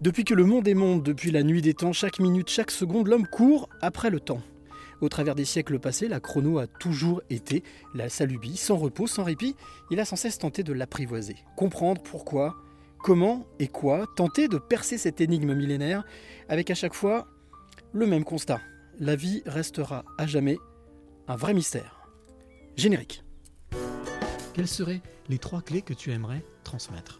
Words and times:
Depuis 0.00 0.24
que 0.24 0.32
le 0.32 0.44
monde 0.44 0.66
est 0.66 0.72
monde, 0.72 1.02
depuis 1.02 1.30
la 1.30 1.42
nuit 1.42 1.60
des 1.60 1.74
temps, 1.74 1.92
chaque 1.92 2.20
minute, 2.20 2.48
chaque 2.48 2.70
seconde, 2.70 3.08
l'homme 3.08 3.26
court 3.26 3.68
après 3.82 4.08
le 4.08 4.18
temps. 4.18 4.40
Au 5.02 5.10
travers 5.10 5.34
des 5.34 5.44
siècles 5.44 5.78
passés, 5.78 6.08
la 6.08 6.20
chrono 6.20 6.58
a 6.58 6.66
toujours 6.66 7.20
été 7.28 7.62
la 7.94 8.08
salubie, 8.08 8.56
sans 8.56 8.78
repos, 8.78 9.06
sans 9.06 9.24
répit. 9.24 9.56
Il 9.90 10.00
a 10.00 10.06
sans 10.06 10.16
cesse 10.16 10.38
tenté 10.38 10.62
de 10.62 10.72
l'apprivoiser, 10.72 11.36
comprendre 11.54 12.00
pourquoi, 12.02 12.56
comment 13.02 13.46
et 13.58 13.68
quoi, 13.68 14.06
tenter 14.16 14.48
de 14.48 14.56
percer 14.56 14.96
cette 14.96 15.20
énigme 15.20 15.52
millénaire, 15.52 16.04
avec 16.48 16.70
à 16.70 16.74
chaque 16.74 16.94
fois 16.94 17.28
le 17.92 18.06
même 18.06 18.24
constat. 18.24 18.60
La 18.98 19.16
vie 19.16 19.42
restera 19.44 20.06
à 20.16 20.26
jamais 20.26 20.56
un 21.28 21.36
vrai 21.36 21.52
mystère. 21.52 22.08
Générique. 22.74 23.22
Quelles 24.54 24.66
seraient 24.66 25.02
les 25.28 25.38
trois 25.38 25.60
clés 25.60 25.82
que 25.82 25.92
tu 25.92 26.10
aimerais 26.10 26.42
transmettre? 26.64 27.19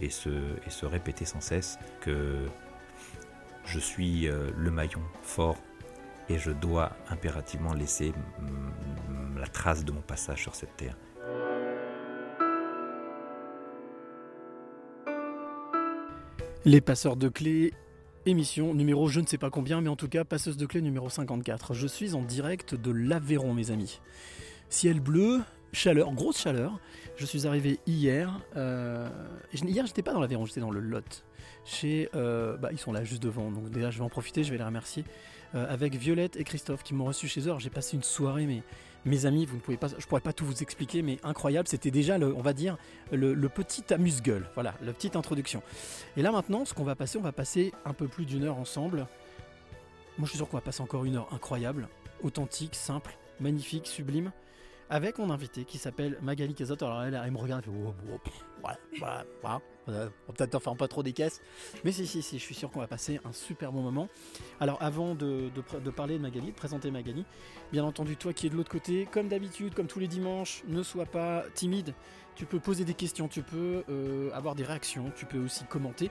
et 0.00 0.10
se, 0.10 0.84
répéter 0.84 1.24
sans 1.24 1.40
cesse 1.40 1.78
que 2.00 2.46
je 3.64 3.78
suis 3.78 4.28
euh, 4.28 4.50
le 4.56 4.70
maillon 4.70 5.02
fort 5.22 5.56
et 6.28 6.38
je 6.38 6.50
dois 6.50 6.92
impérativement 7.08 7.72
laisser 7.72 8.12
la 9.36 9.46
trace 9.46 9.84
de 9.84 9.92
mon 9.92 10.00
passage 10.00 10.42
sur 10.42 10.54
cette 10.54 10.76
terre. 10.76 10.96
Les 16.64 16.80
passeurs 16.80 17.14
de 17.16 17.28
clés, 17.28 17.72
émission 18.26 18.74
numéro 18.74 19.08
je 19.08 19.20
ne 19.20 19.26
sais 19.26 19.38
pas 19.38 19.50
combien, 19.50 19.80
mais 19.80 19.88
en 19.88 19.94
tout 19.94 20.08
cas 20.08 20.24
passeuse 20.24 20.56
de 20.56 20.66
clés 20.66 20.82
numéro 20.82 21.08
54. 21.08 21.74
Je 21.74 21.86
suis 21.86 22.14
en 22.14 22.22
direct 22.22 22.74
de 22.74 22.90
l'Aveyron, 22.90 23.54
mes 23.54 23.70
amis. 23.70 24.00
Ciel 24.68 24.98
bleu, 24.98 25.42
chaleur, 25.76 26.12
grosse 26.12 26.40
chaleur. 26.40 26.78
Je 27.16 27.26
suis 27.26 27.46
arrivé 27.46 27.78
hier. 27.86 28.40
euh, 28.56 29.08
hier, 29.52 29.86
j'étais 29.86 30.02
pas 30.02 30.12
dans 30.12 30.20
l'Aveyron, 30.20 30.46
j'étais 30.46 30.60
dans 30.60 30.70
le 30.70 30.80
Lot. 30.80 31.24
Chez, 31.64 32.08
euh, 32.14 32.56
bah, 32.56 32.70
ils 32.72 32.78
sont 32.78 32.92
là 32.92 33.04
juste 33.04 33.22
devant, 33.22 33.50
donc 33.50 33.70
déjà 33.70 33.90
je 33.90 33.98
vais 33.98 34.04
en 34.04 34.08
profiter, 34.08 34.44
je 34.44 34.50
vais 34.50 34.58
les 34.58 34.64
remercier. 34.64 35.04
Euh, 35.54 35.72
avec 35.72 35.94
Violette 35.94 36.36
et 36.36 36.44
Christophe 36.44 36.82
qui 36.82 36.94
m'ont 36.94 37.04
reçu 37.04 37.28
chez 37.28 37.48
eux. 37.48 37.54
J'ai 37.58 37.70
passé 37.70 37.96
une 37.96 38.02
soirée, 38.02 38.46
mes 39.04 39.26
amis, 39.26 39.46
vous 39.46 39.56
ne 39.56 39.60
pouvez 39.60 39.76
pas, 39.76 39.88
je 39.98 40.06
pourrais 40.06 40.20
pas 40.20 40.32
tout 40.32 40.44
vous 40.44 40.62
expliquer, 40.62 41.02
mais 41.02 41.18
incroyable. 41.22 41.68
C'était 41.68 41.90
déjà, 41.90 42.18
on 42.18 42.40
va 42.40 42.52
dire, 42.52 42.76
le, 43.12 43.34
le 43.34 43.48
petit 43.48 43.92
amuse-gueule. 43.92 44.48
Voilà, 44.54 44.74
la 44.82 44.92
petite 44.92 45.14
introduction. 45.14 45.62
Et 46.16 46.22
là 46.22 46.32
maintenant, 46.32 46.64
ce 46.64 46.74
qu'on 46.74 46.84
va 46.84 46.94
passer, 46.94 47.18
on 47.18 47.22
va 47.22 47.32
passer 47.32 47.72
un 47.84 47.92
peu 47.92 48.08
plus 48.08 48.24
d'une 48.24 48.44
heure 48.44 48.58
ensemble. 48.58 49.06
Moi 50.18 50.24
je 50.24 50.30
suis 50.30 50.38
sûr 50.38 50.48
qu'on 50.48 50.56
va 50.56 50.62
passer 50.62 50.82
encore 50.82 51.04
une 51.04 51.16
heure 51.16 51.28
incroyable, 51.32 51.88
authentique, 52.22 52.74
simple, 52.74 53.16
magnifique, 53.40 53.86
sublime, 53.86 54.32
avec 54.90 55.18
mon 55.18 55.30
invité 55.30 55.64
qui 55.64 55.78
s'appelle 55.78 56.18
Magali 56.22 56.54
Cazotte. 56.54 56.82
Alors 56.82 57.02
elle, 57.02 57.30
me 57.30 57.38
regarde, 57.38 57.64
elle 57.66 57.72
fait 57.72 57.78
oh, 58.12 58.18
pff, 58.22 58.44
voilà, 58.60 58.78
voilà, 58.98 59.24
voilà. 59.42 60.10
On 60.28 60.32
peut-être 60.32 60.58
faire 60.60 60.76
pas 60.76 60.88
trop 60.88 61.02
des 61.02 61.12
caisses. 61.12 61.40
Mais 61.84 61.92
si, 61.92 62.06
si, 62.06 62.22
si, 62.22 62.38
je 62.38 62.44
suis 62.44 62.54
sûr 62.54 62.70
qu'on 62.70 62.80
va 62.80 62.86
passer 62.86 63.20
un 63.24 63.32
super 63.32 63.72
bon 63.72 63.82
moment. 63.82 64.08
Alors 64.60 64.78
avant 64.82 65.14
de 65.14 65.50
parler 65.94 66.18
de 66.18 66.22
Magali, 66.22 66.48
de 66.48 66.56
présenter 66.56 66.90
Magali, 66.90 67.24
bien 67.72 67.84
entendu, 67.84 68.16
toi 68.16 68.32
qui 68.32 68.46
es 68.46 68.50
de 68.50 68.56
l'autre 68.56 68.70
côté, 68.70 69.08
comme 69.10 69.28
d'habitude, 69.28 69.74
comme 69.74 69.86
tous 69.86 70.00
les 70.00 70.08
dimanches, 70.08 70.62
ne 70.66 70.82
sois 70.82 71.06
pas 71.06 71.44
timide. 71.54 71.94
Tu 72.34 72.44
peux 72.44 72.60
poser 72.60 72.84
des 72.84 72.94
questions, 72.94 73.28
tu 73.28 73.42
peux 73.42 73.82
euh, 73.88 74.30
avoir 74.34 74.54
des 74.54 74.64
réactions, 74.64 75.10
tu 75.16 75.24
peux 75.24 75.38
aussi 75.38 75.64
commenter. 75.64 76.10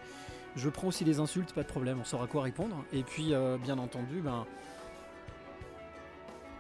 Je 0.56 0.70
prends 0.70 0.88
aussi 0.88 1.04
les 1.04 1.20
insultes, 1.20 1.54
pas 1.54 1.64
de 1.64 1.68
problème, 1.68 2.00
on 2.00 2.06
saura 2.06 2.28
quoi 2.28 2.42
répondre. 2.42 2.84
Et 2.94 3.04
puis, 3.04 3.34
euh, 3.34 3.58
bien 3.58 3.78
entendu, 3.78 4.22
ben, 4.22 4.48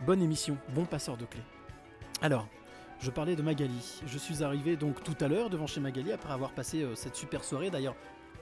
bonne 0.06 0.22
émission, 0.22 0.58
bon 0.76 0.86
passeur 0.86 1.18
de 1.18 1.26
clés. 1.26 1.42
Alors, 2.22 2.48
je 3.00 3.12
parlais 3.12 3.36
de 3.36 3.42
Magali. 3.42 4.02
Je 4.08 4.18
suis 4.18 4.44
arrivé 4.44 4.78
donc 4.78 5.04
tout 5.04 5.16
à 5.20 5.28
l'heure 5.28 5.50
devant 5.50 5.68
chez 5.68 5.80
Magali 5.80 6.12
après 6.12 6.32
avoir 6.32 6.54
passé 6.54 6.82
euh, 6.82 6.96
cette 6.96 7.16
super 7.16 7.44
soirée. 7.44 7.70
D'ailleurs, 7.70 7.96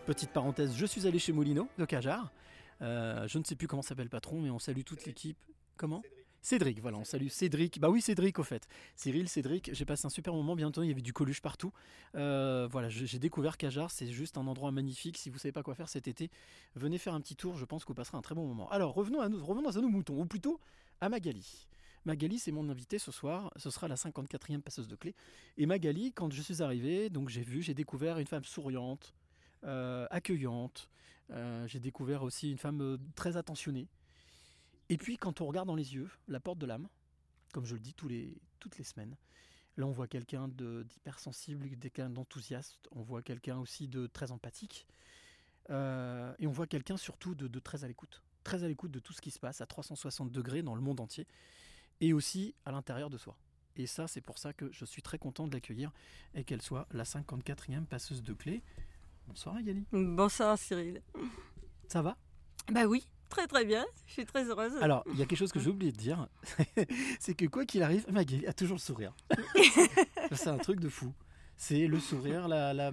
petite 0.05 0.29
parenthèse, 0.29 0.75
je 0.75 0.85
suis 0.85 1.07
allé 1.07 1.19
chez 1.19 1.33
Molino 1.33 1.67
de 1.77 1.85
Cajar. 1.85 2.31
Euh, 2.81 3.27
je 3.27 3.37
ne 3.39 3.43
sais 3.43 3.55
plus 3.55 3.67
comment 3.67 3.81
s'appelle 3.81 4.05
le 4.05 4.09
patron, 4.09 4.39
mais 4.39 4.51
on 4.51 4.59
salue 4.59 4.83
toute 4.85 5.05
l'équipe. 5.05 5.37
Comment 5.75 6.03
Cédric, 6.41 6.81
voilà, 6.81 6.97
on 6.97 7.05
salue 7.05 7.29
Cédric. 7.29 7.79
Bah 7.79 7.89
oui, 7.89 8.01
Cédric 8.01 8.37
au 8.37 8.43
fait. 8.43 8.67
Cyril, 8.95 9.27
Cédric, 9.29 9.69
j'ai 9.73 9.85
passé 9.85 10.05
un 10.05 10.09
super 10.09 10.33
moment. 10.33 10.55
Bien 10.55 10.67
entendu, 10.67 10.87
il 10.87 10.89
y 10.89 10.93
avait 10.93 11.01
du 11.01 11.13
coluche 11.13 11.41
partout. 11.41 11.71
Euh, 12.15 12.67
voilà, 12.69 12.89
j'ai 12.89 13.17
découvert 13.17 13.57
Cajar, 13.57 13.91
c'est 13.91 14.07
juste 14.07 14.37
un 14.37 14.45
endroit 14.45 14.71
magnifique. 14.71 15.17
Si 15.17 15.29
vous 15.29 15.39
savez 15.39 15.53
pas 15.53 15.63
quoi 15.63 15.73
faire 15.73 15.87
cet 15.89 16.07
été, 16.07 16.29
venez 16.75 16.97
faire 16.97 17.13
un 17.13 17.21
petit 17.21 17.35
tour. 17.35 17.57
Je 17.57 17.65
pense 17.65 17.83
que 17.83 17.89
vous 17.89 17.95
passerez 17.95 18.17
un 18.17 18.21
très 18.21 18.35
bon 18.35 18.45
moment. 18.45 18.69
Alors 18.69 18.93
revenons 18.93 19.21
à 19.21 19.29
nous, 19.29 19.43
revenons 19.43 19.69
à 19.69 19.81
nos 19.81 19.89
moutons, 19.89 20.19
ou 20.19 20.25
plutôt 20.25 20.59
à 20.99 21.07
Magali. 21.07 21.65
Magali, 22.05 22.37
c'est 22.37 22.51
mon 22.51 22.67
invité 22.69 22.99
ce 22.99 23.11
soir. 23.11 23.51
Ce 23.55 23.69
sera 23.69 23.87
la 23.87 23.95
54e 23.95 24.61
passeuse 24.61 24.87
de 24.87 24.95
clés. 24.95 25.15
Et 25.57 25.65
Magali, 25.65 26.11
quand 26.11 26.31
je 26.31 26.41
suis 26.41 26.61
arrivé, 26.61 27.09
donc 27.09 27.29
j'ai 27.29 27.43
vu, 27.43 27.61
j'ai 27.61 27.73
découvert 27.73 28.19
une 28.19 28.27
femme 28.27 28.43
souriante, 28.43 29.13
euh, 29.63 30.05
accueillante. 30.11 30.89
Euh, 31.31 31.65
j'ai 31.67 31.79
découvert 31.79 32.23
aussi 32.23 32.51
une 32.51 32.57
femme 32.57 32.81
euh, 32.81 32.97
très 33.15 33.37
attentionnée. 33.37 33.87
Et 34.89 34.97
puis, 34.97 35.17
quand 35.17 35.39
on 35.39 35.45
regarde 35.45 35.67
dans 35.67 35.75
les 35.75 35.93
yeux, 35.93 36.09
la 36.27 36.41
porte 36.41 36.59
de 36.59 36.65
l'âme, 36.65 36.89
comme 37.53 37.65
je 37.65 37.75
le 37.75 37.79
dis 37.79 37.93
toutes 37.93 38.77
les 38.77 38.83
semaines, 38.83 39.15
là 39.77 39.85
on 39.85 39.91
voit 39.91 40.07
quelqu'un 40.07 40.49
d'hypersensible, 40.49 41.69
quelqu'un 41.79 42.09
d'enthousiaste, 42.09 42.89
on 42.91 43.01
voit 43.01 43.21
quelqu'un 43.21 43.57
aussi 43.59 43.87
de 43.87 44.07
très 44.07 44.31
empathique, 44.31 44.85
et 45.69 46.47
on 46.47 46.51
voit 46.51 46.67
quelqu'un 46.67 46.97
surtout 46.97 47.35
de 47.35 47.59
très 47.59 47.85
à 47.85 47.87
l'écoute. 47.87 48.21
Très 48.43 48.63
à 48.63 48.67
l'écoute 48.67 48.91
de 48.91 48.99
tout 48.99 49.13
ce 49.13 49.21
qui 49.21 49.31
se 49.31 49.39
passe 49.39 49.61
à 49.61 49.65
360 49.65 50.31
degrés 50.31 50.63
dans 50.63 50.75
le 50.75 50.81
monde 50.81 50.99
entier, 50.99 51.25
et 52.01 52.13
aussi 52.13 52.55
à 52.65 52.71
l'intérieur 52.71 53.09
de 53.09 53.17
soi. 53.17 53.37
Et 53.75 53.87
ça, 53.87 54.07
c'est 54.07 54.21
pour 54.21 54.37
ça 54.37 54.53
que 54.53 54.71
je 54.71 54.85
suis 54.85 55.01
très 55.01 55.17
content 55.17 55.47
de 55.47 55.53
l'accueillir 55.53 55.91
et 56.35 56.43
qu'elle 56.43 56.61
soit 56.61 56.87
la 56.91 57.03
54e 57.03 57.85
passeuse 57.85 58.21
de 58.21 58.33
clés. 58.33 58.61
Bonsoir 59.27 59.55
Magali. 59.55 59.85
Bonsoir 59.91 60.57
Cyril. 60.57 61.01
Ça 61.87 62.01
va? 62.01 62.17
Bah 62.71 62.85
oui, 62.85 63.07
très 63.29 63.47
très 63.47 63.65
bien, 63.65 63.85
je 64.05 64.13
suis 64.13 64.25
très 64.25 64.45
heureuse. 64.45 64.73
Alors, 64.81 65.03
il 65.07 65.17
y 65.17 65.21
a 65.21 65.25
quelque 65.25 65.39
chose 65.39 65.51
que 65.51 65.59
j'ai 65.59 65.69
oublié 65.71 65.91
de 65.91 65.97
dire, 65.97 66.27
c'est 67.19 67.33
que 67.33 67.45
quoi 67.45 67.65
qu'il 67.65 67.81
arrive, 67.83 68.05
Magali 68.11 68.45
a 68.45 68.53
toujours 68.53 68.75
le 68.75 68.81
sourire. 68.81 69.15
c'est 70.31 70.49
un 70.49 70.57
truc 70.57 70.79
de 70.79 70.89
fou. 70.89 71.13
C'est 71.57 71.87
le 71.87 71.99
sourire, 71.99 72.47
la, 72.47 72.73
la, 72.73 72.91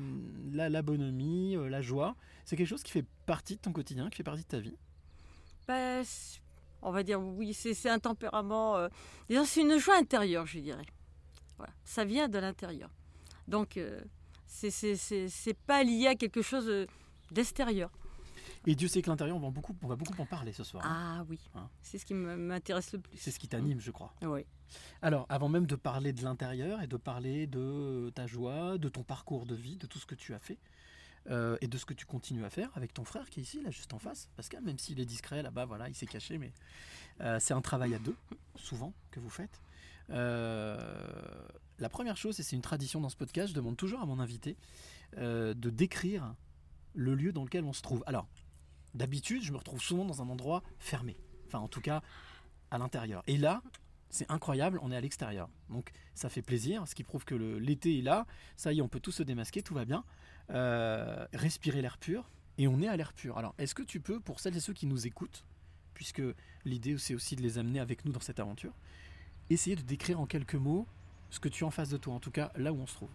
la, 0.52 0.68
la 0.68 0.82
bonhomie, 0.82 1.56
euh, 1.56 1.68
la 1.68 1.82
joie. 1.82 2.14
C'est 2.44 2.56
quelque 2.56 2.66
chose 2.68 2.82
qui 2.82 2.92
fait 2.92 3.04
partie 3.26 3.56
de 3.56 3.60
ton 3.60 3.72
quotidien, 3.72 4.10
qui 4.10 4.16
fait 4.16 4.22
partie 4.22 4.42
de 4.42 4.48
ta 4.48 4.60
vie? 4.60 4.76
Bah, 5.66 6.02
on 6.82 6.90
va 6.90 7.02
dire 7.02 7.20
oui, 7.20 7.52
c'est 7.54 7.88
un 7.88 7.98
tempérament. 7.98 8.76
euh, 8.76 8.88
c'est 9.44 9.62
une 9.62 9.78
joie 9.78 9.96
intérieure, 9.98 10.46
je 10.46 10.58
dirais. 10.60 10.86
Voilà, 11.56 11.72
ça 11.84 12.04
vient 12.04 12.28
de 12.28 12.38
l'intérieur. 12.38 12.90
Donc, 13.48 13.76
euh, 13.76 14.00
c'est- 14.46 15.54
pas 15.66 15.82
lié 15.84 16.06
à 16.08 16.14
quelque 16.14 16.42
chose 16.42 16.68
euh, 16.68 16.86
d'extérieur. 17.30 17.90
Et 18.66 18.74
Dieu 18.74 18.88
sait 18.88 19.00
que 19.00 19.08
l'intérieur, 19.08 19.36
on 19.36 19.40
va 19.40 19.50
beaucoup, 19.50 19.74
on 19.82 19.86
va 19.88 19.96
beaucoup 19.96 20.20
en 20.20 20.26
parler 20.26 20.52
ce 20.52 20.64
soir. 20.64 20.84
hein. 20.84 21.18
Ah 21.20 21.24
oui, 21.30 21.38
Hein. 21.54 21.68
c'est 21.80 21.96
ce 21.98 22.04
qui 22.04 22.12
m'intéresse 22.14 22.92
le 22.92 22.98
plus. 22.98 23.16
C'est 23.16 23.30
ce 23.30 23.38
qui 23.38 23.48
t'anime, 23.48 23.80
je 23.80 23.90
crois. 23.90 24.12
Oui. 24.22 24.44
Alors, 25.02 25.24
avant 25.30 25.48
même 25.48 25.66
de 25.66 25.76
parler 25.76 26.12
de 26.12 26.22
l'intérieur 26.22 26.82
et 26.82 26.86
de 26.86 26.96
parler 26.96 27.46
de 27.46 28.12
ta 28.14 28.26
joie, 28.26 28.76
de 28.78 28.88
ton 28.88 29.02
parcours 29.02 29.46
de 29.46 29.54
vie, 29.54 29.76
de 29.76 29.86
tout 29.86 29.98
ce 29.98 30.04
que 30.06 30.14
tu 30.14 30.34
as 30.34 30.38
fait, 30.38 30.58
euh, 31.28 31.58
et 31.60 31.68
de 31.68 31.76
ce 31.76 31.84
que 31.84 31.94
tu 31.94 32.06
continues 32.06 32.44
à 32.44 32.50
faire 32.50 32.70
avec 32.74 32.94
ton 32.94 33.04
frère 33.04 33.28
qui 33.28 33.40
est 33.40 33.42
ici, 33.42 33.62
là, 33.62 33.70
juste 33.70 33.92
en 33.92 33.98
face, 33.98 34.28
Pascal, 34.36 34.62
même 34.62 34.78
s'il 34.78 35.00
est 35.00 35.06
discret 35.06 35.42
là-bas, 35.42 35.66
voilà, 35.66 35.88
il 35.88 35.94
s'est 35.94 36.06
caché, 36.06 36.38
mais 36.38 36.52
euh, 37.20 37.38
c'est 37.40 37.54
un 37.54 37.60
travail 37.60 37.94
à 37.94 37.98
deux, 37.98 38.16
souvent, 38.56 38.94
que 39.10 39.20
vous 39.20 39.30
faites. 39.30 39.60
Euh, 40.10 40.78
la 41.78 41.88
première 41.88 42.16
chose, 42.16 42.40
et 42.40 42.42
c'est 42.42 42.56
une 42.56 42.62
tradition 42.62 43.00
dans 43.00 43.10
ce 43.10 43.16
podcast, 43.16 43.50
je 43.50 43.54
demande 43.54 43.76
toujours 43.76 44.00
à 44.00 44.06
mon 44.06 44.18
invité 44.18 44.56
de 45.16 45.70
décrire 45.70 46.34
le 46.94 47.16
lieu 47.16 47.32
dans 47.32 47.42
lequel 47.42 47.64
on 47.64 47.72
se 47.72 47.82
trouve. 47.82 48.04
Alors, 48.06 48.28
d'habitude, 48.94 49.42
je 49.42 49.50
me 49.50 49.56
retrouve 49.56 49.82
souvent 49.82 50.04
dans 50.04 50.22
un 50.22 50.28
endroit 50.28 50.62
fermé, 50.78 51.16
enfin, 51.46 51.58
en 51.58 51.68
tout 51.68 51.80
cas, 51.80 52.02
à 52.70 52.78
l'intérieur. 52.78 53.22
Et 53.26 53.36
là, 53.36 53.62
c'est 54.10 54.30
incroyable, 54.30 54.78
on 54.82 54.90
est 54.90 54.96
à 54.96 55.00
l'extérieur. 55.00 55.48
Donc 55.68 55.92
ça 56.14 56.28
fait 56.28 56.42
plaisir, 56.42 56.86
ce 56.86 56.94
qui 56.94 57.04
prouve 57.04 57.24
que 57.24 57.34
l'été 57.34 57.98
est 57.98 58.02
là. 58.02 58.26
Ça 58.56 58.72
y 58.72 58.78
est, 58.78 58.82
on 58.82 58.88
peut 58.88 59.00
tous 59.00 59.12
se 59.12 59.22
démasquer, 59.22 59.62
tout 59.62 59.74
va 59.74 59.84
bien. 59.84 60.04
Euh, 60.50 61.26
respirer 61.32 61.80
l'air 61.80 61.96
pur, 61.96 62.28
et 62.58 62.66
on 62.66 62.80
est 62.82 62.88
à 62.88 62.96
l'air 62.96 63.12
pur. 63.12 63.38
Alors, 63.38 63.54
est-ce 63.58 63.74
que 63.74 63.82
tu 63.82 64.00
peux, 64.00 64.18
pour 64.18 64.40
celles 64.40 64.56
et 64.56 64.60
ceux 64.60 64.72
qui 64.72 64.86
nous 64.86 65.06
écoutent, 65.06 65.44
puisque 65.94 66.22
l'idée 66.64 66.96
c'est 66.98 67.14
aussi 67.14 67.36
de 67.36 67.42
les 67.42 67.56
amener 67.58 67.78
avec 67.78 68.04
nous 68.04 68.10
dans 68.10 68.20
cette 68.20 68.40
aventure, 68.40 68.72
essayer 69.48 69.76
de 69.76 69.82
décrire 69.82 70.18
en 70.20 70.26
quelques 70.26 70.56
mots 70.56 70.86
ce 71.30 71.38
que 71.38 71.48
tu 71.48 71.62
as 71.62 71.68
en 71.68 71.70
face 71.70 71.88
de 71.90 71.96
toi, 71.98 72.14
en 72.14 72.18
tout 72.18 72.32
cas 72.32 72.50
là 72.56 72.72
où 72.72 72.80
on 72.80 72.86
se 72.88 72.94
trouve? 72.94 73.10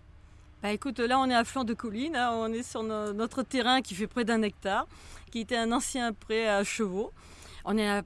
Bah 0.64 0.72
écoute, 0.72 1.00
là 1.00 1.20
on 1.20 1.30
est 1.30 1.36
à 1.36 1.44
flanc 1.44 1.66
de 1.66 1.74
colline, 1.74 2.16
hein, 2.16 2.32
on 2.32 2.54
est 2.54 2.64
sur 2.64 2.84
no- 2.84 3.12
notre 3.12 3.44
terrain 3.44 3.82
qui 3.82 3.96
fait 3.96 4.08
près 4.08 4.24
d'un 4.24 4.42
hectare, 4.42 4.88
qui 5.30 5.40
était 5.40 5.58
un 5.58 5.74
ancien 5.74 6.14
pré 6.14 6.48
à 6.48 6.64
chevaux. 6.64 7.12
On 7.66 7.78
est 7.78 7.90
à, 7.90 8.04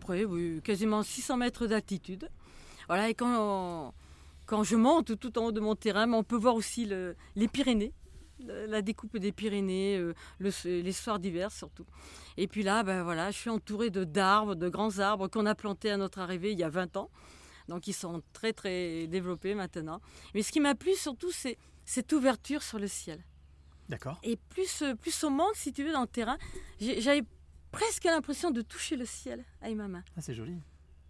près, 0.00 0.24
oui, 0.26 0.60
quasiment 0.62 1.02
600 1.02 1.38
mètres 1.38 1.66
d'altitude. 1.66 2.28
Voilà, 2.88 3.08
et 3.08 3.14
quand, 3.14 3.94
quand 4.44 4.62
je 4.64 4.76
monte 4.76 5.18
tout 5.18 5.38
en 5.38 5.46
haut 5.46 5.52
de 5.52 5.60
mon 5.60 5.74
terrain, 5.76 6.12
on 6.12 6.22
peut 6.24 6.36
voir 6.36 6.54
aussi 6.56 6.84
le- 6.84 7.16
les 7.36 7.48
Pyrénées, 7.48 7.92
la 8.40 8.82
découpe 8.82 9.16
des 9.16 9.32
Pyrénées, 9.32 9.96
euh, 9.98 10.14
le- 10.38 10.80
les 10.80 10.92
soirs 10.92 11.18
d'hiver 11.18 11.50
surtout. 11.52 11.86
Et 12.36 12.48
puis 12.48 12.62
là, 12.62 12.82
ben 12.82 13.02
voilà, 13.02 13.30
je 13.30 13.38
suis 13.38 13.50
entourée 13.50 13.90
de 13.90 14.04
d'arbres, 14.04 14.54
de 14.54 14.68
grands 14.68 14.98
arbres 14.98 15.28
qu'on 15.28 15.46
a 15.46 15.54
plantés 15.54 15.90
à 15.90 15.96
notre 15.96 16.18
arrivée 16.18 16.52
il 16.52 16.58
y 16.58 16.64
a 16.64 16.68
20 16.68 16.96
ans. 16.96 17.10
Donc 17.68 17.86
ils 17.88 17.92
sont 17.94 18.22
très 18.32 18.52
très 18.52 19.06
développés 19.06 19.54
maintenant. 19.54 20.00
Mais 20.34 20.42
ce 20.42 20.52
qui 20.52 20.60
m'a 20.60 20.74
plu 20.74 20.94
surtout, 20.94 21.32
c'est 21.32 21.58
cette 21.84 22.12
ouverture 22.12 22.62
sur 22.62 22.78
le 22.78 22.88
ciel. 22.88 23.24
D'accord. 23.88 24.18
Et 24.22 24.36
plus, 24.36 24.82
euh, 24.82 24.94
plus 24.94 25.22
on 25.24 25.30
monte, 25.30 25.54
si 25.54 25.72
tu 25.72 25.84
veux, 25.84 25.92
dans 25.92 26.02
le 26.02 26.06
terrain, 26.08 26.38
j'avais 26.80 27.22
presque 27.70 28.04
l'impression 28.04 28.50
de 28.50 28.60
toucher 28.62 28.96
le 28.96 29.04
ciel 29.06 29.44
avec 29.62 29.76
ma 29.76 29.86
main. 29.88 30.02
Ah, 30.16 30.20
c'est 30.20 30.34
joli. 30.34 30.54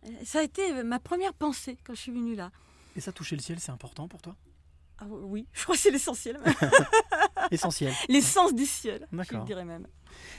Euh, 0.04 0.08
Ça 0.24 0.40
a 0.40 0.42
été 0.42 0.82
ma 0.82 0.98
première 1.00 1.32
pensée 1.34 1.76
quand 1.84 1.94
je 1.94 2.00
suis 2.00 2.12
venue 2.12 2.34
là. 2.34 2.50
Et 2.94 3.00
ça, 3.00 3.12
toucher 3.12 3.36
le 3.36 3.42
ciel, 3.42 3.60
c'est 3.60 3.72
important 3.72 4.08
pour 4.08 4.22
toi? 4.22 4.36
Ah 4.98 5.04
oui, 5.08 5.46
je 5.52 5.62
crois 5.62 5.74
que 5.74 5.80
c'est 5.80 5.90
l'essentiel. 5.90 6.40
Essentiel. 7.50 7.92
L'essence 8.08 8.54
du 8.54 8.64
ciel, 8.64 9.06
je 9.12 9.44
dirais 9.44 9.64
même. 9.64 9.86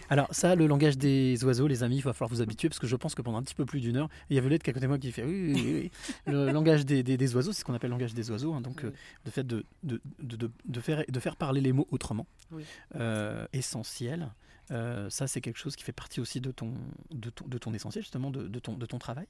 Alors 0.10 0.28
ça, 0.32 0.56
le 0.56 0.66
langage 0.66 0.98
des 0.98 1.44
oiseaux, 1.46 1.68
les 1.68 1.84
amis, 1.84 1.98
il 1.98 2.02
va 2.04 2.14
falloir 2.14 2.30
vous 2.30 2.42
habituer 2.42 2.68
parce 2.68 2.80
que 2.80 2.88
je 2.88 2.96
pense 2.96 3.14
que 3.14 3.22
pendant 3.22 3.38
un 3.38 3.44
petit 3.44 3.54
peu 3.54 3.66
plus 3.66 3.80
d'une 3.80 3.98
heure, 3.98 4.10
il 4.30 4.36
y 4.36 4.40
a 4.40 4.42
Violette 4.42 4.64
qui 4.64 4.70
est 4.70 4.72
à 4.72 4.74
côté 4.74 4.86
de 4.86 4.90
moi 4.90 4.98
qui 4.98 5.12
fait 5.12 5.24
oui, 5.24 5.54
oui, 5.54 5.62
oui. 5.64 5.92
Le 6.26 6.52
langage 6.52 6.86
des, 6.86 7.04
des- 7.04 7.18
des 7.18 7.36
oiseaux, 7.36 7.52
c'est 7.54 7.60
ce 7.60 7.66
qu'on 7.66 7.74
appelle 7.76 7.90
le 7.92 7.96
langage 7.96 8.14
des 8.16 8.32
oiseaux. 8.32 8.54
hein. 8.54 8.62
donc 8.62 8.84
euh, 8.84 8.92
le 9.26 9.32
fait 9.32 9.46
de, 9.46 9.64
de, 9.84 10.02
de- 10.20 10.36
de- 10.38 10.52
de 10.66 10.80
faire, 10.82 11.04
de 11.08 11.20
faire 11.20 11.36
parler 11.36 11.62
les 11.62 11.72
mots 11.74 11.88
autrement, 11.92 12.26
Oui. 12.52 12.66
euh, 12.96 13.46
essentiel. 13.54 14.32
Euh, 14.72 15.10
ça, 15.10 15.28
c'est 15.28 15.40
quelque 15.40 15.60
chose 15.60 15.76
qui 15.76 15.84
fait 15.84 15.94
partie 15.94 16.20
aussi 16.20 16.42
de 16.42 16.52
ton, 16.52 16.74
de 17.12 17.30
ton, 17.30 17.48
de 17.48 17.58
ton 17.58 17.74
essentiel, 17.74 18.04
justement, 18.04 18.32
de, 18.32 18.48
de 18.48 18.60
ton, 18.60 18.74
de 18.74 18.86
ton 18.86 18.98
travail? 18.98 19.28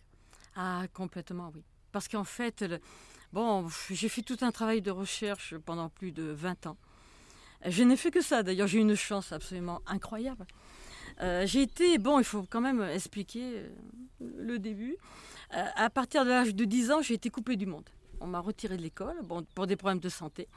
Ah, 0.55 0.83
complètement, 0.93 1.51
oui. 1.53 1.61
Parce 1.91 2.07
qu'en 2.07 2.23
fait, 2.23 2.61
le- 2.61 2.79
bon, 3.33 3.67
j'ai 3.89 4.09
fait 4.09 4.21
tout 4.21 4.37
un 4.41 4.51
travail 4.51 4.81
de 4.81 4.91
recherche 4.91 5.55
pendant 5.57 5.89
plus 5.89 6.11
de 6.11 6.23
20 6.23 6.67
ans. 6.67 6.77
Je 7.65 7.83
n'ai 7.83 7.97
fait 7.97 8.11
que 8.11 8.21
ça, 8.21 8.43
d'ailleurs, 8.43 8.67
j'ai 8.67 8.77
eu 8.77 8.81
une 8.81 8.95
chance 8.95 9.31
absolument 9.31 9.81
incroyable. 9.87 10.45
Euh, 11.21 11.45
j'ai 11.45 11.63
été, 11.63 11.97
bon, 11.97 12.19
il 12.19 12.25
faut 12.25 12.45
quand 12.49 12.61
même 12.61 12.81
expliquer 12.81 13.41
euh, 13.55 13.69
le 14.19 14.59
début. 14.59 14.97
Euh, 15.55 15.65
à 15.75 15.89
partir 15.89 16.25
de 16.25 16.29
l'âge 16.29 16.53
de 16.53 16.65
10 16.65 16.91
ans, 16.91 17.01
j'ai 17.01 17.15
été 17.15 17.29
coupée 17.29 17.55
du 17.55 17.65
monde. 17.65 17.89
On 18.19 18.27
m'a 18.27 18.39
retirée 18.39 18.77
de 18.77 18.81
l'école, 18.81 19.17
bon, 19.23 19.45
pour 19.55 19.67
des 19.67 19.75
problèmes 19.75 19.99
de 19.99 20.09
santé. 20.09 20.47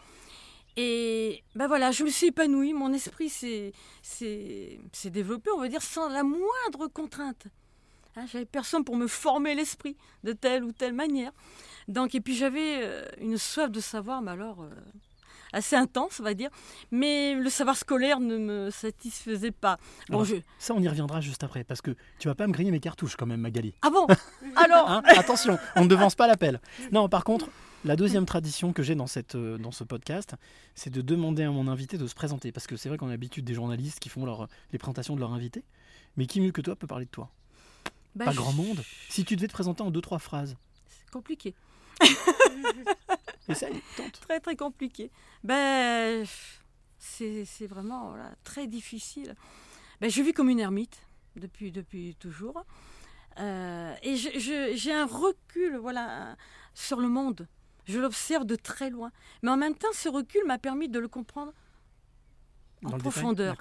Et 0.77 1.43
ben 1.55 1.67
voilà, 1.67 1.91
je 1.91 2.05
me 2.05 2.11
suis 2.11 2.29
épanouie, 2.29 2.73
mon 2.73 2.93
esprit 2.93 3.29
s'est 3.29 3.73
développé, 5.07 5.51
on 5.51 5.61
va 5.61 5.69
dire, 5.69 5.83
sans 5.83 6.09
la 6.09 6.23
moindre 6.23 6.87
contrainte. 6.93 7.47
Hein, 8.17 8.27
j'avais 8.27 8.45
personne 8.45 8.85
pour 8.85 8.97
me 8.97 9.07
former 9.07 9.55
l'esprit 9.55 9.97
de 10.25 10.33
telle 10.33 10.65
ou 10.65 10.73
telle 10.73 10.93
manière. 10.93 11.33
Donc, 11.89 12.15
et 12.15 12.21
puis 12.21 12.37
j'avais 12.37 12.83
euh, 12.83 13.05
une 13.21 13.39
soif 13.39 13.71
de 13.71 13.81
savoir, 13.81 14.23
mais 14.23 14.31
alors 14.33 14.63
euh, 14.63 14.71
assez 15.53 15.77
intense, 15.77 16.21
on 16.21 16.23
va 16.23 16.35
dire. 16.35 16.51
Mais 16.91 17.35
le 17.35 17.51
savoir 17.51 17.77
scolaire 17.77 18.21
ne 18.21 18.37
me 18.39 18.71
satisfaisait 18.71 19.51
pas. 19.51 19.77
Bon, 20.09 20.17
Alors, 20.19 20.25
je... 20.25 20.37
Ça, 20.59 20.75
on 20.75 20.81
y 20.81 20.89
reviendra 20.89 21.21
juste 21.21 21.43
après 21.45 21.65
parce 21.65 21.81
que 21.83 21.97
tu 22.19 22.29
vas 22.29 22.35
pas 22.35 22.47
me 22.47 22.53
griller 22.53 22.71
mes 22.71 22.81
cartouches 22.81 23.17
quand 23.17 23.27
même, 23.27 23.41
Magali. 23.41 23.75
Ah 23.83 23.91
bon? 23.91 24.07
Alors, 24.57 24.91
Hein? 24.91 25.03
Attention, 25.07 25.59
on 25.77 25.83
ne 25.85 25.89
devance 25.89 26.15
pas 26.15 26.27
l'appel. 26.27 26.61
Non, 26.93 27.09
par 27.09 27.25
contre, 27.25 27.49
la 27.85 27.97
deuxième 27.97 28.27
tradition 28.27 28.73
que 28.73 28.83
j'ai 28.83 28.95
dans, 28.95 29.07
cette, 29.07 29.35
euh, 29.35 29.57
dans 29.59 29.73
ce 29.73 29.85
podcast, 29.85 30.35
c'est 30.75 30.91
de 30.91 31.01
demander 31.01 31.43
à 31.45 31.51
mon 31.51 31.67
invité 31.67 31.97
de 31.99 32.07
se 32.07 32.15
présenter. 32.15 32.53
Parce 32.53 32.67
que 32.67 32.77
c'est 32.77 32.89
vrai 32.89 32.99
qu'on 32.99 33.09
a 33.09 33.13
l'habitude 33.13 33.45
des 33.45 33.55
journalistes 33.55 33.99
qui 34.01 34.09
font 34.11 34.25
leur, 34.27 34.49
les 34.73 34.79
présentations 34.79 35.15
de 35.17 35.21
leur 35.21 35.33
invité. 35.33 35.65
Mais 36.17 36.27
qui 36.27 36.41
mieux 36.41 36.53
que 36.53 36.61
toi 36.61 36.77
peut 36.77 36.87
parler 36.87 37.07
de 37.07 37.11
toi? 37.11 37.31
Bah, 38.15 38.27
Pas 38.27 38.33
je- 38.33 38.37
grand 38.37 38.53
monde. 38.53 38.83
Si 39.09 39.25
tu 39.25 39.35
devais 39.37 39.47
te 39.49 39.53
présenter 39.53 39.83
en 39.83 39.91
deux, 39.91 40.01
trois 40.01 40.19
phrases, 40.19 40.57
C'est 40.89 41.11
compliqué. 41.11 41.55
essaye, 43.49 43.83
tente. 43.97 44.21
Très, 44.21 44.41
très 44.41 44.57
compliqué. 44.57 45.11
Ben, 45.45 46.25
c'est 46.99 47.67
vraiment 47.67 48.11
voilà, 48.11 48.33
très 48.45 48.67
difficile. 48.67 49.35
Ben, 50.01 50.11
je 50.11 50.23
vis 50.23 50.33
comme 50.33 50.49
une 50.49 50.61
ermite 50.61 51.03
depuis, 51.37 51.73
depuis 51.73 52.17
toujours. 52.19 52.65
Euh, 53.39 53.95
et 54.03 54.17
j'ai 54.17 54.93
un 54.93 55.07
recul 55.07 55.77
voilà, 55.77 56.37
sur 56.75 57.01
le 57.01 57.09
monde. 57.09 57.49
Je 57.87 57.99
l'observe 57.99 58.45
de 58.45 58.57
très 58.57 58.91
loin. 58.91 59.11
Mais 59.43 59.51
en 59.51 59.57
même 59.57 59.75
temps, 59.75 59.93
ce 59.93 60.09
recul 60.09 60.43
m'a 60.47 60.59
permis 60.59 60.89
de 60.89 60.99
le 60.99 61.09
comprendre 61.09 61.53
en 62.85 62.91
Dans 62.91 62.99
profondeur. 62.99 63.57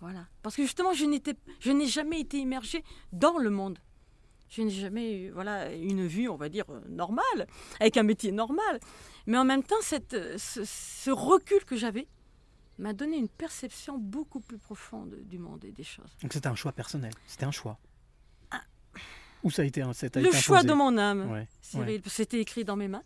Voilà. 0.00 0.26
Parce 0.42 0.56
que 0.56 0.62
justement, 0.62 0.92
je 0.92 1.70
n'ai 1.70 1.86
jamais 1.86 2.20
été 2.20 2.38
immergée 2.38 2.84
dans 3.12 3.38
le 3.38 3.50
monde. 3.50 3.78
Je 4.54 4.60
n'ai 4.60 4.70
jamais 4.70 5.14
eu 5.14 5.30
voilà, 5.30 5.72
une 5.72 6.06
vue, 6.06 6.28
on 6.28 6.36
va 6.36 6.50
dire, 6.50 6.66
euh, 6.68 6.80
normale, 6.90 7.46
avec 7.80 7.96
un 7.96 8.02
métier 8.02 8.32
normal. 8.32 8.80
Mais 9.26 9.38
en 9.38 9.44
même 9.44 9.62
temps, 9.62 9.80
cette, 9.80 10.14
ce, 10.36 10.62
ce 10.64 11.10
recul 11.10 11.64
que 11.64 11.74
j'avais 11.74 12.06
m'a 12.78 12.92
donné 12.92 13.16
une 13.16 13.30
perception 13.30 13.96
beaucoup 13.96 14.40
plus 14.40 14.58
profonde 14.58 15.16
du 15.24 15.38
monde 15.38 15.64
et 15.64 15.72
des 15.72 15.84
choses. 15.84 16.10
Donc 16.20 16.34
c'était 16.34 16.48
un 16.48 16.54
choix 16.54 16.72
personnel. 16.72 17.12
C'était 17.26 17.46
un 17.46 17.50
choix. 17.50 17.78
Ah. 18.50 18.60
Ou 19.42 19.50
ça 19.50 19.62
a 19.62 19.64
été 19.64 19.80
un. 19.80 19.94
ça 19.94 20.10
t'a 20.10 20.20
Le 20.20 20.28
été 20.28 20.36
choix 20.36 20.62
de 20.62 20.74
mon 20.74 20.98
âme, 20.98 21.30
Ouais. 21.30 21.48
Cyril, 21.62 22.02
c'était 22.06 22.40
écrit 22.40 22.64
dans 22.64 22.76
mes 22.76 22.88
mains, 22.88 23.04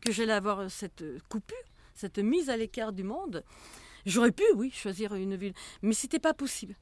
que 0.00 0.10
j'allais 0.10 0.32
avoir 0.32 0.60
euh, 0.60 0.68
cette 0.68 1.02
euh, 1.02 1.18
coupure, 1.28 1.56
cette 1.94 2.18
mise 2.18 2.50
à 2.50 2.56
l'écart 2.56 2.92
du 2.92 3.04
monde. 3.04 3.44
J'aurais 4.04 4.32
pu, 4.32 4.42
oui, 4.56 4.72
choisir 4.72 5.14
une 5.14 5.36
ville, 5.36 5.54
mais 5.82 5.94
c'était 5.94 6.18
pas 6.18 6.34
possible. 6.34 6.74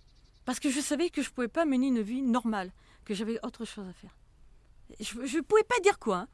Parce 0.47 0.59
que 0.59 0.71
je 0.71 0.81
savais 0.81 1.11
que 1.11 1.21
je 1.21 1.29
ne 1.29 1.35
pouvais 1.35 1.49
pas 1.49 1.67
mener 1.67 1.89
une 1.89 2.01
vie 2.01 2.23
normale, 2.23 2.71
que 3.07 3.15
j'avais 3.15 3.39
autre 3.45 3.65
chose 3.65 3.89
à 3.89 3.93
faire. 3.95 4.15
Je 5.01 5.19
ne 5.39 5.41
pouvais 5.43 5.65
pas 5.65 5.81
dire 5.83 5.99
quoi. 5.99 6.17
hein. 6.19 6.29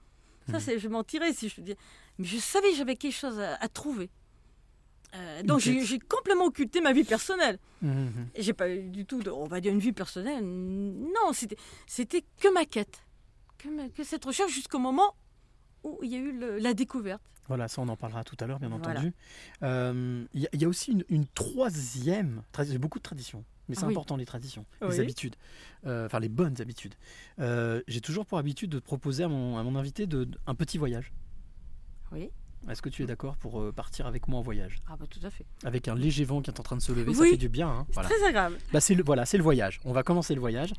Ça, 0.48 0.54
Mhm. 0.54 0.60
c'est, 0.60 0.78
je 0.80 0.88
mentirais 0.88 1.32
si 1.32 1.48
je 1.48 1.54
te 1.56 1.60
dis. 1.60 1.74
Mais 2.18 2.26
je 2.26 2.36
savais 2.38 2.70
que 2.72 2.76
j'avais 2.76 2.96
quelque 2.96 3.14
chose 3.14 3.38
à, 3.38 3.54
à 3.54 3.68
trouver. 3.68 4.10
Euh, 5.14 5.42
donc 5.42 5.60
j'ai, 5.60 5.98
complètement 6.00 6.46
occulté 6.46 6.80
ma 6.80 6.92
vie 6.92 7.04
personnelle. 7.04 7.58
Et 8.34 8.42
j'ai 8.42 8.52
pas 8.52 8.68
eu 8.70 8.88
du 8.88 9.04
tout, 9.04 9.22
de, 9.22 9.30
on 9.30 9.46
va 9.46 9.60
dire, 9.60 9.72
une 9.72 9.78
vie 9.78 9.92
personnelle. 9.92 10.42
Non, 10.44 11.32
c'était, 11.32 11.56
c'était 11.86 12.24
que 12.40 12.52
ma 12.52 12.64
quête. 12.64 13.02
Que, 13.58 13.68
ma- 13.68 13.88
que 13.90 14.02
cette 14.04 14.24
recherche 14.24 14.52
jusqu'au 14.52 14.78
moment 14.78 15.14
où 15.84 15.98
il 16.02 16.10
y 16.12 16.14
a 16.14 16.18
eu 16.18 16.32
le- 16.32 16.58
la 16.58 16.74
découverte. 16.74 17.22
Voilà, 17.48 17.68
ça 17.68 17.82
on 17.82 17.88
en 17.88 17.96
parlera 17.96 18.24
tout 18.24 18.36
à 18.40 18.46
l'heure, 18.46 18.58
bien 18.60 18.72
entendu. 18.72 19.12
Euh, 19.62 20.24
Il 20.32 20.40
y, 20.42 20.46
a- 20.46 20.50
il 20.52 20.62
y 20.62 20.64
a 20.64 20.68
aussi 20.68 20.92
une, 20.92 21.04
une 21.08 21.26
troisième, 21.26 22.42
j'ai 22.62 22.78
beaucoup 22.78 22.98
de 22.98 23.02
traditions, 23.04 23.44
mais 23.68 23.74
c'est 23.74 23.84
Ah 23.84 23.86
oui. 23.88 23.92
important 23.92 24.16
les 24.16 24.26
traditions, 24.26 24.64
les 24.82 25.00
habitudes, 25.00 25.36
Euh, 25.86 26.06
enfin 26.06 26.20
les 26.20 26.28
bonnes 26.28 26.60
habitudes. 26.60 26.94
Euh, 27.40 27.82
j'ai 27.88 28.00
toujours 28.00 28.24
pour 28.26 28.38
habitude 28.38 28.70
de 28.70 28.78
proposer 28.78 29.24
à 29.24 29.28
mon, 29.28 29.58
à 29.58 29.62
mon 29.62 29.74
invité 29.76 30.06
de, 30.06 30.24
de- 30.24 30.38
un 30.46 30.54
petit 30.54 30.78
voyage. 30.78 31.12
Oui. 32.12 32.30
Est-ce 32.70 32.80
que 32.80 32.88
tu 32.88 33.02
es 33.02 33.06
d'accord 33.06 33.36
pour 33.36 33.60
euh, 33.60 33.72
partir 33.72 34.06
avec 34.06 34.28
moi 34.28 34.38
en 34.38 34.42
voyage? 34.42 34.76
Ah 34.88 34.94
bah 34.96 35.06
tout 35.10 35.18
à 35.24 35.30
fait. 35.30 35.44
Avec 35.64 35.88
un 35.88 35.96
léger 35.96 36.24
vent 36.24 36.40
qui 36.40 36.48
est 36.50 36.60
en 36.60 36.62
train 36.62 36.76
de 36.76 36.80
se 36.80 36.92
lever, 36.92 37.12
ça 37.12 37.22
Oui. 37.22 37.30
fait 37.30 37.36
du 37.36 37.48
bien. 37.48 37.68
hein, 37.68 37.86
C'est 37.90 38.02
très 38.02 38.22
agréable. 38.24 38.56
Bah, 38.72 38.80
c'est 38.80 38.94
le, 38.94 39.02
voilà, 39.02 39.26
c'est 39.26 39.36
le 39.36 39.42
voyage. 39.42 39.80
On 39.84 39.92
va 39.92 40.04
commencer 40.04 40.32
le 40.32 40.40
voyage. 40.40 40.72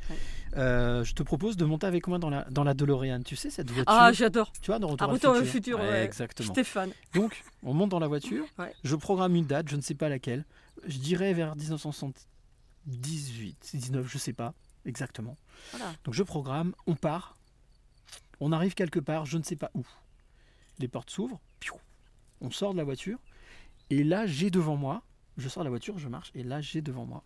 Euh, 0.56 1.04
je 1.04 1.12
te 1.12 1.22
propose 1.22 1.58
de 1.58 1.64
monter 1.66 1.86
avec 1.86 2.06
moi 2.06 2.18
dans 2.18 2.30
la, 2.30 2.44
dans 2.50 2.64
la 2.64 2.72
DeLorean. 2.72 3.20
Tu 3.22 3.36
sais, 3.36 3.50
cette 3.50 3.70
voiture, 3.70 3.84
Ah, 3.94 4.12
j'adore. 4.14 4.50
tu 4.62 4.70
vois, 4.70 4.78
dans 4.78 4.88
Retour, 4.88 5.06
Ah, 5.06 5.10
à 5.10 5.12
Retour 5.12 5.34
le 5.34 5.40
vers 5.40 5.48
futur. 5.52 5.76
futur, 5.78 5.78
Ouais, 5.90 5.90
ouais. 5.92 6.04
Exactement. 6.06 6.52
Stéphane. 6.54 6.90
Donc, 7.12 7.42
on 7.62 7.74
monte 7.74 7.90
dans 7.90 7.98
la 8.00 8.08
voiture. 8.08 8.46
Ouais. 8.58 8.72
Je 8.82 8.96
programme 8.96 9.34
une 9.36 9.44
date, 9.46 9.68
je 9.68 9.76
ne 9.76 9.82
sais 9.82 9.94
pas 9.94 10.08
laquelle. 10.08 10.46
Je 10.86 10.96
dirais 10.96 11.34
vers 11.34 11.54
1978, 12.86 13.70
19, 13.74 14.06
je 14.06 14.18
sais 14.18 14.32
pas 14.32 14.54
exactement. 14.84 15.36
Voilà. 15.70 15.94
Donc 16.04 16.14
je 16.14 16.22
programme, 16.22 16.74
on 16.86 16.94
part. 16.94 17.38
On 18.40 18.52
arrive 18.52 18.74
quelque 18.74 19.00
part, 19.00 19.26
je 19.26 19.38
ne 19.38 19.42
sais 19.42 19.56
pas 19.56 19.70
où. 19.74 19.86
Les 20.78 20.88
portes 20.88 21.10
s'ouvrent, 21.10 21.40
on 22.40 22.50
sort 22.50 22.72
de 22.72 22.78
la 22.78 22.84
voiture. 22.84 23.18
Et 23.90 24.04
là, 24.04 24.26
j'ai 24.26 24.50
devant 24.50 24.76
moi, 24.76 25.02
je 25.36 25.48
sors 25.48 25.62
de 25.62 25.66
la 25.66 25.70
voiture, 25.70 25.98
je 25.98 26.08
marche, 26.08 26.30
et 26.34 26.42
là, 26.42 26.60
j'ai 26.60 26.82
devant 26.82 27.06
moi 27.06 27.24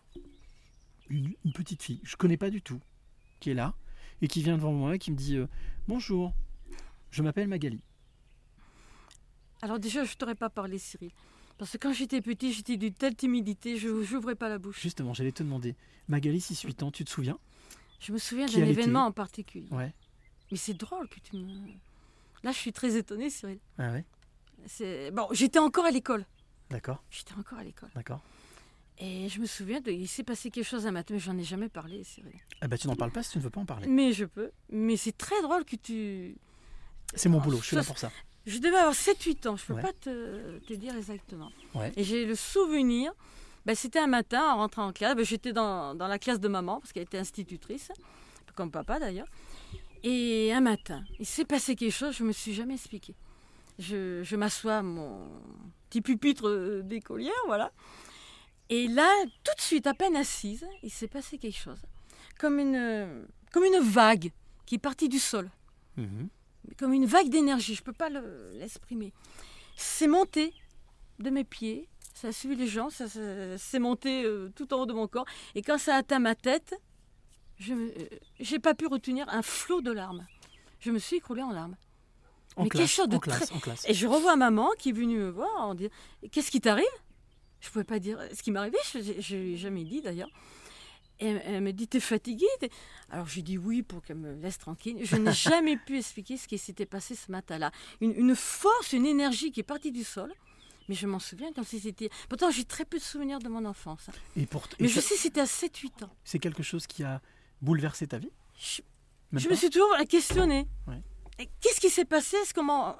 une, 1.09 1.33
une 1.43 1.53
petite 1.53 1.81
fille, 1.81 1.99
je 2.03 2.15
connais 2.15 2.37
pas 2.37 2.49
du 2.49 2.61
tout, 2.61 2.79
qui 3.39 3.49
est 3.49 3.53
là, 3.53 3.73
et 4.21 4.27
qui 4.27 4.41
vient 4.43 4.57
devant 4.57 4.71
moi 4.71 4.95
et 4.95 4.99
qui 4.99 5.11
me 5.11 5.15
dit 5.15 5.37
euh, 5.37 5.47
Bonjour, 5.87 6.33
je 7.11 7.23
m'appelle 7.23 7.47
Magali. 7.47 7.81
Alors 9.61 9.79
déjà, 9.79 10.03
je 10.03 10.15
t'aurais 10.15 10.35
pas 10.35 10.49
parlé, 10.49 10.77
Cyril. 10.77 11.11
Parce 11.59 11.71
que 11.73 11.77
quand 11.77 11.91
j'étais 11.91 12.21
petit, 12.21 12.53
j'étais 12.53 12.77
d'une 12.77 12.93
telle 12.93 13.15
timidité, 13.15 13.75
je 13.75 13.89
n'ouvrais 13.89 14.35
pas 14.35 14.47
la 14.47 14.57
bouche. 14.57 14.79
Justement, 14.81 15.13
j'allais 15.13 15.33
te 15.33 15.43
demander, 15.43 15.75
Magali, 16.07 16.39
6-8 16.39 16.85
ans, 16.85 16.89
tu 16.89 17.03
te 17.03 17.09
souviens? 17.09 17.37
Je 17.99 18.13
me 18.13 18.17
souviens 18.17 18.45
d'un 18.45 18.63
événement 18.63 19.05
en 19.05 19.11
particulier. 19.11 19.67
Ouais. 19.71 19.93
Mais 20.51 20.57
c'est 20.57 20.73
drôle 20.73 21.09
que 21.09 21.19
tu 21.19 21.35
me... 21.35 21.53
Là, 22.43 22.53
je 22.53 22.57
suis 22.57 22.71
très 22.71 22.95
étonnée, 22.95 23.29
Cyril. 23.29 23.59
Ah 23.77 23.91
ouais? 23.91 25.11
Bon, 25.11 25.27
j'étais 25.31 25.59
encore 25.59 25.83
à 25.83 25.91
l'école. 25.91 26.25
D'accord, 26.69 27.03
J'étais 27.11 27.33
encore 27.33 27.59
à 27.59 27.63
l'école. 27.63 27.89
d'accord. 27.93 28.21
Et 28.97 29.27
je 29.27 29.41
me 29.41 29.45
souviens, 29.45 29.81
de... 29.81 29.91
il 29.91 30.07
s'est 30.07 30.23
passé 30.23 30.51
quelque 30.51 30.65
chose 30.67 30.87
à 30.87 30.91
matin, 30.91 31.13
mais 31.13 31.19
j'en 31.19 31.37
ai 31.37 31.43
jamais 31.43 31.67
parlé, 31.67 32.05
Cyril. 32.05 32.39
Ah 32.61 32.69
bah 32.69 32.77
tu 32.77 32.87
n'en 32.87 32.95
parles 32.95 33.11
pas 33.11 33.23
si 33.23 33.31
tu 33.31 33.37
ne 33.37 33.43
veux 33.43 33.49
pas 33.49 33.59
en 33.59 33.65
parler. 33.65 33.87
Mais 33.87 34.13
je 34.13 34.25
peux. 34.25 34.51
Mais 34.69 34.95
c'est 34.95 35.17
très 35.17 35.41
drôle 35.41 35.65
que 35.65 35.75
tu... 35.75 36.37
C'est 37.15 37.27
mon 37.27 37.41
boulot, 37.41 37.59
je 37.59 37.65
suis 37.67 37.75
là 37.75 37.83
pour 37.83 37.97
ça. 37.97 38.11
Je 38.49 38.57
devais 38.59 38.77
avoir 38.77 38.93
7-8 38.95 39.47
ans, 39.47 39.57
je 39.57 39.65
peux 39.65 39.73
Ouais. 39.73 39.81
pas 39.81 39.93
te, 39.93 40.57
te 40.59 40.73
dire 40.73 40.95
exactement. 40.97 41.51
Ouais. 41.75 41.91
Et 41.95 42.03
j'ai 42.03 42.25
le 42.25 42.35
souvenir, 42.35 43.13
ben, 43.65 43.75
c'était 43.75 43.99
un 43.99 44.07
matin 44.07 44.53
en 44.53 44.57
rentrant 44.57 44.87
en 44.87 44.91
classe, 44.93 45.15
ben, 45.15 45.23
j'étais 45.23 45.53
dans, 45.53 45.93
dans 45.95 46.07
la 46.07 46.17
classe 46.19 46.39
de 46.39 46.47
maman, 46.47 46.79
parce 46.79 46.91
qu'elle 46.91 47.03
était 47.03 47.17
institutrice. 47.19 47.91
comme 48.55 48.71
papa 48.71 48.99
d'ailleurs. 48.99 49.27
Et 50.03 50.51
un 50.53 50.61
matin, 50.61 51.03
il 51.19 51.25
s'est 51.25 51.45
passé 51.45 51.75
quelque 51.75 51.93
chose, 51.93 52.15
je 52.15 52.23
me 52.23 52.31
suis 52.31 52.53
jamais 52.53 52.73
expliqué. 52.73 53.13
Je, 53.77 54.23
je 54.23 54.35
m'assois 54.35 54.77
à 54.77 54.81
mon 54.81 55.29
petit 55.89 56.01
pupitre 56.01 56.47
euh, 56.47 56.81
d'écolière, 56.83 57.31
voilà. 57.47 57.71
Et 58.69 58.87
là, 58.87 59.09
tout 59.43 59.53
de 59.55 59.61
suite, 59.61 59.87
à 59.87 59.93
peine 59.93 60.15
assise, 60.15 60.65
il 60.83 60.89
s'est 60.91 61.07
passé 61.07 61.37
quelque 61.37 61.57
chose. 61.57 61.79
Comme 62.39 62.59
une, 62.59 63.25
comme 63.51 63.63
une 63.65 63.79
vague 63.79 64.31
qui 64.65 64.75
est 64.75 64.79
partie 64.79 65.07
du 65.09 65.19
sol. 65.19 65.49
Mhm. 65.97 66.29
Comme 66.77 66.93
une 66.93 67.05
vague 67.05 67.29
d'énergie, 67.29 67.75
je 67.75 67.81
ne 67.81 67.85
peux 67.85 67.93
pas 67.93 68.09
le- 68.09 68.51
l'exprimer. 68.53 69.13
C'est 69.75 70.07
monté 70.07 70.53
de 71.19 71.29
mes 71.29 71.43
pieds, 71.43 71.87
ça 72.13 72.29
a 72.29 72.31
suivi 72.31 72.55
les 72.55 72.67
gens, 72.67 72.89
ça, 72.89 73.07
ça- 73.07 73.57
c'est 73.57 73.79
monté 73.79 74.23
euh, 74.25 74.49
tout 74.55 74.73
en 74.73 74.81
haut 74.81 74.85
de 74.85 74.93
mon 74.93 75.07
corps. 75.07 75.25
Et 75.55 75.61
quand 75.61 75.77
ça 75.77 75.95
a 75.95 75.97
atteint 75.99 76.19
ma 76.19 76.35
tête, 76.35 76.75
je 77.59 77.73
n'ai 77.73 78.59
pas 78.59 78.73
pu 78.73 78.87
retenir 78.87 79.27
un 79.29 79.41
flot 79.41 79.81
de 79.81 79.91
larmes. 79.91 80.25
Je 80.79 80.91
me 80.91 80.99
suis 80.99 81.17
écroulée 81.17 81.41
en 81.41 81.51
larmes. 81.51 81.75
En 82.55 82.63
Mais 82.63 82.69
classe, 82.69 82.81
quelque 82.83 82.95
chose 82.95 83.09
de 83.09 83.15
en 83.15 83.19
classe, 83.19 83.45
très- 83.47 83.55
en 83.55 83.59
classe. 83.59 83.85
Et 83.87 83.93
je 83.93 84.07
revois 84.07 84.35
maman 84.35 84.69
qui 84.77 84.89
est 84.89 84.93
venue 84.93 85.17
me 85.17 85.29
voir 85.29 85.49
en 85.61 85.75
disant 85.75 85.89
Qu'est-ce 86.31 86.51
qui 86.51 86.61
t'arrive? 86.61 86.85
Je 87.61 87.67
ne 87.67 87.71
pouvais 87.73 87.83
pas 87.85 87.99
dire 87.99 88.19
ce 88.33 88.41
qui 88.41 88.51
m'arrivait, 88.51 88.77
je 88.93 89.35
ne 89.35 89.41
l'ai 89.41 89.57
jamais 89.57 89.83
dit 89.83 90.01
d'ailleurs. 90.01 90.29
Elle, 91.19 91.41
elle 91.45 91.61
me 91.61 91.71
dit 91.73 91.87
T'es 91.87 91.99
fatiguée 91.99 92.45
Alors 93.09 93.27
j'ai 93.27 93.41
dit 93.41 93.57
oui 93.57 93.83
pour 93.83 94.01
qu'elle 94.03 94.17
me 94.17 94.33
laisse 94.41 94.57
tranquille. 94.57 94.97
Je 95.03 95.15
n'ai 95.17 95.33
jamais 95.49 95.77
pu 95.77 95.97
expliquer 95.97 96.37
ce 96.37 96.47
qui 96.47 96.57
s'était 96.57 96.85
passé 96.85 97.15
ce 97.15 97.31
matin-là. 97.31 97.71
Une, 98.01 98.13
une 98.15 98.35
force, 98.35 98.93
une 98.93 99.05
énergie 99.05 99.51
qui 99.51 99.59
est 99.59 99.63
partie 99.63 99.91
du 99.91 100.03
sol. 100.03 100.33
Mais 100.87 100.95
je 100.95 101.05
m'en 101.05 101.19
souviens 101.19 101.53
comme 101.53 101.65
si 101.65 101.79
c'était. 101.79 102.09
Pourtant, 102.29 102.49
j'ai 102.49 102.63
très 102.65 102.83
peu 102.85 102.97
de 102.97 103.03
souvenirs 103.03 103.37
de 103.39 103.47
mon 103.47 103.63
enfance. 103.65 104.09
hein. 104.09 104.13
Et 104.35 104.45
pour 104.47 104.63
et 104.79 104.83
Mais 104.83 104.87
je 104.87 104.99
sais, 104.99 105.15
c'était 105.15 105.41
à 105.41 105.45
7-8 105.45 106.05
ans. 106.05 106.09
c'est 106.23 106.39
quelque 106.39 106.63
chose 106.63 106.87
qui 106.87 107.03
a 107.03 107.21
bouleversé 107.61 108.07
ta 108.07 108.17
vie? 108.17 108.31
Je, 108.59 108.81
je 109.33 109.49
me 109.49 109.53
suis 109.55 109.69
toujours 109.69 109.95
questionnée. 110.09 110.67
Ouais. 110.87 111.01
Et 111.37 111.47
Qu'est-ce 111.61 111.79
qui 111.79 111.89
s'est 111.91 112.05
passé? 112.05 112.37
Est-ce 112.37 112.53
qu'on 112.55 112.63
m'a 112.63 112.97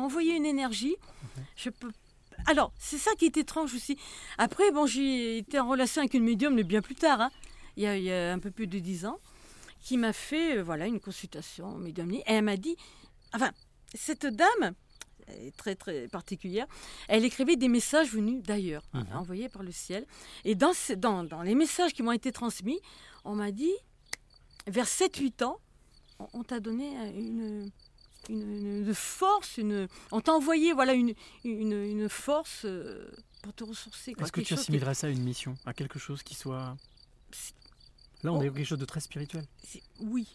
envoyé 0.00 0.36
une 0.36 0.46
énergie? 0.46 0.94
Mhm. 1.36 1.44
Je 1.56 1.70
peux. 1.70 1.90
Alors, 2.46 2.72
c'est 2.78 2.98
ça 2.98 3.12
qui 3.18 3.24
est 3.26 3.36
étrange 3.36 3.74
aussi. 3.74 3.98
Après, 4.38 4.70
bon, 4.70 4.86
j'ai 4.86 5.38
été 5.38 5.58
en 5.58 5.68
relation 5.68 6.00
avec 6.02 6.14
une 6.14 6.24
médium, 6.24 6.54
mais 6.54 6.64
bien 6.64 6.80
plus 6.82 6.94
tard, 6.94 7.20
hein, 7.20 7.30
il, 7.76 7.82
y 7.82 7.86
a, 7.86 7.96
il 7.96 8.04
y 8.04 8.12
a 8.12 8.32
un 8.32 8.38
peu 8.38 8.50
plus 8.50 8.66
de 8.66 8.78
10 8.78 9.06
ans, 9.06 9.18
qui 9.80 9.96
m'a 9.96 10.12
fait 10.12 10.58
euh, 10.58 10.62
voilà, 10.62 10.86
une 10.86 11.00
consultation 11.00 11.76
médiumnique. 11.78 12.22
Et 12.26 12.32
elle 12.34 12.44
m'a 12.44 12.56
dit. 12.56 12.76
Enfin, 13.34 13.50
cette 13.94 14.26
dame 14.26 14.74
très 15.56 15.74
très 15.74 16.06
particulière. 16.06 16.66
Elle 17.08 17.24
écrivait 17.24 17.56
des 17.56 17.66
messages 17.68 18.10
venus 18.12 18.42
d'ailleurs, 18.44 18.82
Mhm. 18.94 19.06
envoyés 19.14 19.48
par 19.48 19.64
le 19.64 19.72
ciel. 19.72 20.06
Et 20.44 20.54
dans, 20.54 20.72
ce- 20.72 20.92
dans, 20.92 21.24
dans 21.24 21.42
les 21.42 21.56
messages 21.56 21.92
qui 21.92 22.04
m'ont 22.04 22.12
été 22.12 22.30
transmis, 22.30 22.78
on 23.24 23.34
m'a 23.34 23.50
dit, 23.50 23.72
vers 24.68 24.86
7-8 24.86 25.42
ans, 25.42 25.58
on, 26.20 26.28
on 26.32 26.42
t'a 26.44 26.60
donné 26.60 26.96
euh, 26.96 27.10
une, 27.18 27.70
une, 28.28 28.86
une 28.86 28.94
force, 28.94 29.56
une, 29.58 29.88
on 30.12 30.20
t'a 30.20 30.32
envoyé 30.32 30.72
voilà, 30.72 30.94
une, 30.94 31.14
une, 31.44 31.72
une 31.72 32.08
force 32.08 32.62
euh, 32.64 33.08
pour 33.42 33.54
te 33.54 33.64
ressourcer. 33.64 34.14
Est-ce 34.18 34.32
que 34.32 34.40
tu 34.40 34.48
chose 34.48 34.58
qui- 34.58 34.62
assimilerais 34.64 34.94
ça 34.94 35.06
à 35.06 35.10
une 35.10 35.22
mission 35.22 35.54
À 35.66 35.72
quelque 35.74 35.98
chose 35.98 36.22
qui 36.22 36.34
soit. 36.34 36.76
Là, 38.22 38.32
on 38.32 38.38
Oh. 38.38 38.42
est 38.42 38.50
quelque 38.50 38.64
chose 38.64 38.78
de 38.78 38.84
très 38.84 39.00
spirituel. 39.00 39.44
Oui, 40.00 40.26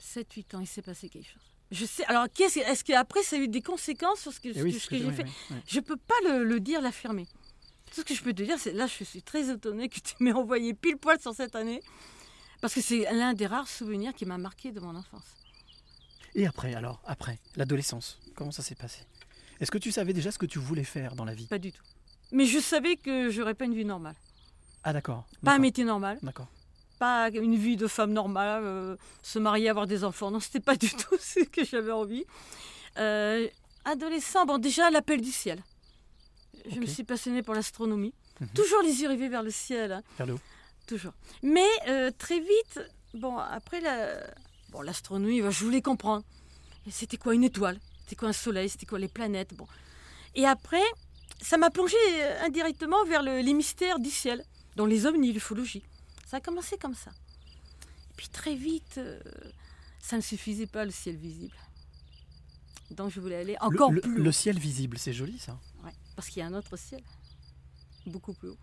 7-8 0.00 0.56
ans, 0.56 0.60
il 0.60 0.66
s'est 0.66 0.82
passé 0.82 1.08
quelque 1.08 1.28
chose. 1.28 1.42
Je 1.70 1.86
sais. 1.86 2.04
Alors, 2.06 2.26
est-ce 2.38 2.84
qu'après, 2.84 3.22
ça 3.22 3.36
a 3.36 3.38
eu 3.38 3.48
des 3.48 3.62
conséquences 3.62 4.20
sur 4.20 4.32
ce 4.32 4.40
que, 4.40 4.48
oui, 4.62 4.72
j'ai 4.72 5.10
fait? 5.12 5.26
Je 5.66 5.80
peux 5.80 5.96
pas 5.96 6.14
le, 6.24 6.44
le 6.44 6.60
dire, 6.60 6.80
l'affirmer. 6.82 7.26
Tout 7.94 8.00
ce 8.00 8.04
que 8.06 8.14
je 8.14 8.22
peux 8.22 8.32
te 8.32 8.42
dire, 8.42 8.58
c'est 8.58 8.72
là, 8.72 8.86
je 8.86 9.04
suis 9.04 9.22
très 9.22 9.50
étonnée 9.50 9.88
que 9.88 10.00
tu 10.00 10.14
m'aies 10.20 10.32
envoyé 10.32 10.74
pile 10.74 10.96
poil 10.96 11.20
sur 11.20 11.34
cette 11.34 11.54
année, 11.54 11.82
parce 12.60 12.74
que 12.74 12.80
c'est 12.80 13.02
l'un 13.12 13.34
des 13.34 13.46
rares 13.46 13.68
souvenirs 13.68 14.14
qui 14.14 14.24
m'a 14.26 14.38
marqué 14.38 14.72
de 14.72 14.80
mon 14.80 14.94
enfance. 14.96 15.24
Et 16.34 16.46
après, 16.46 16.74
alors, 16.74 17.00
après, 17.06 17.38
l'adolescence, 17.56 18.18
comment 18.34 18.50
ça 18.52 18.62
s'est 18.62 18.74
passé? 18.74 19.00
Est-ce 19.60 19.70
que 19.70 19.78
tu 19.78 19.92
savais 19.92 20.12
déjà 20.12 20.30
ce 20.32 20.38
que 20.38 20.46
tu 20.46 20.58
voulais 20.58 20.84
faire 20.84 21.14
dans 21.14 21.24
la 21.24 21.34
vie? 21.34 21.46
Pas 21.46 21.58
du 21.58 21.72
tout. 21.72 21.82
Mais 22.32 22.46
je 22.46 22.58
savais 22.58 22.96
que 22.96 23.30
j'aurais 23.30 23.54
pas 23.54 23.66
une 23.66 23.74
vie 23.74 23.84
normale, 23.84 24.14
Ah, 24.84 24.92
d'accord. 24.92 25.24
pas 25.44 25.54
un 25.54 25.58
métier 25.58 25.84
normal, 25.84 26.18
D'accord. 26.22 26.48
pas 26.98 27.28
une 27.30 27.56
vie 27.56 27.76
de 27.76 27.86
femme 27.86 28.12
normale, 28.12 28.62
euh, 28.64 28.96
se 29.22 29.38
marier, 29.38 29.68
avoir 29.68 29.86
des 29.86 30.02
enfants. 30.04 30.30
Non, 30.30 30.40
c'était 30.40 30.60
pas 30.60 30.76
du 30.76 30.88
tout 30.90 31.16
ce 31.20 31.40
que 31.44 31.64
j'avais 31.64 31.92
envie. 31.92 32.24
Euh, 32.98 33.46
adolescent, 33.84 34.46
bon, 34.46 34.58
déjà 34.58 34.90
l'appel 34.90 35.20
du 35.20 35.30
ciel. 35.30 35.62
Je 36.70 36.78
me 36.80 36.86
suis 36.86 37.04
passionnée 37.04 37.42
pour 37.42 37.54
l'astronomie. 37.54 38.14
Mhm. 38.40 38.48
Toujours 38.54 38.82
les 38.82 39.02
yeux 39.02 39.08
rivés 39.08 39.28
vers 39.28 39.42
le 39.42 39.50
ciel. 39.50 39.92
hein. 39.92 40.02
Vers 40.16 40.26
le 40.26 40.34
haut. 40.34 40.40
Toujours. 40.86 41.12
Mais 41.42 41.66
euh, 41.88 42.10
très 42.16 42.40
vite, 42.40 42.80
bon, 43.14 43.36
après 43.36 43.80
la, 43.80 44.16
bon, 44.72 44.80
l'astronomie, 44.82 45.40
bah, 45.42 45.50
je 45.50 45.64
voulais 45.64 45.82
comprendre. 45.82 46.24
C'était 46.90 47.16
quoi 47.18 47.34
une 47.34 47.44
étoile? 47.44 47.78
C'était 48.00 48.16
quoi 48.16 48.28
un 48.30 48.32
soleil? 48.32 48.68
C'était 48.68 48.86
quoi 48.86 48.98
les 48.98 49.08
planètes? 49.08 49.54
Bon. 49.54 49.68
Et 50.34 50.46
après, 50.46 50.82
ça 51.40 51.56
m'a 51.58 51.70
plongé 51.70 51.96
euh, 52.22 52.42
indirectement 52.46 53.04
vers 53.04 53.22
le- 53.22 53.40
les 53.40 53.54
mystères 53.54 54.00
du 54.00 54.10
ciel, 54.10 54.44
dont 54.76 54.86
les 54.86 55.06
ovnis, 55.06 55.32
l'ufologie. 55.32 55.82
Ça 56.26 56.38
a 56.38 56.40
commencé 56.40 56.76
comme 56.78 56.94
ça. 56.94 57.10
Et 57.10 58.14
puis 58.16 58.28
très 58.28 58.54
vite, 58.56 58.96
euh, 58.98 59.20
ça 60.00 60.16
ne 60.16 60.22
suffisait 60.22 60.66
pas 60.66 60.84
le 60.84 60.90
ciel 60.90 61.16
visible. 61.16 61.54
Donc 62.90 63.10
je 63.10 63.20
voulais 63.20 63.36
aller 63.36 63.56
Le- 63.60 63.66
encore 63.66 63.92
le, 63.92 64.00
plus 64.00 64.18
haut. 64.20 64.24
le 64.24 64.32
ciel 64.32 64.58
visible, 64.58 64.98
c'est 64.98 65.12
joli 65.12 65.38
ça. 65.38 65.58
Ouais, 65.84 65.92
parce 66.16 66.28
qu'il 66.28 66.40
y 66.40 66.42
a 66.42 66.46
un 66.46 66.54
autre 66.54 66.76
ciel, 66.76 67.02
beaucoup 68.06 68.32
plus 68.34 68.48
haut. 68.48 68.58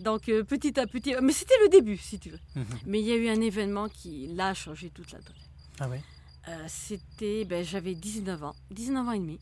Donc 0.00 0.28
euh, 0.28 0.42
petit 0.42 0.78
à 0.78 0.86
petit, 0.86 1.14
mais 1.22 1.32
c'était 1.32 1.54
le 1.62 1.68
début, 1.68 1.96
si 1.96 2.18
tu 2.18 2.30
veux. 2.30 2.40
Mhm. 2.56 2.66
Mais 2.86 3.00
il 3.00 3.06
y 3.06 3.12
a 3.12 3.16
eu 3.16 3.28
un 3.28 3.40
événement 3.40 3.88
qui, 3.88 4.26
là, 4.34 4.48
a 4.48 4.54
changé 4.54 4.90
toute 4.90 5.12
la 5.12 5.20
donne. 5.20 5.36
Ah 5.80 5.88
ouais? 5.88 6.02
Euh, 6.48 6.64
c'était, 6.68 7.44
ben, 7.44 7.64
j'avais 7.64 7.94
19 7.94 8.44
ans, 8.44 8.54
19 8.70 9.08
ans 9.08 9.12
et 9.12 9.18
demi. 9.18 9.38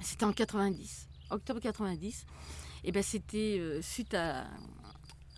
C'était 0.00 0.24
en 0.24 0.32
90, 0.32 1.08
octobre 1.30 1.60
90. 1.60 2.26
Et 2.84 2.92
ben, 2.92 3.02
c'était 3.02 3.56
euh, 3.58 3.82
suite 3.82 4.14
à, 4.14 4.46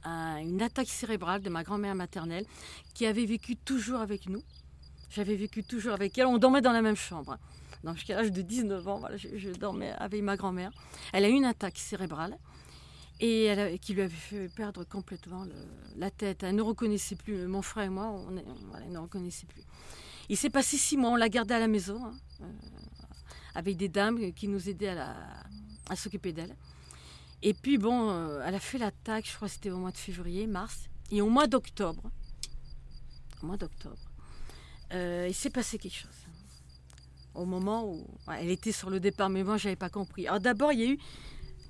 à 0.04 0.40
une 0.40 0.62
attaque 0.62 0.88
cérébrale 0.88 1.42
de 1.42 1.50
ma 1.50 1.62
grand-mère 1.62 1.94
maternelle 1.94 2.44
qui 2.94 3.06
avait 3.06 3.26
vécu 3.26 3.56
toujours 3.56 4.00
avec 4.00 4.28
nous. 4.28 4.42
J'avais 5.10 5.36
vécu 5.36 5.64
toujours 5.64 5.92
avec 5.94 6.18
elle. 6.18 6.26
On 6.26 6.38
dormait 6.38 6.60
dans 6.60 6.72
la 6.72 6.82
même 6.82 6.96
chambre. 6.96 7.38
Donc 7.84 7.96
jusqu'à 7.96 8.16
l'âge 8.16 8.32
de 8.32 8.42
19 8.42 8.88
ans, 8.88 8.98
voilà, 8.98 9.16
je, 9.16 9.28
je 9.36 9.50
dormais 9.50 9.92
avec 9.92 10.22
ma 10.22 10.36
grand-mère. 10.36 10.70
Elle 11.12 11.24
a 11.24 11.28
eu 11.28 11.32
une 11.32 11.44
attaque 11.44 11.78
cérébrale 11.78 12.36
et 13.20 13.78
qui 13.80 13.94
lui 13.94 14.02
avait 14.02 14.14
fait 14.14 14.48
perdre 14.48 14.84
complètement 14.84 15.46
la 15.96 16.10
tête. 16.10 16.42
Elle 16.42 16.56
ne 16.56 16.62
reconnaissait 16.62 17.16
plus. 17.16 17.46
Mon 17.46 17.62
frère 17.62 17.84
et 17.84 17.88
moi, 17.88 18.10
on, 18.10 18.36
elle 18.36 18.92
ne 18.92 18.98
reconnaissait 18.98 19.46
plus. 19.46 19.62
Il 20.28 20.36
s'est 20.36 20.50
passé 20.50 20.76
six 20.76 20.96
mois, 20.96 21.10
on 21.10 21.16
l'a 21.16 21.28
gardée 21.28 21.54
à 21.54 21.60
la 21.60 21.68
maison, 21.68 22.04
hein, 22.04 22.14
euh, 22.42 22.46
avec 23.54 23.76
des 23.76 23.88
dames 23.88 24.32
qui 24.32 24.48
nous 24.48 24.68
aidaient 24.68 24.96
à, 24.98 25.94
s'occuper 25.94 26.32
d'elle. 26.32 26.56
Et 27.42 27.54
puis 27.54 27.78
bon, 27.78 28.10
euh, 28.10 28.42
elle 28.44 28.54
a 28.54 28.60
fait 28.60 28.78
l'attaque, 28.78 29.26
je 29.28 29.34
crois 29.36 29.46
que 29.46 29.54
c'était 29.54 29.70
au 29.70 29.78
mois 29.78 29.92
de 29.92 29.96
février, 29.96 30.46
mars, 30.46 30.88
et 31.12 31.22
au 31.22 31.28
mois 31.28 31.46
d'octobre, 31.46 32.10
mois 33.42 33.56
d'octobre, 33.56 34.10
euh, 34.92 35.26
il 35.28 35.34
s'est 35.34 35.50
passé 35.50 35.78
quelque 35.78 35.94
chose. 35.94 36.10
Au 37.34 37.44
moment 37.44 37.86
où 37.86 38.04
elle 38.32 38.50
était 38.50 38.72
sur 38.72 38.90
le 38.90 38.98
départ, 38.98 39.28
mais 39.28 39.44
moi, 39.44 39.58
je 39.58 39.68
n'avais 39.68 39.76
pas 39.76 39.90
compris. 39.90 40.26
Alors 40.26 40.40
d'abord, 40.40 40.72
il 40.72 40.80
y 40.80 40.84
a 40.84 40.90
eu 40.92 40.98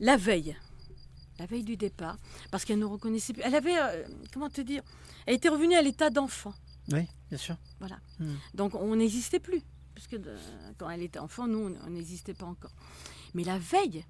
la 0.01 0.17
veille, 0.17 0.57
la 1.39 1.47
veille 1.47 1.65
du 1.65 1.77
départ, 1.77 2.17
parce 2.51 2.65
qu'elle 2.65 2.79
ne 2.79 2.85
reconnaissait 2.85 3.33
plus. 3.33 3.43
Elle 3.45 3.55
avait, 3.55 3.79
euh, 3.79 4.07
comment 4.33 4.49
te 4.51 4.61
dire, 4.61 4.83
elle 5.27 5.35
était 5.35 5.49
revenue 5.49 5.75
à 5.77 5.83
l'état 5.83 6.11
d'enfant. 6.11 6.55
Oui, 6.93 7.07
bien 7.29 7.39
sûr. 7.39 7.57
Donc 8.55 8.75
on 8.75 8.95
n'existait 8.97 9.41
plus, 9.41 9.63
puisque 9.95 10.17
de- 10.17 10.37
quand 10.79 10.89
elle 10.91 11.03
était 11.03 11.19
enfant, 11.19 11.47
nous, 11.47 11.75
on- 11.85 11.91
n'existait 11.91 12.35
pas 12.35 12.47
encore. 12.47 12.73
Mais 13.35 13.45
la 13.45 13.59
veille, 13.59 14.05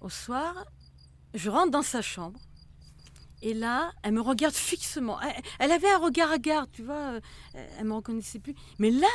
au 0.00 0.08
soir, 0.08 0.64
je 1.34 1.50
rentre 1.50 1.70
dans 1.70 1.82
sa 1.82 2.02
chambre, 2.02 2.40
et 3.42 3.54
là, 3.54 3.92
elle 4.02 4.12
me 4.14 4.20
regarde 4.20 4.54
fixement. 4.72 5.20
Elle, 5.20 5.42
elle 5.60 5.72
avait 5.72 5.90
un 5.90 5.98
regard 5.98 6.30
à 6.30 6.38
garde, 6.38 6.70
tu 6.72 6.82
vois, 6.82 7.14
euh, 7.14 7.20
elle 7.78 7.84
me 7.84 7.94
reconnaissait 7.94 8.38
plus. 8.40 8.54
Mais 8.78 8.90
là, 8.90 9.08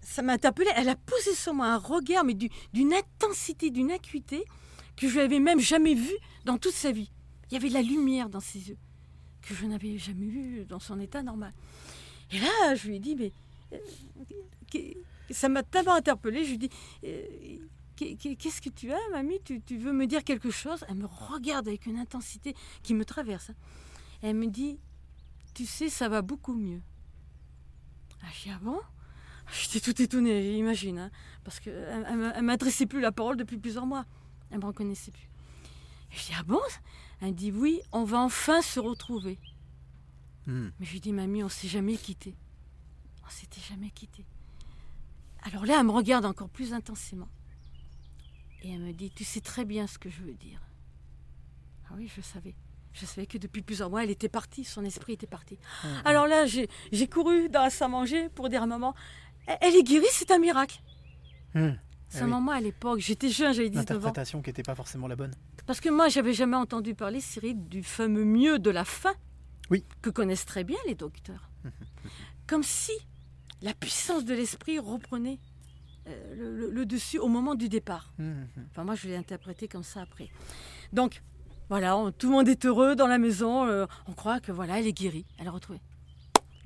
ça 0.00 0.22
m'a 0.22 0.34
interpellée. 0.34 0.70
Elle 0.76 0.88
a 0.88 0.96
posé 0.96 1.34
sur 1.34 1.54
moi 1.54 1.66
un 1.66 1.78
regard, 1.78 2.24
mais 2.24 2.34
du- 2.34 2.50
d'une 2.72 2.92
intensité, 2.94 3.70
d'une 3.70 3.90
acuité, 3.90 4.44
que 4.96 5.08
je 5.08 5.18
n'avais 5.18 5.40
même 5.40 5.60
jamais 5.60 5.94
vue 5.94 6.16
dans 6.44 6.58
toute 6.58 6.74
sa 6.74 6.92
vie. 6.92 7.10
Il 7.50 7.54
y 7.54 7.56
avait 7.56 7.68
de 7.68 7.74
la 7.74 7.82
lumière 7.82 8.28
dans 8.28 8.40
ses 8.40 8.68
yeux, 8.70 8.78
que 9.42 9.54
je 9.54 9.66
n'avais 9.66 9.98
jamais 9.98 10.26
vue 10.26 10.64
dans 10.66 10.78
son 10.78 10.98
état 11.00 11.22
normal. 11.22 11.52
Et 12.32 12.38
là, 12.38 12.74
je 12.74 12.88
lui 12.88 12.96
ai 12.96 13.00
dit, 13.00 13.16
mais 13.16 13.32
euh, 13.72 13.78
ça 15.30 15.48
m'a 15.48 15.62
tellement 15.62 15.94
interpellée. 15.94 16.44
Je 16.44 16.48
lui 16.50 16.54
ai 16.54 16.58
dit, 16.58 16.70
euh, 17.04 17.58
qu'est- 17.96 18.16
qu'est- 18.16 18.36
qu'est-ce 18.36 18.60
que 18.60 18.70
tu 18.70 18.92
as, 18.92 18.98
mamie? 19.12 19.40
Tu, 19.44 19.60
veux 19.76 19.92
me 19.92 20.06
dire 20.06 20.24
quelque 20.24 20.50
chose? 20.50 20.84
Elle 20.88 20.96
me 20.96 21.06
regarde 21.06 21.68
avec 21.68 21.86
une 21.86 21.98
intensité 21.98 22.54
qui 22.82 22.94
me 22.94 23.04
traverse. 23.04 23.50
hein. 23.50 23.54
Elle 24.22 24.36
me 24.36 24.46
dit, 24.46 24.78
tu 25.54 25.66
sais, 25.66 25.88
ça 25.88 26.08
va 26.08 26.22
beaucoup 26.22 26.54
mieux. 26.54 26.80
Ah, 28.22 28.26
je 28.34 28.44
dis, 28.44 28.50
ah 28.50 28.58
bon? 28.62 28.80
J'étais 29.52 29.80
tout 29.80 30.00
étonnée, 30.00 30.56
imagine, 30.56 30.98
hein, 30.98 31.10
parce 31.44 31.60
qu'elle 31.60 32.06
ne 32.10 32.40
m'adressait 32.40 32.86
plus 32.86 33.00
la 33.00 33.12
parole 33.12 33.36
depuis 33.36 33.58
plusieurs 33.58 33.84
mois. 33.84 34.06
Elle 34.54 34.60
me 34.60 34.66
reconnaissait 34.66 35.10
plus. 35.10 35.28
Et 36.12 36.16
je 36.16 36.26
dis, 36.26 36.32
ah 36.38 36.44
bon? 36.44 36.60
Elle 37.20 37.28
me 37.30 37.32
dit, 37.34 37.50
oui, 37.50 37.80
on 37.90 38.04
va 38.04 38.20
enfin 38.20 38.62
se 38.62 38.78
retrouver. 38.78 39.36
Hmm. 40.46 40.68
Mais 40.78 40.86
je 40.86 40.92
lui 40.92 41.00
dis, 41.00 41.12
mamie, 41.12 41.42
on 41.42 41.48
s'est 41.48 41.66
jamais 41.66 41.96
quitté. 41.96 42.36
On 43.26 43.30
s'était 43.30 43.60
jamais 43.68 43.90
quitté. 43.90 44.24
Alors 45.42 45.66
là, 45.66 45.78
elle 45.80 45.86
me 45.86 45.90
regarde 45.90 46.24
encore 46.24 46.48
plus 46.48 46.72
intensément. 46.72 47.28
Et 48.62 48.70
elle 48.70 48.80
me 48.80 48.92
dit, 48.92 49.10
tu 49.10 49.24
sais 49.24 49.40
très 49.40 49.64
bien 49.64 49.88
ce 49.88 49.98
que 49.98 50.08
je 50.08 50.22
veux 50.22 50.34
dire. 50.34 50.60
Ah 51.90 51.94
oui, 51.96 52.08
je 52.14 52.20
savais. 52.20 52.54
Je 52.92 53.06
savais 53.06 53.26
que 53.26 53.38
depuis 53.38 53.62
plusieurs 53.62 53.90
mois, 53.90 54.04
elle 54.04 54.10
était 54.10 54.28
partie, 54.28 54.62
son 54.62 54.84
esprit 54.84 55.14
était 55.14 55.26
parti. 55.26 55.58
Hmm. 55.82 55.88
Alors 56.04 56.28
là, 56.28 56.46
j'ai 56.46 56.68
couru 57.08 57.48
dans 57.48 57.62
la 57.62 57.70
salle 57.70 57.86
à 57.86 57.88
manger 57.88 58.28
pour 58.28 58.48
dire 58.48 58.62
à 58.62 58.66
maman, 58.66 58.94
elle- 59.48 59.58
elle 59.62 59.74
est 59.74 59.82
guérie, 59.82 60.06
c'est 60.12 60.30
un 60.30 60.38
miracle. 60.38 60.80
Hmm. 61.54 61.72
Eh 62.20 62.24
oui. 62.24 62.30
maman 62.30 62.52
à 62.52 62.60
l'époque, 62.60 63.00
j'étais 63.00 63.28
jeune, 63.28 63.52
j'avais 63.54 63.68
19 63.70 63.84
ans. 63.84 63.94
L'interprétation 63.94 64.42
qui 64.42 64.50
n'était 64.50 64.62
pas 64.62 64.74
forcément 64.74 65.06
la 65.08 65.16
bonne. 65.16 65.32
Parce 65.66 65.80
que 65.80 65.88
moi, 65.88 66.08
j'avais 66.08 66.32
jamais 66.34 66.56
entendu 66.56 66.94
parler, 66.94 67.20
Cyril, 67.20 67.68
du 67.68 67.82
fameux 67.82 68.24
mieux 68.24 68.58
de 68.58 68.70
la 68.70 68.84
fin. 68.84 69.14
Oui. 69.70 69.84
Que 70.02 70.10
connaissent 70.10 70.44
très 70.46 70.64
bien 70.64 70.78
les 70.86 70.94
docteurs. 70.94 71.50
Comme 72.46 72.62
si 72.62 72.92
la 73.62 73.72
puissance 73.74 74.24
de 74.24 74.34
l'esprit 74.34 74.78
reprenait 74.78 75.38
euh, 76.06 76.34
le, 76.36 76.54
le- 76.56 76.70
le 76.70 76.84
dessus 76.86 77.18
au 77.18 77.28
moment 77.28 77.54
du 77.54 77.68
départ. 77.70 78.12
Hmm, 78.18 78.42
hmm. 78.42 78.66
Enfin, 78.70 78.84
moi, 78.84 78.94
je 78.94 79.08
l'ai 79.08 79.16
interprété 79.16 79.68
comme 79.68 79.82
ça 79.82 80.02
après. 80.02 80.28
Donc, 80.92 81.22
voilà, 81.70 81.96
on- 81.96 82.12
tout 82.12 82.26
le 82.28 82.32
monde 82.34 82.48
est 82.48 82.66
heureux 82.66 82.94
dans 82.94 83.06
la 83.06 83.16
maison. 83.16 83.64
euh, 83.64 83.86
on 84.06 84.12
croit 84.12 84.38
que 84.40 84.52
voilà, 84.52 84.78
elle 84.78 84.86
est 84.86 84.92
guérie. 84.92 85.24
Elle 85.38 85.48
a 85.48 85.50
retrouvé. 85.50 85.80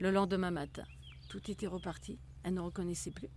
Le 0.01 0.11
lendemain 0.11 0.51
matin, 0.51 0.83
tout 1.29 1.49
était 1.51 1.69
reparti. 1.69 2.19
Elle 2.43 2.55
ne 2.55 2.61
reconnaissait 2.61 3.13
plus. 3.13 3.29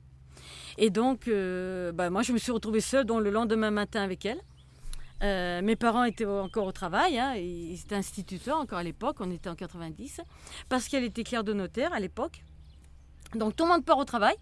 Et 0.78 0.90
donc, 0.90 1.28
euh, 1.28 1.92
bah, 1.92 2.10
moi, 2.10 2.22
je 2.22 2.32
me 2.34 2.38
suis 2.38 2.52
retrouvée 2.52 2.82
seule 2.82 3.06
donc, 3.06 3.24
le 3.24 3.30
lendemain 3.30 3.72
matin 3.72 4.02
avec 4.02 4.26
elle. 4.26 4.40
Euh, 5.24 5.62
mes 5.62 5.76
parents 5.76 6.04
étaient 6.04 6.26
encore 6.26 6.66
au 6.66 6.72
travail, 6.72 7.20
hein, 7.20 7.36
ils 7.36 7.80
étaient 7.80 7.96
instituteurs 7.96 8.58
encore 8.58 8.80
à 8.80 8.84
l'époque, 8.84 9.18
on 9.20 9.30
était 9.30 9.50
en 9.50 9.56
90, 9.56 10.20
parce 10.68 10.88
qu'elle 10.88 11.04
était 11.04 11.24
clerc 11.24 11.44
de 11.44 11.54
notaire 11.54 11.94
à 11.94 12.00
l'époque. 12.00 12.44
Donc 13.36 13.56
tout 13.56 13.66
le 13.66 13.70
monde 13.70 13.86
part 13.86 14.00
au 14.00 14.06
travail. 14.06 14.34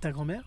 Ta 0.00 0.12
grand-mère? 0.12 0.42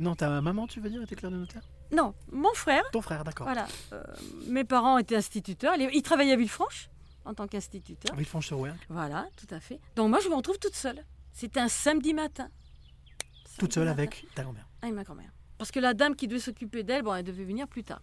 Non, 0.00 0.14
ta 0.14 0.40
maman, 0.40 0.68
tu 0.68 0.80
veux 0.80 0.90
dire, 0.90 1.02
était 1.02 1.16
clerc 1.16 1.32
de 1.32 1.38
notaire? 1.38 1.62
Non, 1.90 2.14
mon 2.30 2.52
frère, 2.54 2.84
Ton 2.92 3.02
frère, 3.02 3.24
d'accord. 3.24 3.46
voilà, 3.46 3.66
euh, 3.92 4.02
mes 4.46 4.64
parents 4.64 4.96
étaient 4.98 5.16
instituteurs, 5.16 5.74
ils 5.76 5.90
ils 5.92 6.02
travaillaient 6.02 6.32
à 6.32 6.36
Villefranche 6.36 6.88
en 7.24 7.34
tant 7.34 7.48
qu'instituteur. 7.48 8.14
Villefranche-sur-Ouergue. 8.14 8.78
Voilà, 8.88 9.26
tout 9.36 9.52
à 9.52 9.58
fait. 9.58 9.80
Donc 9.96 10.10
moi 10.10 10.20
je 10.22 10.28
me 10.28 10.34
retrouve 10.36 10.58
toute 10.60 10.74
seule. 10.76 11.04
C'était 11.32 11.60
un 11.60 11.68
samedi 11.68 12.14
matin. 12.14 12.48
Toute 13.58 13.72
seule 13.72 13.88
avec 13.88 14.26
ta 14.34 14.42
grand-mère. 14.42 14.66
Avec 14.82 14.94
ma 14.94 15.04
grand-mère. 15.04 15.30
Parce 15.58 15.70
que 15.70 15.80
la 15.80 15.94
dame 15.94 16.14
qui 16.14 16.28
devait 16.28 16.40
s'occuper 16.40 16.82
d'elle, 16.82 17.02
bon, 17.02 17.14
elle 17.14 17.24
devait 17.24 17.44
venir 17.44 17.66
plus 17.66 17.82
tard. 17.82 18.02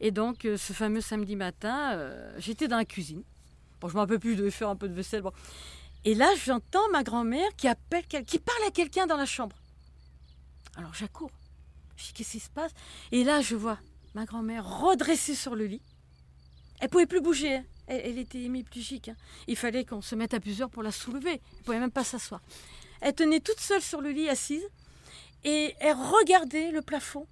Et 0.00 0.10
donc, 0.10 0.44
euh, 0.44 0.56
ce 0.58 0.72
fameux 0.74 1.00
samedi 1.00 1.36
matin, 1.36 1.92
euh, 1.94 2.34
j'étais 2.38 2.68
dans 2.68 2.76
la 2.76 2.84
cuisine. 2.84 3.22
Bon, 3.80 3.88
je 3.88 3.94
ne 3.94 3.96
me 3.96 4.00
rappelle 4.00 4.18
plus, 4.18 4.32
je 4.32 4.38
devais 4.38 4.50
faire 4.50 4.68
un 4.68 4.76
peu 4.76 4.88
de 4.88 4.94
vaisselle. 4.94 5.22
Bon. 5.22 5.32
Et 6.04 6.14
là, 6.14 6.28
j'entends 6.44 6.86
ma 6.90 7.02
grand-mère 7.02 7.48
qui 7.56 7.68
appelle, 7.68 8.04
qui 8.06 8.38
parle 8.38 8.62
à 8.66 8.70
quelqu'un 8.70 9.06
dans 9.06 9.16
la 9.16 9.24
chambre. 9.24 9.56
Alors, 10.76 10.92
j'accours. 10.92 11.30
Je 11.96 12.06
dis, 12.06 12.12
qu'est-ce 12.12 12.32
qui 12.32 12.40
se 12.40 12.50
passe? 12.50 12.72
Et 13.10 13.24
là, 13.24 13.40
je 13.40 13.56
vois 13.56 13.78
ma 14.14 14.26
grand-mère 14.26 14.80
redressée 14.80 15.34
sur 15.34 15.54
le 15.54 15.64
lit. 15.64 15.82
Elle 16.80 16.90
pouvait 16.90 17.06
plus 17.06 17.20
bouger. 17.22 17.56
hein. 17.56 17.64
Elle, 17.86 18.02
elle 18.04 18.18
était 18.18 18.42
hémiplégique. 18.42 19.08
hein. 19.08 19.16
Il 19.46 19.56
fallait 19.56 19.84
qu'on 19.84 20.02
se 20.02 20.14
mette 20.14 20.34
à 20.34 20.40
plusieurs 20.40 20.68
pour 20.68 20.82
la 20.82 20.92
soulever. 20.92 21.30
Elle 21.30 21.58
ne 21.60 21.64
pouvait 21.64 21.80
même 21.80 21.90
pas 21.90 22.04
s'asseoir. 22.04 22.42
Elle 23.00 23.14
tenait 23.14 23.40
toute 23.40 23.60
seule 23.60 23.82
sur 23.82 24.00
le 24.00 24.10
lit, 24.10 24.28
assise 24.28 24.68
et 25.44 25.74
elle 25.80 25.96
regardait 25.96 26.70
le 26.70 26.82
plafond, 26.82 27.26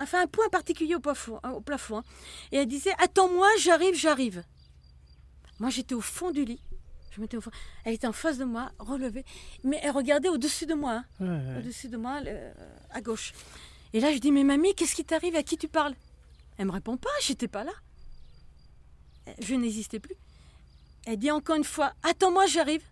enfin 0.00 0.22
un 0.22 0.26
point 0.26 0.48
particulier 0.50 0.94
au 0.94 1.00
plafond, 1.00 1.38
hein, 1.42 1.50
au 1.52 1.60
plafond 1.60 1.98
hein. 1.98 2.04
et 2.50 2.56
elle 2.58 2.66
disait 2.68 2.94
Attends-moi, 2.98 3.48
j'arrive, 3.60 3.94
j'arrive. 3.94 4.42
Moi 5.58 5.70
j'étais 5.70 5.94
au 5.94 6.00
fond 6.00 6.30
du 6.30 6.44
lit, 6.44 6.60
je 7.10 7.20
m'étais 7.20 7.36
au 7.36 7.40
fond. 7.40 7.50
Elle 7.84 7.94
était 7.94 8.06
en 8.06 8.12
face 8.12 8.38
de 8.38 8.44
moi, 8.44 8.72
relevée, 8.78 9.24
mais 9.64 9.78
elle 9.82 9.90
regardait 9.92 10.28
au-dessus 10.28 10.66
de 10.66 10.74
moi, 10.74 10.92
hein, 10.92 11.04
Ouais, 11.20 11.28
ouais. 11.28 11.58
au-dessus 11.58 11.88
de 11.88 11.96
moi, 11.96 12.20
à 12.90 13.00
gauche. 13.00 13.32
Et 13.92 14.00
là 14.00 14.12
je 14.12 14.18
dis 14.18 14.32
Mais 14.32 14.44
mamie, 14.44 14.74
qu'est-ce 14.74 14.94
qui 14.94 15.04
t'arrive? 15.04 15.36
À 15.36 15.42
qui 15.42 15.58
tu 15.58 15.68
parles? 15.68 15.94
Elle 16.58 16.66
me 16.66 16.72
répond 16.72 16.96
pas, 16.96 17.10
j'étais 17.22 17.48
pas 17.48 17.64
là. 17.64 17.72
Je 19.40 19.54
n'existais 19.54 20.00
plus. 20.00 20.16
Elle 21.06 21.18
dit 21.18 21.30
encore 21.30 21.56
une 21.56 21.64
fois 21.64 21.92
Attends-moi, 22.02 22.46
j'arrive. 22.46 22.82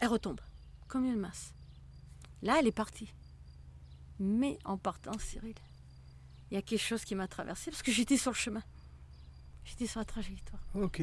Elle 0.00 0.08
retombe, 0.08 0.40
comme 0.86 1.04
une 1.04 1.16
masse. 1.18 1.52
Là, 2.42 2.56
elle 2.58 2.66
est 2.66 2.72
partie. 2.72 3.12
Mais 4.20 4.58
en 4.64 4.76
partant, 4.78 5.12
Cyril, 5.18 5.54
il 6.50 6.54
y 6.54 6.56
a 6.58 6.62
quelque 6.62 6.80
chose 6.80 7.04
qui 7.04 7.14
m'a 7.14 7.28
traversé 7.28 7.70
parce 7.70 7.82
que 7.82 7.92
j'étais 7.92 8.16
sur 8.16 8.30
le 8.32 8.36
chemin. 8.36 8.62
J'étais 9.64 9.86
sur 9.86 10.00
la 10.00 10.04
trajectoire. 10.04 10.62
Ok. 10.74 11.02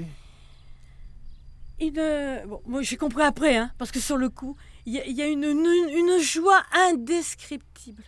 Une, 1.80 1.98
euh, 2.00 2.46
bon, 2.46 2.62
moi, 2.66 2.82
j'ai 2.82 2.98
compris 2.98 3.22
après, 3.24 3.58
hein, 3.58 3.72
parce 3.78 3.92
que 3.92 4.00
sur 4.00 4.18
le 4.18 4.30
coup, 4.30 4.56
il 4.86 4.94
y 4.94 5.00
a, 5.00 5.06
il 5.06 5.16
y 5.16 5.22
a 5.22 5.28
une, 5.28 5.44
une- 5.44 5.90
une 5.90 6.20
joie 6.22 6.64
indescriptible 6.74 8.04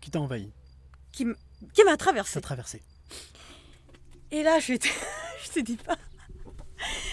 Qui 0.00 0.10
t'a 0.10 0.20
envahi 0.20 0.52
qui 1.12 1.24
m'a 1.26 1.34
Ça 1.92 1.96
traversée. 1.96 2.34
t'a 2.34 2.40
traversé. 2.40 2.82
Et 4.32 4.42
là, 4.42 4.58
je, 4.58 4.72
je 5.44 5.50
te 5.50 5.60
dis 5.60 5.76
pas. 5.76 5.96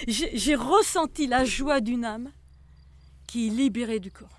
J'ai 0.08 0.36
j'ai 0.38 0.56
ressenti 0.56 1.28
la 1.28 1.44
joie 1.46 1.82
d'une 1.82 2.06
âme 2.06 2.32
qui 3.28 3.48
est 3.48 3.50
libérée 3.52 4.00
du 4.00 4.10
corps. 4.12 4.39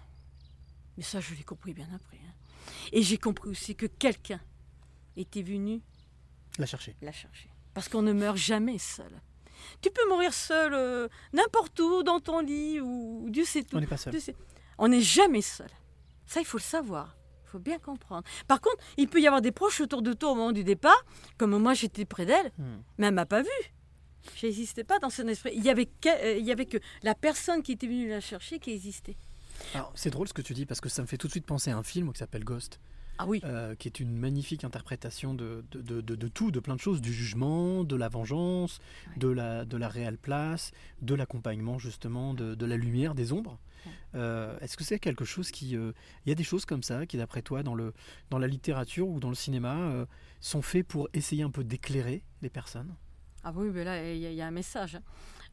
Mais 1.01 1.05
ça, 1.07 1.19
je 1.19 1.35
l'ai 1.35 1.43
compris 1.45 1.73
bien 1.73 1.89
après. 1.95 2.19
hein. 2.19 2.35
Et 2.93 3.01
j'ai 3.03 3.17
compris 3.17 3.49
aussi 3.49 3.75
que 3.75 3.87
quelqu'un 3.87 4.39
était 5.17 5.41
venu 5.41 5.81
La 6.59 6.67
chercher. 6.67 6.95
la 7.01 7.11
chercher. 7.11 7.49
Parce 7.73 7.89
qu'on 7.89 8.03
ne 8.03 8.13
meurt 8.13 8.37
jamais 8.37 8.77
seul. 8.77 9.11
Tu 9.81 9.89
peux 9.91 10.07
mourir 10.11 10.35
seul 10.35 10.75
euh, 10.75 11.09
n'importe 11.33 11.81
où, 11.81 12.03
dans 12.03 12.21
ton 12.21 12.41
lit, 12.41 12.83
ou 12.83 13.31
Dieu 13.31 13.47
sait 13.47 13.63
tout. 13.63 13.79
On 13.79 13.81
n'est 13.81 13.87
pas 13.87 13.97
seul. 13.97 14.21
Sait- 14.21 14.37
On 14.77 14.89
n'est 14.89 15.01
jamais 15.01 15.41
seul. 15.41 15.71
Ça, 16.27 16.41
il 16.41 16.45
faut 16.45 16.59
le 16.59 16.63
savoir. 16.63 17.17
Il 17.47 17.49
faut 17.53 17.59
bien 17.59 17.79
comprendre. 17.79 18.25
Par 18.47 18.61
contre, 18.61 18.77
il 18.99 19.09
peut 19.09 19.23
y 19.23 19.27
avoir 19.27 19.41
des 19.41 19.53
proches 19.53 19.81
autour 19.81 20.03
de 20.03 20.13
toi 20.13 20.33
au 20.33 20.35
moment 20.35 20.53
du 20.53 20.65
départ, 20.65 21.03
comme 21.39 21.57
moi 21.57 21.73
j'étais 21.73 22.05
près 22.05 22.27
d'elle, 22.27 22.53
Hmm. 22.59 22.83
mais 22.99 23.07
elle 23.07 23.15
m'a 23.15 23.25
pas 23.25 23.41
vue. 23.41 23.73
Je 24.37 24.47
n'existais 24.47 24.85
pas 24.85 24.99
dans 24.99 25.09
son 25.09 25.27
esprit. 25.29 25.53
Il 25.55 25.65
y 25.65 25.71
avait 25.71 25.87
que, 25.87 26.09
euh, 26.11 26.37
il 26.37 26.45
y 26.45 26.53
avait 26.53 26.67
que 26.67 26.77
la 27.03 27.15
personne 27.15 27.63
qui 27.63 27.73
était 27.73 27.87
venue 27.87 28.07
la 28.11 28.21
chercher 28.21 28.59
qui 28.59 28.71
existait. 28.73 29.17
Alors, 29.75 29.93
c'est 29.95 30.11
drôle 30.11 30.29
ce 30.29 30.35
que 30.35 30.43
tu 30.43 30.55
dis 30.55 30.67
parce 30.67 30.81
que 30.81 30.89
ça 30.89 31.03
me 31.03 31.07
fait 31.07 31.17
tout 31.17 31.27
de 31.27 31.33
suite 31.33 31.47
penser 31.47 31.71
à 31.71 31.77
un 31.77 31.83
film 31.83 32.13
qui 32.13 32.19
s'appelle 32.19 32.45
Ghost, 32.45 32.81
Ah 33.19 33.27
oui. 33.27 33.41
euh, 33.45 33.75
qui 33.75 33.89
est 33.89 34.01
une 34.01 34.17
magnifique 34.17 34.65
interprétation 34.65 35.35
de, 35.35 35.65
de, 35.73 36.01
de- 36.01 36.29
tout, 36.29 36.51
de 36.51 36.61
plein 36.61 36.75
de 36.75 36.81
choses, 36.81 37.01
du 37.01 37.13
jugement, 37.13 37.85
de 37.85 37.97
la 37.97 38.09
vengeance, 38.09 38.79
Ouais. 39.09 39.19
de, 39.19 39.29
la, 39.29 39.65
de 39.65 39.77
la 39.77 39.89
réelle 39.89 40.19
place, 40.19 40.73
de 41.03 41.15
l'accompagnement 41.15 41.79
justement, 41.79 42.35
de, 42.35 42.55
de 42.55 42.67
la 42.67 42.77
lumière, 42.77 43.15
des 43.15 43.33
ombres. 43.33 43.59
Ouais. 43.87 43.93
Euh, 44.17 44.59
Est-ce 44.61 44.77
que 44.77 44.85
c'est 44.85 44.99
quelque 44.99 45.25
chose 45.25 45.51
qui... 45.51 45.77
euh, 45.77 45.93
Il 46.27 46.29
y 46.29 46.33
a 46.33 46.35
des 46.35 46.45
choses 46.45 46.65
comme 46.67 46.83
ça 46.83 47.07
qui, 47.07 47.17
d'après 47.17 47.43
toi, 47.43 47.63
dans, 47.63 47.75
le, 47.75 47.95
dans 48.31 48.39
la 48.39 48.47
littérature 48.47 49.09
ou 49.09 49.21
dans 49.21 49.31
le 49.31 49.35
cinéma, 49.35 50.07
sont 50.41 50.63
faits 50.63 50.87
pour 50.87 51.09
essayer 51.15 51.43
un 51.43 51.51
peu 51.51 51.65
d'éclairer 51.65 52.23
les 52.43 52.51
personnes? 52.51 52.95
Ah 53.43 53.53
oui, 53.57 53.71
mais 53.73 53.85
là, 53.85 54.13
il 54.13 54.19
y, 54.19 54.27
a- 54.27 54.31
il 54.31 54.37
y 54.37 54.43
a 54.43 54.47
un 54.47 54.51
message. 54.51 54.99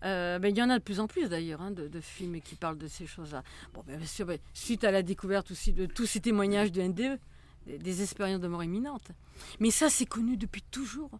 Euh, 0.03 0.37
ben, 0.39 0.49
il 0.49 0.57
y 0.57 0.61
en 0.61 0.69
a 0.69 0.77
de 0.77 0.83
plus 0.83 0.99
en 0.99 1.07
plus 1.07 1.27
d'ailleurs, 1.29 1.61
hein, 1.61 1.71
de, 1.71 1.99
films 2.01 2.39
qui 2.41 2.55
parlent 2.55 2.77
de 2.77 2.87
ces 2.87 3.07
choses-là. 3.07 3.43
Bon, 3.73 3.83
ben, 3.85 3.97
bien 3.97 4.05
sûr, 4.05 4.25
ben, 4.25 4.37
suite 4.53 4.83
à 4.83 4.91
la 4.91 5.01
découverte 5.01 5.51
aussi 5.51 5.73
de 5.73 5.85
tous 5.85 6.05
ces 6.05 6.19
témoignages 6.19 6.71
de 6.71 6.81
NDE, 6.81 7.19
des, 7.65 7.77
des 7.77 8.01
expériences 8.03 8.41
de 8.41 8.47
mort 8.47 8.63
imminente. 8.63 9.11
Mais 9.59 9.71
ça, 9.71 9.89
c'est 9.89 10.05
connu 10.05 10.37
depuis 10.37 10.61
toujours, 10.61 11.11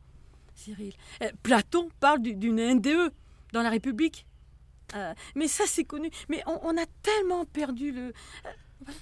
Cyril. 0.54 0.94
Euh, 1.24 1.32
Platon 1.44 1.90
parle 2.00 2.22
du- 2.22 2.36
d'une 2.36 2.60
NDE 2.60 3.12
dans 3.52 3.64
la 3.64 3.70
République. 3.70 4.26
Euh, 4.96 5.14
mais 5.36 5.48
ça, 5.48 5.64
c'est 5.68 5.84
connu. 5.84 6.10
Mais 6.30 6.44
on, 6.46 6.78
a 6.78 6.86
tellement 7.02 7.46
perdu 7.46 7.92
le, 7.92 8.14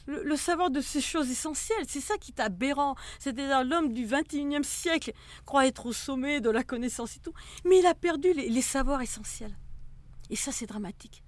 le, 0.07 0.35
savoir 0.35 0.71
de 0.71 0.81
ces 0.81 1.01
choses 1.01 1.29
essentielles. 1.29 1.85
C'est 1.87 2.01
ça 2.01 2.17
qui 2.17 2.31
est 2.31 2.41
aberrant. 2.41 2.95
C'est-à-dire 3.19 3.63
l'homme 3.63 3.93
du 3.93 4.07
21e 4.07 4.63
siècle 4.63 5.11
croit 5.45 5.67
être 5.67 5.85
au 5.85 5.93
sommet 5.93 6.41
de 6.41 6.49
la 6.49 6.63
connaissance 6.63 7.17
et 7.17 7.19
tout. 7.19 7.33
Mais 7.65 7.79
il 7.79 7.85
a 7.85 7.93
perdu 7.93 8.33
les 8.33 8.61
savoirs 8.61 9.01
essentiels. 9.01 9.55
Et 10.29 10.35
ça, 10.35 10.51
c'est 10.51 10.65
dramatique. 10.65 11.23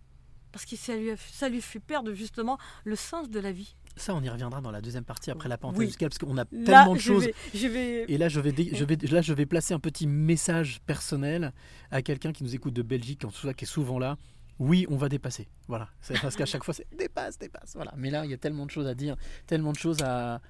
Parce 0.52 0.66
que 0.66 0.76
ça 0.76 0.96
lui, 0.96 1.12
a- 1.12 1.18
ça 1.18 1.50
lui 1.50 1.62
fait 1.62 1.80
perdre 1.80 2.14
justement 2.14 2.58
le 2.84 2.96
sens 2.96 3.30
de 3.30 3.40
la 3.40 3.52
vie. 3.52 3.76
Ça, 3.96 4.14
on 4.16 4.22
y 4.22 4.30
reviendra 4.30 4.62
dans 4.62 4.72
la 4.72 4.80
deuxième 4.82 5.04
partie 5.04 5.32
après 5.32 5.50
la 5.50 5.58
parenthèse 5.58 5.80
Oui. 5.80 5.86
musicale, 5.86 6.10
parce 6.10 6.20
qu'on 6.20 6.38
a 6.38 6.46
Là, 6.52 6.64
tellement 6.66 6.94
de 6.96 7.00
choses. 7.00 7.26
vais- 7.26 7.36
je 7.54 7.68
vais 7.68 8.04
Et 8.08 8.18
là 8.18 8.30
je, 8.30 8.40
vais 8.40 8.52
dé- 8.52 8.70
je 8.74 8.86
vais, 8.86 8.96
là, 8.96 9.22
je 9.22 9.34
vais 9.34 9.46
placer 9.46 9.74
un 9.74 9.80
petit 9.80 10.06
message 10.08 10.80
personnel 10.86 11.52
à 11.92 12.02
quelqu'un 12.02 12.32
qui 12.32 12.44
nous 12.44 12.54
écoute 12.56 12.74
de 12.74 12.82
Belgique, 12.84 13.26
en 13.26 13.30
tout 13.32 13.46
cas, 13.48 13.54
qui 13.54 13.66
est 13.66 13.68
souvent 13.68 13.98
là. 14.00 14.18
Oui, 14.60 14.88
on 14.90 14.98
va 14.98 15.10
dépasser. 15.10 15.48
Voilà. 15.68 15.90
Parce 16.22 16.36
qu'à 16.36 16.46
chaque 16.48 16.64
fois, 16.64 16.74
c'est 16.74 16.88
dépasse, 16.96 17.38
dépasse. 17.38 17.74
Voilà. 17.76 17.94
Mais 17.98 18.10
là, 18.10 18.26
il 18.26 18.32
y 18.32 18.34
a 18.34 18.38
tellement 18.38 18.66
de 18.66 18.72
choses 18.72 18.88
à 18.88 18.96
dire, 18.96 19.16
tellement 19.46 19.72
de 19.72 19.78
choses 19.78 20.02
à, 20.02 20.42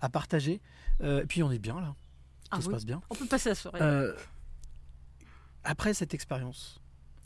à 0.00 0.08
partager. 0.08 0.60
Euh, 1.02 1.22
et 1.22 1.26
puis, 1.26 1.42
on 1.42 1.50
est 1.50 1.58
bien 1.58 1.78
là. 1.80 1.94
Ah 2.50 2.56
Tout 2.56 2.62
se 2.62 2.68
oui. 2.68 2.74
passe 2.74 2.86
bien. 2.86 3.00
On 3.10 3.14
peut 3.14 3.26
passer 3.26 3.48
la 3.50 3.54
soirée. 3.54 3.78
Euh, 3.82 4.14
après 5.64 5.94
cette 5.94 6.14
expérience, 6.14 6.80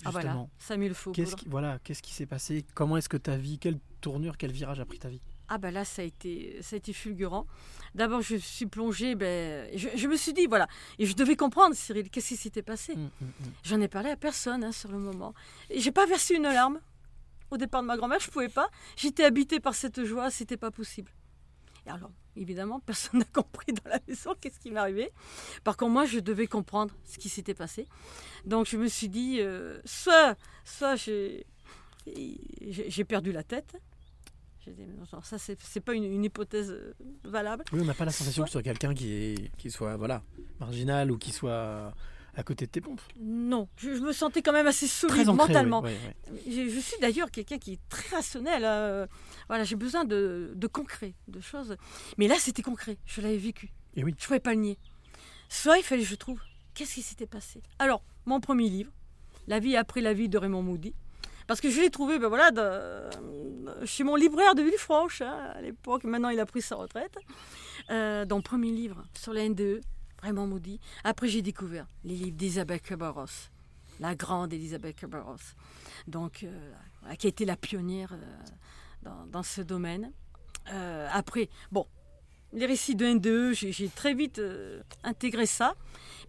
ah 0.07 0.11
voilà, 0.11 0.47
le 0.77 0.95
faux. 0.95 1.12
qu'est-ce 1.12 1.37
qui, 1.37 1.49
voilà, 1.49 1.79
qu'est-ce 1.85 2.03
qui 2.03 2.12
s'est 2.12 2.27
passé? 2.27 2.64
Comment 2.75 2.97
est-ce 2.97 3.09
que 3.09 3.16
ta 3.16 3.37
vie, 3.37 3.59
quelle 3.59 3.79
tournure, 4.01 4.37
quel 4.37 4.53
virage 4.53 4.81
a 4.81 4.85
pris 4.85 4.99
ta 4.99 5.09
vie? 5.09 5.21
Ah 5.49 5.59
ben 5.59 5.71
là, 5.73 5.85
ça 5.85 6.03
a 6.03 6.05
été, 6.05 6.59
ça 6.61 6.75
a 6.75 6.79
été 6.79 6.92
fulgurant. 6.92 7.47
D'abord, 7.95 8.21
je 8.21 8.37
suis 8.37 8.66
plongée, 8.66 9.14
ben, 9.14 9.69
je, 9.77 9.88
je 9.95 10.09
me 10.09 10.16
suis 10.16 10.33
dit, 10.33 10.47
voilà, 10.47 10.66
et 10.99 11.07
je 11.07 11.14
devais 11.14 11.37
comprendre, 11.37 11.75
Cyril, 11.77 12.11
qu'est-ce 12.11 12.29
qui 12.29 12.37
s'était 12.37 12.62
passé? 12.62 12.95
Hum, 12.95 13.11
hum, 13.23 13.29
hum. 13.45 13.53
J'en 13.62 13.81
ai 13.81 13.88
parlé 13.88 14.11
à 14.11 14.16
personne 14.16 14.64
hein, 14.64 14.73
sur 14.73 14.90
le 14.90 14.99
moment. 14.99 15.35
Et 15.71 15.79
J'ai 15.81 15.92
pas 15.92 16.05
versé 16.07 16.35
une 16.35 16.42
larme. 16.42 16.81
au 17.51 17.57
départ 17.57 17.83
de 17.83 17.87
ma 17.87 17.97
grand-mère, 17.97 18.19
je 18.21 18.31
pouvais 18.31 18.49
pas. 18.49 18.69
J'étais 18.97 19.25
habitée 19.25 19.61
par 19.61 19.75
cette 19.75 20.05
joie, 20.05 20.31
c'était 20.31 20.57
pas 20.57 20.73
possible. 20.73 21.12
Et 21.87 21.90
alors, 21.90 22.11
évidemment, 22.37 22.81
personne 22.81 23.20
n'a 23.20 23.27
compris 23.27 23.72
dans 23.72 23.90
la 23.90 24.01
maison 24.07 24.35
qu'est-ce 24.40 24.59
qui 24.59 24.70
m'arrivait. 24.70 25.12
Par 25.64 25.77
contre, 25.77 25.92
moi, 25.92 26.07
je 26.07 26.18
devais 26.18 26.46
comprendre 26.46 26.94
ce 27.05 27.18
qui 27.18 27.29
s'était 27.29 27.55
passé. 27.55 27.87
Donc, 28.44 28.66
je 28.66 28.77
me 28.77 28.88
suis 28.88 29.09
dit, 29.09 29.40
euh, 29.40 29.81
soit, 29.85 30.37
soit 30.64 30.96
j'ai, 30.96 31.44
perdu 33.09 33.33
la 33.33 33.42
tête. 33.42 33.77
Non, 34.66 35.20
ça, 35.22 35.38
c'est, 35.38 35.81
pas 35.81 35.94
une, 35.94 36.03
une 36.05 36.25
hypothèse 36.25 36.72
euh, 36.72 36.92
valable. 37.22 37.64
Oui, 37.72 37.81
on 37.83 37.85
n'a 37.85 37.94
pas 37.94 38.05
la 38.05 38.11
sensation 38.11 38.42
Soit- 38.42 38.44
que 38.46 38.49
ce 38.49 38.53
soit 38.55 38.62
quelqu'un 38.64 38.94
qui, 38.94 39.12
est, 39.12 39.57
qui 39.57 39.70
soit 39.70 39.96
voilà, 39.96 40.25
marginal 40.59 41.12
ou 41.12 41.18
qui 41.18 41.31
soit 41.31 41.94
à 42.37 42.42
côté 42.42 42.66
de 42.66 42.70
tes 42.70 42.81
pompes. 42.81 43.01
Non, 43.18 43.66
je, 43.77 43.94
je 43.94 44.01
me 44.01 44.12
sentais 44.12 44.42
quand 44.42 44.53
même 44.53 44.66
assez 44.66 44.87
solide 44.87 45.14
Très 45.14 45.29
ancré, 45.29 45.46
mentalement. 45.49 45.83
Je, 46.46 46.68
je 46.68 46.81
suis 46.81 46.96
d'ailleurs 47.01 47.31
quelqu'un 47.31 47.59
qui 47.59 47.72
est 47.72 47.81
très 47.88 48.14
rationnel. 48.14 48.62
euh, 48.64 49.07
voilà, 49.49 49.64
j'ai 49.64 49.75
besoin 49.77 50.05
de, 50.05 50.53
de 50.55 50.66
concret, 50.66 51.14
de 51.29 51.40
choses. 51.40 51.77
Mais 52.18 52.29
là, 52.29 52.37
c'était 52.38 52.62
concret. 52.62 52.99
Je 53.07 53.20
l'avais 53.22 53.38
vécu. 53.38 53.70
Et 53.96 54.05
oui. 54.05 54.14
Je 54.18 54.27
pouvais 54.27 54.40
pas 54.40 54.51
le 54.55 54.61
nier. 54.61 54.79
Soit 55.49 55.79
il 55.79 55.83
fallait 55.83 56.03
que 56.03 56.09
je 56.09 56.14
trouve 56.14 56.40
qu'est-ce 56.75 56.94
qui 56.94 57.03
s'était 57.03 57.27
passé? 57.27 57.62
Alors, 57.79 58.03
mon 58.27 58.40
premier 58.40 58.68
livre, 58.68 58.92
La 59.49 59.59
vie 59.61 59.77
après 59.77 60.01
la 60.03 60.12
vie 60.12 60.29
de 60.29 60.37
Raymond 60.38 60.62
Moody. 60.62 60.92
Parce 61.46 61.61
que 61.61 61.70
je 61.70 61.81
l'ai 61.81 61.90
trouvé 61.90 62.18
ben 62.18 62.27
voilà, 62.29 62.51
de- 62.51 63.87
chez 63.87 64.03
mon 64.03 64.16
libraire 64.16 64.57
de 64.57 64.62
Villefranche 64.62 65.22
hein, 65.22 65.53
à 65.55 65.61
l'époque. 65.62 66.03
Maintenant, 66.05 66.29
il 66.31 66.40
a 66.40 66.44
pris 66.46 66.61
sa 66.61 66.75
retraite. 66.75 67.16
Euh, 67.90 68.25
dans 68.25 68.37
le 68.37 68.42
premier 68.42 68.72
livre 68.72 69.05
sur 69.16 69.33
la 69.33 69.49
NDE, 69.49 69.81
Moody. 70.33 70.81
Après, 71.05 71.29
j'ai 71.29 71.43
découvert 71.43 71.87
les 72.05 72.15
livres 72.17 72.37
d'Isabelle 72.37 72.81
Kerberos, 72.81 73.27
la 74.01 74.15
grande 74.15 74.53
Elisabeth 74.53 74.97
Kerberos, 74.97 75.37
donc 76.07 76.43
euh, 76.45 76.73
qui 77.19 77.27
a 77.27 77.31
été 77.31 77.45
la 77.45 77.57
pionnière 77.57 78.12
euh, 78.12 78.45
dans, 79.03 79.27
dans 79.27 79.43
ce 79.43 79.61
domaine. 79.62 80.12
Euh, 80.73 81.09
après, 81.12 81.49
bon, 81.71 81.87
les 82.53 82.67
récits 82.67 82.95
de 82.97 83.07
NDE, 83.07 83.55
j'ai 83.55 83.73
j'ai 83.73 83.89
très 83.89 84.15
vite 84.15 84.41
intégré 85.03 85.47
ça, 85.47 85.75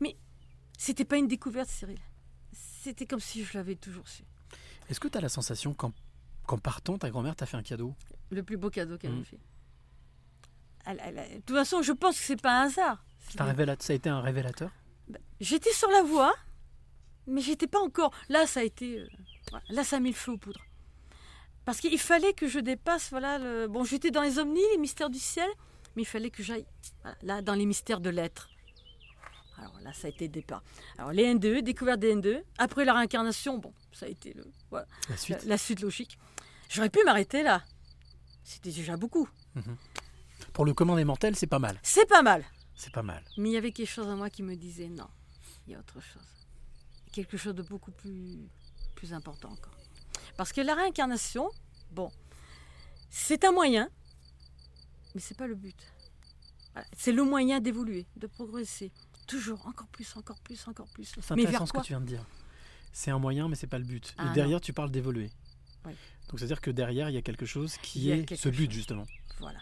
mais 0.01 0.15
c'était 0.77 1.05
pas 1.05 1.17
une 1.17 1.27
découverte, 1.27 1.69
Cyril. 1.69 1.99
C'était 2.51 3.05
comme 3.05 3.19
si 3.19 3.43
je 3.43 3.57
l'avais 3.57 3.75
toujours 3.75 4.07
su. 4.07 4.23
Est-ce 4.89 4.99
que 4.99 5.07
tu 5.07 5.17
as 5.17 5.21
la 5.21 5.29
sensation 5.29 5.73
qu'en 5.73 5.91
qu'en 6.45 6.57
partant, 6.57 6.97
ta 6.97 7.10
grand-mère 7.10 7.36
t'a 7.36 7.45
fait 7.45 7.57
un 7.57 7.63
cadeau? 7.63 7.93
Le 8.29 8.41
plus 8.41 8.55
beau 8.57 8.69
cadeau 8.69 8.97
qu'elle 8.97 9.12
Mhm. 9.12 9.19
m'a 9.19 9.25
fait. 9.25 9.39
Elle- 10.86 11.01
elle 11.03 11.19
a- 11.19 11.27
de 11.27 11.41
toute 11.41 11.55
façon, 11.57 11.81
je 11.81 11.91
pense 11.91 12.17
que 12.17 12.23
c'est 12.23 12.41
pas 12.41 12.62
un 12.62 12.65
hasard. 12.67 13.03
C'est 13.30 13.41
un 13.41 13.51
révéla- 13.51 13.75
Ça 13.82 13.93
a 13.93 13.95
été 13.95 14.10
un 14.10 14.21
révélateur 14.21 14.71
J'étais 15.39 15.71
sur 15.73 15.89
la 15.91 16.01
voie, 16.03 16.34
mais 17.27 17.41
j'étais 17.41 17.67
pas 17.67 17.80
encore. 17.80 18.12
Là, 18.30 18.47
ça 18.47 18.62
a 18.62 18.63
été. 18.63 18.99
euh, 18.99 19.08
là, 19.69 19.84
ça 19.84 19.97
a 19.97 19.99
mis 19.99 20.10
le 20.10 20.15
feu 20.15 20.32
aux 20.32 20.38
poudres. 20.38 20.63
Parce 21.65 21.80
qu'il 21.80 21.99
fallait 21.99 22.34
que 22.34 22.47
je 22.47 22.60
dépasse. 22.60 23.10
Voilà, 23.12 23.38
le... 23.38 23.67
Bon, 23.67 23.84
j'étais 23.84 24.10
dans 24.10 24.21
les 24.21 24.39
omnis, 24.39 24.62
les 24.71 24.77
mystères 24.80 25.10
du 25.10 25.19
ciel, 25.19 25.47
mais 25.95 26.01
il 26.03 26.06
fallait 26.06 26.30
que 26.32 26.41
j'aille 26.41 26.65
voilà, 27.03 27.17
là 27.21 27.41
dans 27.41 27.53
les 27.53 27.65
mystères 27.65 27.99
de 27.99 28.10
l'être. 28.10 28.49
Alors 29.60 29.80
là, 29.82 29.91
ça 29.93 30.08
a 30.08 30.10
été 30.10 30.25
le 30.27 30.32
départ. 30.32 30.63
Alors 30.97 31.12
les 31.12 31.32
NDE, 31.34 31.62
découverte 31.63 31.99
des 31.99 32.15
NDE. 32.15 32.43
Après 32.58 32.86
la 32.86 32.93
réincarnation, 32.93 33.58
bon, 33.58 33.73
ça 33.91 34.06
a 34.06 34.10
été 34.10 34.34
le, 34.34 34.45
voilà, 34.71 34.88
La 35.10 35.17
suite 35.17 35.43
la 35.45 35.58
suite 35.58 35.82
logique. 35.82 36.17
J'aurais 36.69 36.89
pu 36.89 37.03
m'arrêter 37.06 37.43
là. 37.43 37.63
C'était 38.43 38.71
déjà 38.71 38.97
beaucoup. 38.97 39.27
Pour 40.53 40.65
le 40.65 40.73
commun 40.73 40.95
des 40.95 41.06
mortels, 41.06 41.36
c'est 41.36 41.47
pas 41.47 41.60
mal. 41.60 41.80
C'est 41.84 42.08
pas 42.08 42.21
mal. 42.21 42.43
C'est 42.77 42.93
pas 42.93 43.01
mal. 43.03 43.23
Mais 43.37 43.49
il 43.49 43.53
y 43.53 43.57
avait 43.57 43.71
quelque 43.71 43.89
chose 43.89 44.07
en 44.07 44.15
moi 44.15 44.29
qui 44.29 44.43
me 44.43 44.55
disait 44.55 44.87
non, 44.87 45.07
il 45.65 45.73
y 45.73 45.75
a 45.75 45.79
autre 45.79 45.99
chose. 45.99 46.21
Quelque 47.11 47.35
chose 47.35 47.55
de 47.55 47.63
beaucoup 47.63 47.91
plus, 47.91 48.47
plus 48.95 49.13
important 49.13 49.49
encore. 49.49 49.75
Parce 50.37 50.53
que 50.53 50.61
la 50.61 50.75
réincarnation, 50.75 51.49
bon, 51.91 52.11
c'est 53.09 53.43
un 53.43 53.51
moyen, 53.51 53.89
mais 55.15 55.21
c'est 55.21 55.35
pas 55.35 55.47
le 55.47 55.55
but. 55.55 55.91
Voilà, 56.73 56.87
C'est 56.95 57.11
le 57.11 57.23
moyen 57.23 57.59
d'évoluer, 57.59 58.05
de 58.15 58.27
progresser. 58.27 58.91
Toujours, 59.25 59.65
encore 59.65 59.87
plus, 59.87 60.15
encore 60.15 60.39
plus, 60.39 60.67
encore 60.67 60.87
plus. 60.89 61.05
C'est 61.05 61.35
Mais 61.35 61.41
intéressant 61.41 61.65
vers 61.65 61.67
ce 61.67 61.73
que 61.73 61.81
tu 61.81 61.93
viens 61.93 62.01
de 62.01 62.05
dire. 62.05 62.25
C'est 62.93 63.09
un 63.11 63.19
moyen, 63.19 63.49
mais 63.49 63.55
c'est 63.55 63.67
pas 63.67 63.79
le 63.79 63.85
but. 63.85 64.13
Ah, 64.17 64.29
Et 64.29 64.33
derrière, 64.33 64.61
tu 64.61 64.71
parles 64.71 64.91
d'évoluer. 64.91 65.31
Oui. 65.85 65.93
Donc 66.29 66.39
c'est-à-dire 66.39 66.61
que 66.61 66.69
derrière, 66.69 67.09
il 67.09 67.13
y 67.13 67.17
a 67.17 67.21
quelque 67.21 67.45
chose 67.45 67.77
qui 67.77 68.11
est 68.11 68.35
ce 68.35 68.49
but, 68.49 68.65
chose. 68.65 68.73
justement. 68.75 69.05
Voilà. 69.39 69.59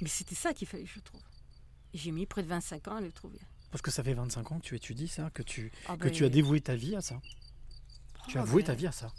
Mais 0.00 0.08
c'était 0.08 0.34
ça 0.34 0.52
qu'il 0.52 0.68
fallait 0.68 0.86
je 0.86 1.00
trouve. 1.00 1.20
J'ai 1.94 2.10
mis 2.10 2.26
près 2.26 2.42
de 2.42 2.48
25 2.48 2.88
ans 2.88 2.96
à 2.96 3.00
le 3.00 3.12
trouver. 3.12 3.40
Parce 3.70 3.82
que 3.82 3.90
ça 3.90 4.02
fait 4.02 4.14
25 4.14 4.52
ans 4.52 4.58
que 4.60 4.64
tu 4.64 4.76
étudies 4.76 5.08
ça, 5.08 5.30
que 5.30 5.42
tu, 5.42 5.72
Ah 5.86 5.96
que 5.96 6.04
ben, 6.04 6.12
tu 6.12 6.24
as 6.24 6.28
dévoué 6.28 6.60
ta 6.60 6.74
vie 6.74 6.96
à 6.96 7.00
ça. 7.00 7.20
Tu 8.28 8.38
as 8.38 8.42
oh 8.42 8.46
voué 8.46 8.62
ben, 8.62 8.68
ta 8.68 8.74
vie 8.74 8.86
à 8.86 8.92
ça. 8.92 9.12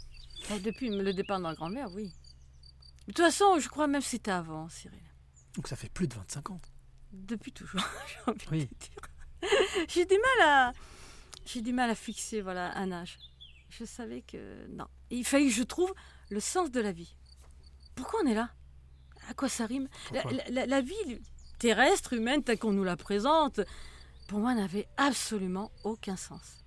oh, 0.52 0.58
Depuis 0.58 0.88
le 0.90 1.12
départ 1.12 1.38
de 1.38 1.42
ma 1.44 1.54
grand-mère, 1.54 1.90
oui. 1.92 2.12
De 3.06 3.12
toute 3.12 3.24
façon, 3.24 3.58
je 3.58 3.68
crois 3.68 3.86
même 3.86 4.02
que 4.02 4.06
c'était 4.08 4.30
avant, 4.30 4.68
Cyril. 4.68 5.00
Donc 5.54 5.66
ça 5.68 5.76
fait 5.76 5.88
plus 5.88 6.06
de 6.08 6.14
25 6.14 6.50
ans. 6.50 6.60
Depuis 7.12 7.52
toujours, 7.52 7.80
j'ai 8.08 8.30
envie 8.30 8.46
Oui. 8.50 8.68
de 8.68 8.74
dire. 8.86 9.88
J'ai 9.88 10.04
du 10.06 10.14
mal 10.14 10.48
à, 10.48 10.72
j'ai 11.46 11.60
du 11.62 11.72
mal 11.72 11.90
à 11.90 11.94
fixer 11.94 12.40
voilà 12.40 12.76
un 12.78 12.92
âge. 12.92 13.18
Je 13.70 13.84
savais 13.84 14.22
que 14.22 14.66
non. 14.68 14.86
Il 15.10 15.24
fallait 15.24 15.46
que 15.46 15.52
je 15.52 15.62
trouve 15.62 15.92
le 16.28 16.38
sens 16.40 16.70
de 16.70 16.80
la 16.80 16.92
vie. 16.92 17.16
Pourquoi 17.96 18.20
on 18.22 18.26
est 18.26 18.34
là? 18.34 18.50
À 19.28 19.34
quoi 19.34 19.48
ça 19.48 19.66
rime? 19.66 19.88
La, 20.12 20.22
Pourquoi? 20.22 20.38
la- 20.44 20.50
la- 20.50 20.66
la 20.66 20.80
vie 20.80 21.20
terrestre, 21.60 22.14
humaine, 22.14 22.42
telle 22.42 22.58
qu'on 22.58 22.72
nous 22.72 22.84
la 22.84 22.96
présente, 22.96 23.60
pour 24.26 24.40
moi, 24.40 24.54
n'avait 24.54 24.88
absolument 24.96 25.70
aucun 25.84 26.16
sens. 26.16 26.64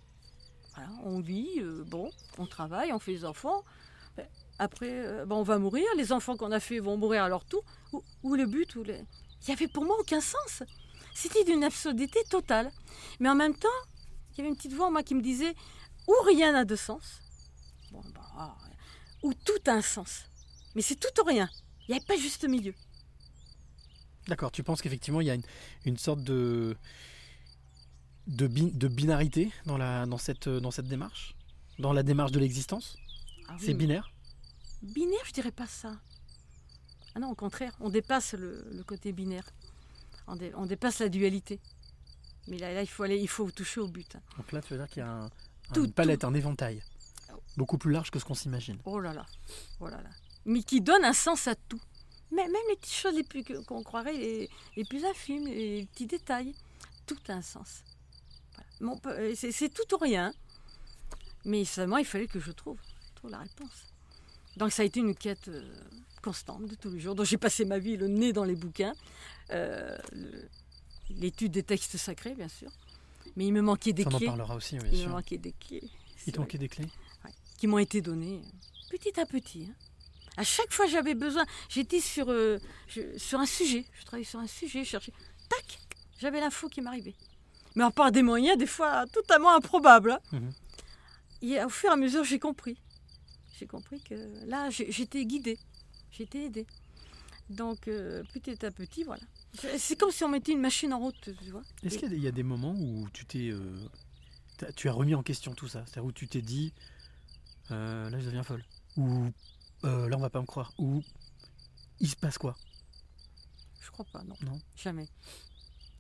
Voilà, 0.76 0.90
on 1.04 1.20
vit, 1.20 1.60
euh, 1.60 1.84
bon, 1.86 2.10
on 2.38 2.46
travaille, 2.46 2.94
on 2.94 3.00
fait 3.00 3.14
des 3.14 3.26
enfants. 3.26 3.64
Ben, 4.16 4.28
Après, 4.60 4.92
euh, 4.92 5.26
ben, 5.26 5.36
on 5.36 5.44
va 5.44 5.58
mourir. 5.58 5.86
Les 5.98 6.12
enfants 6.14 6.38
qu'on 6.38 6.52
a 6.52 6.60
fait 6.60 6.80
vont 6.80 6.96
mourir 6.96 7.24
à 7.24 7.30
leur 7.30 7.44
tour. 7.44 7.64
Où 8.24 8.36
le 8.36 8.46
but 8.46 8.76
où 8.76 8.84
le... 8.84 8.96
Il 8.96 9.48
n'y 9.48 9.54
avait 9.54 9.68
pour 9.68 9.84
moi 9.84 9.98
aucun 10.00 10.22
sens. 10.22 10.64
C'était 11.14 11.44
d'une 11.44 11.64
absurdité 11.64 12.24
totale. 12.30 12.72
Mais 13.20 13.30
en 13.30 13.36
même 13.36 13.56
temps, 13.56 13.80
il 14.32 14.38
y 14.38 14.42
avait 14.42 14.50
une 14.50 14.56
petite 14.56 14.74
voix 14.74 14.88
en 14.88 14.92
moi 14.92 15.04
qui 15.04 15.16
me 15.16 15.22
disait 15.22 15.54
ou 16.08 16.14
rien 16.26 16.52
n'a 16.52 16.66
de 16.66 16.76
sens, 16.76 17.22
bon, 17.92 18.02
bah, 18.14 18.22
ah, 18.36 18.58
ou 19.22 19.34
tout 19.34 19.62
a 19.68 19.72
un 19.72 19.82
sens. 19.82 20.26
Mais 20.76 20.82
c'est 20.82 20.96
tout 20.96 21.22
ou 21.22 21.24
rien. 21.24 21.50
Il 21.88 21.92
n'y 21.92 21.98
avait 21.98 22.06
pas 22.06 22.18
juste 22.18 22.48
milieu. 22.48 22.74
D'accord, 24.28 24.52
tu 24.52 24.64
penses 24.64 24.82
qu'effectivement, 24.82 25.22
il 25.22 25.28
y 25.28 25.30
a 25.30 25.36
une, 25.36 25.44
une 25.86 25.98
sorte 25.98 26.24
de, 26.24 26.78
de, 28.28 28.48
bi- 28.48 28.72
de 28.72 28.88
binarité 28.88 29.52
dans, 29.66 29.78
la, 29.78 30.06
dans, 30.06 30.18
cette, 30.18 30.48
dans 30.50 30.72
cette 30.72 30.88
démarche? 30.88 31.36
Dans 31.80 31.92
la 31.94 32.04
démarche 32.04 32.32
de 32.32 32.40
l'existence? 32.40 32.98
Ah 33.50 33.56
oui, 33.60 33.66
C'est 33.66 33.74
binaire? 33.74 34.12
Binaire, 34.82 35.20
je 35.26 35.32
dirais 35.34 35.52
pas 35.52 35.68
ça. 35.68 35.96
Ah 37.16 37.20
non, 37.20 37.30
au 37.32 37.36
contraire, 37.36 37.74
on 37.80 37.90
dépasse 37.90 38.34
le, 38.34 38.66
le 38.74 38.84
côté 38.84 39.12
binaire. 39.12 39.48
On, 40.28 40.36
dé- 40.36 40.54
on 40.56 40.66
dépasse 40.66 41.00
la 41.00 41.10
dualité. 41.10 41.60
Mais 42.48 42.58
là, 42.58 42.74
là, 42.74 42.82
il 42.82 42.88
faut 42.88 43.04
aller, 43.04 43.18
il 43.20 43.28
faut 43.28 43.50
toucher 43.52 43.82
au 43.82 43.88
but. 43.88 44.18
Donc 44.38 44.52
là, 44.52 44.62
tu 44.62 44.74
veux 44.74 44.80
dire 44.80 44.88
qu'il 44.90 45.00
y 45.02 45.06
a 45.06 45.10
un, 45.10 45.26
un- 45.26 45.30
Tout- 45.74 45.86
une 45.86 45.92
palette, 45.94 46.24
un 46.24 46.34
éventail. 46.34 46.82
Oh. 47.34 47.40
Beaucoup 47.58 47.78
plus 47.78 47.92
large 47.92 48.10
que 48.12 48.20
ce 48.20 48.26
qu'on 48.26 48.34
s'imagine. 48.36 48.78
Oh 48.86 49.00
là 49.00 49.14
là, 49.14 49.26
oh 49.80 49.88
là 49.88 50.02
là. 50.02 50.10
Mais 50.46 50.64
qui 50.64 50.82
donne 50.82 51.04
un 51.06 51.14
sens 51.14 51.48
à 51.48 51.56
tout. 51.56 51.82
Mais 52.34 52.44
même 52.48 52.62
les 52.70 52.76
petites 52.78 52.94
choses 52.94 53.16
les 53.16 53.24
plus 53.24 53.44
qu'on 53.66 53.84
croirait 53.84 54.14
les, 54.14 54.50
les 54.76 54.84
plus 54.86 55.04
infimes, 55.06 55.46
les 55.46 55.86
petits 55.94 56.08
détails, 56.08 56.54
tout 57.06 57.18
a 57.28 57.34
un 57.34 57.42
sens. 57.42 57.84
Voilà. 58.56 58.70
Bon, 58.94 58.98
peu- 58.98 59.36
c'est 59.36 59.70
tout 59.74 59.94
ou 59.96 59.98
rien. 59.98 60.34
Mais 61.46 61.66
seulement, 61.66 61.98
il 61.98 62.06
fallait 62.06 62.28
que 62.28 62.40
je 62.40 62.52
trouve, 62.52 62.78
trouve 63.16 63.32
la 63.32 63.40
réponse. 63.40 63.86
Donc 64.58 64.72
ça 64.72 64.82
a 64.84 64.86
été 64.86 65.00
une 65.00 65.14
quête 65.16 65.48
euh, 65.50 65.74
constante 66.22 66.66
de 66.68 66.76
tous 66.76 66.90
les 66.90 67.00
jours, 67.00 67.16
dont 67.16 67.24
j'ai 67.24 67.38
passé 67.38 67.66
ma 67.66 67.80
vie 67.80 67.98
le 67.98 68.08
nez 68.08 68.32
dans 68.34 68.46
les 68.46 68.56
bouquins, 68.56 68.94
euh, 69.52 69.98
l'étude 71.10 71.52
des 71.52 71.64
textes 71.64 71.98
sacrés, 71.98 72.34
bien 72.36 72.48
sûr. 72.48 72.72
Mais 73.36 73.46
il 73.48 73.52
me 73.54 73.62
manquait 73.62 73.94
des 73.94 74.04
Ça, 74.04 74.10
on 74.12 74.14
en 74.16 74.18
clés. 74.20 74.28
parlera 74.28 74.56
aussi, 74.56 74.78
oui, 74.80 74.90
Il 74.94 75.08
me 75.08 75.12
manquait 75.14 75.38
des 75.38 75.54
clés. 75.54 75.84
Il 76.28 76.34
te 76.34 76.40
manquait 76.40 76.58
des 76.58 76.70
clés? 76.70 76.88
qui 77.58 77.68
m'ont 77.68 77.78
été 77.80 78.02
données 78.02 78.42
euh, 78.44 78.90
petit 78.98 79.18
à 79.20 79.26
petit. 79.26 79.68
hein. 79.70 79.74
À 80.38 80.44
chaque 80.44 80.72
fois 80.74 80.88
j'avais 80.88 81.14
besoin, 81.16 81.46
j'étais 81.70 82.00
sur, 82.00 82.30
euh, 82.30 82.58
je- 82.88 83.18
sur 83.18 83.40
un 83.40 83.46
sujet, 83.46 83.86
je 84.00 84.06
travaillais 84.06 84.26
sur 84.26 84.40
un 84.40 84.48
sujet, 84.48 84.84
je 84.84 84.90
cherchais, 84.90 85.14
tac, 85.50 85.80
j'avais 86.20 86.40
l'info 86.40 86.70
qui 86.70 86.82
m'arrivait. 86.82 87.16
Mais 87.76 87.84
en 87.84 87.92
par 87.92 88.12
des 88.12 88.22
moyens, 88.22 88.58
des 88.58 88.68
fois 88.68 89.06
totalement 89.08 89.54
improbables. 89.56 90.12
hein. 90.12 90.20
Mhm. 90.32 90.52
Et 91.44 91.64
au 91.64 91.70
fur 91.70 91.90
et 91.90 91.94
à 91.94 91.96
mesure, 91.98 92.24
j'ai 92.24 92.40
compris. 92.40 92.78
J'ai 93.60 93.68
compris 93.68 94.02
que 94.02 94.16
là, 94.48 94.70
j'étais 94.70 95.26
guidée, 95.26 95.60
j'étais 96.12 96.46
aidée. 96.46 96.66
Donc 97.50 97.88
euh, 97.88 98.24
petit 98.34 98.66
à 98.66 98.72
petit, 98.72 99.04
voilà. 99.04 99.22
C'est 99.78 99.98
comme 100.00 100.10
si 100.12 100.24
on 100.24 100.30
mettait 100.30 100.54
une 100.54 100.62
machine 100.62 100.94
en 100.94 101.00
route, 101.00 101.30
tu 101.44 101.52
vois. 101.52 101.62
Est-ce 101.84 101.98
qu'il 102.00 102.18
y, 102.18 102.28
a 102.28 102.32
des- 102.32 102.42
moments 102.44 102.74
où 102.76 103.08
tu 103.14 103.26
t'es, 103.26 103.50
euh, 103.50 103.78
tu 104.76 104.90
as 104.90 104.94
remis 104.94 105.14
en 105.14 105.22
question 105.22 105.54
tout 105.54 105.68
ça? 105.68 105.84
C'est-à-dire 105.86 106.06
où 106.06 106.12
tu 106.12 106.28
t'es 106.28 106.42
dit, 106.42 106.74
euh, 107.72 108.10
là 108.10 108.20
je 108.20 108.26
deviens 108.26 108.44
folle, 108.44 108.64
ou 108.98 109.28
euh, 109.84 110.08
là 110.10 110.18
on 110.18 110.22
va 110.22 110.30
pas 110.30 110.42
me 110.42 110.46
croire, 110.46 110.74
ou 110.78 111.02
il 112.00 112.08
se 112.10 112.16
passe 112.16 112.38
quoi? 112.38 112.56
Je 113.82 113.92
crois 113.92 114.06
pas, 114.06 114.24
non. 114.24 114.36
Non. 114.42 114.60
Jamais. 114.76 115.08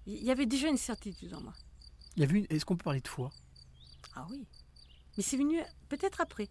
Il 0.05 0.23
y 0.23 0.31
avait 0.31 0.45
déjà 0.45 0.67
une 0.67 0.77
certitude 0.77 1.33
en 1.33 1.41
moi. 1.41 1.53
Il 2.15 2.21
y 2.21 2.23
avait 2.25 2.39
une- 2.39 2.47
Est-ce 2.49 2.65
qu'on 2.65 2.75
peut 2.75 2.83
parler 2.83 3.01
de 3.01 3.07
foi? 3.07 3.31
Ah 4.15 4.25
oui. 4.29 4.45
Mais 5.17 5.23
c'est 5.23 5.37
venu 5.37 5.59
peut-être 5.89 6.21
après. 6.21 6.49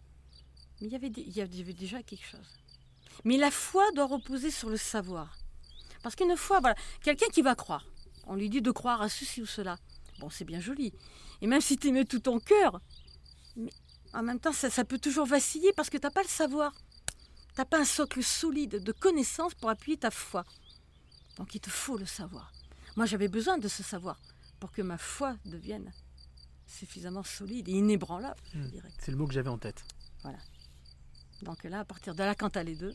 Mais 0.81 0.87
il 0.89 0.93
y, 0.93 0.97
avait, 0.97 1.09
il 1.09 1.31
y 1.33 1.41
avait 1.41 1.73
déjà 1.73 2.03
quelque 2.03 2.25
chose. 2.25 2.47
Mais 3.25 3.37
la 3.37 3.51
foi 3.51 3.85
doit 3.93 4.07
reposer 4.07 4.51
sur 4.51 4.69
le 4.69 4.77
savoir. 4.77 5.37
Parce 6.03 6.17
qu'une 6.17 6.37
fois, 6.37 6.61
voilà, 6.61 6.75
quelqu'un 7.03 7.29
qui 7.29 7.43
va 7.43 7.55
croire, 7.55 7.87
on 8.27 8.35
lui 8.35 8.49
dit 8.51 8.63
de 8.63 8.71
croire 8.71 9.03
à 9.03 9.09
ceci 9.09 9.43
ou 9.43 9.47
cela. 9.47 9.79
Bon, 10.19 10.31
c'est 10.31 10.45
bien 10.45 10.61
joli. 10.61 10.93
Et 11.41 11.47
même 11.47 11.61
si 11.61 11.77
tu 11.77 11.93
mets 11.93 12.05
tout 12.05 12.21
ton 12.21 12.39
cœur, 12.41 12.81
mais 13.57 13.71
en 14.13 14.23
même 14.23 14.41
temps, 14.41 14.53
ça, 14.53 14.71
ça 14.71 14.85
peut 14.85 14.99
toujours 14.99 15.27
vaciller 15.27 15.73
parce 15.73 15.91
que 15.91 15.97
tu 15.99 16.05
n'as 16.07 16.11
pas 16.11 16.23
le 16.23 16.29
savoir. 16.29 16.73
Tu 17.55 17.61
n'as 17.61 17.65
pas 17.67 17.81
un 17.81 17.85
socle 17.85 18.23
solide 18.23 18.83
de 18.83 18.93
connaissances 18.93 19.55
pour 19.55 19.69
appuyer 19.71 19.97
ta 19.99 20.11
foi. 20.11 20.45
Donc 21.37 21.55
il 21.55 21.61
te 21.61 21.71
faut 21.71 21.97
le 21.99 22.07
savoir. 22.07 22.53
Moi, 22.97 23.07
j'avais 23.07 23.29
besoin 23.29 23.59
de 23.59 23.69
ce 23.69 23.83
savoir 23.83 24.21
pour 24.61 24.73
que 24.73 24.83
ma 24.83 24.99
foi 24.99 25.37
devienne 25.45 25.93
suffisamment 26.67 27.23
solide 27.23 27.69
et 27.69 27.73
inébranlable, 27.73 28.41
je 28.55 28.59
Hmm. 28.59 28.69
dirais. 28.69 28.91
C'est 28.99 29.11
le 29.11 29.17
mot 29.19 29.27
que 29.27 29.35
j'avais 29.35 29.51
en 29.51 29.59
tête. 29.59 29.85
Donc 31.43 31.65
là, 31.65 31.81
à 31.81 31.85
partir 31.85 32.15
de 32.15 32.23
là, 32.23 32.35
quand 32.35 32.51
t'as 32.51 32.63
les 32.63 32.77
deux, 32.77 32.95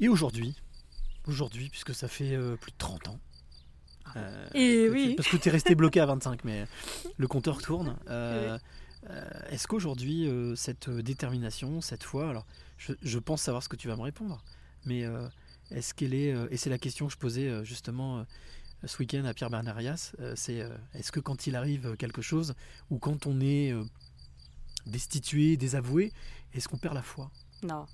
Et 0.00 0.08
aujourd'hui, 0.08 0.54
aujourd'hui, 1.26 1.68
puisque 1.70 1.92
ça 1.94 2.06
fait 2.06 2.34
euh, 2.36 2.56
plus 2.56 2.70
de 2.70 2.76
30 2.78 3.08
ans. 3.08 3.18
euh, 4.16 4.48
Et 4.54 4.84
tu- 4.86 4.90
oui. 4.92 5.14
Parce 5.16 5.28
que 5.28 5.36
tu 5.36 5.48
es 5.48 5.50
resté 5.52 5.74
bloqué 5.74 5.98
à 6.00 6.06
25, 6.14 6.44
mais 6.44 6.66
le 7.16 7.26
compteur 7.26 7.58
tourne. 7.60 7.98
Euh, 8.08 8.54
euh, 8.54 8.58
Est-ce 9.50 9.66
qu'aujourd'hui, 9.68 10.28
euh, 10.28 10.54
cette 10.56 10.90
détermination, 10.90 11.80
cette 11.80 12.02
foi, 12.02 12.28
alors 12.28 12.46
je, 12.78 13.18
pense 13.18 13.42
savoir 13.42 13.62
ce 13.62 13.68
que 13.68 13.76
tu 13.76 13.88
vas 13.88 13.96
me 13.96 14.02
répondre, 14.02 14.42
mais 14.84 15.04
euh, 15.04 15.26
est-ce 15.70 15.94
qu'elle 15.94 16.14
est, 16.14 16.32
euh, 16.34 16.48
et 16.50 16.56
c'est 16.56 16.70
la 16.70 16.78
question 16.78 17.06
que 17.06 17.12
je 17.12 17.18
posais 17.18 17.48
euh, 17.48 17.64
justement 17.64 18.18
euh, 18.18 18.24
ce 18.86 18.98
week-end 18.98 19.24
à 19.24 19.34
Pierre 19.34 19.50
Bernarias, 19.50 20.12
euh, 20.20 20.34
c'est 20.36 20.60
euh, 20.60 20.76
est-ce 20.94 21.12
que 21.12 21.20
quand 21.20 21.46
il 21.46 21.56
arrive 21.56 21.96
quelque 21.96 22.22
chose, 22.22 22.54
ou 22.90 22.98
quand 22.98 23.26
on 23.26 23.40
est 23.40 23.72
euh, 23.72 23.84
destitué, 24.86 25.56
désavoué, 25.56 26.12
est-ce 26.54 26.68
qu'on 26.68 26.78
perd 26.78 26.94
la 26.94 27.02
foi? 27.02 27.30
Non. 27.62 27.86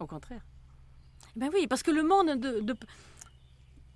Au 0.00 0.06
contraire. 0.06 0.42
Ben 1.36 1.50
oui, 1.52 1.66
parce 1.66 1.82
que 1.82 1.90
le 1.90 2.02
monde 2.02 2.40
de- 2.40 2.60
de- 2.60 2.76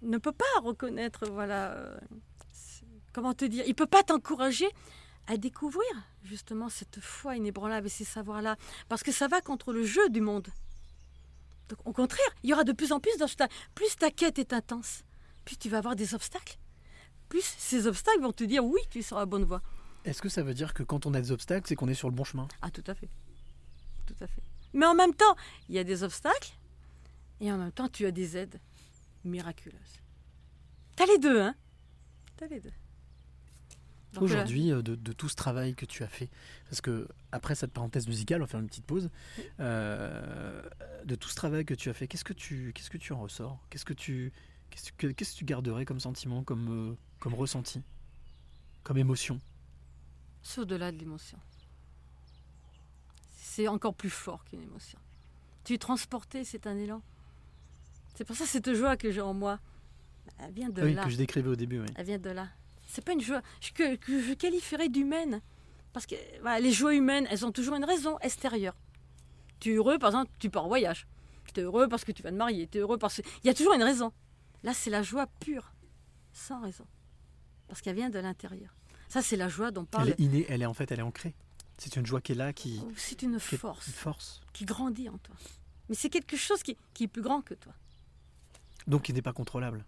ne 0.02 0.18
peut 0.18 0.32
pas 0.32 0.60
reconnaître, 0.62 1.26
voilà, 1.30 1.72
euh, 1.72 1.98
comment 3.12 3.34
te 3.34 3.44
dire, 3.44 3.64
il 3.66 3.74
peut 3.74 3.86
pas 3.86 4.02
t'encourager 4.02 4.66
à 5.28 5.36
découvrir 5.36 5.84
justement 6.24 6.68
cette 6.68 7.00
foi 7.00 7.36
inébranlable 7.36 7.86
et 7.86 7.90
ces 7.90 8.04
savoirs-là, 8.04 8.56
parce 8.88 9.02
que 9.02 9.12
ça 9.12 9.28
va 9.28 9.40
contre 9.40 9.72
le 9.72 9.84
jeu 9.84 10.08
du 10.08 10.20
monde. 10.20 10.48
Donc, 11.68 11.78
au 11.86 11.92
contraire, 11.92 12.30
il 12.42 12.50
y 12.50 12.54
aura 12.54 12.64
de 12.64 12.72
plus 12.72 12.92
en 12.92 12.98
plus 12.98 13.16
d'obstacles. 13.18 13.54
Plus 13.74 13.94
ta 13.96 14.10
quête 14.10 14.38
est 14.38 14.54
intense, 14.54 15.04
plus 15.44 15.58
tu 15.58 15.68
vas 15.68 15.78
avoir 15.78 15.96
des 15.96 16.14
obstacles. 16.14 16.58
Plus 17.28 17.44
ces 17.58 17.86
obstacles 17.86 18.22
vont 18.22 18.32
te 18.32 18.44
dire 18.44 18.64
oui, 18.64 18.80
tu 18.90 19.00
es 19.00 19.02
sur 19.02 19.18
la 19.18 19.26
bonne 19.26 19.44
voie. 19.44 19.62
Est-ce 20.04 20.22
que 20.22 20.30
ça 20.30 20.42
veut 20.42 20.54
dire 20.54 20.72
que 20.72 20.82
quand 20.82 21.04
on 21.04 21.12
a 21.12 21.20
des 21.20 21.30
obstacles, 21.30 21.68
c'est 21.68 21.76
qu'on 21.76 21.88
est 21.88 21.94
sur 21.94 22.08
le 22.08 22.14
bon 22.14 22.24
chemin? 22.24 22.48
Ah, 22.62 22.70
tout 22.70 22.84
à 22.86 22.94
fait. 22.94 23.10
Tout 24.06 24.16
à 24.22 24.26
fait. 24.26 24.42
Mais 24.72 24.86
en 24.86 24.94
même 24.94 25.14
temps, 25.14 25.36
il 25.68 25.74
y 25.74 25.78
a 25.78 25.84
des 25.84 26.02
obstacles 26.02 26.54
et 27.40 27.52
en 27.52 27.58
même 27.58 27.72
temps, 27.72 27.88
tu 27.88 28.06
as 28.06 28.10
des 28.10 28.38
aides 28.38 28.58
miraculeuses. 29.24 30.00
T'as 30.96 31.04
les 31.04 31.18
deux, 31.18 31.40
hein? 31.40 31.54
T'as 32.38 32.46
les 32.46 32.60
deux. 32.60 32.72
Aujourd'hui, 34.16 34.72
euh, 34.72 34.82
de, 34.82 34.94
de 34.94 35.12
tout 35.12 35.28
ce 35.28 35.34
travail 35.36 35.74
que 35.74 35.84
tu 35.86 36.02
as 36.02 36.08
fait, 36.08 36.28
parce 36.70 36.80
que 36.80 37.06
après 37.30 37.54
cette 37.54 37.72
parenthèse 37.72 38.06
musicale, 38.08 38.40
on 38.40 38.44
va 38.44 38.48
faire 38.48 38.60
une 38.60 38.66
petite 38.66 38.86
pause. 38.86 39.10
euh, 39.60 40.62
de 41.04 41.14
tout 41.14 41.28
ce 41.28 41.34
travail 41.34 41.64
que 41.64 41.74
tu 41.74 41.88
as 41.90 41.94
fait, 41.94 42.08
qu'est-ce 42.08 42.24
que 42.24 42.32
tu, 42.32 42.72
qu'est-ce 42.74 42.90
que 42.90 42.98
tu 42.98 43.12
en 43.12 43.20
ressors? 43.20 43.58
Qu'est-ce 43.70 43.84
que 43.84 43.92
tu, 43.92 44.32
qu'est-ce 44.70 44.92
que, 44.92 45.06
qu'est-ce 45.08 45.32
que 45.34 45.38
tu 45.38 45.44
garderais 45.44 45.84
comme 45.84 46.00
sentiment, 46.00 46.42
comme, 46.42 46.90
euh, 46.90 46.96
comme 47.20 47.34
ressenti, 47.34 47.82
comme 48.82 48.98
émotion? 48.98 49.40
C'est 50.42 50.60
au-delà 50.62 50.90
de 50.90 50.96
l'émotion. 50.98 51.38
C'est 53.36 53.68
encore 53.68 53.94
plus 53.94 54.10
fort 54.10 54.44
qu'une 54.44 54.62
émotion. 54.62 54.98
Tu 55.64 55.74
es 55.74 55.78
transporté, 55.78 56.44
c'est 56.44 56.66
un 56.66 56.76
élan. 56.76 57.02
C'est 58.14 58.24
pour 58.24 58.36
ça 58.36 58.46
cette 58.46 58.72
joie 58.74 58.96
que 58.96 59.10
j'ai 59.12 59.20
en 59.20 59.34
moi. 59.34 59.58
Elle 60.38 60.52
vient 60.52 60.68
de 60.70 60.82
Oui, 60.82 60.94
là. 60.94 61.04
que 61.04 61.10
je 61.10 61.16
décrivais 61.16 61.48
au 61.48 61.56
début. 61.56 61.80
Oui. 61.80 61.86
Elle 61.96 62.06
vient 62.06 62.18
de 62.18 62.30
là. 62.30 62.48
C'est 62.88 63.04
pas 63.04 63.12
une 63.12 63.20
joie 63.20 63.42
que, 63.74 63.94
que 63.96 64.20
je 64.20 64.32
qualifierais 64.32 64.88
d'humaine. 64.88 65.40
Parce 65.92 66.06
que 66.06 66.16
les 66.60 66.72
joies 66.72 66.94
humaines, 66.94 67.26
elles 67.30 67.44
ont 67.46 67.52
toujours 67.52 67.74
une 67.76 67.84
raison 67.84 68.18
extérieure. 68.20 68.74
Tu 69.60 69.72
es 69.72 69.74
heureux, 69.76 69.98
par 69.98 70.08
exemple, 70.10 70.30
tu 70.38 70.50
pars 70.50 70.64
en 70.64 70.68
voyage. 70.68 71.06
Tu 71.54 71.60
es 71.60 71.62
heureux 71.62 71.88
parce 71.88 72.04
que 72.04 72.12
tu 72.12 72.22
vas 72.22 72.30
te 72.30 72.36
marier. 72.36 72.66
Tu 72.66 72.78
es 72.78 72.80
heureux 72.80 72.98
parce 72.98 73.16
que. 73.16 73.22
Il 73.42 73.46
y 73.46 73.50
a 73.50 73.54
toujours 73.54 73.74
une 73.74 73.82
raison. 73.82 74.12
Là, 74.62 74.74
c'est 74.74 74.90
la 74.90 75.02
joie 75.02 75.26
pure, 75.40 75.72
sans 76.32 76.60
raison. 76.60 76.86
Parce 77.68 77.80
qu'elle 77.80 77.94
vient 77.96 78.10
de 78.10 78.18
l'intérieur. 78.18 78.74
Ça, 79.08 79.22
c'est 79.22 79.36
la 79.36 79.48
joie 79.48 79.70
dont 79.70 79.82
Elle 79.82 79.88
parle. 79.88 80.08
est 80.10 80.20
innée, 80.20 80.46
elle 80.48 80.62
est 80.62 80.66
en 80.66 80.74
fait, 80.74 80.90
elle 80.90 80.98
est 81.00 81.02
ancrée. 81.02 81.34
C'est 81.78 81.96
une 81.96 82.04
joie 82.06 82.20
qui 82.20 82.32
est 82.32 82.34
là, 82.34 82.52
qui, 82.52 82.82
C'est 82.96 83.22
une 83.22 83.38
force 83.38 83.86
une 83.86 83.92
force. 83.92 84.40
qui 84.52 84.64
grandit 84.64 85.08
en 85.08 85.18
toi. 85.18 85.36
Mais 85.88 85.94
c'est 85.94 86.10
quelque 86.10 86.36
chose 86.36 86.62
qui, 86.62 86.76
qui 86.92 87.04
est 87.04 87.08
plus 87.08 87.22
grand 87.22 87.40
que 87.40 87.54
toi. 87.54 87.72
Donc 88.86 89.02
qui 89.02 89.12
n'est 89.12 89.22
pas 89.22 89.32
contrôlable. 89.32 89.84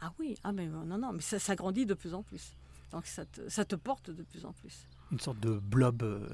Ah 0.00 0.12
oui, 0.18 0.36
ah 0.44 0.52
mais 0.52 0.66
non, 0.66 0.84
non, 0.84 1.12
mais 1.12 1.20
ça, 1.20 1.38
ça 1.38 1.54
grandit 1.56 1.86
de 1.86 1.94
plus 1.94 2.14
en 2.14 2.22
plus. 2.22 2.52
Donc 2.92 3.06
ça 3.06 3.24
te, 3.26 3.48
ça 3.48 3.64
te 3.64 3.74
porte 3.76 4.10
de 4.10 4.22
plus 4.22 4.44
en 4.44 4.52
plus. 4.52 4.86
Une 5.12 5.20
sorte 5.20 5.40
de 5.40 5.58
blob 5.58 6.02
euh, 6.02 6.26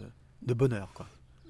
de 0.42 0.54
bonheur, 0.54 0.92
quoi. 0.94 1.06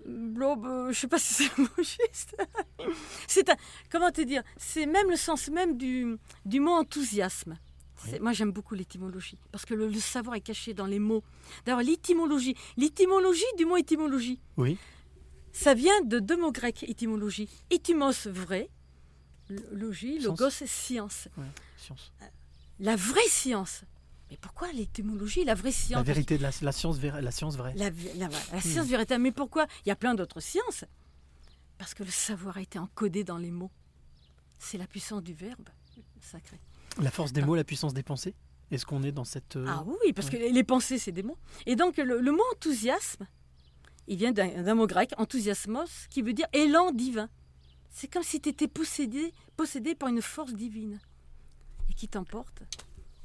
Blob, 0.07 0.66
euh, 0.66 0.92
je 0.92 0.98
sais 1.00 1.09
pas 1.09 1.18
si 1.18 1.33
c'est 1.35 1.57
le 1.59 1.64
mot 1.64 1.68
juste. 1.79 2.37
c'est 3.27 3.48
un, 3.48 3.57
comment 3.90 4.11
te 4.11 4.20
dire, 4.20 4.42
c'est 4.57 4.87
même 4.87 5.09
le 5.11 5.16
sens 5.16 5.48
même 5.48 5.77
du, 5.77 6.16
du 6.44 6.61
mot 6.61 6.72
enthousiasme. 6.72 7.59
Moi 8.20 8.33
j'aime 8.35 8.53
beaucoup 8.53 8.74
l'étymologie 8.74 9.38
parce 9.50 9.64
que 9.64 9.72
le, 9.72 9.88
le 9.88 9.98
savoir 9.98 10.37
est 10.37 10.42
caché 10.42 10.74
dans 10.74 10.85
les 10.85 10.98
mots. 10.98 11.22
D'ailleurs 11.64 11.81
l'étymologie, 11.83 12.55
l'étymologie 12.77 13.42
du 13.57 13.64
mot 13.64 13.79
étymologie, 13.79 14.40
Oui. 14.59 14.77
ça 15.53 15.72
vient 15.72 16.03
de 16.03 16.18
deux 16.18 16.37
mots 16.37 16.53
grecs 16.53 16.83
étymologie. 16.83 17.48
Étymos 17.70 18.27
vrai, 18.27 18.68
l- 19.50 19.62
logie, 19.72 20.16
Sens. 20.16 20.24
logos 20.24 20.50
science. 20.66 21.28
Ouais, 21.37 21.44
science. 21.76 22.12
La 22.80 22.96
vraie 22.96 23.28
science. 23.28 23.83
Mais 24.30 24.37
pourquoi 24.40 24.72
l'étymologie, 24.72 25.44
la 25.44 25.54
vraie 25.54 25.70
science? 25.72 25.98
La 25.98 26.02
vérité 26.02 26.38
de 26.38 26.42
la, 26.42 26.50
la 26.62 26.72
science, 26.72 27.00
la 27.02 27.30
science 27.30 27.57
vraie. 27.57 27.74
La, 27.76 27.90
la 28.16 28.61
science 28.61 28.87
véritable. 28.87 29.22
Mais 29.22 29.33
pourquoi? 29.33 29.66
Il 29.85 29.88
y 29.88 29.92
a 29.92 29.96
plein 29.96 30.14
d'autres 30.14 30.40
sciences. 30.40 30.85
Parce 31.78 31.94
que 31.94 32.02
le 32.04 32.11
savoir 32.11 32.57
a 32.57 32.62
été 32.62 32.78
encodé 32.78 33.22
dans 33.24 33.38
les 33.38 33.50
mots. 33.50 33.70
C'est 34.59 34.78
la 34.78 34.87
puissance 34.87 35.22
du 35.22 35.35
verbe 35.35 35.68
sacré. 36.20 36.59
La 37.00 37.11
force 37.11 37.33
des 37.33 37.42
mots, 37.42 37.54
la 37.54 37.64
puissance 37.64 37.92
des 37.92 38.02
pensées? 38.02 38.35
Est-ce 38.70 38.87
qu'on 38.87 39.02
est 39.02 39.12
dans 39.12 39.24
cette 39.24 39.57
euh, 39.57 39.66
Ah 39.68 39.85
oui, 39.85 40.12
parce 40.14 40.30
que 40.30 40.37
les 40.37 40.64
pensées, 40.64 40.98
c'est 40.98 41.12
des 41.12 41.22
mots. 41.22 41.37
Et 41.66 41.76
donc, 41.76 41.98
le, 41.98 42.18
le 42.20 42.33
mot 42.33 42.42
enthousiasme, 42.54 43.26
il 44.09 44.16
vient 44.16 44.33
d'un 44.33 44.74
mot 44.74 44.87
grec, 44.87 45.11
enthousiasmos, 45.18 46.07
qui 46.09 46.22
veut 46.22 46.33
dire 46.33 46.46
élan 46.54 46.90
divin. 46.92 47.28
C'est 47.94 48.09
comme 48.09 48.24
si 48.24 48.40
tu 48.40 48.48
étais 48.48 48.66
possédé, 48.66 49.33
possédé 49.57 49.94
par 49.94 50.09
une 50.09 50.20
force 50.20 50.52
divine 50.52 50.98
et 51.88 51.94
qui 51.94 52.09
t'emporte 52.09 52.64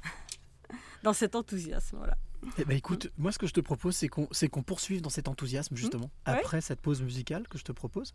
dans 1.02 1.12
cet 1.12 1.34
enthousiasme. 1.34 1.96
Voilà. 1.96 2.16
Eh 2.56 2.64
ben 2.64 2.76
écoute, 2.76 3.10
moi 3.18 3.32
ce 3.32 3.38
que 3.38 3.48
je 3.48 3.52
te 3.52 3.60
propose, 3.60 3.96
c'est 3.96 4.08
qu'on 4.08 4.28
c'est 4.30 4.48
qu'on 4.48 4.62
poursuive 4.62 5.02
dans 5.02 5.10
cet 5.10 5.26
enthousiasme 5.26 5.76
justement 5.76 6.06
Mmh. 6.06 6.30
ouais. 6.30 6.38
après 6.38 6.60
cette 6.60 6.80
pause 6.80 7.02
musicale 7.02 7.48
que 7.48 7.58
je 7.58 7.64
te 7.64 7.72
propose. 7.72 8.14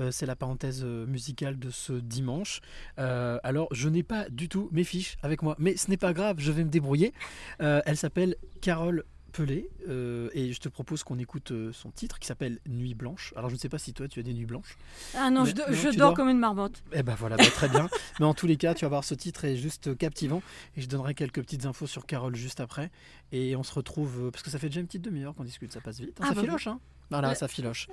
Euh, 0.00 0.10
c'est 0.10 0.24
la 0.24 0.34
parenthèse 0.34 0.82
euh, 0.82 1.06
musicale 1.06 1.58
de 1.58 1.68
ce 1.70 1.92
dimanche. 1.92 2.62
Euh, 2.98 3.38
alors 3.42 3.68
je 3.70 3.90
n'ai 3.90 4.02
pas 4.02 4.28
du 4.30 4.48
tout 4.48 4.70
mes 4.72 4.84
fiches 4.84 5.16
avec 5.22 5.42
moi, 5.42 5.56
mais 5.58 5.76
ce 5.76 5.90
n'est 5.90 5.98
pas 5.98 6.14
grave, 6.14 6.36
je 6.38 6.50
vais 6.52 6.64
me 6.64 6.70
débrouiller. 6.70 7.12
Euh, 7.60 7.82
elle 7.84 7.98
s'appelle 7.98 8.36
Carole 8.62 9.04
Pelé 9.32 9.68
euh, 9.88 10.28
et 10.34 10.52
je 10.52 10.60
te 10.60 10.68
propose 10.68 11.02
qu'on 11.04 11.18
écoute 11.18 11.50
euh, 11.52 11.72
son 11.72 11.90
titre 11.90 12.18
qui 12.18 12.26
s'appelle 12.26 12.58
Nuit 12.68 12.94
blanche. 12.94 13.32
Alors 13.36 13.48
je 13.50 13.54
ne 13.54 13.58
sais 13.58 13.68
pas 13.68 13.78
si 13.78 13.92
toi 13.94 14.06
tu 14.08 14.20
as 14.20 14.22
des 14.22 14.34
nuits 14.34 14.44
blanches. 14.46 14.76
Ah 15.16 15.30
non, 15.30 15.44
Mais- 15.44 15.50
je, 15.50 15.54
do- 15.54 15.62
non, 15.68 15.72
je 15.74 15.88
tu 15.88 15.96
dors 15.96 16.08
dors 16.10 16.14
comme 16.16 16.28
une 16.28 16.38
marmotte. 16.38 16.82
Eh 16.92 17.02
ben 17.02 17.14
voilà, 17.18 17.36
bah, 17.36 17.44
très 17.46 17.68
bien. 17.68 17.88
Mais 18.20 18.26
en 18.26 18.34
tous 18.34 18.46
les 18.46 18.56
cas, 18.56 18.74
tu 18.74 18.84
vas 18.84 18.90
voir, 18.90 19.04
ce 19.04 19.14
titre 19.14 19.44
est 19.44 19.56
juste 19.56 19.96
captivant. 19.96 20.42
Et 20.76 20.80
je 20.82 20.88
donnerai 20.88 21.14
quelques 21.14 21.40
petites 21.40 21.64
infos 21.66 21.86
sur 21.86 22.04
Carole 22.06 22.36
juste 22.36 22.60
après. 22.60 22.90
Et 23.32 23.56
on 23.56 23.62
se 23.62 23.72
retrouve, 23.72 24.26
euh, 24.26 24.30
parce 24.30 24.42
que 24.42 24.50
ça 24.50 24.58
fait 24.58 24.68
déjà 24.68 24.80
une 24.80 24.86
petite 24.86 25.02
demi-heure 25.02 25.34
qu'on 25.34 25.44
discute, 25.44 25.72
ça 25.72 25.80
passe 25.80 25.98
vite. 26.00 26.18
hein, 26.20 26.24
Ah 26.24 26.28
ça 26.28 26.34
bah 26.34 26.40
filoche, 26.42 26.66
hein 26.66 26.78
Voilà, 27.10 27.30
Ouais. 27.30 27.34
ça 27.34 27.48
filoche. 27.48 27.88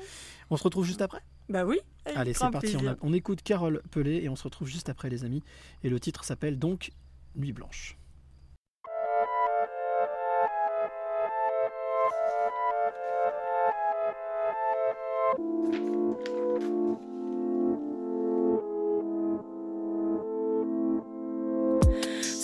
On 0.49 0.57
se 0.57 0.63
retrouve 0.63 0.85
juste 0.85 1.01
après? 1.01 1.21
Bah 1.47 1.65
oui. 1.65 1.79
Allez, 2.15 2.33
c'est 2.33 2.49
parti. 2.51 2.75
On, 2.77 2.87
a- 2.87 2.95
on 3.01 3.13
écoute 3.13 3.41
Carole 3.43 3.81
Pelé 3.91 4.17
et 4.23 4.29
on 4.29 4.35
se 4.35 4.43
retrouve 4.43 4.67
juste 4.67 4.89
après, 4.89 5.09
les 5.09 5.23
amis. 5.23 5.41
Et 5.83 5.89
le 5.89 5.99
titre 5.99 6.23
s'appelle 6.25 6.59
donc 6.59 6.91
Nuit 7.35 7.53
Blanche. 7.53 7.95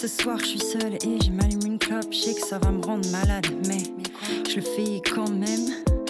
Ce 0.06 0.22
soir, 0.22 0.38
je 0.38 0.46
suis 0.46 0.60
seule 0.60 0.94
et 1.04 1.18
je 1.26 1.32
m'allume 1.32 1.66
une 1.66 1.80
clope. 1.80 2.06
Je 2.12 2.18
sais 2.20 2.36
que 2.36 2.46
ça 2.46 2.60
va 2.60 2.70
me 2.70 2.86
rendre 2.86 3.10
malade, 3.10 3.48
mais 3.68 3.82
je 4.48 4.58
le 4.58 4.62
fais 4.62 5.02
quand 5.04 5.32
même. 5.32 5.66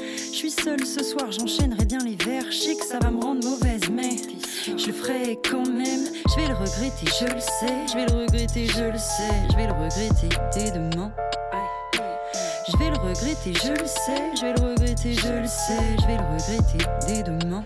Je 0.10 0.36
suis 0.36 0.51
seule 0.51 0.86
ce 0.86 1.01
soir, 1.01 1.31
j'enchaînerai 1.31 1.86
bien 1.86 1.99
les 1.99 2.17
verres. 2.17 2.51
Je 2.51 2.58
sais 2.58 2.75
que 2.75 2.84
ça 2.84 2.99
va 2.99 3.10
me 3.10 3.23
rendre 3.23 3.47
mauvaise, 3.47 3.89
mais 3.89 4.17
je 4.65 4.88
le 4.88 4.91
ferai 4.91 5.39
quand 5.49 5.65
même. 5.65 6.10
Je 6.27 6.36
vais 6.36 6.49
le 6.49 6.55
regretter, 6.55 7.08
je 7.21 7.34
le 7.34 7.39
sais. 7.39 7.88
Je 7.88 7.95
vais 7.95 8.05
le 8.08 8.15
regretter, 8.17 8.67
je 8.67 8.84
le 8.84 8.97
sais. 8.97 9.34
Je 9.51 9.55
vais 9.55 9.67
le 9.67 9.71
regretter 9.71 10.29
dès 10.53 10.71
demain. 10.71 11.13
Je 12.67 12.77
vais 12.77 12.89
le 12.89 12.97
regretter, 12.97 13.53
je 13.53 13.71
le 13.71 13.88
sais, 13.88 14.36
je 14.36 14.41
vais 14.41 14.53
le 14.55 14.71
regretter, 14.71 15.13
je 15.13 15.39
le 15.39 15.47
sais, 15.47 15.79
je 16.01 16.08
vais 16.08 16.17
le 16.17 16.23
regretter 16.34 16.86
dès 17.08 17.23
demain. 17.23 17.63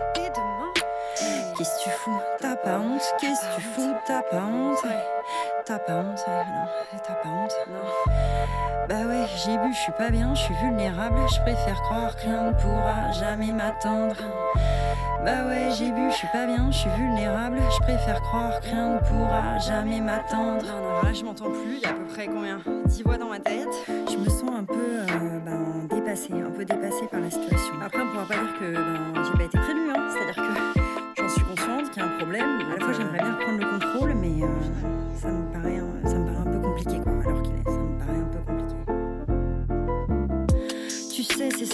Qu'est-ce 1.58 1.70
que 1.80 1.84
tu 1.86 1.90
fous? 1.90 2.20
T'as 2.40 2.56
pas 2.56 2.80
honte? 2.80 3.02
Qu'est-ce 3.20 3.42
que 3.42 3.56
tu 3.56 3.62
fous? 3.74 3.96
T'as 4.06 4.22
pas 4.22 4.44
honte? 4.44 4.78
T'as 5.70 5.78
pas 5.78 5.98
honte 5.98 6.18
ouais, 6.28 6.34
Non, 6.34 7.00
t'as 7.06 7.14
pas 7.14 7.30
honte 7.30 7.54
Non. 7.70 8.16
Bah 8.90 9.08
ouais, 9.08 9.28
j'ai 9.46 9.56
bu, 9.56 9.72
je 9.72 9.78
suis 9.78 9.92
pas 9.92 10.10
bien, 10.10 10.34
je 10.34 10.42
suis 10.42 10.56
vulnérable. 10.56 11.18
Je 11.32 11.40
préfère 11.42 11.80
croire 11.84 12.16
que 12.16 12.22
rien 12.24 12.46
ne 12.46 12.54
pourra 12.54 13.12
jamais 13.12 13.52
m'attendre. 13.52 14.16
Bah 15.24 15.46
ouais, 15.48 15.70
j'ai 15.78 15.92
bu, 15.92 16.10
je 16.10 16.16
suis 16.16 16.28
pas 16.34 16.48
bien, 16.48 16.72
je 16.72 16.78
suis 16.80 16.90
vulnérable. 16.90 17.60
Je 17.72 17.84
préfère 17.84 18.20
croire 18.22 18.60
que 18.62 18.66
rien 18.66 18.96
ne 18.96 18.98
pourra 18.98 19.60
jamais 19.60 20.02
m'attendre. 20.02 20.66
Non, 20.66 20.82
non, 20.82 21.02
là 21.04 21.14
je 21.14 21.24
m'entends 21.24 21.52
plus, 21.52 21.76
il 21.76 21.82
y 21.82 21.86
a 21.86 21.90
à 21.90 21.94
peu 21.94 22.06
près 22.06 22.26
combien? 22.26 22.62
10 22.86 23.04
voix 23.04 23.20
dans 23.20 23.30
ma 23.30 23.40
tête 23.40 23.70
Je 24.12 24.18
me 24.18 24.28
sens 24.28 24.50
un 24.58 24.64
peu 24.64 24.74
euh, 24.74 25.40
ben, 25.46 25.88
dépassée, 25.88 26.34
un 26.34 26.50
peu 26.50 26.66
dépassée 26.66 27.06
par 27.12 27.20
la 27.20 27.30
situation. 27.30 27.76
Après, 27.86 28.02
on 28.02 28.08
pourra 28.08 28.26
pas 28.26 28.34
dire 28.34 28.60
que 28.60 28.74
ben, 28.74 29.24
j'ai 29.24 29.38
pas 29.38 29.44
été 29.44 29.60
prévenue, 29.60 29.92
hein. 29.92 30.08
c'est-à-dire 30.10 30.36
que 30.36 31.22
j'en 31.22 31.30
suis 31.30 31.44
consciente 31.44 31.92
qu'il 31.92 32.02
y 32.02 32.06
a 32.06 32.10
un 32.10 32.18
problème. 32.18 32.60
À 32.72 32.80
la 32.80 32.86
fois, 32.86 32.94
j'aimerais 32.94 33.20
bien 33.20 33.36
reprendre 33.36 33.60
le 33.60 33.66
contrôle, 33.66 33.89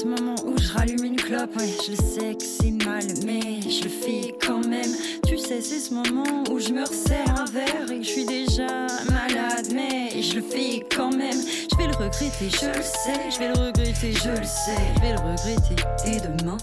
ce 0.05 0.21
moment 0.21 0.35
où 0.45 0.57
je 0.57 0.71
rallume 0.71 1.03
une 1.03 1.15
clope. 1.15 1.55
Ouais, 1.57 1.69
je 1.87 1.95
sais 1.95 2.35
que 2.35 2.43
c'est 2.43 2.71
mal, 2.85 3.03
mais 3.25 3.61
je 3.61 3.83
le 3.83 3.89
fais 3.89 4.35
quand 4.45 4.65
même. 4.67 4.91
Tu 5.27 5.37
sais, 5.37 5.61
c'est 5.61 5.79
ce 5.79 5.93
moment 5.93 6.43
où 6.51 6.59
je 6.59 6.69
me 6.69 6.81
resserre 6.81 7.39
un 7.39 7.45
verre 7.45 7.91
et 7.91 7.99
que 7.99 8.03
je 8.03 8.09
suis 8.09 8.25
déjà 8.25 8.67
malade, 9.09 9.67
mais 9.73 10.21
je 10.21 10.35
le 10.35 10.41
fais 10.41 10.85
quand 10.95 11.15
même. 11.15 11.41
Je 11.71 11.77
vais 11.77 11.87
le 11.87 11.95
regretter, 11.95 12.49
je 12.49 12.67
le 12.67 12.83
sais. 12.83 13.31
Je 13.31 13.39
vais 13.39 13.47
le 13.47 13.59
regretter, 13.59 14.13
je 14.13 14.29
le 14.29 14.45
sais. 14.45 14.77
Je 14.95 15.01
vais 15.01 15.13
le 15.13 15.19
regretter 15.19 15.75
dès 16.05 16.19
demain? 16.19 16.57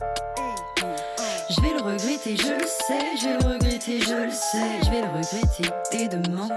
Je 1.55 1.61
vais 1.61 1.75
le 1.75 1.83
regretter, 1.83 2.35
je 2.37 2.53
le 2.53 2.67
sais. 2.67 3.17
Je 3.21 3.29
vais 3.29 3.39
le 3.39 3.45
regretter, 3.45 4.01
je 4.01 4.15
le 4.15 4.31
sais. 4.31 4.81
Je 4.85 4.91
vais 4.91 5.03
le 5.03 5.09
regretter 5.09 5.65
dès 5.91 6.09
demain. 6.09 6.49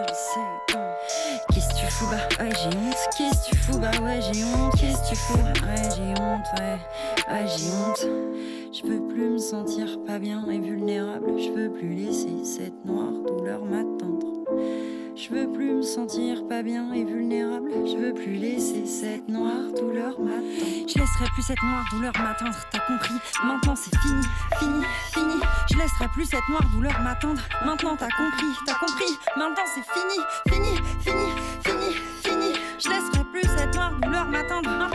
Qu'est-ce 1.51 1.67
que 1.67 1.79
tu 1.79 1.85
fous? 1.91 2.05
Bah 2.09 2.43
ouais 2.43 2.51
j'ai 2.55 2.77
honte. 2.77 2.95
Qu'est-ce 3.17 3.43
que 3.43 3.49
tu 3.49 3.55
fous? 3.57 3.77
Bah 3.77 3.91
ouais 4.01 4.19
j'ai 4.21 4.43
honte. 4.45 4.73
Qu'est-ce 4.79 5.01
que 5.01 5.09
tu 5.09 5.15
fous? 5.15 5.37
Ouais 5.37 5.89
j'ai 5.97 6.21
honte 6.21 6.47
ouais. 6.57 6.77
Ouais 7.29 7.45
j'ai 7.57 7.69
honte. 7.71 8.07
Je 8.71 8.81
peux 8.83 9.01
plus 9.13 9.31
me 9.31 9.37
sentir 9.37 9.99
pas 10.07 10.17
bien 10.17 10.45
et 10.49 10.59
vulnérable. 10.59 11.25
Je 11.39 11.51
veux 11.51 11.71
plus 11.71 11.93
laisser 11.95 12.45
cette 12.45 12.85
noire 12.85 13.11
douleur 13.27 13.65
m'attendre 13.65 14.24
je 15.25 15.33
veux 15.33 15.51
plus 15.51 15.71
me 15.71 15.81
sentir 15.81 16.47
pas 16.47 16.61
bien 16.61 16.93
et 16.93 17.03
vulnérable. 17.03 17.71
Je 17.85 17.97
veux 17.97 18.13
plus 18.13 18.33
laisser 18.35 18.85
cette 18.85 19.27
noire 19.27 19.71
douleur 19.75 20.19
m'attendre. 20.19 20.43
Je 20.87 20.99
laisserai 20.99 21.25
plus 21.33 21.41
cette 21.41 21.61
noire 21.63 21.85
douleur 21.91 22.13
m'attendre, 22.19 22.55
t'as 22.71 22.79
compris 22.79 23.15
Maintenant 23.43 23.75
c'est 23.75 23.95
fini, 23.99 24.23
fini, 24.59 24.83
fini. 25.13 25.41
Je 25.71 25.77
laisserai 25.77 26.07
plus 26.13 26.25
cette 26.25 26.47
noire 26.49 26.63
douleur 26.73 26.99
m'attendre. 27.01 27.41
Maintenant 27.65 27.95
t'as 27.97 28.09
compris, 28.09 28.53
t'as 28.65 28.75
compris 28.75 29.17
Maintenant 29.35 29.65
c'est 29.73 29.85
fini, 29.93 30.23
fini, 30.47 30.77
fini, 30.99 31.31
fini, 31.63 31.93
fini. 32.23 32.53
Je 32.77 32.89
laisserai 32.89 33.23
plus 33.31 33.49
cette 33.57 33.73
noire 33.73 33.93
douleur 34.01 34.25
m'attendre. 34.25 34.94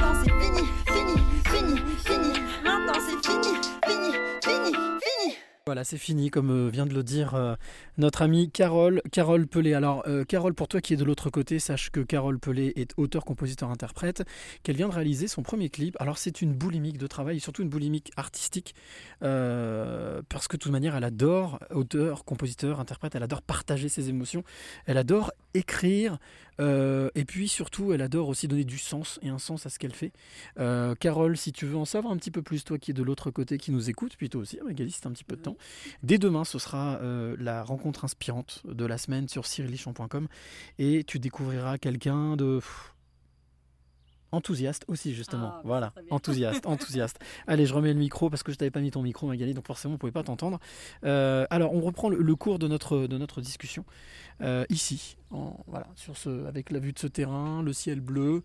Voilà, 5.71 5.85
c'est 5.85 5.99
fini, 5.99 6.31
comme 6.31 6.51
euh, 6.51 6.69
vient 6.69 6.85
de 6.85 6.93
le 6.93 7.05
dire 7.05 7.37
euh, 7.37 7.55
notre 7.97 8.23
amie 8.23 8.51
Carole, 8.51 9.01
Carole 9.13 9.47
Pelé. 9.47 9.73
Alors, 9.73 10.03
euh, 10.09 10.25
Carole, 10.25 10.53
pour 10.53 10.67
toi 10.67 10.81
qui 10.81 10.95
es 10.95 10.97
de 10.97 11.05
l'autre 11.05 11.31
côté, 11.31 11.61
sache 11.61 11.91
que 11.91 12.01
Carole 12.01 12.41
Pelé 12.41 12.73
est 12.75 12.93
auteur, 12.97 13.25
compositeur, 13.25 13.71
interprète, 13.71 14.25
qu'elle 14.65 14.75
vient 14.75 14.89
de 14.89 14.95
réaliser 14.95 15.29
son 15.29 15.45
premier 15.45 15.69
clip. 15.69 15.97
Alors, 16.01 16.19
c'est 16.19 16.43
une 16.43 16.55
boulimique 16.55 16.99
de 16.99 17.07
travail, 17.07 17.39
surtout 17.39 17.63
une 17.63 17.69
boulimique 17.69 18.11
artistique, 18.17 18.75
parce 19.21 20.49
que 20.49 20.57
de 20.57 20.61
toute 20.61 20.73
manière, 20.73 20.97
elle 20.97 21.05
adore, 21.05 21.61
auteur, 21.71 22.25
compositeur, 22.25 22.81
interprète, 22.81 23.15
elle 23.15 23.23
adore 23.23 23.43
partager 23.43 23.89
ses 23.89 24.09
émotions, 24.09 24.43
elle 24.87 24.99
adore 24.99 25.31
écrire, 25.55 26.19
euh, 26.59 27.11
et 27.15 27.25
puis 27.25 27.49
surtout, 27.49 27.93
elle 27.93 28.03
adore 28.03 28.29
aussi 28.29 28.49
donner 28.49 28.65
du 28.65 28.79
sens 28.79 29.19
et 29.23 29.29
un 29.29 29.39
sens 29.39 29.67
à 29.67 29.71
ce 29.71 29.79
qu'elle 29.79 29.95
fait. 29.95 30.13
Euh, 30.59 30.95
Carole, 30.95 31.37
si 31.37 31.53
tu 31.53 31.67
veux 31.67 31.77
en 31.77 31.85
savoir 31.85 32.13
un 32.13 32.17
petit 32.17 32.31
peu 32.31 32.43
plus, 32.43 32.65
toi 32.65 32.79
qui 32.79 32.91
es 32.91 32.95
de 32.95 33.03
l'autre 33.03 33.31
côté, 33.31 33.59
qui 33.59 33.71
nous 33.73 33.91
écoute, 33.91 34.17
plutôt 34.17 34.41
aussi, 34.41 34.59
Magali, 34.65 34.91
c'est 34.91 35.07
un 35.07 35.13
petit 35.13 35.25
peu 35.25 35.37
de 35.37 35.43
temps. 35.43 35.57
Dès 36.03 36.19
demain, 36.19 36.45
ce 36.45 36.59
sera 36.59 36.99
euh, 37.01 37.37
la 37.39 37.63
rencontre 37.63 38.05
inspirante 38.05 38.63
de 38.65 38.85
la 38.85 38.99
semaine 38.99 39.29
sur 39.29 39.47
cyrilichamp.com 39.47 40.29
et 40.79 41.05
tu 41.05 41.19
découvriras 41.19 41.79
quelqu'un 41.79 42.37
de 42.37 42.57
pff, 42.57 42.95
enthousiaste 44.33 44.85
aussi 44.89 45.15
justement. 45.15 45.53
Ah, 45.57 45.61
voilà, 45.65 45.93
enthousiaste, 46.11 46.67
enthousiaste. 46.67 47.19
Allez, 47.47 47.67
je 47.67 47.75
remets 47.75 47.93
le 47.93 47.99
micro 47.99 48.31
parce 48.31 48.43
que 48.43 48.53
je 48.53 48.57
t'avais 48.57 48.71
pas 48.71 48.81
mis 48.81 48.91
ton 48.91 49.03
micro, 49.03 49.27
Magali, 49.27 49.55
donc 49.55 49.67
forcément 49.67 49.95
on 49.95 49.99
pouvait 49.99 50.13
pas 50.13 50.23
t'entendre. 50.23 50.59
Euh, 51.05 51.47
alors, 51.51 51.73
on 51.75 51.81
reprend 51.81 52.09
le, 52.09 52.19
le 52.19 52.37
cours 52.37 52.59
de 52.59 52.69
notre 52.69 53.07
de 53.07 53.19
notre 53.19 53.41
discussion 53.41 53.85
euh, 54.43 54.65
ici, 54.71 55.17
en- 55.31 55.59
voilà, 55.67 55.87
sur 55.97 56.17
ce, 56.17 56.47
avec 56.47 56.71
la 56.71 56.79
vue 56.79 56.93
de 56.93 56.99
ce 56.99 57.07
terrain, 57.07 57.63
le 57.63 57.73
ciel 57.75 58.01
bleu, 58.01 58.43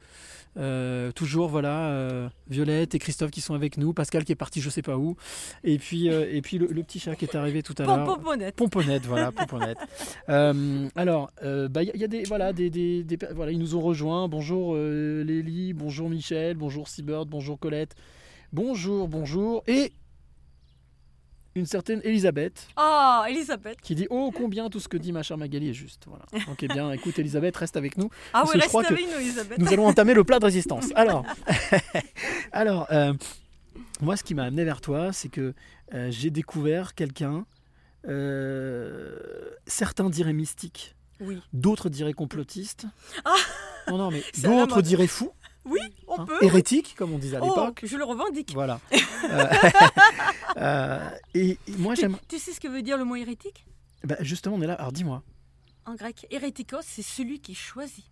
euh, 0.57 1.11
toujours 1.13 1.47
voilà, 1.47 2.29
Violette 2.49 2.95
et 2.95 2.99
Christophe 2.99 3.31
qui 3.31 3.39
sont 3.41 3.53
avec 3.53 3.77
nous, 3.77 3.93
Pascal 3.93 4.25
qui 4.25 4.31
est 4.33 4.35
parti 4.35 4.59
je 4.61 4.69
sais 4.69 4.81
pas 4.81 4.97
où, 4.97 5.15
et 5.63 5.77
puis 5.77 6.07
et 6.07 6.41
puis 6.41 6.57
le, 6.57 6.67
le 6.67 6.83
petit 6.83 6.99
chat 6.99 7.15
qui 7.15 7.23
est 7.25 7.35
arrivé 7.35 7.63
tout 7.63 7.75
à 7.77 7.83
l'heure. 7.85 8.05
Pomponnette. 8.15 8.55
Pomponnette, 8.55 9.05
voilà, 9.05 9.31
Pomponnette. 9.31 9.77
Alors, 10.95 11.31
il 11.43 11.67
bah, 11.69 11.83
y, 11.83 11.91
a- 11.91 11.95
y 11.95 12.03
a 12.03 12.07
des, 12.07 12.23
voilà, 12.23 12.51
des, 12.53 12.69
des, 12.69 13.03
des 13.03 13.17
voilà, 13.33 13.51
ils 13.51 13.59
nous 13.59 13.75
ont 13.75 13.81
rejoints. 13.81 14.27
Bonjour 14.27 14.75
Lélie, 14.75 15.73
bonjour 15.75 16.09
Michel, 16.09 16.55
bonjour 16.57 16.87
Seabird, 16.87 17.27
bonjour 17.29 17.59
Colette, 17.59 17.95
bonjour, 18.51 19.07
bonjour, 19.07 19.63
et 19.67 19.93
une 21.55 21.65
certaine 21.65 22.01
Elisabeth 22.03 22.67
Ah, 22.75 23.25
Elisabeth. 23.29 23.79
qui 23.81 23.95
dit 23.95 24.07
oh 24.09 24.31
combien 24.35 24.69
tout 24.69 24.79
ce 24.81 24.87
que 24.89 24.97
dit 24.97 25.11
ma 25.13 25.23
chère 25.23 25.37
Magali 25.37 25.69
est 25.69 25.73
juste. 25.73 26.03
Voilà. 26.07 26.25
Donc 26.47 26.61
eh 26.63 26.67
bien, 26.67 26.91
écoute 26.91 27.17
Elisabeth, 27.17 27.55
reste 27.55 27.77
avec 27.77 27.97
nous. 27.97 28.09
Ah 28.33 28.43
oui, 28.45 28.59
reste 28.59 28.75
avec 28.75 29.05
nous, 29.05 29.19
Elisabeth. 29.19 29.57
Nous 29.59 29.71
allons 29.71 29.85
entamer 29.87 30.13
le 30.13 30.23
plat 30.25 30.39
de 30.39 30.45
résistance. 30.45 30.87
Alors, 30.95 31.23
alors 32.51 32.87
euh, 32.91 33.13
moi, 34.01 34.17
ce 34.17 34.23
qui 34.23 34.33
m'a 34.35 34.43
amené 34.43 34.65
vers 34.65 34.81
toi, 34.81 35.13
c'est 35.13 35.29
que 35.29 35.53
euh, 35.93 36.11
j'ai 36.11 36.29
découvert 36.29 36.93
quelqu'un. 36.93 37.45
euh, 38.07 39.17
certains 39.65 40.09
diraient 40.09 40.33
mystique, 40.33 40.95
Oui. 41.21 41.39
d'autres 41.53 41.87
diraient 41.89 42.13
complotiste. 42.13 42.85
Ah 43.23 43.33
non, 43.87 43.97
non, 43.97 44.11
mais 44.11 44.23
d'autres 44.43 44.81
diraient 44.81 45.07
fou, 45.07 45.31
Oui, 45.65 45.79
on 46.07 46.19
hein, 46.21 46.25
peut. 46.25 46.37
hérétique, 46.43 46.95
comme 46.97 47.13
on 47.13 47.17
disait 47.17 47.37
à 47.37 47.41
Oh, 47.41 47.47
l'époque. 47.47 47.81
je 47.83 47.97
le 47.97 48.03
revendique. 48.03 48.51
Voilà. 48.53 48.79
Euh, 49.25 49.43
euh, 50.57 51.09
et, 51.33 51.57
et 51.67 51.77
moi, 51.79 51.95
j'aime. 51.95 52.17
tu 52.27 52.37
sais 52.37 52.51
ce 52.51 52.59
que 52.59 52.67
veut 52.67 52.83
dire 52.83 52.95
le 52.97 53.05
mot 53.05 53.15
hérétique? 53.15 53.65
Bah, 54.03 54.17
justement, 54.19 54.55
on 54.55 54.61
est 54.61 54.67
là. 54.67 54.75
Alors, 54.75 54.91
dis-moi. 54.91 55.23
En 55.85 55.95
grec, 55.95 56.27
hérétikos, 56.29 56.83
c'est 56.83 57.01
celui 57.01 57.39
qui 57.39 57.55
choisit, 57.55 58.05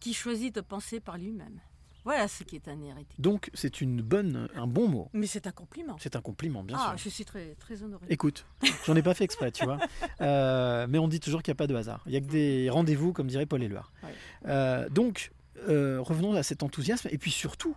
qui 0.00 0.12
choisit 0.12 0.52
de 0.52 0.60
penser 0.60 0.98
par 0.98 1.18
lui-même. 1.18 1.60
Voilà 2.06 2.28
ce 2.28 2.44
qui 2.44 2.54
est 2.54 2.68
un 2.68 2.80
hérétique. 2.82 3.20
Donc, 3.20 3.50
c'est 3.52 3.80
une 3.80 4.00
bonne, 4.00 4.48
un 4.54 4.68
bon 4.68 4.86
mot. 4.86 5.08
Mais 5.12 5.26
c'est 5.26 5.48
un 5.48 5.52
compliment. 5.52 5.96
C'est 5.98 6.14
un 6.14 6.20
compliment, 6.20 6.62
bien 6.62 6.76
ah, 6.80 6.90
sûr. 6.90 6.98
je 6.98 7.08
suis 7.08 7.24
très, 7.24 7.56
très 7.56 7.82
honorée. 7.82 8.06
Écoute, 8.08 8.46
j'en 8.86 8.94
ai 8.94 9.02
pas 9.02 9.12
fait 9.14 9.24
exprès, 9.24 9.50
tu 9.52 9.64
vois. 9.64 9.78
Euh, 10.20 10.86
mais 10.88 10.98
on 10.98 11.08
dit 11.08 11.20
toujours 11.20 11.42
qu'il 11.42 11.50
n'y 11.52 11.56
a 11.56 11.58
pas 11.58 11.66
de 11.66 11.74
hasard. 11.74 12.02
Il 12.06 12.12
y 12.12 12.16
a 12.16 12.20
que 12.20 12.26
des 12.26 12.70
rendez-vous, 12.70 13.12
comme 13.12 13.26
dirait 13.26 13.44
Paul 13.44 13.62
Éluard. 13.62 13.92
Ouais. 14.02 14.14
Euh, 14.46 14.88
donc, 14.88 15.30
euh, 15.68 16.00
revenons 16.00 16.34
à 16.34 16.42
cet 16.42 16.62
enthousiasme 16.62 17.08
et 17.10 17.18
puis 17.18 17.30
surtout 17.30 17.76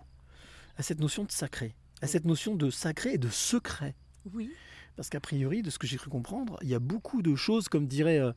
à 0.78 0.84
cette 0.84 1.00
notion 1.00 1.24
de 1.24 1.32
sacré, 1.32 1.76
à 2.02 2.08
cette 2.08 2.26
notion 2.26 2.56
de 2.56 2.70
sacré 2.70 3.13
et 3.13 3.18
de 3.18 3.30
secret. 3.30 3.96
Oui. 4.34 4.52
Parce 4.96 5.10
qu'a 5.10 5.20
priori, 5.20 5.62
de 5.62 5.70
ce 5.70 5.80
que 5.80 5.88
j'ai 5.88 5.98
cru 5.98 6.10
comprendre, 6.10 6.58
il 6.62 6.68
y 6.70 6.76
a 6.76 6.80
beaucoup 6.80 7.22
de 7.22 7.36
choses, 7.36 7.70
comme 7.70 7.88
dirait 7.88 8.20
euh, 8.20 8.32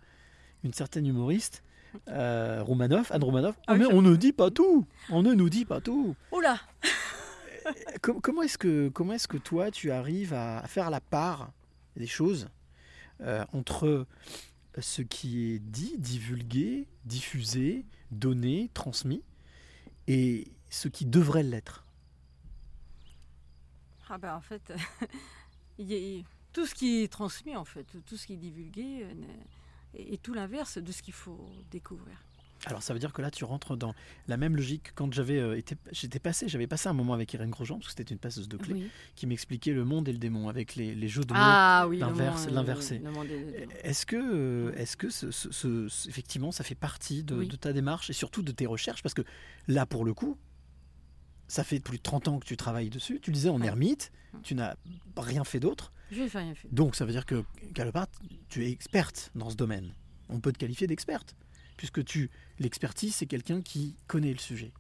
une 0.64 0.72
certaine 0.72 1.06
humoriste, 1.06 1.62
euh, 2.08 2.62
Roumanoff, 2.62 3.10
Anne 3.12 3.24
Roumanoff. 3.24 3.56
Ah 3.66 3.72
Ah, 3.72 3.76
mais 3.76 3.86
on 3.86 4.00
ne 4.02 4.14
dit 4.16 4.32
pas 4.32 4.50
tout. 4.50 4.86
On 5.10 5.22
ne 5.22 5.34
nous 5.34 5.48
dit 5.50 5.64
pas 5.64 5.80
tout. 5.80 6.14
Oula 6.30 6.60
Com- 8.00 8.20
comment 8.20 8.42
est-ce 8.42 8.58
que 8.58 8.88
comment 8.88 9.12
est-ce 9.12 9.28
que 9.28 9.36
toi 9.36 9.70
tu 9.70 9.92
arrives 9.92 10.34
à, 10.34 10.58
à 10.58 10.66
faire 10.66 10.90
la 10.90 11.00
part 11.00 11.52
des 11.96 12.06
choses 12.08 12.48
euh, 13.20 13.44
entre 13.52 14.06
ce 14.80 15.02
qui 15.02 15.52
est 15.52 15.58
dit, 15.60 15.94
divulgué, 15.98 16.88
diffusé, 17.04 17.84
donné, 18.10 18.70
transmis 18.74 19.22
et 20.12 20.46
ce 20.68 20.88
qui 20.88 21.06
devrait 21.06 21.42
l'être 21.42 21.84
Ah 24.10 24.18
ben 24.18 24.34
en 24.34 24.40
fait, 24.40 24.72
tout 26.52 26.66
ce 26.66 26.74
qui 26.74 27.02
est 27.02 27.10
transmis 27.10 27.56
en 27.56 27.64
fait, 27.64 27.86
tout 28.04 28.16
ce 28.18 28.26
qui 28.26 28.34
est 28.34 28.36
divulgué 28.48 29.04
euh, 29.04 29.12
est, 29.94 30.14
est 30.14 30.22
tout 30.22 30.34
l'inverse 30.34 30.76
de 30.76 30.92
ce 30.92 31.02
qu'il 31.02 31.14
faut 31.14 31.48
découvrir. 31.70 32.16
Alors 32.66 32.82
ça 32.82 32.92
veut 32.92 33.00
dire 33.00 33.12
que 33.12 33.20
là 33.22 33.30
tu 33.30 33.44
rentres 33.44 33.76
dans 33.76 33.92
la 34.28 34.36
même 34.36 34.54
logique 34.56 34.92
quand 34.94 35.12
j'avais 35.12 35.38
euh, 35.38 35.56
été 35.58 35.76
j'étais 35.90 36.20
passé 36.20 36.48
j'avais 36.48 36.68
passé 36.68 36.88
un 36.88 36.92
moment 36.92 37.12
avec 37.12 37.32
Irène 37.34 37.50
Grosjean 37.50 37.78
parce 37.78 37.88
que 37.92 38.00
c'était 38.00 38.12
une 38.14 38.20
passeuse 38.20 38.48
de 38.48 38.56
clé 38.56 38.74
Oui. 38.74 38.90
qui 39.16 39.26
m'expliquait 39.26 39.72
le 39.72 39.84
monde 39.84 40.08
et 40.08 40.12
le 40.12 40.18
démon 40.18 40.48
avec 40.48 40.76
les, 40.76 40.94
les 40.94 41.08
jeux 41.08 41.24
de 41.24 41.32
mots 41.32 41.40
Ah 41.42 41.86
oui, 41.88 41.98
l'inversé. 41.98 43.00
Est-ce 43.82 44.06
que, 44.06 44.16
euh, 44.16 44.72
est-ce 44.76 44.96
que 44.96 45.10
ce- 45.10 45.30
ce- 45.32 45.50
ce- 45.50 45.88
ce- 45.88 46.08
effectivement, 46.08 46.52
ça 46.52 46.62
fait 46.64 46.74
partie 46.76 47.24
de, 47.24 47.34
Oui. 47.34 47.48
de 47.48 47.56
ta 47.56 47.72
démarche 47.72 48.10
et 48.10 48.12
surtout 48.12 48.42
de 48.42 48.52
tes 48.52 48.66
recherches? 48.66 49.02
Parce 49.02 49.14
que 49.14 49.22
là, 49.68 49.84
pour 49.86 50.04
le 50.04 50.14
coup, 50.14 50.36
Ça 51.48 51.64
fait 51.64 51.80
plus 51.80 51.98
de 51.98 52.02
30 52.02 52.28
ans 52.28 52.38
que 52.38 52.46
tu 52.46 52.56
travailles 52.56 52.88
dessus. 52.88 53.20
Tu 53.20 53.30
le 53.30 53.34
disais 53.34 53.50
en 53.50 53.60
ermite, 53.60 54.10
tu 54.42 54.54
n'as 54.54 54.74
rien 55.18 55.44
fait 55.44 55.60
d'autre. 55.60 55.92
J'ai 56.10 56.24
rien 56.26 56.54
fait. 56.54 56.68
Donc 56.72 56.94
ça 56.96 57.04
veut 57.04 57.12
dire 57.12 57.26
que, 57.26 57.44
quelque 57.74 57.90
part, 57.90 58.06
tu 58.48 58.64
es 58.64 58.70
experte 58.70 59.30
dans 59.34 59.50
ce 59.50 59.56
domaine. 59.56 59.92
On 60.30 60.40
peut 60.40 60.50
te 60.52 60.56
qualifier 60.58 60.86
d'experte, 60.86 61.36
puisque 61.76 62.04
tu 62.04 62.30
l'expertise, 62.58 63.14
c'est 63.14 63.26
quelqu'un 63.26 63.62
qui 63.62 63.96
connaît 64.06 64.32
le 64.32 64.38
sujet. 64.38 64.72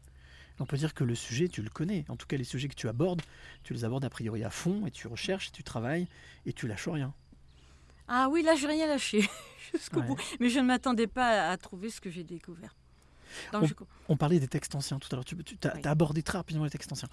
On 0.60 0.66
peut 0.66 0.76
dire 0.76 0.94
que 0.94 1.02
le 1.02 1.14
sujet, 1.16 1.48
tu 1.48 1.62
le 1.62 1.70
connais. 1.70 2.04
En 2.08 2.16
tout 2.16 2.26
cas, 2.26 2.36
les 2.36 2.44
sujets 2.44 2.68
que 2.68 2.74
tu 2.74 2.86
abordes, 2.88 3.22
tu 3.64 3.72
les 3.72 3.84
abordes 3.84 4.04
a 4.04 4.10
priori 4.10 4.44
à 4.44 4.50
fond, 4.50 4.86
et 4.86 4.90
tu 4.92 5.08
recherches, 5.08 5.48
et 5.48 5.50
tu 5.50 5.64
travailles, 5.64 6.06
et 6.46 6.52
tu 6.52 6.68
lâches 6.68 6.86
rien. 6.88 7.12
Ah 8.06 8.28
oui, 8.30 8.42
là, 8.42 8.54
j'ai 8.54 8.66
rien 8.68 8.86
lâché 8.86 9.28
jusqu'au 9.74 10.00
Ouais. 10.00 10.06
bout. 10.06 10.18
Mais 10.38 10.50
je 10.50 10.58
ne 10.60 10.64
m'attendais 10.66 11.06
pas 11.08 11.50
à 11.50 11.56
trouver 11.56 11.90
ce 11.90 12.00
que 12.00 12.10
j'ai 12.10 12.22
découvert. 12.24 12.76
Je- 13.52 13.72
On 14.08 14.16
parlait 14.16 14.38
des 14.38 14.46
textes 14.48 14.74
anciens 14.74 14.98
tout 14.98 15.08
à 15.12 15.16
l'heure. 15.16 15.24
Tu, 15.24 15.34
as, 15.64 15.74
Oui. 15.74 15.80
abordé 15.84 16.22
très 16.22 16.36
rapidement 16.38 16.64
les 16.64 16.70
textes 16.70 16.92
anciens. 16.92 17.08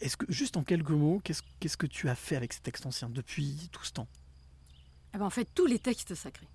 Est-ce 0.00 0.16
que, 0.16 0.26
juste 0.30 0.56
en 0.56 0.64
quelques 0.64 0.90
mots, 0.90 1.20
qu'est-ce 1.22 1.42
qu'est-ce 1.60 1.76
que 1.76 1.86
tu 1.86 2.08
as 2.08 2.14
fait 2.16 2.34
avec 2.34 2.52
ces 2.52 2.60
textes 2.60 2.84
anciens 2.84 3.08
depuis 3.10 3.68
tout 3.70 3.84
ce 3.84 3.92
temps? 3.92 4.08
Eh 5.14 5.18
ben, 5.18 5.24
en 5.24 5.30
fait, 5.30 5.48
tous 5.54 5.66
les 5.66 5.78
textes 5.78 6.14
sacrés. 6.14 6.48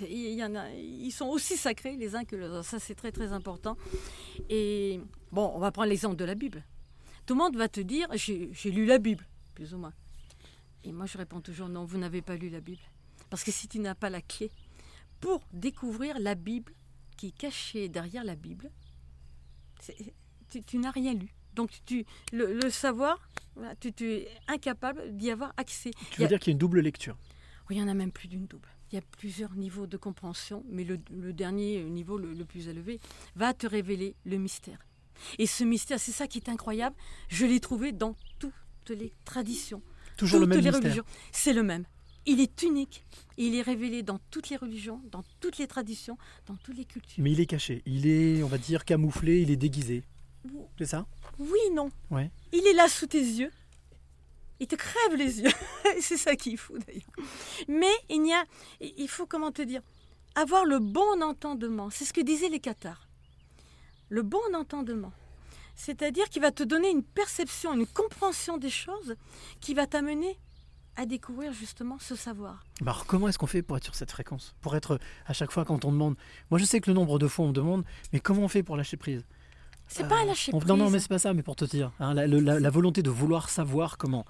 Il 0.00 0.34
y 0.34 0.44
en 0.44 0.54
a, 0.54 0.70
ils 0.70 1.10
sont 1.12 1.26
aussi 1.26 1.56
sacrés 1.56 1.96
les 1.96 2.14
uns 2.14 2.24
que 2.24 2.36
les 2.36 2.44
autres. 2.46 2.64
Ça, 2.64 2.78
c'est 2.78 2.94
très 2.94 3.12
très 3.12 3.32
important. 3.32 3.76
Et 4.48 5.00
bon, 5.32 5.50
on 5.54 5.58
va 5.58 5.70
prendre 5.72 5.88
l'exemple 5.88 6.16
de 6.16 6.24
la 6.24 6.34
Bible. 6.34 6.64
Tout 7.26 7.34
le 7.34 7.38
monde 7.38 7.56
va 7.56 7.68
te 7.68 7.80
dire 7.80 8.08
j'ai 8.14 8.70
lu 8.70 8.86
la 8.86 8.98
Bible, 8.98 9.26
plus 9.54 9.74
ou 9.74 9.78
moins. 9.78 9.92
Et 10.84 10.92
moi, 10.92 11.06
je 11.06 11.18
réponds 11.18 11.40
toujours 11.40 11.68
non, 11.68 11.84
vous 11.84 11.98
n'avez 11.98 12.22
pas 12.22 12.36
lu 12.36 12.48
la 12.48 12.60
Bible. 12.60 12.82
Parce 13.30 13.42
que 13.42 13.50
si 13.50 13.66
tu 13.68 13.80
n'as 13.80 13.94
pas 13.96 14.10
la 14.10 14.20
clé 14.22 14.50
pour 15.20 15.40
découvrir 15.52 16.18
la 16.20 16.34
Bible 16.36 16.72
qui 17.16 17.28
est 17.28 17.36
cachée 17.36 17.88
derrière 17.88 18.22
la 18.22 18.36
Bible, 18.36 18.70
tu, 20.50 20.62
tu 20.62 20.78
n'as 20.78 20.90
rien 20.90 21.14
lu. 21.14 21.34
Donc, 21.54 21.70
tu, 21.86 22.04
le, 22.32 22.52
le 22.60 22.70
savoir, 22.70 23.28
tu, 23.80 23.92
tu 23.92 24.12
es 24.12 24.28
incapable 24.46 25.16
d'y 25.16 25.30
avoir 25.30 25.52
accès. 25.56 25.90
Tu 26.10 26.20
veux 26.20 26.26
a- 26.26 26.28
dire 26.28 26.38
qu'il 26.38 26.50
y 26.50 26.52
a 26.52 26.54
une 26.54 26.58
double 26.58 26.80
lecture? 26.80 27.16
Oui, 27.68 27.76
il 27.76 27.78
y 27.80 27.82
en 27.82 27.88
a 27.88 27.94
même 27.94 28.12
plus 28.12 28.28
d'une 28.28 28.46
double. 28.46 28.68
Il 28.92 28.94
y 28.94 28.98
a 28.98 29.02
plusieurs 29.18 29.54
niveaux 29.54 29.86
de 29.86 29.96
compréhension, 29.96 30.64
mais 30.68 30.84
le, 30.84 30.98
le 31.10 31.32
dernier 31.32 31.82
niveau, 31.84 32.18
le, 32.18 32.32
le 32.32 32.44
plus 32.44 32.68
élevé, 32.68 33.00
va 33.34 33.52
te 33.52 33.66
révéler 33.66 34.14
le 34.24 34.36
mystère. 34.38 34.78
Et 35.38 35.46
ce 35.46 35.64
mystère, 35.64 35.98
c'est 35.98 36.12
ça 36.12 36.26
qui 36.26 36.38
est 36.38 36.48
incroyable, 36.48 36.94
je 37.28 37.46
l'ai 37.46 37.58
trouvé 37.60 37.92
dans 37.92 38.14
toutes 38.38 38.52
les 38.90 39.12
traditions, 39.24 39.82
Toujours 40.16 40.40
le 40.40 40.46
toutes 40.46 40.54
même 40.56 40.64
les 40.64 40.70
religions. 40.70 41.04
C'est 41.32 41.52
le 41.52 41.62
même. 41.62 41.84
Il 42.26 42.40
est 42.40 42.62
unique. 42.62 43.04
Il 43.36 43.54
est 43.54 43.62
révélé 43.62 44.02
dans 44.02 44.18
toutes 44.30 44.48
les 44.50 44.56
religions, 44.56 45.00
dans 45.12 45.22
toutes 45.40 45.58
les 45.58 45.66
traditions, 45.66 46.18
dans 46.46 46.56
toutes 46.56 46.76
les 46.76 46.84
cultures. 46.84 47.22
Mais 47.22 47.32
il 47.32 47.40
est 47.40 47.46
caché. 47.46 47.82
Il 47.86 48.06
est, 48.06 48.42
on 48.42 48.48
va 48.48 48.58
dire, 48.58 48.84
camouflé, 48.84 49.42
il 49.42 49.50
est 49.50 49.56
déguisé. 49.56 50.02
C'est 50.78 50.86
ça? 50.86 51.06
Oui, 51.38 51.58
non. 51.74 51.90
Ouais. 52.10 52.30
Il 52.52 52.66
est 52.66 52.72
là 52.72 52.88
sous 52.88 53.06
tes 53.06 53.20
yeux. 53.20 53.50
Il 54.60 54.66
te 54.66 54.74
crève 54.74 55.14
les 55.16 55.40
yeux. 55.40 55.50
c'est 56.00 56.16
ça 56.16 56.34
qui 56.36 56.54
est 56.54 56.86
d'ailleurs. 56.86 57.28
Mais 57.68 57.92
il 58.08 58.26
y 58.26 58.32
a, 58.32 58.44
il 58.80 59.08
faut 59.08 59.26
comment 59.26 59.52
te 59.52 59.62
dire, 59.62 59.82
avoir 60.34 60.64
le 60.64 60.78
bon 60.78 61.22
entendement. 61.22 61.90
C'est 61.90 62.04
ce 62.04 62.12
que 62.12 62.20
disaient 62.20 62.48
les 62.48 62.60
cathares. 62.60 63.08
Le 64.08 64.22
bon 64.22 64.54
entendement. 64.54 65.12
C'est-à-dire 65.74 66.28
qu'il 66.30 66.42
va 66.42 66.52
te 66.52 66.62
donner 66.62 66.90
une 66.90 67.02
perception, 67.02 67.74
une 67.74 67.86
compréhension 67.86 68.56
des 68.56 68.70
choses 68.70 69.16
qui 69.60 69.74
va 69.74 69.86
t'amener 69.86 70.38
à 70.96 71.04
découvrir 71.04 71.52
justement 71.52 71.98
ce 71.98 72.16
savoir. 72.16 72.64
Bah 72.80 72.92
alors 72.92 73.06
comment 73.06 73.28
est-ce 73.28 73.38
qu'on 73.38 73.46
fait 73.46 73.62
pour 73.62 73.76
être 73.76 73.84
sur 73.84 73.94
cette 73.94 74.10
fréquence? 74.10 74.54
Pour 74.62 74.74
être 74.76 74.98
à 75.26 75.34
chaque 75.34 75.52
fois 75.52 75.66
quand 75.66 75.84
on 75.84 75.92
demande. 75.92 76.16
Moi 76.50 76.58
je 76.58 76.64
sais 76.64 76.80
que 76.80 76.90
le 76.90 76.94
nombre 76.94 77.18
de 77.18 77.28
fois 77.28 77.44
on 77.44 77.48
me 77.48 77.52
demande, 77.52 77.84
mais 78.12 78.20
comment 78.20 78.42
on 78.42 78.48
fait 78.48 78.62
pour 78.62 78.76
lâcher 78.76 78.96
prise? 78.96 79.24
C'est 79.88 80.08
pas 80.08 80.20
un 80.20 80.24
lâcher 80.24 80.52
On- 80.54 80.58
prise. 80.58 80.68
Non, 80.68 80.76
non, 80.76 80.90
mais 80.90 80.98
c'est 80.98 81.08
pas 81.08 81.18
ça, 81.18 81.32
mais 81.34 81.42
pour 81.42 81.56
te 81.56 81.64
dire. 81.64 81.92
hein, 82.00 82.12
la, 82.14 82.26
le- 82.26 82.40
la- 82.40 82.58
la 82.60 82.70
volonté 82.70 83.02
de 83.02 83.10
vouloir 83.10 83.48
savoir 83.48 83.98
comment. 83.98 84.24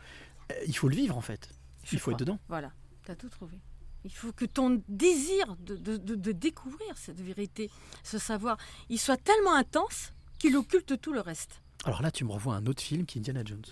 Euh, 0.53 0.55
il 0.67 0.77
faut 0.77 0.89
le 0.89 0.97
vivre 0.97 1.17
en 1.17 1.21
fait. 1.23 1.49
Je 1.85 1.95
il 1.97 1.99
faut 1.99 2.11
être 2.11 2.19
dedans. 2.19 2.39
Voilà, 2.49 2.73
tu 3.05 3.11
as 3.11 3.17
tout 3.17 3.29
trouvé. 3.29 3.59
Il 4.05 4.13
faut 4.13 4.33
que 4.33 4.45
ton 4.45 4.83
désir 4.89 5.57
de, 5.61 5.77
de- 5.77 5.97
de- 5.97 6.15
de 6.15 6.33
découvrir 6.33 6.97
cette 6.97 7.21
vérité, 7.21 7.71
ce 8.05 8.19
savoir, 8.19 8.57
il 8.89 8.99
soit 8.99 9.17
tellement 9.17 9.55
intense 9.55 10.13
qu'il 10.39 10.57
occulte 10.57 11.01
tout 11.01 11.13
le 11.13 11.21
reste. 11.21 11.61
Alors 11.85 12.03
là, 12.03 12.11
tu 12.11 12.25
me 12.25 12.31
revois 12.33 12.55
un 12.57 12.67
autre 12.67 12.83
film 12.83 13.05
qui 13.07 13.19
est 13.19 13.21
Indiana 13.21 13.43
Jones. 13.45 13.65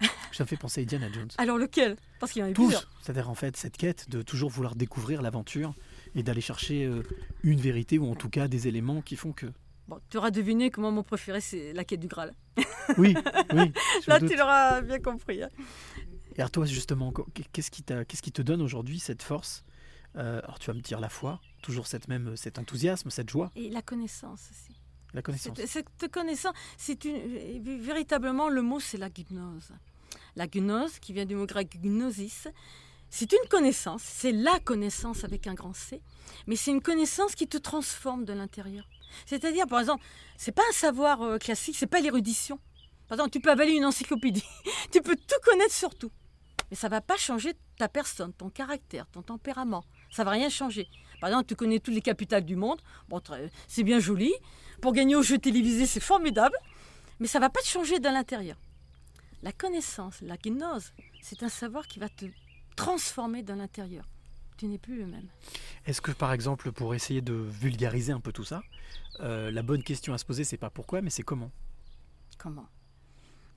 Ça 0.32 0.44
me 0.44 0.48
fait 0.48 0.56
penser 0.56 0.80
à 0.80 0.82
Indiana 0.84 1.10
Jones. 1.12 1.28
Alors 1.38 1.58
lequel? 1.58 1.96
Parce 2.18 2.32
qu'il 2.32 2.40
y 2.40 2.44
en 2.44 2.48
a 2.48 2.52
Tous. 2.52 2.62
plusieurs. 2.62 2.88
C'est-à-dire 3.02 3.28
en 3.28 3.34
fait 3.34 3.56
cette 3.56 3.76
quête 3.76 4.08
de 4.08 4.22
toujours 4.22 4.50
vouloir 4.50 4.74
découvrir 4.74 5.20
l'aventure 5.22 5.74
et 6.14 6.22
d'aller 6.22 6.40
chercher 6.40 6.84
euh, 6.84 7.02
une 7.42 7.60
vérité 7.60 7.98
ou 7.98 8.10
en 8.10 8.14
tout 8.14 8.28
cas 8.30 8.48
des 8.48 8.68
éléments 8.68 9.02
qui 9.02 9.16
font 9.16 9.32
que. 9.32 9.46
Bon, 9.88 9.98
tu 10.10 10.16
auras 10.16 10.30
deviné 10.30 10.70
que 10.70 10.80
moi, 10.80 10.90
mon 10.90 11.02
préféré, 11.02 11.40
c'est 11.40 11.72
la 11.72 11.84
quête 11.84 12.00
du 12.00 12.08
Graal. 12.08 12.34
Oui, 12.98 13.14
oui. 13.54 13.72
Là, 14.06 14.18
doute. 14.18 14.28
tu 14.30 14.36
l'auras 14.36 14.80
bien 14.82 14.98
compris. 14.98 15.42
hein. 15.42 15.48
Et 16.34 16.40
alors 16.40 16.50
toi 16.50 16.66
justement, 16.66 17.12
qu'est-ce 17.52 17.70
qui, 17.70 17.82
t'a- 17.82 18.04
qu'est-ce 18.04 18.22
qui 18.22 18.32
te 18.32 18.42
donne 18.42 18.60
aujourd'hui 18.62 18.98
cette 18.98 19.22
force? 19.22 19.64
Euh, 20.16 20.40
Alors 20.44 20.58
tu 20.58 20.66
vas 20.66 20.74
me 20.74 20.80
dire 20.80 20.98
la 21.00 21.08
foi, 21.08 21.40
toujours 21.62 21.86
cette 21.86 22.08
même, 22.08 22.36
cet 22.36 22.58
enthousiasme, 22.58 23.08
cette 23.10 23.30
joie, 23.30 23.50
Et 23.54 23.70
la 23.70 23.82
connaissance 23.82 24.48
aussi. 24.50 24.72
la 25.14 25.22
connaissance. 25.22 25.56
Cette, 25.64 25.68
cette 25.98 26.10
connaissance, 26.10 26.54
c'est 26.76 27.04
une, 27.04 27.78
véritablement 27.80 28.48
le 28.48 28.62
mot, 28.62 28.80
c'est 28.80 28.98
la 28.98 29.10
gnose. 29.10 29.70
La 30.36 30.46
gnose, 30.48 30.98
qui 30.98 31.12
vient 31.12 31.24
du 31.26 31.34
mot 31.36 31.46
grec 31.46 31.78
gnosis, 31.80 32.48
c'est 33.10 33.30
une 33.32 33.48
connaissance, 33.48 34.02
c'est 34.02 34.32
la 34.32 34.58
connaissance 34.58 35.22
avec 35.24 35.46
un 35.46 35.54
grand 35.54 35.74
C, 35.74 36.00
mais 36.46 36.56
c'est 36.56 36.70
une 36.72 36.82
connaissance 36.82 37.34
qui 37.34 37.46
te 37.46 37.58
transforme 37.58 38.24
de 38.24 38.32
l'intérieur. 38.32 38.88
C'est-à-dire, 39.26 39.66
par 39.66 39.80
exemple, 39.80 40.04
c'est 40.36 40.52
pas 40.52 40.62
un 40.68 40.72
savoir 40.72 41.22
euh, 41.22 41.38
classique, 41.38 41.76
c'est 41.78 41.86
pas 41.86 42.00
l'érudition. 42.00 42.58
Par 43.08 43.16
exemple, 43.16 43.30
tu 43.30 43.40
peux 43.40 43.50
avaler 43.50 43.72
une 43.72 43.84
encyclopédie, 43.84 44.44
tu 44.90 45.02
peux 45.02 45.16
tout 45.16 45.40
connaître 45.44 45.74
sur 45.74 45.94
tout, 45.94 46.10
mais 46.70 46.76
ça 46.76 46.88
va 46.88 47.00
pas 47.00 47.16
changer 47.16 47.54
ta 47.78 47.88
personne, 47.88 48.32
ton 48.32 48.48
caractère, 48.48 49.06
ton 49.12 49.22
tempérament. 49.22 49.84
Ça 50.10 50.24
va 50.24 50.30
rien 50.30 50.48
changer. 50.48 50.88
Par 51.20 51.28
exemple, 51.28 51.46
tu 51.46 51.56
connais 51.56 51.78
toutes 51.78 51.94
les 51.94 52.00
capitales 52.00 52.44
du 52.44 52.56
monde, 52.56 52.80
bon, 53.08 53.20
c'est 53.68 53.82
bien 53.84 53.98
joli. 54.00 54.32
Pour 54.80 54.92
gagner 54.92 55.14
au 55.14 55.22
jeu 55.22 55.38
télévisé, 55.38 55.86
c'est 55.86 56.00
formidable, 56.00 56.56
mais 57.20 57.28
ça 57.28 57.38
va 57.38 57.50
pas 57.50 57.60
te 57.60 57.66
changer 57.66 58.00
de 58.00 58.08
l'intérieur. 58.08 58.56
La 59.42 59.52
connaissance, 59.52 60.20
la 60.20 60.36
gnose, 60.36 60.92
c'est 61.20 61.42
un 61.42 61.48
savoir 61.48 61.86
qui 61.86 61.98
va 61.98 62.08
te 62.08 62.26
transformer 62.76 63.42
de 63.42 63.52
l'intérieur. 63.52 64.04
Tu 64.62 64.68
n'es 64.68 64.78
plus 64.78 64.96
le 64.96 65.08
même. 65.08 65.26
Est-ce 65.86 66.00
que 66.00 66.12
par 66.12 66.32
exemple, 66.32 66.70
pour 66.70 66.94
essayer 66.94 67.20
de 67.20 67.32
vulgariser 67.32 68.12
un 68.12 68.20
peu 68.20 68.30
tout 68.30 68.44
ça, 68.44 68.62
euh, 69.18 69.50
la 69.50 69.62
bonne 69.62 69.82
question 69.82 70.14
à 70.14 70.18
se 70.18 70.24
poser, 70.24 70.44
c'est 70.44 70.56
pas 70.56 70.70
pourquoi, 70.70 71.02
mais 71.02 71.10
c'est 71.10 71.24
comment? 71.24 71.50
Comment? 72.38 72.68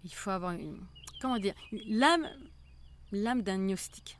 Il 0.03 0.11
faut 0.11 0.31
avoir 0.31 0.53
une. 0.53 0.79
Comment 1.21 1.37
dire 1.37 1.53
L'âme, 1.87 2.27
l'âme 3.11 3.43
d'un 3.43 3.59
gnostique. 3.59 4.17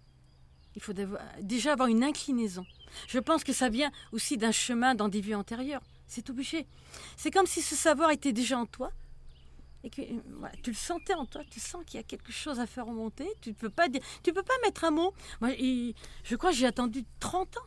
Il 0.75 0.81
faut 0.83 0.93
déjà 1.41 1.73
avoir 1.73 1.88
une 1.88 2.03
inclinaison. 2.03 2.67
Je 3.07 3.17
pense 3.17 3.43
que 3.43 3.51
ça 3.51 3.67
vient 3.67 3.91
aussi 4.11 4.38
d'un 4.38 4.51
chemin 4.51 4.93
dans 4.93 5.09
des 5.09 5.21
vies 5.21 5.33
antérieures. 5.33 5.81
C'est 6.05 6.29
obligé. 6.29 6.67
C'est 7.17 7.31
comme 7.31 7.47
si 7.47 7.63
ce 7.63 7.73
savoir 7.73 8.11
était 8.11 8.31
déjà 8.31 8.59
en 8.59 8.67
toi 8.67 8.91
et 9.86 9.89
que 9.91 10.01
voilà, 10.39 10.53
tu 10.63 10.71
le 10.71 10.75
sentais 10.75 11.13
en 11.13 11.25
toi. 11.25 11.43
Tu 11.49 11.59
sens 11.59 11.83
qu'il 11.86 11.97
y 11.97 11.99
a 11.99 12.03
quelque 12.03 12.31
chose 12.31 12.59
à 12.59 12.65
faire 12.65 12.88
remonter. 12.88 13.27
Tu 13.39 13.49
ne 13.49 13.53
peux 13.53 13.69
pas 13.69 13.88
dire, 13.88 14.01
tu 14.23 14.33
peux 14.33 14.43
pas 14.43 14.53
mettre 14.63 14.83
un 14.83 14.91
mot. 14.91 15.13
Moi, 15.41 15.51
je 15.57 16.36
crois 16.36 16.49
que 16.51 16.57
j'ai 16.57 16.65
attendu 16.65 17.05
30 17.19 17.55
ans 17.57 17.61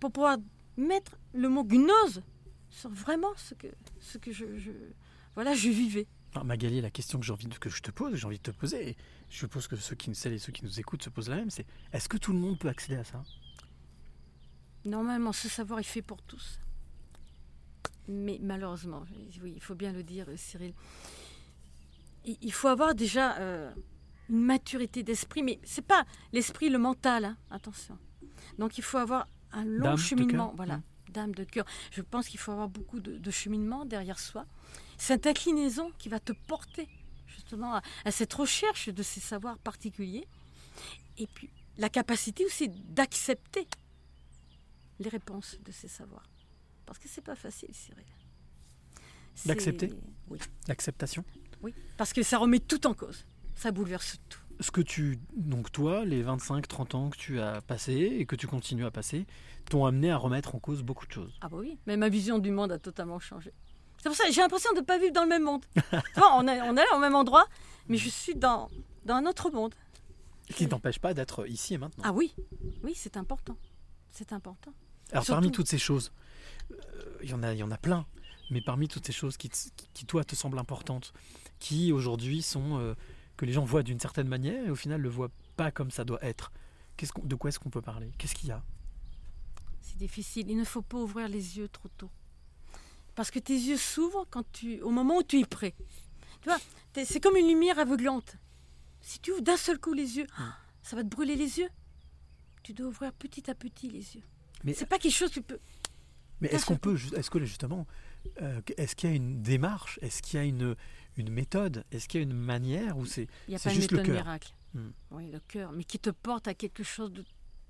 pour 0.00 0.10
pouvoir 0.10 0.38
mettre 0.76 1.12
le 1.34 1.48
mot 1.50 1.62
gnose 1.62 2.22
sur 2.70 2.88
vraiment 2.90 3.32
ce 3.36 3.54
que, 3.54 3.66
ce 4.00 4.16
que 4.16 4.32
je, 4.32 4.58
je- 4.58 4.70
voilà, 5.34 5.54
je 5.54 5.68
vivais. 5.68 6.06
Alors, 6.32 6.46
Magali, 6.46 6.80
la 6.80 6.90
question 6.90 7.20
que 7.20 7.26
j'ai 7.26 7.32
envie 7.32 7.46
de, 7.46 7.58
que 7.58 7.68
je 7.68 7.82
te 7.82 7.90
pose, 7.90 8.14
j'ai 8.16 8.26
envie 8.26 8.38
de 8.38 8.42
te 8.42 8.50
poser, 8.50 8.88
et 8.90 8.96
je 9.28 9.36
suppose 9.36 9.68
que 9.68 9.76
ceux 9.76 9.94
qui, 9.94 10.14
celles 10.14 10.32
et 10.32 10.38
ceux 10.38 10.52
qui 10.52 10.64
nous 10.64 10.80
écoutent 10.80 11.02
se 11.02 11.10
posent 11.10 11.28
la 11.28 11.36
même, 11.36 11.50
c'est 11.50 11.66
est-ce 11.92 12.08
que 12.08 12.16
tout 12.16 12.32
le 12.32 12.38
monde 12.38 12.58
peut 12.58 12.68
accéder 12.70 12.96
à 12.96 13.04
ça? 13.04 13.22
Normalement, 14.86 15.32
ce 15.32 15.48
savoir 15.50 15.78
est 15.80 15.82
fait 15.84 16.00
pour 16.00 16.22
tous. 16.22 16.58
Mais 18.08 18.38
malheureusement, 18.42 19.04
oui, 19.42 19.52
il 19.54 19.60
faut 19.62 19.74
bien 19.74 19.92
le 19.92 20.02
dire, 20.02 20.26
Cyril, 20.36 20.72
il 22.24 22.52
faut 22.52 22.68
avoir 22.68 22.94
déjà 22.94 23.36
euh, 23.38 23.72
une 24.28 24.42
maturité 24.42 25.02
d'esprit, 25.02 25.42
mais 25.42 25.58
c'est 25.64 25.86
pas 25.86 26.04
l'esprit, 26.32 26.68
le 26.68 26.78
mental, 26.78 27.24
hein, 27.24 27.36
attention. 27.50 27.98
Donc 28.58 28.78
il 28.78 28.84
faut 28.84 28.98
avoir 28.98 29.26
un 29.52 29.64
long 29.64 29.96
cheminement, 29.96 30.52
voilà, 30.56 30.78
mm. 30.78 30.82
d'âme, 31.10 31.34
de 31.34 31.44
cœur. 31.44 31.64
Je 31.90 32.02
pense 32.02 32.28
qu'il 32.28 32.40
faut 32.40 32.52
avoir 32.52 32.68
beaucoup 32.68 33.00
de, 33.00 33.18
de 33.18 33.30
cheminement 33.30 33.84
derrière 33.84 34.18
soi. 34.18 34.46
Cette 34.98 35.26
inclinaison 35.26 35.90
qui 35.98 36.08
va 36.08 36.20
te 36.20 36.32
porter 36.32 36.88
justement 37.26 37.74
à, 37.74 37.82
à 38.04 38.10
cette 38.10 38.32
recherche 38.32 38.88
de 38.88 39.02
ces 39.02 39.20
savoirs 39.20 39.58
particuliers. 39.58 40.26
Et 41.18 41.26
puis 41.26 41.50
la 41.78 41.88
capacité 41.88 42.44
aussi 42.44 42.68
d'accepter 42.68 43.66
les 45.00 45.08
réponses 45.08 45.58
de 45.64 45.72
ces 45.72 45.88
savoirs. 45.88 46.28
Parce 46.86 46.98
que 46.98 47.08
c'est 47.08 47.22
pas 47.22 47.34
facile, 47.34 47.70
Cyril. 47.72 48.04
D'accepter 49.46 49.92
Oui, 50.28 50.38
L'acceptation 50.68 51.24
oui. 51.62 51.74
Parce 51.96 52.12
que 52.12 52.22
ça 52.22 52.38
remet 52.38 52.58
tout 52.60 52.86
en 52.86 52.94
cause. 52.94 53.24
Ça 53.54 53.70
bouleverse 53.70 54.16
tout. 54.28 54.38
Ce 54.60 54.70
que 54.70 54.80
tu, 54.80 55.18
donc 55.36 55.72
toi, 55.72 56.04
les 56.04 56.22
25-30 56.22 56.96
ans 56.96 57.10
que 57.10 57.16
tu 57.16 57.40
as 57.40 57.60
passé 57.62 57.92
et 57.94 58.26
que 58.26 58.36
tu 58.36 58.46
continues 58.46 58.84
à 58.84 58.90
passer, 58.90 59.26
t'ont 59.68 59.84
amené 59.86 60.10
à 60.10 60.16
remettre 60.16 60.54
en 60.54 60.58
cause 60.60 60.82
beaucoup 60.82 61.06
de 61.06 61.12
choses. 61.12 61.36
Ah 61.40 61.48
bah 61.48 61.56
oui, 61.58 61.78
mais 61.86 61.96
ma 61.96 62.08
vision 62.08 62.38
du 62.38 62.50
monde 62.50 62.70
a 62.72 62.78
totalement 62.78 63.18
changé. 63.18 63.52
C'est 63.98 64.08
pour 64.08 64.16
ça 64.16 64.24
que 64.26 64.32
j'ai 64.32 64.40
l'impression 64.40 64.72
de 64.72 64.80
ne 64.80 64.84
pas 64.84 64.98
vivre 64.98 65.12
dans 65.12 65.22
le 65.22 65.28
même 65.28 65.42
monde. 65.44 65.64
On 66.16 66.46
est, 66.48 66.60
on 66.62 66.72
est 66.72 66.84
là 66.84 66.96
au 66.96 66.98
même 66.98 67.14
endroit, 67.14 67.46
mais 67.88 67.96
je 67.96 68.08
suis 68.08 68.34
dans, 68.34 68.68
dans 69.04 69.14
un 69.14 69.26
autre 69.26 69.50
monde. 69.50 69.74
Qui 70.54 70.64
ne 70.64 70.70
t'empêche 70.70 70.98
pas 70.98 71.14
d'être 71.14 71.48
ici 71.48 71.74
et 71.74 71.78
maintenant. 71.78 72.02
Ah 72.06 72.12
oui, 72.12 72.34
oui, 72.82 72.92
c'est 72.96 73.16
important. 73.16 73.56
C'est 74.10 74.32
important. 74.32 74.72
Alors 75.12 75.24
surtout- 75.24 75.36
parmi 75.40 75.50
toutes 75.52 75.68
ces 75.68 75.78
choses, 75.78 76.12
euh, 76.72 76.76
il 77.22 77.30
y 77.30 77.34
en 77.34 77.42
a, 77.42 77.52
il 77.52 77.58
y 77.58 77.62
en 77.62 77.70
a 77.70 77.78
plein. 77.78 78.06
Mais 78.52 78.60
parmi 78.60 78.86
toutes 78.86 79.06
ces 79.06 79.12
choses 79.12 79.36
qui, 79.38 79.48
te- 79.48 79.56
qui, 79.76 79.88
qui, 79.94 80.04
toi 80.06 80.24
te 80.24 80.34
semblent 80.36 80.58
importantes, 80.58 81.12
qui 81.58 81.90
aujourd'hui 81.90 82.42
sont 82.42 82.78
euh, 82.78 82.94
que 83.38 83.46
les 83.46 83.52
gens 83.52 83.64
voient 83.64 83.82
d'une 83.82 83.98
certaine 83.98 84.28
manière 84.28 84.66
et 84.66 84.70
au 84.70 84.76
final 84.76 85.00
le 85.00 85.08
voient 85.08 85.30
pas 85.56 85.70
comme 85.70 85.90
ça 85.90 86.04
doit 86.04 86.22
être. 86.22 86.52
Qu'est-ce 86.96 87.12
qu'on- 87.14 87.24
de 87.24 87.34
quoi 87.34 87.48
est-ce 87.48 87.58
qu'on 87.58 87.70
peut 87.70 87.80
parler? 87.80 88.12
Qu'est-ce 88.18 88.34
qu'il 88.34 88.50
y 88.50 88.52
a? 88.52 88.62
C'est 89.80 89.96
difficile. 89.96 90.50
Il 90.50 90.56
ne 90.58 90.64
faut 90.64 90.82
pas 90.82 90.98
ouvrir 90.98 91.28
les 91.28 91.56
yeux 91.58 91.68
trop 91.68 91.88
tôt. 91.96 92.10
Parce 93.14 93.30
que 93.30 93.38
tes 93.38 93.54
yeux 93.54 93.76
s'ouvrent 93.78 94.26
quand 94.30 94.44
tu, 94.52 94.80
au 94.82 94.90
moment 94.90 95.16
où 95.18 95.22
tu 95.22 95.40
es 95.40 95.44
prêt. 95.46 95.74
Tu 96.42 96.48
vois, 96.48 96.58
c'est 97.04 97.20
comme 97.20 97.36
une 97.36 97.48
lumière 97.48 97.78
aveuglante. 97.78 98.36
Si 99.00 99.18
tu 99.20 99.32
ouvres 99.32 99.42
d'un 99.42 99.56
seul 99.56 99.78
coup 99.78 99.94
les 99.94 100.18
yeux, 100.18 100.26
ah, 100.36 100.54
ça 100.82 100.94
va 100.96 101.02
te 101.02 101.08
brûler 101.08 101.36
les 101.36 101.58
yeux. 101.58 101.68
Tu 102.62 102.74
dois 102.74 102.86
ouvrir 102.88 103.12
petit 103.14 103.50
à 103.50 103.54
petit 103.54 103.88
les 103.88 104.14
yeux. 104.16 104.22
Mais- 104.62 104.74
c'est 104.74 104.86
pas 104.86 104.98
quelque 104.98 105.12
chose 105.14 105.30
que 105.30 105.34
tu 105.34 105.42
peux. 105.42 105.58
Mais 106.40 106.48
est-ce 106.48 106.66
qu'on 106.66 106.76
peut, 106.76 106.96
est-ce 107.16 107.30
que 107.30 107.38
justement, 107.44 107.86
euh, 108.40 108.60
est-ce 108.76 108.94
qu'il 108.96 109.10
y 109.10 109.12
a 109.12 109.16
une 109.16 109.42
démarche? 109.42 109.98
Est-ce 110.02 110.22
qu'il 110.22 110.38
y 110.38 110.42
a 110.42 110.44
une, 110.44 110.74
une 111.16 111.30
méthode? 111.30 111.84
Est-ce 111.90 112.08
qu'il 112.08 112.20
y 112.20 112.22
a 112.22 112.26
une 112.26 112.32
manière 112.36 112.96
ou 112.98 113.04
c'est 113.06 113.26
Il 113.48 113.50
n'y 113.50 113.56
a 113.56 113.58
pas 113.58 113.70
une 113.70 113.76
juste 113.76 113.92
le 113.92 113.98
méthode 113.98 114.14
cœur? 114.14 114.24
miracle. 114.24 114.54
Hmm. 114.74 114.90
Oui, 115.10 115.30
le 115.30 115.40
cœur, 115.40 115.72
mais 115.72 115.84
qui 115.84 115.98
te 115.98 116.10
porte 116.10 116.48
à 116.48 116.54
quelque 116.54 116.82
chose 116.82 117.12
de 117.12 117.24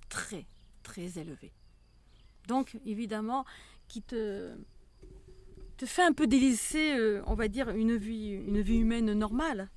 très, 0.09 0.47
très 0.83 1.19
élevé. 1.19 1.53
Donc, 2.49 2.77
évidemment, 2.87 3.45
qui 3.89 4.03
te, 4.03 4.55
te 5.77 5.87
fait 5.87 6.03
un 6.05 6.13
peu 6.13 6.27
délaisser, 6.27 6.97
euh, 6.97 7.23
on 7.27 7.35
va 7.35 7.49
dire, 7.49 7.71
une 7.71 7.97
vie, 7.97 8.31
une 8.31 8.61
vie 8.61 8.79
humaine 8.79 9.13
normale. 9.15 9.69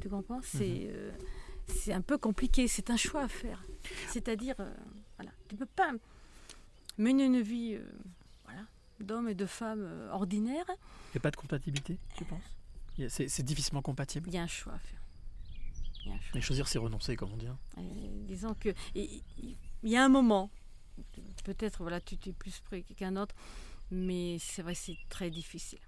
Tu 0.00 0.08
comprends? 0.08 0.40
C'est 0.42 0.88
euh, 0.90 1.10
c'est 1.66 1.94
un 1.94 2.02
peu 2.02 2.18
compliqué, 2.18 2.68
c'est 2.68 2.90
un 2.90 2.96
choix 2.98 3.22
à 3.22 3.28
faire. 3.28 3.62
C'est-à-dire, 4.08 4.54
voilà, 5.16 5.32
tu 5.48 5.54
ne 5.54 5.60
peux 5.60 5.66
pas 5.74 5.92
mener 6.98 7.24
une 7.24 7.40
vie 7.40 7.78
euh, 9.00 9.04
voilà, 9.04 9.06
d'homme 9.06 9.28
et 9.28 9.34
de 9.34 9.46
femme 9.46 9.82
euh, 9.82 10.10
ordinaire. 10.10 10.64
Il 10.68 11.14
n'y 11.14 11.18
a 11.18 11.20
pas 11.20 11.30
de 11.30 11.36
compatibilité, 11.36 11.98
tu 12.16 12.24
penses? 12.24 12.42
C'est 13.08 13.42
difficilement 13.42 13.82
compatible? 13.82 14.28
Il 14.28 14.34
y 14.34 14.38
a 14.38 14.42
un 14.42 14.46
choix 14.46 14.74
à 14.74 14.78
faire. 14.78 15.00
Mais 16.34 16.40
choisir, 16.42 16.68
c'est 16.68 16.78
renoncer, 16.78 17.16
comme 17.16 17.32
on 17.32 17.36
dit. 17.36 17.46
hein. 17.46 17.58
Euh, 17.78 17.82
disons 18.26 18.54
que 18.54 18.68
il 18.94 19.22
y 19.82 19.96
a 19.96 20.04
un 20.04 20.08
moment, 20.08 20.50
peut-être 21.44 21.78
voilà, 21.82 22.00
tu 22.00 22.16
es 22.26 22.32
plus 22.32 22.60
près 22.60 22.82
qu'un 22.82 23.16
autre, 23.16 23.34
mais 23.90 24.36
c'est 24.38 24.62
vrai, 24.62 24.74
c'est 24.74 24.98
très 25.08 25.30
difficile. 25.30 25.78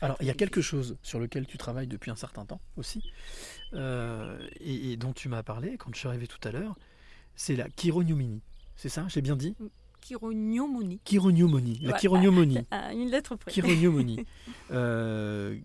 Alors, 0.00 0.16
il 0.20 0.26
y 0.26 0.30
a 0.30 0.34
quelque 0.34 0.60
chose 0.62 0.96
sur 1.02 1.20
lequel 1.20 1.46
tu 1.46 1.58
travailles 1.58 1.86
depuis 1.88 2.10
un 2.10 2.16
certain 2.16 2.46
temps 2.46 2.60
aussi, 2.76 3.02
euh, 3.74 4.48
et, 4.60 4.92
et 4.92 4.96
dont 4.96 5.12
tu 5.12 5.28
m'as 5.28 5.42
parlé 5.42 5.76
quand 5.76 5.94
je 5.94 5.98
suis 5.98 6.08
arrivé 6.08 6.26
tout 6.26 6.46
à 6.48 6.52
l'heure, 6.52 6.76
c'est 7.34 7.56
la 7.56 7.68
chirognomini. 7.78 8.42
C'est 8.76 8.88
ça? 8.88 9.06
J'ai 9.08 9.22
bien 9.22 9.36
dit? 9.36 9.54
Chirognomonie. 10.02 11.00
Chirognomonie. 11.04 11.78
La 11.82 11.98
chirognomonie. 11.98 12.58
À 12.70 12.92
une 12.92 13.10
lettre 13.10 13.36
près. 13.36 13.50
Chirognomonie. 13.50 14.24
Euh, 14.72 15.56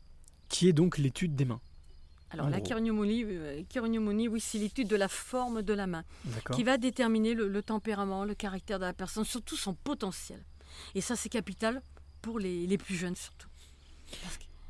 qui 0.48 0.68
est 0.68 0.74
donc 0.74 1.00
l'étude 1.00 1.36
des 1.36 1.46
mains. 1.46 1.60
Alors 2.30 2.46
en 2.46 2.50
la 2.50 2.64
chirognomonie, 2.64 3.24
euh, 3.26 3.64
oui, 4.30 4.40
c'est 4.40 4.60
l'étude 4.60 4.88
de 4.88 4.96
la 4.96 5.08
forme 5.08 5.64
de 5.64 5.74
la 5.74 5.88
main, 5.88 6.04
qui 6.54 6.64
va 6.64 6.78
déterminer 6.78 7.34
le, 7.34 7.48
le 7.48 7.64
tempérament, 7.64 8.24
le 8.26 8.36
caractère 8.36 8.78
de 8.80 8.86
la 8.86 8.94
personne, 8.94 9.26
surtout 9.26 9.58
son 9.58 9.74
potentiel. 9.74 10.40
Et 10.94 11.02
ça, 11.02 11.16
c'est 11.16 11.30
capital 11.30 11.82
pour 12.22 12.38
les, 12.40 12.68
les 12.68 12.78
plus 12.78 12.96
jeunes 12.96 13.16
surtout. 13.16 13.48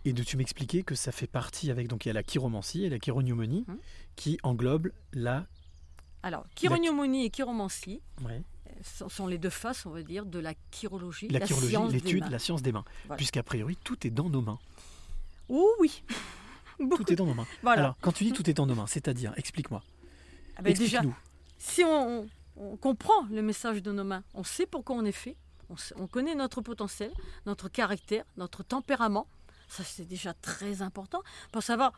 Et 0.05 0.13
de 0.13 0.23
tu 0.23 0.37
m'expliquais 0.37 0.81
que 0.83 0.95
ça 0.95 1.11
fait 1.11 1.27
partie 1.27 1.69
avec 1.69 1.87
donc 1.87 2.05
il 2.05 2.09
y 2.09 2.11
a 2.11 2.13
la 2.13 2.23
chiromancie 2.23 2.85
et 2.85 2.89
la 2.89 2.97
chirognomonie 2.97 3.65
Hum. 3.67 3.77
qui 4.15 4.39
englobe 4.43 4.89
la. 5.13 5.45
Alors, 6.23 6.45
chirognomonie 6.55 7.25
et 7.25 7.29
chiromancie 7.29 8.01
Ouais. 8.23 8.41
Sont, 8.83 9.27
les 9.27 9.37
deux 9.37 9.49
faces, 9.49 9.85
on 9.85 9.91
va 9.91 10.03
dire, 10.03 10.25
de 10.25 10.39
la 10.39 10.53
chirologie, 10.71 11.27
La 11.29 11.45
chirologie, 11.45 11.69
science 11.69 11.91
des 11.91 11.99
l'étude, 11.99 12.29
la 12.29 12.39
science 12.39 12.61
des 12.61 12.71
mains. 12.71 12.85
Voilà. 13.05 13.17
Puisqu'a 13.17 13.43
priori, 13.43 13.77
tout 13.83 14.05
est 14.05 14.09
dans 14.09 14.29
nos 14.29 14.41
mains. 14.41 14.59
Oh 15.49 15.73
oui 15.79 16.03
Beaucoup. 16.79 17.03
Tout 17.03 17.13
est 17.13 17.15
dans 17.15 17.25
nos 17.25 17.33
mains. 17.33 17.47
Voilà. 17.61 17.81
Alors, 17.81 17.97
quand 18.01 18.11
tu 18.11 18.23
dis 18.23 18.31
tout 18.31 18.49
est 18.49 18.53
dans 18.53 18.65
nos 18.65 18.75
mains, 18.75 18.87
c'est-à-dire, 18.87 19.33
explique-moi. 19.37 19.83
Ah 20.57 20.61
ben 20.61 20.73
déjà, 20.73 21.01
si 21.57 21.83
on, 21.83 22.27
comprend 22.79 23.25
le 23.29 23.41
message 23.41 23.81
de 23.81 23.91
nos 23.91 24.03
mains, 24.03 24.23
on 24.33 24.43
sait 24.43 24.65
pourquoi 24.65 24.95
on 24.95 25.05
est 25.05 25.11
fait, 25.11 25.35
on, 25.69 25.77
sait- 25.77 25.95
on 25.97 26.07
connaît 26.07 26.35
notre 26.35 26.61
potentiel, 26.61 27.11
notre 27.45 27.69
caractère, 27.69 28.25
notre 28.37 28.63
tempérament, 28.63 29.27
ça 29.67 29.83
c'est 29.83 30.05
déjà 30.05 30.33
très 30.33 30.81
important 30.81 31.21
pour 31.51 31.63
savoir 31.63 31.93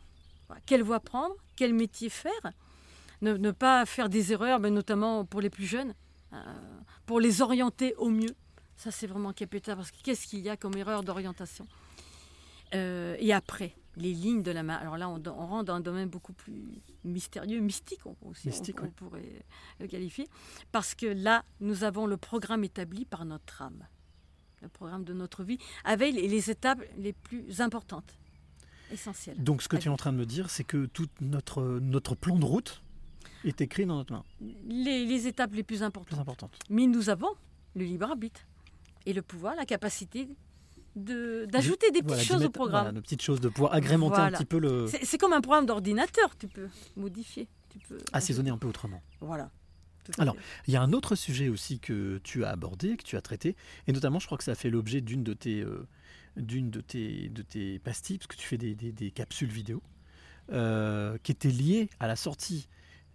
quelle 0.66 0.82
voie 0.82 1.00
prendre, 1.00 1.34
quel 1.56 1.74
métier 1.74 2.08
faire, 2.08 2.52
ne, 3.22 3.36
ne 3.36 3.50
pas 3.50 3.84
faire 3.86 4.08
des 4.08 4.32
erreurs, 4.32 4.60
mais 4.60 4.70
notamment 4.70 5.24
pour 5.24 5.40
les 5.40 5.50
plus 5.50 5.66
jeunes, 5.66 5.94
pour 7.06 7.20
les 7.20 7.42
orienter 7.42 7.94
au 7.96 8.08
mieux. 8.10 8.34
Ça 8.76 8.90
c'est 8.90 9.06
vraiment 9.06 9.32
capital 9.32 9.76
parce 9.76 9.90
que 9.90 10.02
qu'est-ce 10.02 10.26
qu'il 10.26 10.40
y 10.40 10.48
a 10.48 10.56
comme 10.56 10.76
erreur 10.76 11.02
d'orientation? 11.04 11.66
Euh, 12.74 13.16
Et 13.20 13.32
après, 13.32 13.74
les 13.96 14.12
lignes 14.12 14.42
de 14.42 14.50
la 14.50 14.62
main. 14.64 14.74
Alors 14.74 14.96
là, 14.98 15.08
on, 15.08 15.22
on 15.26 15.46
rentre 15.46 15.66
dans 15.66 15.74
un 15.74 15.80
domaine 15.80 16.08
beaucoup 16.08 16.32
plus 16.32 16.82
mystérieux, 17.04 17.60
mystique 17.60 18.04
on, 18.06 18.16
aussi, 18.22 18.48
on- 18.48 18.50
Mystique, 18.50 18.80
on, 18.80 18.84
oui. 18.86 18.90
pourrait 18.96 19.44
le 19.78 19.86
qualifier. 19.86 20.28
Parce 20.72 20.94
que 20.96 21.06
là, 21.06 21.44
nous 21.60 21.84
avons 21.84 22.06
le 22.06 22.16
programme 22.16 22.64
établi 22.64 23.04
par 23.04 23.24
notre 23.24 23.62
âme, 23.62 23.86
le 24.62 24.68
programme 24.68 25.04
de 25.04 25.12
notre 25.12 25.44
vie, 25.44 25.58
avec 25.84 26.12
les, 26.14 26.26
les 26.26 26.50
étapes 26.50 26.80
les 26.98 27.12
plus 27.12 27.60
importantes, 27.60 28.18
essentielles. 28.90 29.40
Donc, 29.42 29.62
ce 29.62 29.68
que 29.68 29.76
tu 29.76 29.86
es 29.86 29.90
en 29.90 29.96
train 29.96 30.12
de 30.12 30.18
me 30.18 30.26
dire, 30.26 30.50
c'est 30.50 30.64
que 30.64 30.86
tout 30.86 31.08
notre, 31.20 31.62
notre 31.80 32.16
plan 32.16 32.36
de 32.40 32.44
route 32.44 32.82
est 33.44 33.60
écrit 33.60 33.86
dans 33.86 33.96
notre 33.96 34.12
main. 34.12 34.24
Les, 34.66 35.04
les 35.04 35.26
étapes 35.26 35.54
les 35.54 35.62
plus 35.62 35.82
importantes. 35.82 36.50
Plus. 36.50 36.74
Mais 36.74 36.86
nous 36.86 37.08
avons 37.10 37.28
le 37.76 37.84
libre 37.84 38.06
arbitre 38.06 38.40
et 39.06 39.12
le 39.12 39.22
pouvoir, 39.22 39.54
la 39.56 39.64
capacité 39.66 40.28
de- 40.96 41.46
d'ajouter 41.46 41.90
des 41.90 42.00
petites 42.02 42.06
Voilà, 42.08 42.22
choses 42.22 42.44
au 42.44 42.50
programme. 42.50 42.82
Voilà, 42.84 42.92
de 42.92 43.00
petites 43.00 43.22
choses, 43.22 43.40
de 43.40 43.48
pouvoir 43.48 43.74
agrémenter 43.74 44.18
un 44.18 44.30
petit 44.30 44.44
peu 44.44 44.58
le. 44.58 44.86
C'est 45.02 45.18
comme 45.18 45.32
un 45.32 45.40
programme 45.40 45.66
d'ordinateur, 45.66 46.36
tu 46.38 46.46
peux 46.48 46.68
modifier. 46.96 47.48
Tu 47.70 47.78
peux 47.88 47.98
assaisonner 48.12 48.50
un 48.50 48.58
peu 48.58 48.68
autrement. 48.68 49.02
Voilà. 49.20 49.50
Alors, 50.18 50.36
il 50.68 50.74
y 50.74 50.76
a 50.76 50.82
un 50.82 50.92
autre 50.92 51.14
sujet 51.16 51.48
aussi 51.48 51.80
que 51.80 52.20
tu 52.22 52.44
as 52.44 52.50
abordé, 52.50 52.96
que 52.96 53.02
tu 53.02 53.16
as 53.16 53.22
traité, 53.22 53.56
et 53.86 53.92
notamment, 53.92 54.18
je 54.18 54.26
crois 54.26 54.36
que 54.38 54.44
ça 54.44 54.52
a 54.52 54.54
fait 54.54 54.68
l'objet 54.70 55.00
d'une 55.00 55.24
de 55.24 55.32
tes, 55.32 55.60
euh, 55.62 55.86
d'une 56.36 56.70
de 56.70 56.80
tes, 56.82 57.30
de 57.30 57.40
tes 57.42 57.78
pastilles, 57.78 58.18
parce 58.18 58.26
que 58.28 58.36
tu 58.36 58.46
fais 58.46 58.58
des, 58.58 58.74
des- 58.74 58.92
des 58.92 59.10
capsules 59.10 59.48
vidéo, 59.48 59.82
euh, 60.52 61.16
qui 61.22 61.32
était 61.32 61.48
liée 61.48 61.88
à 62.00 62.06
la 62.06 62.16
sortie 62.16 62.68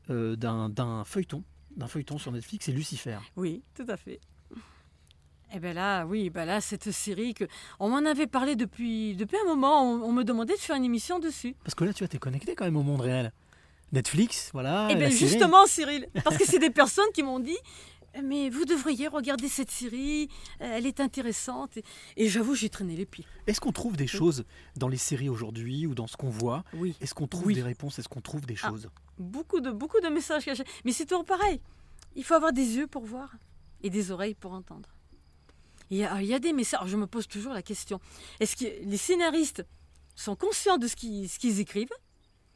euh, 0.10 0.36
d'un, 0.36 1.04
feuilleton, 1.06 1.44
d'un 1.76 1.88
feuilleton 1.88 2.18
sur 2.18 2.32
Netflix, 2.32 2.66
c'est 2.66 2.72
Lucifer. 2.72 3.18
Oui, 3.36 3.62
tout 3.76 3.86
à 3.88 3.98
fait. 3.98 4.20
Et 5.54 5.60
bien 5.60 5.74
là, 5.74 6.06
oui, 6.06 6.30
ben 6.30 6.46
là, 6.46 6.62
cette 6.62 6.92
série 6.92 7.34
que 7.34 7.46
on 7.80 7.90
m'en 7.90 8.08
avait 8.08 8.28
parlé 8.28 8.56
depuis 8.56 9.16
depuis 9.16 9.38
un 9.44 9.48
moment. 9.48 9.82
On, 9.84 10.04
on 10.04 10.12
me 10.12 10.24
demandait 10.24 10.54
de 10.54 10.60
faire 10.60 10.76
une 10.76 10.86
émission 10.86 11.18
dessus. 11.20 11.56
Parce 11.64 11.74
que 11.74 11.84
là, 11.86 11.94
tu 11.94 12.04
vois, 12.04 12.08
t'es 12.08 12.20
connecté 12.20 12.54
quand 12.54 12.66
même 12.66 12.78
au 12.78 12.84
monde 12.84 13.02
réel. 13.02 13.32
Netflix, 13.92 14.52
voilà. 14.54 14.88
Et 14.92 14.94
la 14.94 15.00
bien 15.00 15.10
série. 15.10 15.32
justement, 15.32 15.66
Cyril, 15.66 16.08
parce 16.24 16.38
que 16.38 16.46
c'est 16.46 16.60
des 16.68 16.70
personnes 16.70 17.10
qui 17.16 17.24
m'ont 17.24 17.40
dit, 17.40 17.58
mais 18.24 18.52
vous 18.52 18.66
devriez 18.66 19.08
regarder 19.08 19.48
cette 19.50 19.72
série, 19.72 20.30
euh, 20.62 20.72
elle 20.78 20.86
est 20.86 21.00
intéressante. 21.00 21.78
Et, 21.78 21.84
et 22.16 22.30
j'avoue, 22.30 22.54
j'ai 22.54 22.70
traîné 22.70 22.96
les 22.96 23.08
pieds. 23.08 23.26
Est-ce 23.48 23.60
qu'on 23.60 23.72
trouve 23.72 23.98
des 23.98 24.06
choses 24.06 24.46
dans 24.76 24.88
les 24.90 24.98
séries 24.98 25.30
aujourd'hui 25.30 25.88
ou 25.88 25.96
dans 25.96 26.06
ce 26.06 26.16
qu'on 26.18 26.30
voit? 26.30 26.64
Oui. 26.76 26.96
Est-ce 27.02 27.16
qu'on 27.16 27.26
trouve 27.28 27.48
Oui. 27.48 27.56
des 27.56 27.64
réponses? 27.64 27.98
Est-ce 27.98 28.10
qu'on 28.10 28.22
trouve 28.22 28.46
des 28.46 28.58
Ah. 28.62 28.70
choses? 28.70 28.88
Beaucoup 29.20 29.60
de 29.60 29.70
beaucoup 29.72 30.00
de 30.00 30.08
messages 30.08 30.46
cachés. 30.46 30.64
Mais 30.86 30.92
c'est 30.94 31.06
toujours 31.06 31.26
pareil. 31.26 31.62
Il 32.16 32.24
faut 32.24 32.34
avoir 32.34 32.54
des 32.54 32.76
yeux 32.78 32.88
pour 32.88 33.04
voir 33.06 33.34
et 33.84 33.90
des 33.90 34.12
oreilles 34.12 34.34
pour 34.36 34.54
entendre. 34.54 34.90
Il 35.90 35.98
y 35.98 36.04
a, 36.06 36.22
il 36.22 36.28
y 36.28 36.34
a 36.34 36.40
des 36.40 36.54
messages. 36.54 36.88
Je 36.88 36.98
me 36.98 37.06
pose 37.08 37.28
toujours 37.28 37.54
la 37.54 37.62
question 37.62 38.00
est-ce 38.40 38.56
que 38.56 38.66
les 38.84 38.98
scénaristes 38.98 39.66
sont 40.16 40.36
conscients 40.36 40.78
de 40.78 40.88
ce 40.88 40.96
qu'ils 40.96 41.30
ce 41.30 41.38
qu'ils 41.40 41.60
écrivent 41.60 41.92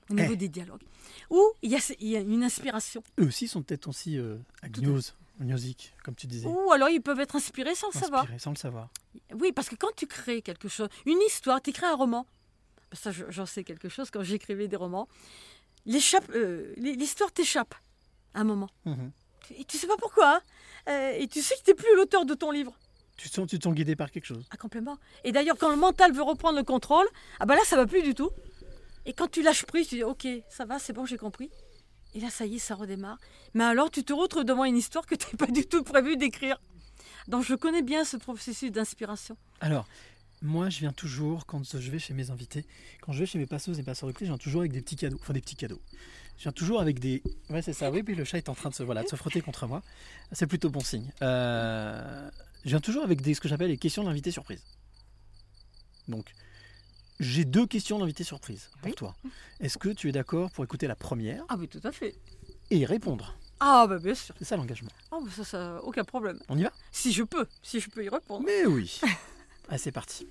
au 0.10 0.14
niveau 0.14 0.34
Eh. 0.34 0.38
des 0.38 0.50
dialogues? 0.50 0.84
Ou 1.30 1.42
il 1.62 1.72
y, 1.72 1.76
a, 1.76 1.80
il 2.00 2.08
y 2.08 2.16
a 2.18 2.20
une 2.22 2.44
inspiration? 2.44 3.04
Eux 3.20 3.28
aussi 3.28 3.48
sont 3.48 3.62
peut-être 3.62 3.88
aussi 3.88 4.18
euh, 4.18 4.38
agnos- 4.62 5.14
agnosiques, 5.40 5.94
comme 6.04 6.16
tu 6.16 6.28
disais. 6.28 6.48
Ou 6.48 6.72
alors 6.72 6.90
ils 6.90 7.02
peuvent 7.02 7.20
être 7.20 7.36
inspirés 7.36 7.76
sans 7.76 7.88
le 7.94 8.00
savoir. 8.00 8.22
Inspirés, 8.24 8.40
sans 8.40 8.52
le 8.52 8.56
savoir. 8.58 8.90
Oui, 9.40 9.52
parce 9.52 9.70
que 9.70 9.76
quand 9.76 9.92
tu 9.96 10.08
crées 10.08 10.42
quelque 10.42 10.68
chose, 10.68 10.88
une 11.06 11.20
histoire, 11.28 11.62
tu 11.62 11.72
écris 11.72 11.86
un 11.86 11.96
roman. 11.96 12.26
Ça, 12.92 13.12
je- 13.12 13.26
j'en 13.30 13.46
sais 13.48 13.64
quelque 13.64 13.90
chose 13.90 14.12
quand 14.12 14.22
j'écrivais 14.24 14.68
des 14.68 14.76
romans. 14.76 15.08
Euh, 15.88 16.74
L'histoire 16.78 17.32
t'échappe 17.32 17.76
à 18.34 18.42
un 18.42 18.44
moment. 18.44 18.70
Mhm. 18.86 19.12
Et 19.58 19.66
tu 19.66 19.78
sais 19.78 19.88
pas 19.88 19.98
pourquoi. 19.98 20.36
hein. 20.38 20.42
Euh, 20.90 21.12
et 21.18 21.28
tu 21.28 21.42
sais 21.42 21.56
que 21.56 21.64
tu 21.64 21.72
n'es 21.72 21.76
plus 21.76 21.96
l'auteur 21.96 22.26
de 22.26 22.34
ton 22.34 22.52
livre. 22.52 22.74
Tu 23.18 23.30
te 23.30 23.36
sens, 23.36 23.48
tu 23.48 23.60
te 23.60 23.64
sens 23.64 23.74
guidé 23.76 23.96
par 23.96 24.10
quelque 24.12 24.26
chose. 24.26 24.44
Ah, 24.52 24.58
complètement. 24.58 24.98
Et 25.24 25.32
d'ailleurs, 25.32 25.58
quand 25.58 25.70
le 25.70 25.76
mental 25.76 26.12
veut 26.14 26.24
reprendre 26.24 26.58
le 26.58 26.64
contrôle, 26.64 27.06
ah 27.40 27.46
bah 27.46 27.56
là, 27.56 27.62
ça 27.66 27.76
va 27.76 27.86
plus 27.86 28.02
du 28.02 28.16
tout. 28.16 28.32
Et 29.06 29.14
quand 29.14 29.30
tu 29.30 29.42
lâches 29.44 29.66
prise, 29.66 29.88
tu 29.88 29.96
dis 29.96 30.04
ok, 30.04 30.28
ça 30.50 30.66
va, 30.66 30.80
c'est 30.80 30.94
bon, 30.94 31.06
j'ai 31.06 31.18
compris. 31.18 31.52
Et 32.16 32.20
là, 32.20 32.30
ça 32.30 32.46
y 32.46 32.56
est, 32.56 32.60
ça 32.60 32.76
redémarre. 32.76 33.18
Mais 33.54 33.64
alors, 33.64 33.92
tu 33.92 34.04
te 34.04 34.14
retrouves 34.14 34.46
devant 34.46 34.64
une 34.66 34.78
histoire 34.78 35.06
que 35.06 35.16
tu 35.16 35.28
n'as 35.32 35.46
pas 35.46 35.52
du 35.52 35.66
tout 35.68 35.84
prévu 35.84 36.16
d'écrire. 36.18 36.60
Donc, 37.28 37.44
je 37.44 37.56
connais 37.56 37.82
bien 37.82 38.04
ce 38.06 38.18
processus 38.18 38.72
d'inspiration. 38.72 39.38
Alors, 39.62 39.88
Moi, 40.44 40.70
je 40.70 40.80
viens 40.80 40.92
toujours, 40.92 41.46
quand 41.46 41.64
je 41.80 41.90
vais 41.90 42.00
chez 42.00 42.14
mes 42.14 42.30
invités, 42.30 42.66
quand 43.02 43.14
je 43.14 43.20
vais 43.20 43.26
chez 43.26 43.40
mes 43.40 43.46
passeuses 43.46 43.80
et 43.80 43.84
passeurs 43.84 44.10
de 44.10 44.14
clés, 44.14 44.28
je 44.28 44.32
viens 44.32 44.38
toujours 44.38 44.60
avec 44.62 44.74
des 44.74 44.82
petits 44.82 44.98
cadeaux. 44.98 45.18
Enfin, 45.22 45.32
des 45.34 45.40
petits 45.40 45.56
cadeaux. 45.56 45.80
Je 46.38 46.44
viens 46.44 46.52
toujours 46.52 46.82
avec 46.82 47.00
des. 47.00 47.24
Ouais, 47.50 47.62
c'est 47.62 47.72
ça. 47.74 47.90
Oui, 47.90 48.04
puis 48.04 48.14
le 48.14 48.26
chat 48.26 48.38
est 48.40 48.50
en 48.50 48.54
train 48.56 48.70
de 48.70 48.76
se, 48.76 48.84
voilà, 48.84 49.04
de 49.04 49.08
se 49.08 49.16
frotter 49.16 49.40
contre 49.42 49.68
moi. 49.68 49.82
C'est 50.34 50.46
plutôt 50.48 50.70
bon 50.70 50.82
signe. 50.82 51.10
Euh, 51.22 52.30
je 52.66 52.70
viens 52.70 52.82
toujours 52.82 53.04
avec 53.06 53.22
des, 53.22 53.34
ce 53.34 53.40
que 53.42 53.48
j'appelle 53.48 53.70
les 53.70 53.78
questions 53.78 54.04
d'invité 54.04 54.32
surprise. 54.32 54.62
Donc, 56.10 56.34
j'ai 57.22 57.46
deux 57.46 57.66
questions 57.66 57.98
d'invité 58.00 58.26
surprise 58.26 58.70
pour 58.82 58.90
Oui. 58.90 58.96
toi. 58.96 59.16
Est-ce 59.62 59.78
que 59.78 59.90
tu 59.90 60.10
es 60.10 60.12
d'accord 60.12 60.52
pour 60.52 60.66
écouter 60.66 60.88
la 60.88 60.96
première 60.98 61.46
Ah 61.48 61.56
oui, 61.58 61.70
tout 61.70 61.80
à 61.86 61.94
fait. 61.94 62.16
et 62.70 62.78
y 62.80 62.86
répondre? 62.86 63.38
Ah 63.62 63.86
bah 63.88 63.98
bien 64.00 64.14
sûr. 64.16 64.36
C'est 64.38 64.44
ça 64.46 64.58
l'engagement. 64.58 64.90
Ah 65.10 65.20
bah 65.24 65.30
ça, 65.34 65.46
ça, 65.46 65.80
aucun 65.84 66.04
problème. 66.04 66.38
On 66.50 66.58
y 66.58 66.64
va? 66.64 66.74
Si 66.92 67.14
je 67.14 67.24
peux, 67.24 67.48
si 67.62 67.80
je 67.80 67.90
peux 67.90 68.04
y 68.04 68.10
répondre. 68.10 68.44
Mais 68.46 68.66
oui. 68.66 69.00
ah, 69.70 69.78
c'est 69.78 69.92
parti. 69.92 70.28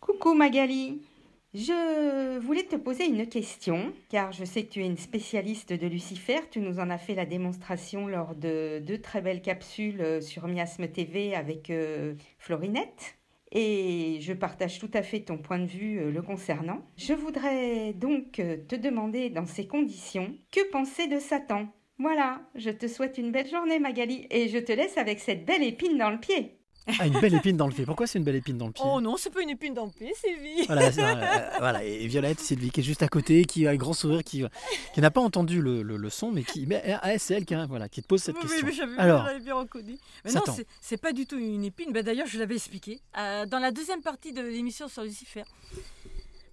Coucou 0.00 0.34
Magali. 0.34 1.00
Je 1.54 2.38
voulais 2.38 2.64
te 2.64 2.76
poser 2.76 3.06
une 3.06 3.26
question, 3.26 3.94
car 4.10 4.30
je 4.30 4.44
sais 4.44 4.64
que 4.64 4.72
tu 4.72 4.82
es 4.82 4.86
une 4.86 4.98
spécialiste 4.98 5.72
de 5.72 5.86
Lucifer. 5.86 6.40
Tu 6.50 6.60
nous 6.60 6.80
en 6.80 6.90
as 6.90 6.98
fait 6.98 7.14
la 7.14 7.24
démonstration 7.24 8.06
lors 8.06 8.34
de 8.34 8.82
deux 8.86 9.00
très 9.00 9.22
belles 9.22 9.40
capsules 9.40 10.02
euh, 10.02 10.20
sur 10.20 10.48
Miasme 10.48 10.86
TV 10.86 11.34
avec 11.34 11.70
euh, 11.70 12.14
Florinette. 12.38 13.16
Et 13.52 14.18
je 14.20 14.34
partage 14.34 14.78
tout 14.78 14.90
à 14.92 15.02
fait 15.02 15.20
ton 15.20 15.38
point 15.38 15.58
de 15.58 15.64
vue 15.64 15.98
euh, 15.98 16.10
le 16.10 16.20
concernant. 16.20 16.84
Je 16.98 17.14
voudrais 17.14 17.94
donc 17.94 18.32
te 18.32 18.76
demander, 18.76 19.30
dans 19.30 19.46
ces 19.46 19.66
conditions, 19.66 20.34
que 20.52 20.70
penser 20.70 21.06
de 21.06 21.18
Satan? 21.18 21.68
Voilà, 21.98 22.42
je 22.54 22.68
te 22.68 22.86
souhaite 22.86 23.16
une 23.16 23.32
belle 23.32 23.48
journée 23.48 23.78
Magali, 23.78 24.26
et 24.30 24.48
je 24.48 24.58
te 24.58 24.72
laisse 24.72 24.98
avec 24.98 25.20
cette 25.20 25.46
belle 25.46 25.62
épine 25.62 25.96
dans 25.96 26.10
le 26.10 26.20
pied. 26.20 26.55
Ah, 26.98 27.06
une 27.06 27.18
belle 27.20 27.34
épine 27.34 27.56
dans 27.56 27.66
le 27.66 27.72
pied. 27.74 27.84
Pourquoi 27.84 28.06
c'est 28.06 28.18
une 28.18 28.24
belle 28.24 28.36
épine 28.36 28.56
dans 28.58 28.66
le 28.68 28.72
pied? 28.72 28.84
Oh 28.86 29.00
non, 29.00 29.16
c'est 29.16 29.30
pas 29.30 29.42
une 29.42 29.50
épine 29.50 29.74
dans 29.74 29.86
le 29.86 29.90
pied, 29.90 30.12
Sylvie. 30.14 30.66
Voilà, 30.66 30.86
euh, 30.86 31.50
voilà, 31.58 31.84
et 31.84 32.06
Violette, 32.06 32.38
Sylvie, 32.40 32.70
qui 32.70 32.80
est 32.80 32.82
juste 32.84 33.02
à 33.02 33.08
côté, 33.08 33.44
qui 33.44 33.66
a 33.66 33.70
un 33.70 33.76
grand 33.76 33.92
sourire, 33.92 34.22
qui, 34.22 34.44
qui 34.94 35.00
n'a 35.00 35.10
pas 35.10 35.20
entendu 35.20 35.60
le, 35.60 35.82
le- 35.82 35.96
le 35.96 36.10
son, 36.10 36.30
mais 36.30 36.44
qui, 36.44 36.66
mais 36.66 36.82
ah, 37.02 37.18
c'est 37.18 37.34
elle 37.34 37.44
qui, 37.44 37.54
voilà, 37.68 37.88
qui 37.88 38.02
te 38.02 38.06
pose 38.06 38.22
cette 38.22 38.36
Oui, 38.36 38.42
oui, 38.44 38.48
question. 38.50 38.66
mais 38.66 38.72
j'avais 38.72 38.98
Alors, 38.98 39.28
bien 39.40 39.54
reconnu. 39.54 39.98
Mais 40.24 40.32
non, 40.32 40.42
c'est- 40.80 40.96
pas 40.96 41.12
du 41.12 41.26
tout 41.26 41.38
une 41.38 41.64
épine. 41.64 41.92
Bah, 41.92 42.02
D'ailleurs, 42.02 42.26
je 42.28 42.38
l'avais 42.38 42.54
expliqué 42.54 43.00
euh, 43.18 43.46
dans 43.46 43.58
la 43.58 43.70
deuxième 43.72 44.02
partie 44.02 44.32
de 44.32 44.42
l'émission 44.42 44.88
sur 44.88 45.02
Lucifer. 45.02 45.42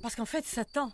Parce 0.01 0.15
qu'en 0.15 0.25
fait, 0.25 0.45
Satan, 0.45 0.91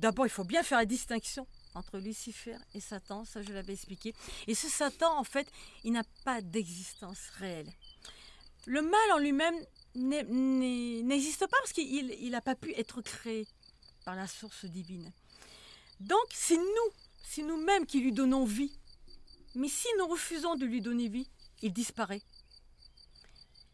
d'abord, 0.00 0.26
il 0.26 0.30
faut 0.30 0.44
bien 0.44 0.62
faire 0.62 0.78
la 0.78 0.84
distinction 0.86 1.46
entre 1.74 1.98
Lucifer 1.98 2.56
et 2.74 2.80
Satan, 2.80 3.24
ça 3.26 3.42
je 3.42 3.52
l'avais 3.52 3.74
expliqué. 3.74 4.14
Et 4.48 4.54
ce 4.54 4.66
Satan, 4.66 5.16
en 5.18 5.24
fait, 5.24 5.46
il 5.84 5.92
n'a 5.92 6.02
pas 6.24 6.40
d'existence 6.40 7.18
réelle. 7.38 7.68
Le 8.66 8.82
mal 8.82 9.12
en 9.14 9.18
lui-même 9.18 9.54
n'existe 9.94 11.40
pas 11.40 11.56
parce 11.60 11.72
qu'il 11.72 12.30
n'a 12.30 12.40
pas 12.40 12.54
pu 12.54 12.74
être 12.74 13.00
créé 13.00 13.46
par 14.04 14.14
la 14.14 14.26
source 14.26 14.64
divine. 14.64 15.12
Donc, 16.00 16.26
c'est 16.32 16.56
nous, 16.56 16.92
c'est 17.24 17.42
nous-mêmes 17.42 17.86
qui 17.86 18.00
lui 18.00 18.12
donnons 18.12 18.44
vie. 18.44 18.72
Mais 19.54 19.68
si 19.68 19.88
nous 19.98 20.06
refusons 20.06 20.56
de 20.56 20.66
lui 20.66 20.80
donner 20.82 21.08
vie, 21.08 21.28
il 21.62 21.72
disparaît. 21.72 22.20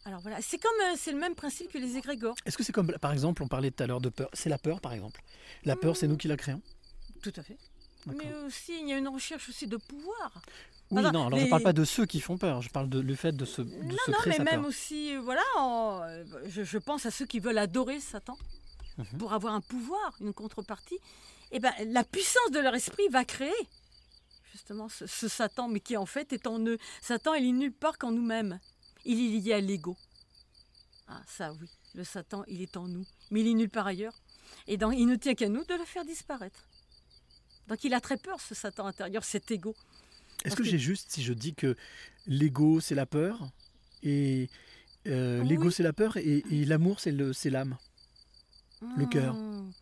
Alors 0.04 0.20
voilà, 0.20 0.40
c'est 0.42 0.58
comme 0.58 0.72
euh, 0.82 0.94
c'est 0.96 1.12
le 1.12 1.18
même 1.18 1.34
principe 1.34 1.70
que 1.70 1.78
les 1.78 1.96
égrégores. 1.96 2.34
est-ce 2.44 2.56
que 2.56 2.64
c'est 2.64 2.72
comme, 2.72 2.92
par 2.98 3.12
exemple, 3.12 3.42
on 3.42 3.48
parlait 3.48 3.70
tout 3.70 3.84
à 3.84 3.86
l'heure 3.86 4.00
de 4.00 4.08
peur 4.08 4.28
C'est 4.32 4.48
la 4.48 4.58
peur, 4.58 4.80
par 4.80 4.92
exemple. 4.92 5.22
La 5.64 5.76
peur, 5.76 5.96
c'est 5.96 6.08
nous 6.08 6.16
qui 6.16 6.28
la 6.28 6.36
créons 6.36 6.60
Tout 7.22 7.32
à 7.36 7.42
fait. 7.42 7.56
Mais 8.06 8.34
aussi, 8.44 8.80
il 8.80 8.88
y 8.88 8.92
a 8.92 8.98
une 8.98 9.08
recherche 9.08 9.48
aussi 9.48 9.68
de 9.68 9.76
pouvoir. 9.76 10.42
Oui, 10.96 11.02
non, 11.02 11.26
alors 11.26 11.38
je 11.38 11.44
les- 11.44 11.50
parle 11.50 11.62
pas 11.62 11.72
de 11.72 11.84
ceux 11.84 12.06
qui 12.06 12.20
font 12.20 12.36
peur, 12.38 12.60
je 12.62 12.68
parle 12.70 12.88
de 12.88 13.00
le 13.00 13.14
fait 13.14 13.32
de 13.32 13.44
se, 13.44 13.62
de 13.62 13.68
Non, 13.82 13.96
se 14.06 14.10
non, 14.10 14.16
mais 14.26 14.36
sa 14.36 14.44
même 14.44 14.60
peur. 14.60 14.68
aussi, 14.68 15.14
euh, 15.16 15.20
voilà, 15.20 15.42
en- 15.56 16.00
euh, 16.02 16.24
je, 16.46 16.62
je 16.64 16.78
pense 16.78 17.06
à 17.06 17.10
ceux 17.10 17.26
qui 17.26 17.40
veulent 17.40 17.58
adorer 17.58 17.98
Satan 18.00 18.36
Mhm. 18.98 19.18
pour 19.18 19.32
avoir 19.32 19.54
un 19.54 19.60
pouvoir, 19.62 20.14
une 20.20 20.34
contrepartie. 20.34 20.98
Et 21.50 21.60
ben, 21.60 21.72
la 21.86 22.04
puissance 22.04 22.50
de 22.52 22.58
leur 22.60 22.74
esprit 22.74 23.08
va 23.10 23.24
créer 23.24 23.52
justement 24.52 24.88
ce, 24.88 25.06
ce 25.06 25.28
Satan, 25.28 25.68
mais 25.68 25.80
qui 25.80 25.96
en 25.96 26.06
fait 26.06 26.32
est 26.32 26.46
en 26.46 26.58
eux. 26.66 26.78
Satan, 27.00 27.34
il 27.34 27.46
est 27.46 27.52
nulle 27.52 27.72
part 27.72 27.96
qu'en 27.98 28.10
nous-mêmes. 28.10 28.60
Il 29.04 29.18
est 29.18 29.40
lié 29.40 29.52
à 29.54 29.60
l'ego. 29.60 29.96
Ah, 31.08 31.20
ça 31.26 31.52
oui, 31.60 31.68
le 31.94 32.04
Satan, 32.04 32.44
il 32.46 32.62
est 32.62 32.76
en 32.76 32.86
nous, 32.86 33.04
mais 33.30 33.40
il 33.40 33.48
est 33.48 33.54
nulle 33.54 33.68
part 33.70 33.86
ailleurs. 33.86 34.14
Et 34.66 34.76
donc, 34.76 34.94
il 34.96 35.06
ne 35.06 35.16
tient 35.16 35.34
qu'à 35.34 35.48
nous 35.48 35.64
de 35.64 35.74
le 35.74 35.84
faire 35.84 36.04
disparaître. 36.04 36.60
Donc, 37.68 37.82
il 37.84 37.94
a 37.94 38.00
très 38.00 38.16
peur, 38.16 38.40
ce 38.40 38.54
Satan 38.54 38.86
intérieur, 38.86 39.24
cet 39.24 39.50
ego. 39.50 39.74
Est-ce 40.44 40.56
que 40.56 40.64
j'ai 40.64 40.78
juste 40.78 41.10
si 41.12 41.22
je 41.22 41.32
dis 41.32 41.54
que 41.54 41.76
l'ego, 42.26 42.80
c'est 42.80 42.94
la 42.94 43.06
peur, 43.06 43.48
et 44.02 44.48
euh, 45.06 45.42
l'ego, 45.44 45.66
Oui. 45.66 45.72
c'est 45.72 45.82
la 45.82 45.92
peur, 45.92 46.16
et, 46.16 46.44
et 46.50 46.64
l'amour, 46.64 47.00
c'est 47.00 47.12
le- 47.12 47.32
c'est 47.32 47.50
l'âme 47.50 47.76
Le 48.96 49.06
cœur. 49.06 49.34
Mmh. 49.34 49.72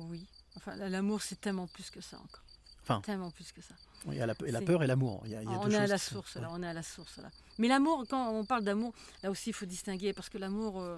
Oui. 0.00 0.26
Enfin, 0.56 0.74
l'amour, 0.76 1.22
c'est 1.22 1.40
tellement 1.40 1.66
plus 1.68 1.90
que 1.90 2.00
ça 2.00 2.16
encore. 2.18 2.42
Enfin. 2.82 3.00
Tellement 3.02 3.30
plus 3.30 3.52
que 3.52 3.60
ça. 3.62 3.74
Oui, 4.06 4.16
il 4.16 4.18
y 4.18 4.22
a 4.22 4.26
la, 4.26 4.34
et 4.46 4.50
la 4.50 4.62
peur 4.62 4.82
et 4.82 4.86
l'amour. 4.86 5.22
Il 5.26 5.30
y 5.32 5.34
a, 5.36 5.42
il 5.42 5.48
y 5.48 5.52
a 5.52 5.60
Ah, 5.60 5.64
deux 5.68 5.68
on 5.76 5.78
est 5.78 5.82
à 5.84 5.86
la 5.86 5.98
sont- 5.98 6.14
source, 6.14 6.36
là. 6.36 6.48
On 6.50 6.62
est 6.62 6.66
à 6.66 6.72
la 6.72 6.82
source, 6.82 7.18
là. 7.18 7.30
Mais 7.58 7.68
l'amour, 7.68 8.04
quand 8.08 8.30
on 8.32 8.44
parle 8.44 8.64
d'amour, 8.64 8.92
là 9.22 9.30
aussi, 9.30 9.50
il 9.50 9.52
faut 9.52 9.66
distinguer, 9.66 10.12
parce 10.12 10.28
que 10.30 10.38
l'amour, 10.38 10.80
euh, 10.80 10.96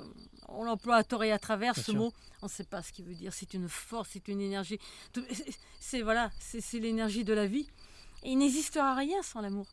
on 0.49 0.65
l'emploie 0.65 0.97
à 0.97 1.05
tort 1.05 1.25
et 1.25 1.33
à 1.33 1.39
travers, 1.39 1.75
Bien 1.75 1.83
ce 1.83 1.91
sûr. 1.91 2.01
mot. 2.01 2.15
On 2.41 2.47
ne 2.47 2.51
sait 2.51 2.65
pas 2.65 2.83
ce 2.83 2.93
qu'il 2.93 3.05
veut 3.05 3.15
dire. 3.15 3.35
C'est 3.35 3.53
une 3.55 3.69
force, 3.69 4.11
c'est 4.13 4.29
une 4.29 4.41
énergie. 4.41 4.79
C'est- 5.81 6.03
voilà, 6.03 6.31
c'est 6.39 6.79
l'énergie 6.79 7.25
de 7.25 7.33
la 7.35 7.47
vie. 7.47 7.69
Et 8.23 8.31
il 8.33 8.39
n'existera 8.39 8.95
rien 8.95 9.23
sans 9.23 9.41
l'amour. 9.41 9.67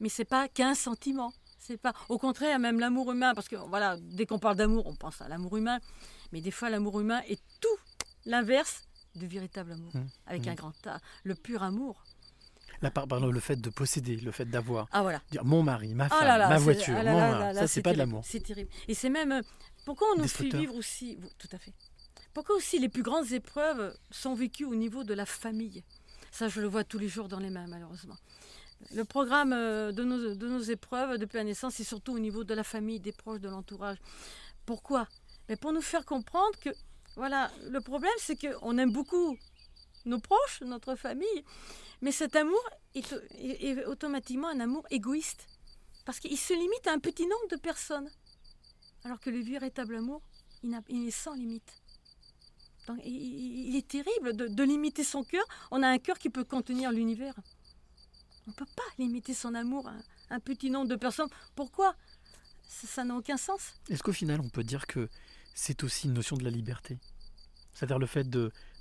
Mais 0.00 0.08
c'est 0.08 0.24
pas 0.24 0.48
qu'un 0.48 0.74
sentiment. 0.74 1.32
C'est 1.58 1.78
pas, 1.78 1.94
au 2.08 2.18
contraire, 2.18 2.58
même 2.58 2.78
l'amour 2.78 3.10
humain, 3.10 3.34
parce 3.34 3.48
que 3.48 3.56
voilà, 3.56 3.96
dès 4.00 4.26
qu'on 4.26 4.38
parle 4.38 4.56
d'amour, 4.56 4.86
on 4.86 4.94
pense 4.94 5.20
à 5.20 5.28
l'amour 5.28 5.56
humain, 5.56 5.80
mais 6.32 6.40
des 6.40 6.50
fois 6.52 6.70
l'amour 6.70 7.00
humain 7.00 7.22
est 7.28 7.40
tout 7.60 7.76
l'inverse 8.24 8.82
du 9.16 9.26
véritable 9.26 9.72
amour, 9.72 9.90
Mmh, 9.96 10.06
avec 10.26 10.46
mmh. 10.46 10.48
un 10.50 10.54
grand 10.54 10.86
A, 10.86 11.00
le 11.24 11.34
pur 11.34 11.62
amour. 11.62 12.04
Là, 12.82 12.90
par- 12.90 13.08
pardon, 13.08 13.32
le 13.32 13.40
fait 13.40 13.56
de 13.56 13.70
posséder, 13.70 14.16
le 14.16 14.30
fait 14.30 14.44
d'avoir, 14.44 14.86
Ah 14.92 15.02
voilà. 15.02 15.22
dire 15.30 15.44
mon 15.44 15.62
mari, 15.62 15.94
ma 15.94 16.08
femme, 16.08 16.18
Ah 16.20 16.24
là 16.26 16.38
là, 16.38 16.48
ma 16.50 16.58
voiture, 16.58 16.94
ah 16.96 17.02
là 17.02 17.12
mon- 17.12 17.54
ça 17.60 17.66
c'est 17.66 17.82
pas 17.82 17.94
de 17.94 17.98
l'amour. 17.98 18.22
C'est 18.24 18.40
terrible. 18.40 18.70
Et 18.86 18.94
c'est 18.94 19.08
même 19.08 19.32
euh, 19.32 19.42
pourquoi 19.86 20.06
on 20.14 20.18
nous 20.18 20.28
fait 20.28 20.48
vivre 20.50 20.74
aussi, 20.74 21.18
tout 21.38 21.48
à 21.52 21.58
fait. 21.58 21.72
Pourquoi 22.34 22.54
aussi 22.56 22.78
les 22.78 22.90
plus 22.90 23.02
grandes 23.02 23.32
épreuves 23.32 23.96
sont 24.10 24.34
vécues 24.34 24.66
au 24.66 24.74
niveau 24.74 25.02
de 25.04 25.14
la 25.14 25.24
famille? 25.24 25.82
Ça, 26.36 26.48
je 26.48 26.60
le 26.60 26.66
vois 26.66 26.84
tous 26.84 26.98
les 26.98 27.08
jours 27.08 27.28
dans 27.28 27.38
les 27.38 27.48
mains, 27.48 27.66
malheureusement. 27.66 28.18
Le 28.94 29.06
programme 29.06 29.54
euh, 29.54 29.90
de 29.90 30.04
nos, 30.04 30.60
épreuves 30.60 31.16
depuis 31.16 31.38
la 31.38 31.44
naissance, 31.44 31.76
c'est 31.76 31.82
surtout 31.82 32.12
au 32.12 32.18
niveau 32.18 32.44
de 32.44 32.52
la 32.52 32.62
famille, 32.62 33.00
des 33.00 33.12
proches, 33.12 33.40
de 33.40 33.48
l'entourage. 33.48 33.96
Pourquoi? 34.66 35.08
Mais 35.48 35.56
Pour 35.56 35.72
nous 35.72 35.80
faire 35.80 36.04
comprendre 36.04 36.58
que, 36.60 36.68
voilà, 37.14 37.50
le 37.70 37.80
problème, 37.80 38.12
c'est 38.18 38.36
qu'on 38.36 38.76
aime 38.76 38.92
beaucoup 38.92 39.38
nos 40.04 40.18
proches, 40.18 40.60
notre 40.60 40.94
famille, 40.94 41.42
mais 42.02 42.12
cet 42.12 42.36
amour 42.36 42.62
est, 42.94 43.86
automatiquement 43.86 44.48
un 44.48 44.60
amour 44.60 44.86
égoïste. 44.90 45.46
Parce 46.04 46.20
qu'il 46.20 46.36
se 46.36 46.52
limite 46.52 46.86
à 46.86 46.92
un 46.92 46.98
petit 46.98 47.26
nombre 47.26 47.48
de 47.50 47.56
personnes. 47.56 48.10
Alors 49.04 49.20
que 49.20 49.30
le 49.30 49.40
véritable 49.40 49.96
amour, 49.96 50.20
il 50.62 51.08
est 51.08 51.10
sans 51.10 51.32
limite. 51.32 51.72
Donc, 52.86 52.98
il, 53.04 53.74
est 53.76 53.86
terrible 53.88 54.36
de, 54.36 54.46
de 54.48 54.62
limiter 54.62 55.02
son 55.04 55.24
cœur. 55.24 55.44
On 55.70 55.82
a 55.82 55.88
un 55.88 55.98
cœur 55.98 56.18
qui 56.18 56.30
peut 56.30 56.44
contenir 56.44 56.92
l'univers. 56.92 57.34
On 58.46 58.50
ne 58.50 58.56
peut 58.56 58.66
pas 58.76 58.82
limiter 58.98 59.34
son 59.34 59.54
amour 59.54 59.88
à 59.88 59.92
un, 59.92 60.02
un 60.36 60.40
petit 60.40 60.70
nombre 60.70 60.88
de 60.88 60.96
personnes. 60.96 61.28
Pourquoi? 61.56 61.94
Ça 62.68 63.04
n'a 63.04 63.16
aucun 63.16 63.36
sens. 63.36 63.74
Est-ce 63.90 64.02
qu'au 64.02 64.12
final, 64.12 64.40
on 64.40 64.48
peut 64.48 64.64
dire 64.64 64.86
que 64.86 65.08
c'est 65.54 65.82
aussi 65.82 66.06
une 66.06 66.12
notion 66.14 66.36
de 66.36 66.44
la 66.44 66.50
liberté? 66.50 66.98
C'est-à-dire 67.74 67.98
le 67.98 68.06
fait 68.06 68.28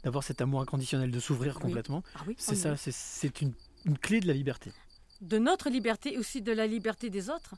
d'avoir 0.03 0.23
cet 0.23 0.39
amour 0.41 0.61
inconditionnel, 0.61 1.11
de 1.11 1.19
s'ouvrir 1.19 1.55
Oui. 1.57 1.61
complètement. 1.63 2.03
Ah 2.15 2.21
oui, 2.27 2.35
C'est 2.37 2.55
ça, 2.55 2.73
est- 2.73 2.77
c'est- 2.77 2.91
c'est 2.95 3.41
une, 3.41 3.53
une 3.85 3.97
clé 3.97 4.19
de 4.19 4.27
la 4.27 4.33
liberté. 4.33 4.71
de 5.21 5.37
notre 5.39 5.69
liberté 5.69 6.13
et 6.13 6.17
aussi 6.17 6.41
de 6.41 6.51
la 6.51 6.67
liberté 6.67 7.09
des 7.09 7.29
autres. 7.29 7.55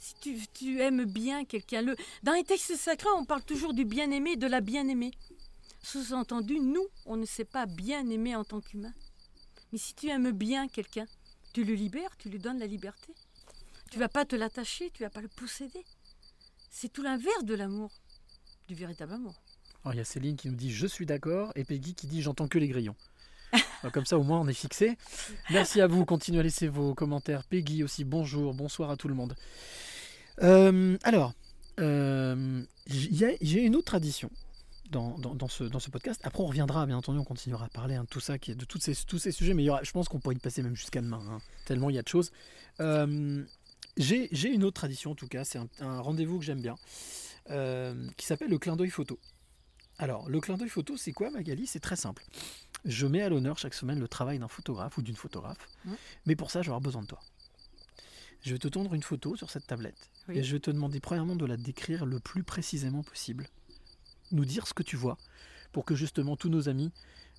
Si 0.00 0.14
tu, 0.20 0.38
tu 0.54 0.80
aimes 0.80 1.04
bien 1.04 1.44
quelqu'un, 1.44 1.82
le... 1.82 1.96
dans 2.22 2.32
les 2.32 2.44
textes 2.44 2.74
sacrés, 2.76 3.08
on 3.16 3.24
parle 3.24 3.42
toujours 3.44 3.74
du 3.74 3.84
bien-aimé 3.84 4.32
et 4.32 4.36
de 4.36 4.46
la 4.46 4.60
bien-aimée. 4.60 5.10
Sous-entendu, 5.84 6.60
nous, 6.60 6.86
on 7.04 7.16
ne 7.16 7.26
sait 7.26 7.44
pas 7.44 7.66
bien 7.66 8.08
aimer 8.08 8.34
en 8.34 8.42
tant 8.42 8.62
qu'humain. 8.62 8.94
Mais 9.70 9.76
si 9.76 9.94
tu 9.94 10.08
aimes 10.08 10.30
bien 10.30 10.66
quelqu'un, 10.66 11.04
tu 11.52 11.62
le 11.62 11.74
libères, 11.74 12.16
tu 12.16 12.30
lui 12.30 12.38
donnes 12.38 12.58
la 12.58 12.66
liberté. 12.66 13.12
Tu 13.90 13.98
vas 13.98 14.08
pas 14.08 14.24
te 14.24 14.34
l'attacher, 14.34 14.90
tu 14.94 15.02
vas 15.02 15.10
pas 15.10 15.20
le 15.20 15.28
posséder. 15.28 15.84
C'est 16.70 16.90
tout 16.90 17.02
l'inverse 17.02 17.44
de 17.44 17.54
l'amour, 17.54 17.90
du 18.66 18.74
véritable 18.74 19.12
amour. 19.12 19.34
Alors, 19.84 19.92
il 19.92 19.98
y 19.98 20.00
a 20.00 20.04
Céline 20.04 20.36
qui 20.36 20.48
nous 20.48 20.56
dit 20.56 20.72
je 20.72 20.86
suis 20.86 21.04
d'accord 21.04 21.52
et 21.54 21.64
Peggy 21.64 21.94
qui 21.94 22.06
dit 22.06 22.22
j'entends 22.22 22.48
que 22.48 22.58
les 22.58 22.68
grillons. 22.68 22.96
Alors, 23.52 23.92
Comme 23.92 24.06
ça 24.06 24.18
au 24.18 24.22
moins 24.22 24.40
on 24.40 24.48
est 24.48 24.54
fixé. 24.54 24.96
Merci 25.50 25.82
à 25.82 25.86
vous, 25.86 26.06
continuez 26.06 26.40
à 26.40 26.44
laisser 26.44 26.66
vos 26.66 26.94
commentaires. 26.94 27.44
Peggy 27.44 27.84
aussi, 27.84 28.04
bonjour, 28.04 28.54
bonsoir 28.54 28.90
à 28.90 28.96
tout 28.96 29.08
le 29.08 29.14
monde. 29.14 29.36
Euh, 30.42 30.96
alors, 31.02 31.34
euh, 31.78 32.62
j'ai 32.86 33.60
une 33.60 33.76
autre 33.76 33.84
tradition 33.84 34.30
dans, 34.90 35.18
dans- 35.18 35.34
dans 35.34 35.48
ce, 35.48 35.64
dans 35.64 35.78
ce 35.80 35.90
podcast. 35.90 36.20
Après 36.24 36.42
on 36.42 36.46
reviendra, 36.46 36.86
bien 36.86 36.96
entendu, 36.96 37.18
on 37.18 37.24
continuera 37.24 37.66
à 37.66 37.68
parler 37.68 37.94
hein, 37.94 38.04
de 38.04 38.08
tout 38.08 38.20
ça, 38.20 38.38
qui 38.38 38.50
est- 38.52 38.54
de 38.54 38.64
toutes 38.64 38.82
ces, 38.82 38.94
tous 39.06 39.18
ces 39.18 39.32
sujets, 39.32 39.54
mais 39.54 39.62
il 39.62 39.66
y 39.66 39.70
aura- 39.70 39.82
je 39.82 39.90
pense 39.92 40.08
qu'on 40.08 40.20
pourrait 40.20 40.34
y 40.36 40.38
passer 40.38 40.62
même 40.62 40.76
jusqu'à 40.76 41.00
demain, 41.00 41.22
hein, 41.30 41.40
tellement 41.64 41.90
il 41.90 41.96
y 41.96 41.98
a 41.98 42.02
de 42.02 42.08
choses. 42.08 42.30
Euh, 42.80 43.44
j'ai 43.96 44.48
une 44.52 44.64
autre 44.64 44.74
tradition 44.74 45.12
en 45.12 45.14
tout 45.14 45.28
cas, 45.28 45.44
c'est 45.44 45.58
un, 45.58 45.68
un 45.80 46.00
rendez-vous 46.00 46.38
que 46.38 46.44
j'aime 46.44 46.60
bien. 46.62 46.76
euh, 47.50 48.08
qui 48.16 48.24
s'appelle 48.24 48.48
le 48.48 48.58
clin 48.58 48.74
d'œil 48.74 48.88
photo. 48.88 49.18
Alors, 49.98 50.28
le 50.30 50.40
clin 50.40 50.56
d'œil 50.56 50.70
photo, 50.70 50.96
c'est 50.96 51.12
quoi, 51.12 51.30
Magali? 51.30 51.66
C'est 51.66 51.78
très 51.78 51.94
simple. 51.94 52.24
Je 52.86 53.06
mets 53.06 53.20
à 53.22 53.28
l'honneur 53.28 53.58
chaque 53.58 53.74
semaine 53.74 54.00
le 54.00 54.08
travail 54.08 54.38
d'un 54.38 54.48
photographe 54.48 54.96
ou 54.96 55.02
d'une 55.02 55.14
photographe, 55.14 55.68
Mhm. 55.84 55.94
mais 56.26 56.36
pour 56.36 56.50
ça, 56.50 56.62
je 56.62 56.66
vais 56.66 56.70
avoir 56.70 56.80
besoin 56.80 57.02
de 57.02 57.06
toi. 57.06 57.20
Je 58.42 58.52
vais 58.52 58.58
te 58.58 58.68
tendre 58.68 58.94
une 58.94 59.02
photo 59.02 59.36
sur 59.36 59.50
cette 59.50 59.66
tablette 59.66 60.10
Oui. 60.28 60.38
et 60.38 60.42
je 60.42 60.52
vais 60.52 60.60
te 60.60 60.70
demander 60.70 61.00
premièrement 61.00 61.36
de 61.36 61.44
la 61.46 61.56
décrire 61.58 62.06
le 62.06 62.18
plus 62.18 62.42
précisément 62.42 63.02
possible. 63.02 63.46
Nous 64.32 64.44
dire 64.44 64.66
ce 64.66 64.74
que 64.74 64.82
tu 64.82 64.96
vois 64.96 65.18
pour 65.72 65.84
que 65.84 65.94
justement 65.94 66.36
tous 66.36 66.48
nos 66.48 66.68
amis, 66.68 66.92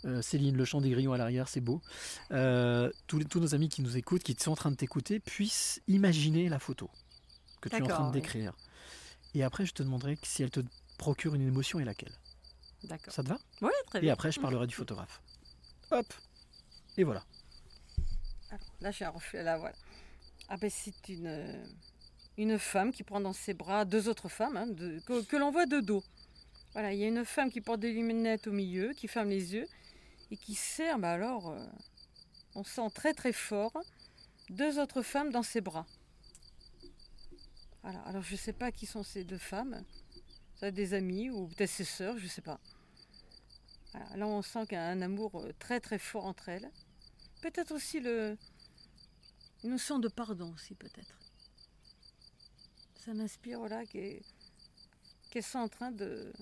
euh, 0.04 0.22
Céline, 0.22 0.58
le 0.58 0.66
chant 0.66 0.82
des 0.82 0.90
grillons 0.90 1.14
à 1.14 1.18
l'arrière, 1.18 1.48
c'est 1.48 1.62
beau, 1.62 1.82
euh, 2.32 2.92
tous, 3.08 3.20
nos 3.40 3.56
amis 3.56 3.70
qui 3.70 3.82
nous 3.82 3.96
écoutent, 3.98 4.24
qui 4.24 4.36
sont 4.38 4.52
en 4.52 4.56
train 4.56 4.72
de 4.72 4.76
t'écouter, 4.76 5.20
puissent 5.20 5.82
imaginer 5.88 6.50
la 6.50 6.60
photo 6.60 6.90
que 7.62 7.70
tu 7.70 7.78
es 7.78 7.82
en 7.82 7.88
train 7.88 8.04
de 8.04 8.08
oui. 8.08 8.22
décrire. 8.22 8.54
Et 9.34 9.44
après, 9.44 9.66
je 9.66 9.74
te 9.74 9.84
demanderai 9.84 10.18
si 10.24 10.44
elle 10.44 10.52
te 10.52 10.60
procure 10.98 11.34
une 11.36 11.48
émotion 11.48 11.80
et 11.80 11.86
laquelle. 11.86 12.12
D'accord. 12.84 13.14
Ça 13.14 13.24
te 13.24 13.30
va? 13.30 13.40
Oui, 13.62 13.72
très 13.88 14.00
Et 14.00 14.02
bien. 14.04 14.14
après, 14.14 14.32
je 14.32 14.40
parlerai 14.40 14.68
du 14.68 14.76
photographe. 14.76 15.22
Hop 15.92 16.14
Et 16.98 17.04
voilà. 17.04 17.24
Alors, 18.50 18.66
là, 18.82 18.92
j'ai 18.92 19.06
un 19.06 19.10
reflet, 19.10 19.44
là, 19.44 19.58
voilà. 19.58 19.76
Ah 20.50 20.58
ben, 20.58 20.70
c'est 20.70 21.10
une, 21.10 21.66
une 22.38 22.60
femme 22.60 22.92
qui 22.92 23.04
prend 23.04 23.20
dans 23.22 23.34
ses 23.34 23.54
bras 23.54 23.86
deux 23.86 24.08
autres 24.08 24.30
femmes, 24.30 24.58
hein, 24.58 24.68
de- 24.68 25.00
que, 25.00 25.24
que 25.24 25.36
l'on 25.38 25.52
voit 25.52 25.66
de 25.66 25.80
dos. 25.80 26.04
Voilà, 26.76 26.92
il 26.92 27.00
y 27.00 27.06
a 27.06 27.08
une 27.08 27.24
femme 27.24 27.50
qui 27.50 27.62
porte 27.62 27.80
des 27.80 27.94
lunettes 27.94 28.48
au 28.48 28.52
milieu, 28.52 28.92
qui 28.92 29.08
ferme 29.08 29.30
les 29.30 29.54
yeux, 29.54 29.66
et 30.30 30.36
qui 30.36 30.56
serre, 30.56 31.00
bah 31.00 31.14
alors, 31.14 31.52
euh, 31.52 31.66
on 32.54 32.66
sent 32.66 32.90
très 32.94 33.14
très 33.14 33.32
fort, 33.32 33.72
deux 34.50 34.78
autres 34.78 35.02
femmes 35.02 35.32
dans 35.32 35.42
ses 35.42 35.62
bras. 35.62 35.86
Alors 37.82 38.22
je 38.22 38.34
ne 38.34 38.38
sais 38.38 38.52
pas 38.52 38.74
qui 38.74 38.86
sont 38.86 39.04
ces 39.04 39.24
deux 39.24 39.38
femmes. 39.38 39.86
Ça 40.56 40.70
des 40.70 40.94
amis 40.94 41.30
ou 41.30 41.48
peut-être 41.48 41.70
ses 41.70 41.86
sœurs, 41.86 42.18
je 42.18 42.26
ne 42.26 42.30
sais 42.30 42.42
pas. 42.42 42.60
Là, 44.16 44.28
on 44.28 44.42
sent 44.42 44.66
qu'il 44.68 44.74
y 44.74 44.82
a 44.82 44.86
un 44.86 45.02
amour 45.02 45.40
euh, 45.40 45.54
très 45.58 45.80
très 45.80 45.98
fort 45.98 46.26
entre 46.26 46.50
elles. 46.50 46.70
Peut-être 47.42 47.72
aussi 47.72 48.02
le, 48.02 48.38
une 49.64 49.70
notion 49.70 49.98
de 49.98 50.10
pardon 50.10 50.52
aussi, 50.54 50.76
peut-être. 50.76 51.18
Ça 53.06 53.14
m'inspire, 53.14 53.62
qu'elles 53.90 54.22
qu'elles 55.32 55.44
sont 55.44 55.60
en 55.60 55.70
train 55.70 55.92
de, 55.92 56.34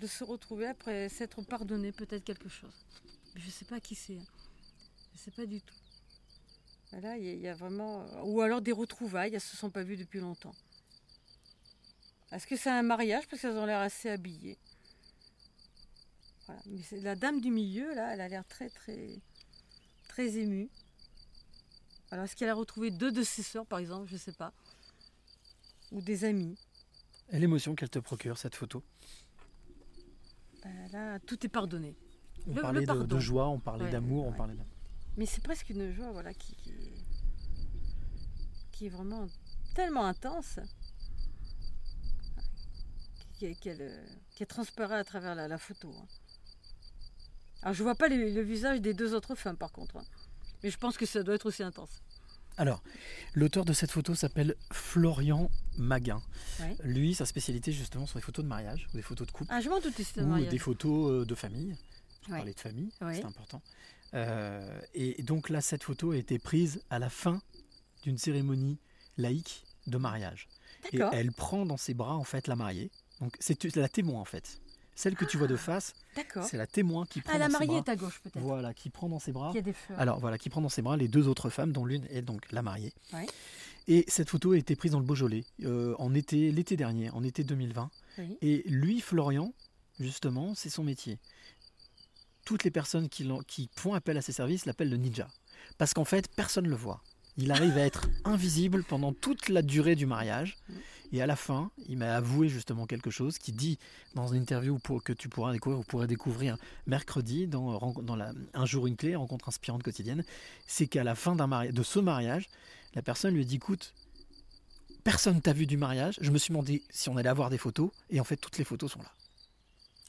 de 0.00 0.06
se 0.06 0.24
retrouver 0.24 0.66
après 0.66 1.08
s'être 1.08 1.42
pardonnées 1.42 1.92
peut-être 1.92 2.24
quelque 2.24 2.48
chose. 2.48 2.74
Mais 3.34 3.40
je 3.40 3.46
ne 3.46 3.50
sais 3.52 3.64
pas 3.66 3.80
qui 3.80 3.94
c'est. 3.94 4.16
hein. 4.16 4.26
Je 5.12 5.18
ne 5.18 5.22
sais 5.24 5.30
pas 5.30 5.46
du 5.46 5.60
tout. 5.60 5.74
Là, 6.92 7.16
il 7.16 7.38
y, 7.40 7.46
a- 7.48 7.54
vraiment... 7.54 8.04
Ou 8.24 8.40
alors 8.40 8.60
des 8.62 8.72
retrouvailles, 8.72 9.28
elles 9.30 9.34
ne 9.36 9.40
se 9.40 9.56
sont 9.56 9.70
pas 9.70 9.82
vues 9.84 9.96
depuis 9.96 10.18
longtemps. 10.20 10.54
Est-ce 12.32 12.46
que 12.46 12.56
c'est 12.56 12.70
un 12.70 12.82
mariage 12.82 13.28
Parce 13.28 13.42
qu'elles 13.42 13.56
ont 13.56 13.66
l'air 13.66 13.80
assez 13.80 14.08
habillées? 14.08 14.58
Voilà. 16.46 16.62
Mais 16.66 16.82
la 17.00 17.14
dame 17.14 17.40
du 17.40 17.50
milieu, 17.50 17.94
là, 17.94 18.12
elle 18.14 18.20
a 18.20 18.28
l'air 18.28 18.44
très, 18.48 18.70
très, 18.70 19.20
très 20.08 20.36
émue. 20.38 20.68
Alors, 22.10 22.24
est-ce 22.24 22.34
qu'elle 22.34 22.48
a 22.48 22.54
retrouvé 22.54 22.90
deux 22.90 23.12
de 23.12 23.22
ses 23.22 23.42
sœurs, 23.44 23.66
par 23.66 23.78
exemple? 23.78 24.08
Je 24.08 24.14
ne 24.14 24.18
sais 24.18 24.32
pas. 24.32 24.52
Ou 25.92 26.00
des 26.00 26.24
amis. 26.24 26.56
Et 27.30 27.38
l'émotion 27.38 27.76
qu'elle 27.76 27.90
te 27.90 28.00
procure, 28.00 28.36
cette 28.38 28.56
photo? 28.56 28.82
Ben 30.62 30.88
là, 30.92 31.18
tout 31.20 31.44
est 31.44 31.48
pardonné. 31.48 31.96
On 32.46 32.50
Le- 32.50 32.56
le 32.56 32.62
parlait 32.62 32.86
de, 32.86 33.18
joie, 33.18 33.48
on 33.48 33.58
parlait 33.58 33.84
Ouais, 33.84 33.90
d'amour, 33.90 34.26
on 34.26 34.32
parlait 34.32 34.54
de... 34.54 34.60
Mais 35.16 35.26
c'est 35.26 35.42
presque 35.42 35.68
une 35.70 35.92
joie, 35.92 36.10
voilà, 36.12 36.32
qui, 36.34 36.54
qui, 36.56 36.70
est- 36.70 37.04
qui 38.72 38.86
est 38.86 38.88
vraiment 38.88 39.26
tellement 39.74 40.06
intense 40.06 40.58
qui- 43.34 43.54
qu'elle 43.56 43.80
euh, 43.82 44.06
qu'elle 44.36 44.46
transparaît 44.46 44.96
à 44.98 45.04
travers 45.04 45.34
la, 45.34 45.48
la 45.48 45.58
photo. 45.58 45.90
hein. 45.96 46.06
Alors, 47.62 47.74
je 47.74 47.82
vois 47.82 47.94
pas 47.94 48.08
les- 48.08 48.32
le 48.32 48.40
visage 48.42 48.80
des 48.80 48.94
deux 48.94 49.14
autres 49.14 49.34
femmes, 49.34 49.56
par 49.56 49.72
contre. 49.72 49.96
hein. 49.98 50.04
Mais 50.62 50.70
je 50.70 50.78
pense 50.78 50.96
que 50.96 51.06
ça 51.06 51.22
doit 51.22 51.34
être 51.34 51.46
aussi 51.46 51.62
intense. 51.62 52.02
Alors, 52.60 52.82
l'auteur 53.32 53.64
de 53.64 53.72
cette 53.72 53.90
photo 53.90 54.14
s'appelle 54.14 54.54
Florian 54.70 55.50
Maguin. 55.78 56.20
Ouais. 56.60 56.76
Lui, 56.84 57.14
sa 57.14 57.24
spécialité 57.24 57.72
justement 57.72 58.04
sont 58.06 58.18
les 58.18 58.22
photos 58.22 58.44
de 58.44 58.50
mariage, 58.50 58.86
ou 58.92 58.98
des 58.98 59.02
photos 59.02 59.26
de 59.26 59.32
couple, 59.32 59.50
Ah, 59.50 59.62
je 59.62 59.70
m'en 59.70 59.80
doutais, 59.80 60.04
un 60.18 60.24
ou 60.24 60.26
mariage. 60.26 60.50
des 60.50 60.58
photos 60.58 61.10
euh, 61.10 61.24
de 61.24 61.34
famille. 61.34 61.74
Je 62.26 62.30
Ouais. 62.32 62.36
parlais 62.36 62.52
de 62.52 62.60
famille, 62.60 62.90
Ouais. 63.00 63.14
c'est 63.14 63.24
important. 63.24 63.62
Euh, 64.12 64.78
et 64.92 65.22
donc 65.22 65.48
là, 65.48 65.62
cette 65.62 65.82
photo 65.84 66.10
a 66.10 66.16
été 66.18 66.38
prise 66.38 66.82
à 66.90 66.98
la 66.98 67.08
fin 67.08 67.40
d'une 68.02 68.18
cérémonie 68.18 68.78
laïque 69.16 69.64
de 69.86 69.96
mariage. 69.96 70.46
Et 70.92 70.98
elle 71.12 71.32
prend 71.32 71.64
dans 71.64 71.78
ses 71.78 71.94
bras 71.94 72.16
en 72.16 72.24
fait 72.24 72.46
la 72.46 72.56
mariée. 72.56 72.90
Donc 73.22 73.36
c'est 73.40 73.74
la 73.74 73.88
témoin 73.88 74.20
en 74.20 74.24
fait. 74.26 74.60
Celle 75.00 75.14
que 75.16 75.24
tu 75.24 75.38
vois 75.38 75.46
de 75.46 75.56
face, 75.56 75.94
D'accord. 76.14 76.44
c'est 76.44 76.58
la 76.58 76.66
témoin 76.66 77.06
qui 77.06 77.22
prend 77.22 77.32
Ah, 77.34 77.38
la 77.38 77.46
dans 77.48 77.52
ses 77.58 77.64
mariée 77.66 77.80
bras. 77.80 77.84
est 77.86 77.88
à 77.88 77.96
gauche, 77.96 78.20
peut-être. 78.22 78.42
Voilà, 78.42 78.74
qui 78.74 78.90
prend 78.90 79.08
dans 79.08 79.18
ses 79.18 79.32
bras. 79.32 79.50
Qui 79.50 79.56
a 79.56 79.62
des 79.62 79.72
fleurs. 79.72 79.98
Alors 79.98 80.20
voilà, 80.20 80.36
qui 80.36 80.50
prend 80.50 80.60
dans 80.60 80.68
ses 80.68 80.82
bras 80.82 80.98
les 80.98 81.08
deux 81.08 81.26
autres 81.26 81.48
femmes, 81.48 81.72
dont 81.72 81.86
l'une 81.86 82.04
est 82.10 82.20
donc 82.20 82.52
la 82.52 82.60
mariée. 82.60 82.92
Ouais. 83.14 83.24
Et 83.88 84.04
cette 84.08 84.28
photo 84.28 84.52
a 84.52 84.58
été 84.58 84.76
prise 84.76 84.92
dans 84.92 84.98
le 85.00 85.06
Beaujolais 85.06 85.46
euh, 85.64 85.94
en 85.98 86.12
été, 86.14 86.52
l'été 86.52 86.76
dernier, 86.76 87.08
en 87.12 87.22
été 87.22 87.44
2020. 87.44 87.90
Oui. 88.18 88.36
Et 88.42 88.62
lui, 88.66 89.00
Florian, 89.00 89.54
justement, 89.98 90.54
c'est 90.54 90.68
son 90.68 90.84
métier. 90.84 91.18
Toutes 92.44 92.64
les 92.64 92.70
personnes 92.70 93.08
qui, 93.08 93.26
qui 93.46 93.70
font 93.76 93.94
appel 93.94 94.18
à 94.18 94.20
ses 94.20 94.32
services 94.32 94.66
l'appellent 94.66 94.90
le 94.90 94.98
ninja. 94.98 95.28
Parce 95.78 95.94
qu'en 95.94 96.04
fait, 96.04 96.28
personne 96.28 96.64
ne 96.66 96.70
le 96.70 96.76
voit. 96.76 97.02
Il 97.38 97.50
arrive 97.52 97.78
à 97.78 97.86
être 97.86 98.10
invisible 98.24 98.84
pendant 98.84 99.14
toute 99.14 99.48
la 99.48 99.62
durée 99.62 99.94
du 99.96 100.04
mariage. 100.04 100.58
Et 101.12 101.20
à 101.22 101.26
la 101.26 101.36
fin, 101.36 101.70
il 101.88 101.98
m'a 101.98 102.14
avoué 102.14 102.48
justement 102.48 102.86
quelque 102.86 103.10
chose 103.10 103.38
qui 103.38 103.52
dit 103.52 103.78
dans 104.14 104.28
une 104.28 104.42
interview 104.42 104.78
pour, 104.78 105.02
que 105.02 105.12
tu 105.12 105.28
pourras 105.28 105.52
découvrir, 105.52 105.78
vous 105.78 105.84
pourrez 105.84 106.06
découvrir 106.06 106.56
mercredi 106.86 107.46
dans, 107.46 107.78
Un 108.54 108.66
jour 108.66 108.86
une 108.86 108.96
clé, 108.96 109.16
rencontre 109.16 109.48
inspirante 109.48 109.82
quotidienne, 109.82 110.24
c'est 110.66 110.86
qu'à 110.86 111.04
la 111.04 111.14
fin 111.14 111.34
de 111.34 111.82
ce 111.82 111.98
mariage, 111.98 112.48
la 112.94 113.02
personne 113.02 113.34
lui 113.34 113.44
dit 113.44 113.56
écoute, 113.56 113.94
personne 115.04 115.40
t'a 115.40 115.52
vu 115.52 115.66
du 115.66 115.76
mariage, 115.76 116.18
je 116.20 116.30
me 116.30 116.38
suis 116.38 116.52
demandé 116.52 116.82
si 116.90 117.08
on 117.08 117.16
allait 117.16 117.28
avoir 117.28 117.50
des 117.50 117.58
photos, 117.58 117.90
et 118.10 118.20
en 118.20 118.24
fait 118.24 118.36
toutes 118.36 118.58
les 118.58 118.64
photos 118.64 118.92
sont 118.92 119.00
là. 119.00 119.12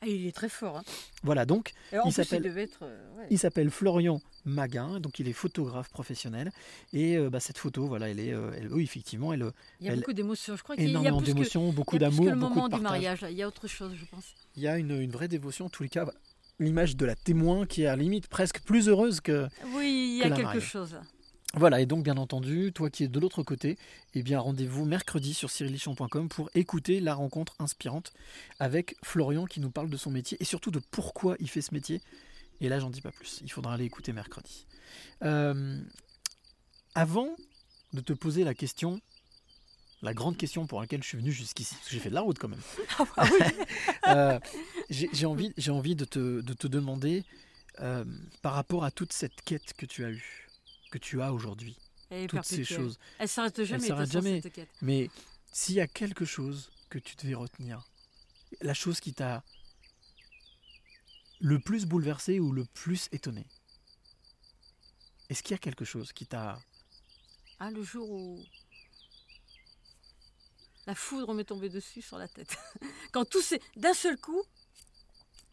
Ah, 0.01 0.07
il 0.07 0.25
est 0.25 0.31
très 0.35 0.49
fort. 0.49 0.77
hein. 0.77 0.83
Voilà, 1.23 1.45
donc 1.45 1.73
il 2.05 2.11
s'appelle 2.11 2.45
être. 2.57 2.79
euh, 2.83 3.17
ouais. 3.17 3.27
il 3.29 3.37
s'appelle 3.37 3.69
Florian 3.69 4.19
Maguin, 4.45 4.99
donc 4.99 5.19
il 5.19 5.27
est 5.27 5.33
photographe 5.33 5.89
professionnel. 5.89 6.51
Et 6.91 7.17
euh, 7.17 7.29
bah, 7.29 7.39
cette 7.39 7.59
photo, 7.59 7.85
voilà, 7.85 8.09
elle 8.09 8.19
est, 8.19 8.33
euh, 8.33 8.51
elle- 8.57 8.73
oui, 8.73 8.83
effectivement, 8.83 9.31
elle, 9.31 9.51
Il 9.79 9.85
y 9.85 9.89
a 9.89 9.93
elle- 9.93 9.99
beaucoup 9.99 10.13
d'émotions. 10.13 10.55
Je 10.57 10.63
crois 10.63 10.75
qu'il 10.75 10.85
y 10.85 10.87
a 10.87 10.89
énormément 10.89 11.21
d'émotions, 11.21 11.71
beaucoup 11.71 11.99
d'amour, 11.99 12.25
le 12.25 12.31
beaucoup 12.31 12.53
moment 12.55 12.67
de 12.67 12.73
du 12.75 12.81
partage. 12.81 12.91
mariage. 12.91 13.21
là. 13.21 13.29
Il 13.29 13.37
y 13.37 13.43
a 13.43 13.47
autre 13.47 13.67
chose, 13.67 13.93
je 13.95 14.05
pense. 14.05 14.25
Il 14.55 14.63
y 14.63 14.67
a 14.67 14.77
une, 14.79 14.99
une 14.99 15.11
vraie 15.11 15.27
dévotion, 15.27 15.65
en 15.65 15.69
tous 15.69 15.83
les 15.83 15.89
cas, 15.89 16.07
l'image 16.59 16.95
de 16.95 17.05
la 17.05 17.15
témoin 17.15 17.67
qui 17.67 17.83
est 17.83 17.87
à 17.87 17.95
la 17.95 18.01
limite 18.01 18.27
presque 18.27 18.59
plus 18.61 18.89
heureuse 18.89 19.21
que. 19.21 19.47
Oui, 19.75 20.15
il 20.15 20.17
y 20.17 20.23
a 20.23 20.35
quelque 20.35 20.59
chose. 20.59 20.95
Voilà, 21.53 21.81
et 21.81 21.85
donc 21.85 22.03
bien 22.03 22.15
entendu, 22.15 22.71
toi 22.73 22.89
qui 22.89 23.03
es 23.03 23.07
de 23.09 23.19
l'autre 23.19 23.43
côté, 23.43 23.77
eh 24.13 24.23
bien 24.23 24.39
rendez-vous 24.39 24.85
mercredi 24.85 25.33
sur 25.33 25.49
cyrillichon.com 25.49 26.29
pour 26.29 26.49
écouter 26.55 27.01
la 27.01 27.13
rencontre 27.13 27.55
inspirante 27.59 28.13
avec 28.59 28.95
Florian 29.03 29.45
qui 29.45 29.59
nous 29.59 29.69
parle 29.69 29.89
de 29.89 29.97
son 29.97 30.11
métier 30.11 30.37
et 30.39 30.45
surtout 30.45 30.71
de 30.71 30.79
pourquoi 30.91 31.35
il 31.39 31.49
fait 31.49 31.61
ce 31.61 31.73
métier. 31.73 32.01
Et 32.61 32.69
là, 32.69 32.79
j'en 32.79 32.89
dis 32.89 33.01
pas 33.01 33.11
plus, 33.11 33.39
il 33.41 33.51
faudra 33.51 33.73
aller 33.73 33.85
écouter 33.85 34.13
mercredi. 34.13 34.65
Euh, 35.23 35.81
avant 36.95 37.35
de 37.91 37.99
te 38.01 38.13
poser 38.13 38.43
la 38.45 38.53
question, 38.53 39.01
la 40.01 40.13
grande 40.13 40.37
question 40.37 40.67
pour 40.67 40.79
laquelle 40.79 41.03
je 41.03 41.07
suis 41.07 41.17
venu 41.17 41.31
jusqu'ici, 41.31 41.75
parce 41.75 41.87
que 41.87 41.93
j'ai 41.93 41.99
fait 41.99 42.09
de 42.09 42.15
la 42.15 42.21
route 42.21 42.39
quand 42.39 42.47
même, 42.47 42.61
Ah 43.17 43.25
Euh, 44.07 44.39
j'ai 44.89 45.09
j'ai 45.13 45.25
envie, 45.25 45.53
j'ai 45.57 45.71
envie 45.71 45.95
de, 45.95 46.05
te, 46.05 46.41
de 46.41 46.53
te 46.53 46.67
demander, 46.67 47.23
euh, 47.79 48.05
par 48.41 48.53
rapport 48.53 48.83
à 48.83 48.91
toute 48.91 49.13
cette 49.13 49.41
quête 49.43 49.73
que 49.73 49.85
tu 49.85 50.03
as 50.05 50.09
eue, 50.09 50.49
que 50.91 50.97
tu 50.97 51.21
as 51.21 51.33
aujourd'hui, 51.33 51.77
toutes 52.27 52.43
ces 52.45 52.63
choses. 52.63 52.99
Elle 53.17 53.27
s'arrête 53.27 53.63
jamais, 53.63 53.87
s'arrête 53.87 54.11
cette. 54.11 54.69
Mais 54.81 55.09
s'il 55.51 55.75
y 55.75 55.81
a 55.81 55.87
quelque 55.87 56.25
chose 56.25 56.69
que 56.89 56.99
tu 56.99 57.15
devais 57.15 57.33
retenir, 57.33 57.87
la 58.61 58.73
chose 58.73 58.99
qui 58.99 59.13
t'a 59.13 59.43
le 61.39 61.59
plus 61.59 61.85
bouleversé 61.85 62.39
ou 62.39 62.51
le 62.51 62.65
plus 62.65 63.07
étonné, 63.11 63.47
est-ce 65.29 65.41
qu'il 65.41 65.51
y 65.51 65.55
a 65.55 65.59
quelque 65.59 65.85
chose 65.85 66.13
qui 66.13 66.27
t'a... 66.27 66.59
Ah, 67.59 67.71
le 67.71 67.83
jour 67.83 68.09
où 68.09 68.43
la 70.87 70.95
foudre 70.95 71.33
m'est 71.33 71.45
tombée 71.45 71.69
dessus 71.69 72.01
sur 72.01 72.17
la 72.17 72.27
tête. 72.27 72.57
Quand 73.11 73.23
tout 73.23 73.41
s'est. 73.41 73.61
D'un 73.75 73.93
seul 73.93 74.17
coup, 74.17 74.43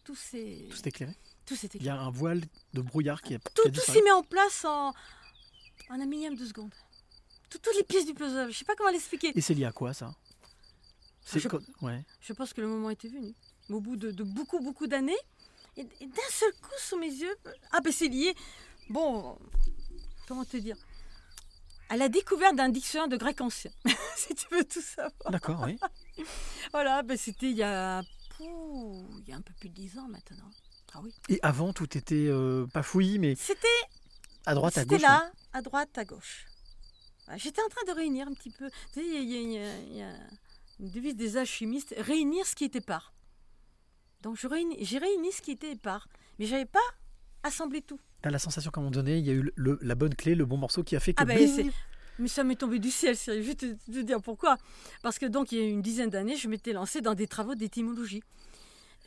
tout 0.05 0.17
s'est. 0.17 0.67
Tout 0.71 0.77
s'est 0.77 0.89
éclairé 0.89 1.15
Tout 1.45 1.55
s'est 1.55 1.69
Il 1.75 1.85
y 1.85 1.89
a 1.89 1.97
un 1.97 2.11
voile 2.11 2.43
de 2.73 2.81
brouillard 2.81 3.21
qui 3.21 3.35
a, 3.35 3.39
qui 3.39 3.47
a 3.47 3.51
Tout, 3.55 3.71
tout 3.71 3.81
s'est 3.81 4.03
mis 4.03 4.11
en 4.11 4.23
place 4.23 4.65
en. 4.65 4.95
En 5.91 6.01
un 6.01 6.07
millième 6.07 6.37
de 6.37 6.45
seconde. 6.47 6.73
Tout- 7.51 7.59
toutes 7.59 7.77
les 7.77 7.85
pièces 7.85 8.07
du 8.07 8.15
puzzle. 8.15 8.51
Je 8.53 8.59
sais 8.59 8.65
pas 8.65 8.75
comment 8.77 8.91
l'expliquer. 8.91 9.33
Et 9.37 9.41
c'est 9.41 9.55
lié 9.55 9.65
à 9.65 9.73
quoi 9.73 9.93
ça 9.95 10.15
C'est 11.25 11.41
je- 11.41 11.49
ouais. 11.83 12.05
Je 12.21 12.33
pense 12.33 12.53
que 12.53 12.61
le 12.61 12.67
moment 12.69 12.91
était 12.91 13.09
venu. 13.09 13.35
Mais 13.69 13.75
Au 13.77 13.81
bout 13.81 13.97
de, 13.97 14.11
de 14.11 14.23
beaucoup, 14.25 14.61
beaucoup 14.61 14.87
d'années, 14.87 15.17
et, 15.77 15.83
et 16.01 16.07
d'un 16.07 16.31
seul 16.31 16.53
coup, 16.63 16.71
sous 16.79 16.99
mes 16.99 17.07
yeux, 17.11 17.35
ah 17.73 17.81
ben 17.81 17.93
c'est 17.93 18.09
lié. 18.09 18.35
Bon, 18.91 19.39
comment 20.27 20.45
te 20.45 20.57
dire? 20.57 20.77
À 21.91 21.97
la 21.97 22.09
découverte 22.11 22.55
d'un 22.57 22.69
dictionnaire 22.69 23.09
de 23.09 23.17
grec 23.17 23.41
ancien, 23.41 23.71
si 24.17 24.35
tu 24.35 24.47
veux 24.51 24.65
tout 24.65 24.81
savoir. 24.83 25.31
D'accord, 25.31 25.63
oui. 25.67 25.79
voilà, 26.73 27.03
ben 27.03 27.17
c'était 27.17 27.51
il 27.51 27.57
y 27.57 27.63
a, 27.63 28.03
il 28.41 29.25
y 29.27 29.33
a 29.33 29.37
un 29.37 29.41
peu 29.41 29.55
plus 29.59 29.69
de 29.71 29.75
10 29.75 29.99
ans 29.99 30.09
maintenant. 30.09 30.51
Ah 30.95 31.01
oui. 31.03 31.15
Et 31.31 31.39
avant, 31.43 31.73
tout 31.73 31.97
était 31.97 32.27
euh, 32.29 32.67
pas 32.67 32.83
fouillis, 32.83 33.19
mais 33.19 33.35
C'était 33.37 33.67
à 34.47 34.55
droite, 34.55 34.77
à 34.77 34.83
C'était 34.83 34.97
gauche. 34.97 35.03
là, 35.03 35.31
à 35.59 35.63
droite, 35.63 35.97
à 35.99 36.05
gauche. 36.05 36.47
J'étais 37.37 37.61
en 37.63 37.69
train 37.69 37.85
de 37.93 37.93
réunir 37.97 38.27
un 38.29 38.33
petit 38.33 38.51
peu. 38.51 38.71
Tu 38.95 39.01
sais, 39.01 39.07
il 39.07 39.29
y 39.29 39.37
a- 39.59 39.79
y, 39.79 39.99
y 39.99 40.05
une 40.81 40.91
devise 40.91 41.17
des 41.17 41.37
alchimistes 41.37 41.95
réunir 41.99 42.47
ce 42.47 42.55
qui 42.55 42.65
était 42.65 42.79
épars. 42.79 43.13
Donc 44.23 44.37
j'ai 44.37 44.99
réuni 44.99 45.33
ce 45.33 45.43
qui 45.43 45.51
était 45.53 45.73
épars, 45.73 46.09
mais 46.39 46.47
j'avais 46.47 46.65
pas 46.65 46.79
assemblé 47.43 47.83
tout. 47.83 48.01
T'as 48.23 48.31
la 48.31 48.39
sensation 48.39 48.71
qu'à 48.71 48.81
un 48.81 48.85
moment 48.85 48.91
donné, 48.93 49.19
il 49.19 49.27
y 49.27 49.31
a 49.31 49.35
eu 49.35 49.51
le- 49.55 49.79
la 49.83 49.95
bonne 49.95 50.15
clé, 50.15 50.35
le 50.35 50.45
bon 50.47 50.57
morceau 50.57 50.83
qui 50.83 50.97
a 50.97 51.01
fait 51.01 51.13
que. 51.13 51.23
Ah 51.23 51.25
ben, 51.25 51.71
mais 52.19 52.27
ça 52.29 52.43
m'est 52.43 52.57
tombé 52.57 52.79
du 52.81 52.91
ciel, 52.91 53.17
sérieux. 53.17 53.43
Je 53.43 53.47
vais 53.49 53.55
te, 53.55 53.67
te 53.67 54.01
dire 54.01 54.21
pourquoi. 54.21 54.57
Parce 55.03 55.19
que 55.21 55.27
donc 55.27 55.53
il 55.53 55.59
y 55.59 55.61
a 55.61 55.65
une 55.69 55.83
dizaine 55.83 56.11
d'années, 56.11 56.35
je 56.37 56.49
m'étais 56.49 56.73
lancée 56.73 57.01
dans 57.01 57.15
des 57.15 57.29
travaux 57.29 57.55
d'étymologie. 57.55 58.23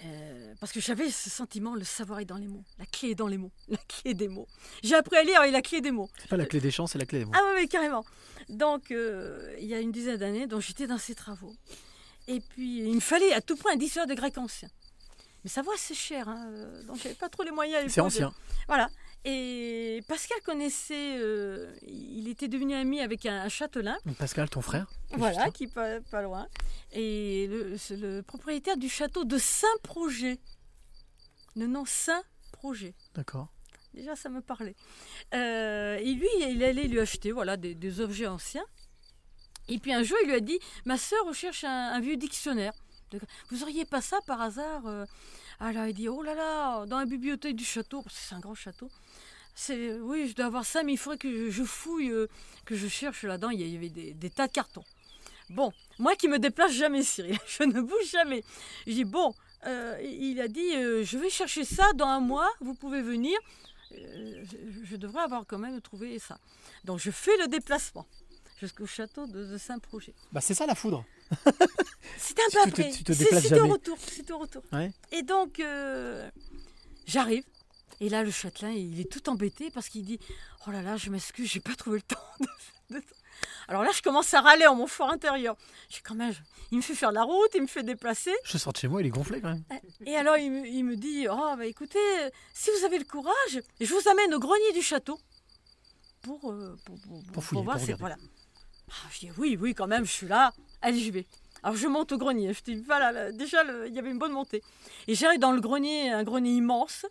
Euh, 0.04 0.54
parce 0.60 0.72
que 0.72 0.80
j'avais 0.80 1.10
ce 1.12 1.30
sentiment, 1.30 1.76
le 1.76 1.84
savoir 1.84 2.20
est 2.20 2.26
dans 2.26 2.38
les 2.38 2.47
mots. 2.47 2.64
La 2.80 2.86
clé 2.86 3.10
est 3.10 3.16
dans 3.16 3.28
les 3.28 3.38
mots. 3.38 3.52
La 3.68 3.78
clé 3.78 4.14
des 4.14 4.28
mots. 4.28 4.47
J'ai 4.84 4.95
appris 4.95 5.18
à 5.18 5.24
lire 5.24 5.39
avec 5.39 5.52
la 5.52 5.62
clé 5.62 5.82
des 5.82 5.91
mots. 5.91 6.10
C'est 6.18 6.30
pas 6.30 6.38
la 6.38 6.45
clé 6.45 6.60
des 6.60 6.72
champs, 6.72 6.88
c'est 6.88 6.97
la 6.97 7.06
clé 7.06 7.20
des 7.20 7.26
mots. 7.26 7.32
Ah 7.36 7.54
oui, 7.56 7.68
carrément. 7.68 8.04
Donc, 8.49 8.91
euh, 8.91 9.56
il 9.60 9.68
y 9.68 9.74
a 9.74 9.80
une 9.80 9.91
dizaine 9.91 10.18
d'années, 10.18 10.47
donc 10.47 10.62
j'étais 10.62 10.88
dans 10.88 10.97
ces 10.97 11.14
travaux. 11.16 11.54
Et 12.28 12.39
puis, 12.39 12.80
il 12.80 12.95
me 12.95 12.99
fallait 12.99 13.34
à 13.34 13.41
tout 13.41 13.56
point 13.56 13.74
un 13.74 13.78
dictionnaire 13.78 14.08
de 14.08 14.16
grec 14.16 14.38
ancien. 14.38 14.70
Mais 15.43 15.49
ça 15.49 15.62
vaut 15.62 15.72
assez 15.72 15.95
cher, 15.95 16.30
hein, 16.30 16.47
euh, 16.52 16.84
donc 16.84 16.97
j'avais 16.97 17.16
pas 17.16 17.30
trop 17.30 17.43
les 17.43 17.52
moyens. 17.52 17.91
C'est 17.91 18.02
ancien. 18.02 18.32
Voilà. 18.68 18.89
Et 19.24 20.01
Pascal 20.07 20.39
connaissait, 20.41 21.17
euh, 21.19 21.72
il 21.84 22.28
était 22.28 22.47
devenu 22.47 22.74
ami 22.74 23.01
avec 23.01 23.26
un, 23.26 23.41
un 23.41 23.49
châtelain. 23.49 23.97
Pascal, 24.17 24.49
ton 24.49 24.61
frère 24.61 24.88
Voilà, 25.11 25.51
qui 25.51 25.67
pas, 25.67 26.01
pas 26.01 26.24
loin. 26.24 26.47
Et 26.91 27.47
le, 27.47 28.22
propriétaire 28.22 28.78
du 28.78 28.89
château 28.89 29.24
de 29.24 29.38
Saint-Projet. 29.38 30.39
Le 31.55 31.67
nom 31.67 31.86
Saint-Projet. 31.86 32.95
D'accord. 33.13 33.49
Déjà, 33.93 34.15
ça 34.15 34.30
me 34.30 34.41
parlait. 34.41 34.76
Euh, 35.36 35.97
et 35.97 36.13
lui, 36.13 36.28
il 36.39 36.63
allait 36.63 36.88
lui 36.88 36.99
acheter 36.99 37.32
voilà, 37.32 37.57
des, 37.57 37.76
des 37.76 37.99
objets 37.99 38.28
anciens. 38.28 38.65
Et 39.67 39.78
puis 39.78 39.93
un 39.93 40.01
jour, 40.01 40.17
il 40.24 40.30
lui 40.30 40.36
a 40.36 40.39
dit 40.39 40.59
Ma 40.86 40.97
sœur 40.97 41.24
recherche 41.26 41.63
un, 41.63 41.91
un 41.93 41.99
vieux 41.99 42.17
dictionnaire. 42.17 42.74
Vous 43.49 43.61
auriez 43.61 43.86
pas 43.86 44.01
ça 44.01 44.19
par 44.26 44.41
hasard 44.41 44.88
euh? 44.88 45.05
Ah 45.59 45.72
là, 45.72 45.88
il 45.89 45.93
dit 45.93 46.09
Oh 46.09 46.24
là 46.24 46.34
là, 46.34 46.86
dans 46.88 46.97
la 46.97 47.05
bibliothèque 47.05 47.55
du 47.55 47.63
château, 47.65 48.03
c'est 48.09 48.34
un 48.34 48.39
grand 48.39 48.55
château. 48.55 48.89
C'est, 49.56 49.93
oui, 49.99 50.28
je 50.30 50.36
dois 50.36 50.45
avoir 50.45 50.66
ça, 50.66 50.82
mais 50.84 50.93
il 50.93 50.97
faudrait 50.97 51.18
que 51.18 51.49
je, 51.52 51.64
fouille, 51.64 52.10
euh, 52.12 52.28
que 52.66 52.76
je 52.76 52.88
cherche 52.88 53.24
là-dedans. 53.24 53.49
Il 53.49 53.62
y 53.62 53.76
avait 53.78 53.89
des, 53.89 54.14
des 54.14 54.30
tas 54.30 54.47
de 54.47 54.52
cartons. 54.54 54.84
Bon, 55.49 55.72
moi 55.99 56.16
qui 56.16 56.28
me 56.28 56.39
déplace 56.39 56.72
jamais, 56.72 57.04
Cyril, 57.04 57.38
je 57.47 57.64
ne 57.64 57.82
bouge 57.82 58.10
jamais. 58.12 58.43
Je 58.88 58.93
dis 58.93 59.04
Bon, 59.06 59.34
euh, 59.68 59.97
il 60.02 60.39
a 60.41 60.47
dit 60.47 60.76
euh, 60.76 61.04
Je 61.04 61.18
vais 61.18 61.30
chercher 61.30 61.66
ça 61.66 61.91
dans 61.93 62.08
un 62.08 62.22
mois, 62.22 62.49
vous 62.62 62.74
pouvez 62.74 63.02
venir. 63.02 63.38
Euh, 63.91 64.43
je, 64.49 64.86
je 64.86 64.95
devrais 64.95 65.24
avoir 65.24 65.45
quand 65.45 65.58
même 65.60 65.82
trouvé 65.82 66.18
ça. 66.20 66.38
Donc 66.86 66.99
je 66.99 67.12
fais 67.12 67.36
le 67.38 67.47
déplacement 67.47 68.08
jusqu'au 68.62 68.86
château 68.86 69.28
de, 69.28 69.45
de 69.45 69.58
Saint-Projet. 69.58 70.14
Bah, 70.32 70.39
c'est 70.39 70.54
ça 70.54 70.66
la 70.66 70.76
foudre. 70.76 71.04
C'était 72.18 72.41
un 72.43 72.49
Si 72.49 72.56
peu 72.56 72.64
tu 72.64 72.72
te- 72.72 72.82
après. 72.82 72.91
tu 72.91 73.04
te 73.04 73.12
C'est- 73.14 73.24
déplaces 73.26 73.43
C'était 73.43 73.56
au 73.56 73.60
jamais. 73.60 73.72
retour. 73.74 73.97
Au 74.32 74.38
retour. 74.38 74.64
Ouais. 74.72 74.91
Et 75.12 75.24
donc, 75.24 75.62
j'arrive. 77.06 77.43
Et 78.02 78.10
là, 78.10 78.24
le 78.24 78.32
châtelain, 78.32 78.72
il 78.72 78.99
est 78.99 79.10
tout 79.10 79.30
embêté 79.30 79.70
parce 79.72 79.88
qu'il 79.88 80.04
dit 80.04 80.20
Oh 80.68 80.72
là 80.72 80.82
là, 80.82 80.97
je 80.97 81.10
m'excuse, 81.10 81.49
j'ai 81.49 81.60
pas 81.62 81.76
trouvé 81.76 81.97
le 81.99 82.02
temps. 82.02 82.18
de- 82.89 82.95
de- 82.97 83.04
Alors 83.68 83.84
là, 83.84 83.91
je 83.95 84.02
commence 84.02 84.34
à 84.34 84.41
râler 84.41 84.68
en 84.68 84.76
mon 84.76 84.88
fort 84.88 85.10
intérieur. 85.10 85.56
J'ai 85.89 86.02
quand 86.02 86.16
même, 86.16 86.34
il 86.72 86.78
me 86.78 86.82
fait 86.82 86.95
faire 86.95 87.12
la 87.12 87.24
route, 87.24 87.49
il 87.56 87.62
me 87.62 87.68
fait 87.68 87.84
déplacer. 87.84 88.34
Je 88.43 88.58
sors 88.58 88.74
de 88.74 88.78
chez 88.80 88.88
moi, 88.88 89.02
il 89.02 89.08
est 89.08 89.12
gonflé 89.12 89.39
quand 89.39 89.49
même. 89.49 89.64
Et 90.06 90.16
alors, 90.18 90.36
il 90.38 90.52
me, 90.52 90.68
il 90.68 90.84
me 90.84 90.95
dit 90.97 91.28
Oh, 91.30 91.54
bah 91.58 91.66
écoutez, 91.66 91.99
euh, 92.22 92.30
si 92.54 92.70
vous 92.78 92.86
avez 92.86 92.97
le 92.99 93.06
courage, 93.06 93.62
je 93.80 93.93
vous 93.93 94.10
amène 94.10 94.34
au 94.34 94.39
grenier 94.39 94.74
du 94.74 94.82
château 94.82 95.20
pour, 96.22 96.52
euh, 96.52 96.76
pour, 96.86 96.99
pour- 97.02 97.24
pour 97.32 97.43
fouiller, 97.43 97.64
voir 97.64 97.78
pour. 97.78 97.86
Voilà. 97.99 98.18
Ah, 98.89 99.08
je 99.12 99.20
dis 99.20 99.30
Oui, 99.38 99.58
oui, 99.62 99.74
quand 99.76 99.88
même, 99.88 100.06
je 100.06 100.12
suis 100.12 100.28
là. 100.28 100.52
Allez, 100.82 100.99
j'y 100.99 101.12
vais. 101.12 101.26
Alors, 101.64 101.76
je 101.78 101.88
monte 101.88 102.12
au 102.12 102.18
grenier. 102.18 102.52
Je 102.54 102.64
dis 102.64 102.76
Voilà, 102.76 103.12
là, 103.12 103.32
déjà, 103.32 103.64
le- 103.64 103.88
il 103.88 103.93
y 103.93 103.99
avait 103.99 104.10
une 104.12 104.18
bonne 104.20 104.32
montée. 104.34 104.64
Et 105.08 105.14
j'arrive 105.16 105.39
dans 105.39 105.52
le 105.52 105.62
grenier, 105.62 106.10
un 106.10 106.24
grenier 106.24 106.52
immense. 106.52 107.06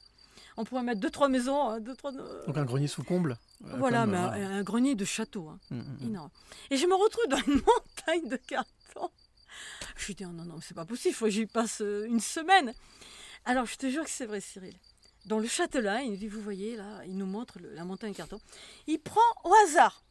On 0.61 0.65
pourrait 0.65 0.83
mettre 0.83 1.01
deux, 1.01 1.11
trois 1.11 1.29
maisons, 1.29 1.69
hein, 1.69 1.81
deux, 1.81 1.97
trois. 1.97 2.15
euh, 2.15 2.45
Donc 2.47 2.57
un 2.57 2.65
grenier 2.65 2.87
sous 2.87 3.03
comble. 3.03 3.39
euh, 3.65 3.77
voilà, 3.79 4.03
comme, 4.03 4.11
mais 4.11 4.19
euh, 4.19 4.59
un, 4.59 4.63
grenier 4.63 4.95
de 4.95 5.05
château. 5.05 5.49
hein. 5.49 5.59
Mm, 5.71 5.77
mm, 5.79 5.97
mm. 6.01 6.07
Énorme. 6.09 6.31
Et 6.71 6.77
je 6.77 6.87
me 6.87 6.95
retrouve 6.95 7.27
dans 7.29 7.39
une 7.39 7.63
montagne 8.07 8.29
de 8.29 8.37
cartons. 8.37 9.11
Je 9.97 10.13
dis, 10.13 10.25
oh 10.25 10.29
non, 10.33 10.45
non, 10.45 10.55
mais 10.57 10.63
c'est 10.63 10.75
pas 10.75 10.85
possible, 10.87 11.13
il 11.13 11.17
faut 11.17 11.25
que 11.27 11.31
j'y 11.31 11.47
passe 11.47 11.81
euh, 11.83 12.07
une 12.07 12.21
semaine. 12.21 12.73
Alors, 13.45 13.67
je 13.67 13.77
te 13.77 13.89
jure 13.91 14.05
que 14.05 14.11
c'est 14.11 14.27
vrai, 14.27 14.41
Cyril. 14.41 14.75
Dans 15.27 15.39
le 15.39 15.47
châtelain, 15.49 16.01
il 16.01 16.19
dit, 16.19 16.29
vous 16.29 16.41
voyez, 16.41 16.77
là, 16.77 17.03
il 17.07 17.17
nous 17.17 17.27
montre 17.27 17.59
le- 17.59 17.75
la 17.75 17.85
montagne 17.85 18.13
de 18.13 18.17
cartons. 18.17 18.41
Il 18.87 18.99
prend 18.99 19.21
au 19.45 19.53
hasard 19.67 20.03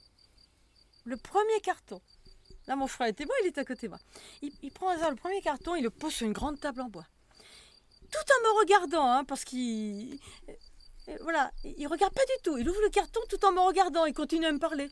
le 1.06 1.18
premier 1.18 1.60
carton. 1.62 2.02
Là, 2.68 2.76
mon 2.76 2.86
frère 2.88 3.08
était 3.08 3.26
moi, 3.26 3.34
il 3.44 3.48
était 3.48 3.62
à 3.62 3.66
côté 3.66 3.88
de 3.88 3.92
moi. 3.92 4.00
Il, 4.44 4.52
il 4.62 4.72
prend 4.72 4.88
au 4.88 4.90
hasard 4.90 5.10
le 5.10 5.16
premier 5.16 5.42
carton, 5.42 5.76
il 5.76 5.84
le 5.84 5.90
pose 5.90 6.14
sur 6.14 6.28
une 6.28 6.34
grande 6.34 6.60
table 6.60 6.82
en 6.82 6.90
bois. 6.90 7.06
Tout 8.12 8.18
en 8.34 8.42
me 8.54 8.60
regardant, 8.60 9.12
hein, 9.12 9.24
parce 9.24 9.44
qu'il... 9.44 10.20
euh, 10.50 11.18
Voilà, 11.22 11.52
il 11.64 11.88
regarde 11.88 12.14
pas 12.14 12.26
du 12.26 12.42
tout. 12.44 12.58
Il 12.58 12.70
ouvre 12.70 12.82
le 12.82 12.90
carton 12.90 13.20
tout 13.30 13.44
en 13.46 13.52
me 13.52 13.60
regardant. 13.60 14.06
Il 14.06 14.14
continue 14.14 14.46
à 14.46 14.52
me 14.52 14.60
parler. 14.60 14.90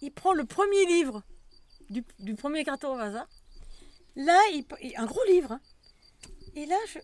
Il 0.00 0.10
prend 0.12 0.32
le 0.32 0.44
premier 0.44 0.84
livre 0.86 1.22
du, 1.90 2.34
premier 2.34 2.64
carton 2.64 2.94
au 2.94 2.98
hasard. 2.98 3.28
Là, 4.16 4.38
il, 4.52 4.64
un 4.96 5.06
gros 5.06 5.24
livre. 5.26 5.52
hein. 5.52 5.60
Et 6.54 6.66
là, 6.66 6.76
je, 6.86 6.98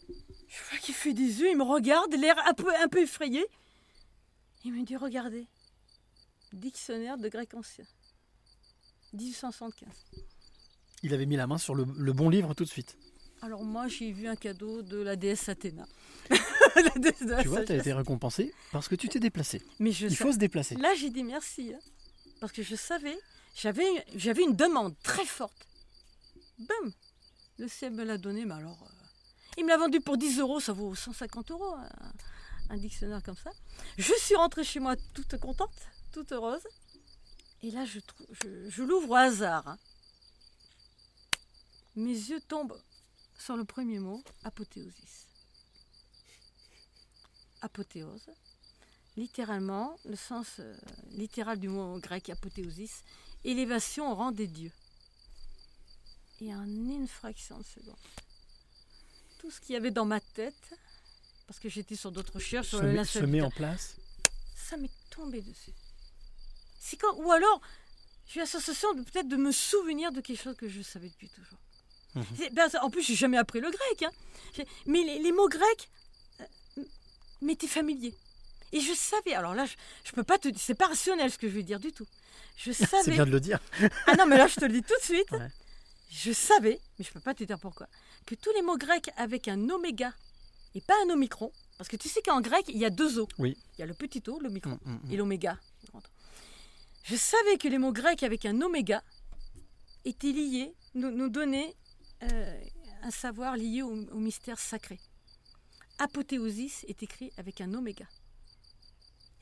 vois 0.70 0.78
qu'il 0.80 0.94
fait 0.94 1.12
des 1.14 1.40
yeux. 1.40 1.50
Il 1.50 1.56
me 1.56 1.64
regarde, 1.64 2.12
l'air 2.14 2.36
un 2.46 2.54
peu, 2.54 2.74
un 2.76 2.88
peu 2.88 3.02
effrayé. 3.02 3.46
Il 4.64 4.72
me 4.72 4.84
dit 4.84 4.96
Regardez, 4.96 5.46
dictionnaire 6.52 7.18
de 7.18 7.28
grec 7.28 7.54
ancien. 7.54 7.84
1875. 9.12 9.88
Il 11.02 11.14
avait 11.14 11.26
mis 11.26 11.36
la 11.36 11.46
main 11.46 11.58
sur 11.58 11.74
le 11.74 12.12
bon 12.12 12.28
livre 12.28 12.52
tout 12.54 12.64
de 12.64 12.68
suite. 12.68 12.98
Alors 13.42 13.62
moi, 13.64 13.88
j'ai 13.88 14.10
vu 14.12 14.26
un 14.28 14.36
cadeau 14.36 14.82
de 14.82 14.98
la 14.98 15.16
déesse 15.16 15.48
Athéna. 15.48 15.86
La 16.76 16.90
déesse 17.00 17.20
de 17.22 17.30
la 17.30 17.42
Tu 17.42 17.48
vois, 17.48 17.64
tu 17.64 17.72
as 17.72 17.76
été 17.76 17.92
récompensé 17.92 18.54
parce 18.72 18.86
que 18.88 18.94
tu 18.94 19.08
t'es 19.08 19.18
déplacé. 19.18 19.62
Mais 19.80 19.90
je 19.90 20.06
Il 20.06 20.16
sa- 20.16 20.24
faut 20.24 20.32
se 20.32 20.36
déplacer. 20.38 20.76
Là, 20.76 20.94
j'ai 20.94 21.10
dit 21.10 21.24
merci. 21.24 21.72
hein, 21.74 21.78
parce 22.40 22.52
que 22.52 22.62
je 22.62 22.76
savais, 22.76 23.16
j'avais, 23.56 23.84
j'avais 24.14 24.42
une 24.44 24.54
demande 24.54 24.94
très 25.02 25.24
forte. 25.24 25.66
Bam 26.58 26.92
Le 27.58 27.66
ciel 27.68 27.92
me 27.94 28.04
l'a 28.04 28.16
donné, 28.18 28.44
mais 28.44 28.54
alors. 28.54 28.78
euh, 28.82 29.04
il 29.56 29.64
me 29.64 29.70
l'a 29.70 29.76
vendu 29.78 30.00
pour 30.00 30.18
10 30.18 30.38
euros, 30.38 30.60
ça 30.60 30.72
vaut 30.72 30.94
150 30.94 31.50
euros, 31.50 31.74
un, 31.74 31.88
un 32.70 32.76
dictionnaire 32.76 33.22
comme 33.24 33.36
ça. 33.36 33.50
Je 33.96 34.12
suis 34.20 34.36
rentrée 34.36 34.62
chez 34.62 34.78
moi 34.78 34.94
toute 35.14 35.36
contente, 35.38 35.70
toute 36.12 36.30
heureuse. 36.30 36.62
Et 37.62 37.70
là, 37.72 37.84
je, 37.84 37.98
trou- 37.98 38.26
je, 38.44 38.68
je 38.70 38.82
l'ouvre 38.84 39.10
au 39.10 39.14
hasard. 39.16 39.66
hein. 39.66 39.78
Mes 41.96 42.12
yeux 42.12 42.40
tombent 42.46 42.78
sur 43.38 43.56
le 43.56 43.64
premier 43.64 43.98
mot, 43.98 44.22
apothéosis. 44.44 45.26
Apothéose. 47.60 48.26
Littéralement, 49.16 49.98
le 50.04 50.16
sens 50.16 50.46
euh, 50.60 50.76
littéral 51.10 51.58
du 51.58 51.68
mot 51.68 51.98
grec 51.98 52.30
apothéosis, 52.30 53.02
élévation 53.44 54.12
au 54.12 54.14
rang 54.14 54.30
des 54.32 54.46
dieux. 54.46 54.72
Et 56.40 56.54
en 56.54 56.64
une 56.64 57.08
fraction 57.08 57.58
de 57.58 57.64
seconde, 57.64 57.96
tout 59.40 59.50
ce 59.50 59.60
qu'il 59.60 59.72
y 59.72 59.76
avait 59.76 59.90
dans 59.90 60.04
ma 60.04 60.20
tête, 60.20 60.74
parce 61.48 61.58
que 61.58 61.68
j'étais 61.68 61.96
sur 61.96 62.12
d'autres 62.12 62.34
recherches, 62.34 62.66
Se 62.68 62.76
sur 62.76 62.82
le 62.82 62.92
met, 62.92 63.04
se 63.04 63.18
met 63.20 63.40
en 63.40 63.50
place. 63.50 63.96
ça 64.54 64.76
m'est 64.76 64.90
tombé 65.10 65.40
dessus. 65.42 65.72
C'est 66.78 66.96
quand, 66.96 67.16
ou 67.16 67.32
alors, 67.32 67.60
j'ai 68.28 68.38
l'association 68.38 68.94
peut-être 69.02 69.26
de 69.28 69.36
me 69.36 69.50
souvenir 69.50 70.12
de 70.12 70.20
quelque 70.20 70.40
chose 70.40 70.56
que 70.56 70.68
je 70.68 70.80
savais 70.82 71.08
depuis 71.08 71.28
toujours. 71.30 71.58
Mhm. 72.14 72.24
C'est- 72.36 72.50
ben, 72.50 72.68
en 72.82 72.90
plus, 72.90 73.02
j'ai 73.02 73.14
jamais 73.14 73.36
appris 73.38 73.60
le 73.60 73.70
grec. 73.70 74.02
hein. 74.04 74.62
Mais 74.86 75.02
les, 75.02 75.18
les 75.20 75.32
mots 75.32 75.48
grecs 75.48 75.88
euh, 76.40 76.44
m'étaient 77.42 77.66
familiers. 77.68 78.14
Et 78.72 78.80
je 78.80 78.92
savais. 78.92 79.34
Alors 79.34 79.54
là, 79.54 79.64
je, 79.66 79.74
je 80.04 80.12
peux 80.12 80.24
pas 80.24 80.38
te 80.38 80.48
dire. 80.48 80.60
C'est 80.62 80.74
pas 80.74 80.86
rationnel 80.88 81.30
ce 81.30 81.38
que 81.38 81.48
je 81.48 81.54
vais 81.54 81.62
dire 81.62 81.80
du 81.80 81.92
tout. 81.92 82.06
Je 82.56 82.72
C'est 82.72 82.86
savais. 82.86 83.12
bien 83.12 83.24
de 83.26 83.30
le 83.30 83.40
dire. 83.40 83.60
Ah 84.06 84.14
non, 84.16 84.26
mais 84.26 84.36
là, 84.36 84.46
je 84.46 84.56
te 84.56 84.64
le 84.64 84.72
dis 84.72 84.82
tout 84.82 84.98
de 84.98 85.04
suite. 85.04 85.30
Ouais. 85.32 85.48
Je 86.10 86.32
savais, 86.32 86.80
mais 86.98 87.04
je 87.04 87.10
peux 87.12 87.20
pas 87.20 87.34
te 87.34 87.44
dire 87.44 87.58
pourquoi, 87.58 87.86
que 88.26 88.34
tous 88.34 88.50
les 88.54 88.62
mots 88.62 88.78
grecs 88.78 89.10
avec 89.18 89.46
un 89.48 89.68
oméga 89.68 90.12
et 90.74 90.80
pas 90.80 90.94
un 91.06 91.10
omicron, 91.10 91.52
parce 91.76 91.88
que 91.88 91.96
tu 91.96 92.08
sais 92.08 92.22
qu'en 92.22 92.40
grec, 92.40 92.64
il 92.68 92.78
y 92.78 92.84
a 92.86 92.90
deux 92.90 93.18
O. 93.18 93.28
Oui. 93.38 93.56
Il 93.76 93.80
y 93.80 93.82
a 93.82 93.86
le 93.86 93.92
petit 93.94 94.22
O, 94.28 94.38
l'omicron, 94.40 94.78
Mm, 94.84 94.90
mm, 94.92 95.00
mm. 95.08 95.12
et 95.12 95.16
l'oméga. 95.16 95.58
le. 95.92 96.00
Je 97.04 97.14
savais 97.16 97.58
que 97.58 97.68
les 97.68 97.76
mots 97.78 97.92
grecs 97.92 98.22
avec 98.22 98.44
un 98.46 98.60
oméga 98.62 99.02
étaient 100.06 100.32
liés, 100.32 100.74
nous, 100.94 101.10
nous 101.10 101.28
donnaient 101.28 101.74
euh, 102.22 102.60
un 103.02 103.10
savoir 103.10 103.56
lié 103.56 103.82
au, 103.82 103.90
au 103.90 104.18
mystère 104.18 104.58
sacré. 104.58 104.98
Apothéosis 105.98 106.84
est 106.88 107.02
écrit 107.02 107.32
avec 107.36 107.60
un 107.60 107.74
oméga. 107.74 108.06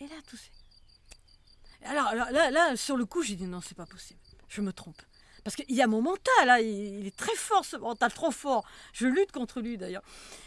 Et 0.00 0.06
là, 0.06 0.16
tout 0.28 0.36
c'est. 0.36 1.86
Alors, 1.86 2.06
alors, 2.06 2.30
là, 2.30 2.50
là, 2.50 2.76
sur 2.76 2.96
le 2.96 3.04
coup, 3.04 3.22
j'ai 3.22 3.36
dit 3.36 3.46
non, 3.46 3.60
c'est 3.60 3.76
pas 3.76 3.86
possible. 3.86 4.20
Je 4.48 4.60
me 4.60 4.72
trompe. 4.72 5.00
Parce 5.44 5.54
qu'il 5.54 5.76
y 5.76 5.80
a 5.80 5.86
mon 5.86 6.02
mental, 6.02 6.46
là, 6.46 6.60
il, 6.60 7.06
est 7.06 7.16
très 7.16 7.36
fort 7.36 7.64
ce 7.64 7.76
mental, 7.76 8.12
trop 8.12 8.32
fort. 8.32 8.66
Je 8.92 9.06
lutte 9.06 9.30
contre 9.30 9.60
lui 9.60 9.78
d'ailleurs. 9.78 10.02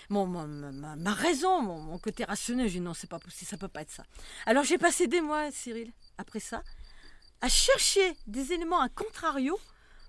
Mon, 0.10 0.26
mon- 0.26 0.46
ma, 0.98 1.14
raison, 1.14 1.62
mon, 1.62 1.98
côté 2.00 2.26
rationnel, 2.26 2.68
je 2.68 2.74
dis 2.74 2.80
non, 2.82 2.94
c'est 2.94 3.10
pas 3.10 3.20
possible, 3.20 3.50
ça 3.50 3.56
peut 3.56 3.70
pas 3.70 3.82
être 3.84 3.92
ça. 3.92 4.04
Alors 4.46 4.66
j'ai 4.66 4.78
passé 4.78 5.08
des 5.08 5.22
mois, 5.22 5.52
Cyril, 5.52 5.94
après 6.18 6.42
ça, 6.42 6.64
à 7.40 7.48
chercher 7.48 8.18
des 8.28 8.52
éléments 8.52 8.82
à 8.82 8.90
contrario 8.90 9.58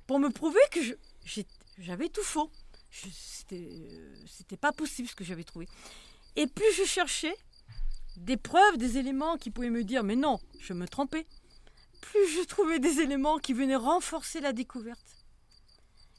pour 0.08 0.18
me 0.18 0.28
prouver 0.28 0.58
que 0.72 0.80
j'ai- 1.24 1.46
j'avais 1.80 2.08
tout 2.08 2.22
faux. 2.22 2.50
C'était 2.90 3.68
euh, 3.70 4.14
c'était 4.26 4.56
pas 4.56 4.72
possible 4.72 5.08
ce 5.08 5.14
que 5.14 5.24
j'avais 5.24 5.44
trouvé. 5.44 5.68
Et 6.36 6.46
plus 6.46 6.72
je 6.76 6.84
cherchais 6.84 7.34
des 8.16 8.36
preuves, 8.36 8.76
des 8.76 8.98
éléments 8.98 9.36
qui 9.36 9.50
pouvaient 9.50 9.70
me 9.70 9.84
dire 9.84 10.02
mais 10.04 10.16
non, 10.16 10.40
je 10.60 10.72
me 10.72 10.86
trompais, 10.86 11.26
plus 12.00 12.28
je 12.28 12.44
trouvais 12.46 12.78
des 12.78 13.00
éléments 13.00 13.38
qui 13.38 13.52
venaient 13.52 13.76
renforcer 13.76 14.40
la 14.40 14.52
découverte. 14.52 15.24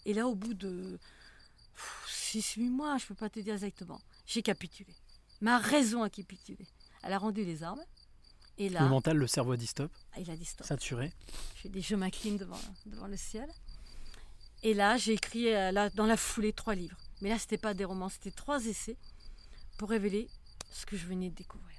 Et 0.06 0.14
là, 0.14 0.28
au 0.28 0.36
bout 0.36 0.54
de 0.54 0.98
6-8 2.08 2.70
mois, 2.70 2.98
je 2.98 3.06
peux 3.06 3.16
pas 3.16 3.30
te 3.30 3.40
dire 3.40 3.54
exactement, 3.54 4.02
j'ai 4.26 4.42
capitulé. 4.42 4.94
Ma 5.42 5.58
raison 5.58 6.04
a 6.04 6.10
capitulé. 6.10 6.66
Elle 7.04 7.14
a 7.14 7.18
rendu 7.18 7.44
les 7.44 7.64
armes. 7.64 7.84
Et 8.58 8.70
là, 8.70 8.82
Le 8.84 8.90
mental, 8.90 9.18
le 9.18 9.28
cerveau 9.28 9.54
a 9.54 9.58
dit 9.58 9.68
stop, 9.68 9.92
ah, 10.14 10.20
il 10.20 10.30
a 10.30 10.36
dit 10.36 10.46
stop. 10.46 10.68
saturé. 10.68 11.12
J'ai 11.62 11.70
des 11.70 11.82
je 11.82 11.96
m'incline 11.96 12.38
devant, 12.38 12.60
devant 12.86 13.08
le 13.08 13.18
ciel. 13.18 13.50
Et 14.64 14.74
là, 14.74 14.98
j'ai 14.98 15.14
écrit 15.14 15.54
euh, 15.54 15.72
là, 15.72 15.90
dans 15.90 16.06
la 16.06 16.18
foulée 16.18 16.54
trois 16.54 16.76
livres. 16.76 16.98
Mais 17.22 17.30
là, 17.30 17.38
c'était 17.40 17.58
pas 17.58 17.74
des 17.74 17.86
romans, 17.86 18.10
c'était 18.10 18.32
trois 18.32 18.66
essais 18.66 18.98
pour 19.78 19.90
révéler 19.90 20.28
ce 20.72 20.86
que 20.86 20.96
je 20.98 21.06
venais 21.06 21.30
de 21.30 21.36
découvrir. 21.36 21.78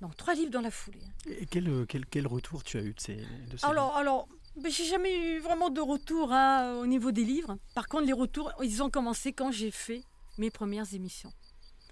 Donc, 0.00 0.16
trois 0.16 0.34
livres 0.34 0.50
dans 0.50 0.60
la 0.60 0.70
foulée. 0.70 1.00
hein. 1.04 1.30
Et 1.40 1.46
quel, 1.46 1.68
euh, 1.68 1.84
quel, 1.88 2.06
quel 2.06 2.26
retour 2.26 2.64
tu 2.64 2.76
as 2.78 2.82
eu 2.82 2.92
de 2.94 3.00
ces, 3.00 3.14
de 3.16 3.56
ces 3.56 3.64
Alors, 3.66 3.96
alors 3.96 4.28
ben, 4.56 4.70
j'ai 4.70 4.84
jamais 4.84 5.36
eu 5.36 5.38
vraiment 5.40 5.70
de 5.70 5.80
retour 5.80 6.32
hein, 6.32 6.74
au 6.80 6.86
niveau 6.86 7.12
des 7.12 7.24
livres. 7.24 7.56
Par 7.74 7.88
contre, 7.88 8.04
les 8.06 8.12
retours, 8.12 8.52
ils 8.62 8.82
ont 8.82 8.90
commencé 8.90 9.32
quand 9.32 9.50
j'ai 9.52 9.70
fait 9.70 10.02
mes 10.38 10.50
premières 10.50 10.92
émissions. 10.94 11.32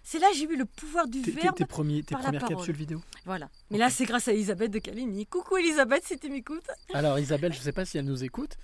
C'est 0.02 0.18
là 0.18 0.28
que 0.30 0.36
j'ai 0.36 0.46
vu 0.46 0.56
le 0.56 0.64
pouvoir 0.64 1.06
du 1.06 1.20
verbe 1.20 1.54
tes 1.54 1.66
premiers, 1.66 2.02
tes 2.02 2.14
par 2.14 2.22
la 2.22 2.28
premières 2.28 2.40
parole. 2.40 2.56
capsules 2.56 2.74
vidéo 2.74 3.00
Voilà. 3.26 3.48
Mais 3.70 3.78
là, 3.78 3.90
c'est 3.90 4.06
grâce 4.06 4.28
à 4.28 4.32
Elisabeth 4.32 4.70
de 4.70 4.78
Caligny. 4.78 5.26
Coucou 5.26 5.58
Elisabeth, 5.58 6.04
si 6.06 6.18
tu 6.18 6.30
m'écoutes. 6.30 6.66
Alors 6.94 7.18
Isabelle, 7.18 7.52
je 7.52 7.58
ne 7.58 7.62
sais 7.62 7.72
pas 7.72 7.84
si 7.84 7.98
elle 7.98 8.06
nous 8.06 8.24
écoute. 8.24 8.56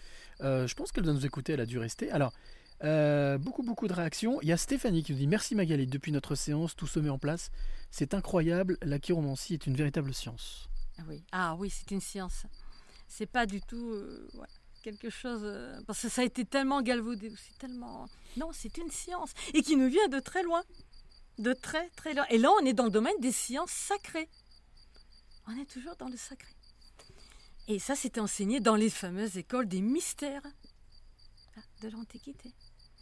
Euh, 0.43 0.67
je 0.67 0.75
pense 0.75 0.93
qu'elle 0.93 1.05
doit 1.05 1.13
nous 1.13 1.27
écouter, 1.27 1.53
elle 1.53 1.61
a 1.61 1.67
dû 1.67 1.79
rester. 1.79 2.11
Alors, 2.11 2.33
euh, 2.85 3.39
beaucoup, 3.39 3.63
beaucoup 3.63 3.89
de 3.89 3.93
réactions. 3.93 4.41
Il 4.43 4.49
y 4.49 4.53
a 4.53 4.57
Stéphanie 4.57 5.03
qui 5.03 5.13
nous 5.13 5.19
dit 5.19 5.27
Merci 5.27 5.55
Magali, 5.55 5.87
depuis 5.87 6.13
notre 6.13 6.35
séance, 6.35 6.77
tout 6.77 6.87
se 6.87 7.01
met 7.01 7.09
en 7.09 7.19
place. 7.19 7.51
C'est 7.91 8.15
incroyable, 8.15 8.77
la 8.83 8.99
chiromancie 8.99 9.55
est 9.55 9.67
une 9.67 9.75
véritable 9.75 10.13
science. 10.13 10.69
Ah 10.99 11.03
oui, 11.09 11.23
ah 11.33 11.57
oui 11.59 11.71
c'est 11.71 11.91
une 11.91 12.01
science. 12.01 12.45
C'est 13.09 13.27
pas 13.27 13.47
du 13.47 13.61
tout 13.61 13.91
euh, 13.91 14.29
quelque 14.83 15.09
chose. 15.11 15.47
parce 15.87 16.03
que 16.03 16.09
ça 16.09 16.23
a 16.23 16.25
été 16.25 16.45
tellement 16.45 16.83
galvaudé 16.83 17.31
aussi, 17.31 17.53
tellement. 17.59 18.09
Non, 18.37 18.51
c'est 18.53 18.77
une 18.79 18.91
science. 18.91 19.33
Et 19.55 19.63
qui 19.63 19.77
nous 19.77 19.89
vient 19.89 20.09
de 20.09 20.21
très 20.21 20.43
loin. 20.43 20.63
De 21.39 21.53
très, 21.53 21.89
très 21.91 22.15
loin. 22.15 22.25
Et 22.31 22.39
là, 22.39 22.51
on 22.61 22.65
est 22.65 22.73
dans 22.73 22.85
le 22.85 22.91
domaine 22.91 23.19
des 23.21 23.33
sciences 23.33 23.71
sacrées. 23.71 24.29
On 25.47 25.57
est 25.57 25.71
toujours 25.71 25.95
dans 25.97 26.09
le 26.09 26.17
sacré. 26.17 26.56
Et 27.69 27.79
ça, 27.79 27.95
c'était 27.97 28.21
enseigné 28.21 28.61
dans 28.61 28.77
les 28.77 28.91
fameuses 28.91 29.37
écoles 29.37 29.67
des 29.67 29.81
mystères 29.81 30.47
ah, 31.57 31.61
de 31.83 31.89
l'Antiquité. 31.89 32.53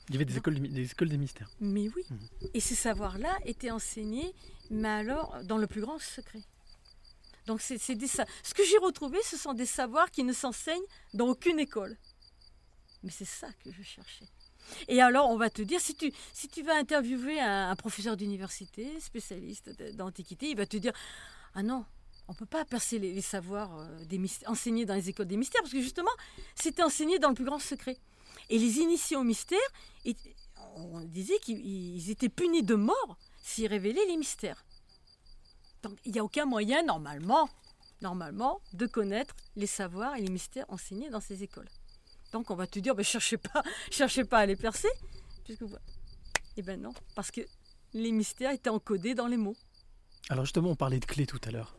Il 0.08 0.14
y 0.14 0.16
avait 0.16 0.24
des 0.24 0.36
écoles, 0.36 0.60
des 0.60 0.90
écoles 0.90 1.08
des 1.08 1.18
mystères. 1.18 1.50
Mais 1.60 1.88
oui. 1.88 2.04
Et 2.52 2.60
ces 2.60 2.74
savoirs-là 2.74 3.36
étaient 3.44 3.70
enseignés, 3.70 4.34
mais 4.70 4.88
alors 4.88 5.42
dans 5.44 5.56
le 5.56 5.66
plus 5.66 5.80
grand 5.80 5.98
secret. 5.98 6.42
Donc 7.46 7.60
c'est 7.60 7.78
ce 7.78 8.54
que 8.54 8.64
j'ai 8.64 8.78
retrouvé, 8.78 9.18
ce 9.22 9.36
sont 9.36 9.52
des 9.52 9.66
savoirs 9.66 10.10
qui 10.10 10.24
ne 10.24 10.32
s'enseignent 10.32 10.86
dans 11.12 11.28
aucune 11.28 11.58
école. 11.58 11.96
Mais 13.02 13.10
c'est 13.10 13.26
ça 13.26 13.48
que 13.62 13.70
je 13.70 13.82
cherchais. 13.82 14.26
Et 14.88 15.02
alors, 15.02 15.28
on 15.28 15.36
va 15.36 15.50
te 15.50 15.60
dire, 15.60 15.78
si 15.78 15.94
tu, 15.94 16.10
si 16.32 16.48
tu 16.48 16.62
vas 16.62 16.74
interviewer 16.76 17.38
un, 17.38 17.70
un 17.70 17.76
professeur 17.76 18.16
d'université, 18.16 18.98
spécialiste 18.98 19.70
d'antiquité, 19.94 20.48
il 20.48 20.56
va 20.56 20.64
te 20.64 20.78
dire, 20.78 20.92
ah 21.54 21.62
non, 21.62 21.84
on 22.28 22.32
ne 22.32 22.36
peut 22.36 22.46
pas 22.46 22.64
percer 22.64 22.98
les, 22.98 23.20
savoirs 23.20 23.78
euh, 23.78 24.04
des 24.06 24.20
enseignés 24.46 24.86
dans 24.86 24.94
les 24.94 25.08
écoles 25.08 25.26
des 25.26 25.36
mystères, 25.36 25.62
parce 25.62 25.72
que 25.72 25.80
justement, 25.80 26.10
c'était 26.54 26.82
enseigné 26.82 27.18
dans 27.18 27.28
le 27.28 27.34
plus 27.34 27.44
grand 27.44 27.58
secret. 27.58 27.98
Et 28.50 28.58
les 28.58 28.78
initiés 28.78 29.16
au 29.16 29.24
mystère, 29.24 29.58
on 30.76 31.00
disait 31.00 31.38
qu'ils 31.38 31.64
ils 31.64 32.10
étaient 32.10 32.28
punis 32.28 32.62
de 32.62 32.74
mort 32.74 33.18
s'ils 33.42 33.66
révélaient 33.66 34.06
les 34.06 34.16
mystères. 34.16 34.64
Donc 35.82 35.98
il 36.04 36.12
n'y 36.12 36.18
a 36.18 36.24
aucun 36.24 36.46
moyen, 36.46 36.82
normalement, 36.82 37.48
normalement, 38.00 38.60
de 38.72 38.86
connaître 38.86 39.34
les 39.56 39.66
savoirs 39.66 40.16
et 40.16 40.20
les 40.20 40.30
mystères 40.30 40.66
enseignés 40.68 41.10
dans 41.10 41.20
ces 41.20 41.42
écoles. 41.42 41.68
Donc 42.32 42.50
on 42.50 42.54
va 42.54 42.66
te 42.66 42.78
dire, 42.78 42.94
ben, 42.94 43.04
cherchez 43.04 43.36
pas, 43.36 43.62
cherchez 43.90 44.24
pas 44.24 44.38
à 44.38 44.46
les 44.46 44.56
percer, 44.56 44.88
puisque. 45.44 45.64
Eh 46.56 46.62
ben 46.62 46.80
non, 46.80 46.94
parce 47.14 47.30
que 47.30 47.40
les 47.94 48.12
mystères 48.12 48.52
étaient 48.52 48.70
encodés 48.70 49.14
dans 49.14 49.26
les 49.26 49.36
mots. 49.36 49.56
Alors 50.30 50.44
justement, 50.44 50.70
on 50.70 50.76
parlait 50.76 51.00
de 51.00 51.04
clés 51.04 51.26
tout 51.26 51.40
à 51.44 51.50
l'heure. 51.50 51.76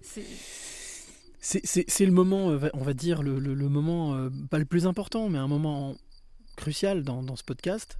C'est 1.41 2.05
le 2.05 2.11
moment, 2.11 2.49
euh, 2.51 2.69
on 2.73 2.83
va 2.83 2.93
dire, 2.93 3.21
le, 3.23 3.39
le- 3.39 3.53
le 3.53 3.69
moment, 3.69 4.15
euh, 4.15 4.29
pas 4.49 4.57
le 4.59 4.65
plus 4.65 4.87
important, 4.87 5.29
mais 5.29 5.37
un 5.37 5.47
moment 5.47 5.95
crucial 6.55 7.03
dans, 7.03 7.21
dans 7.23 7.35
ce 7.35 7.43
podcast. 7.43 7.97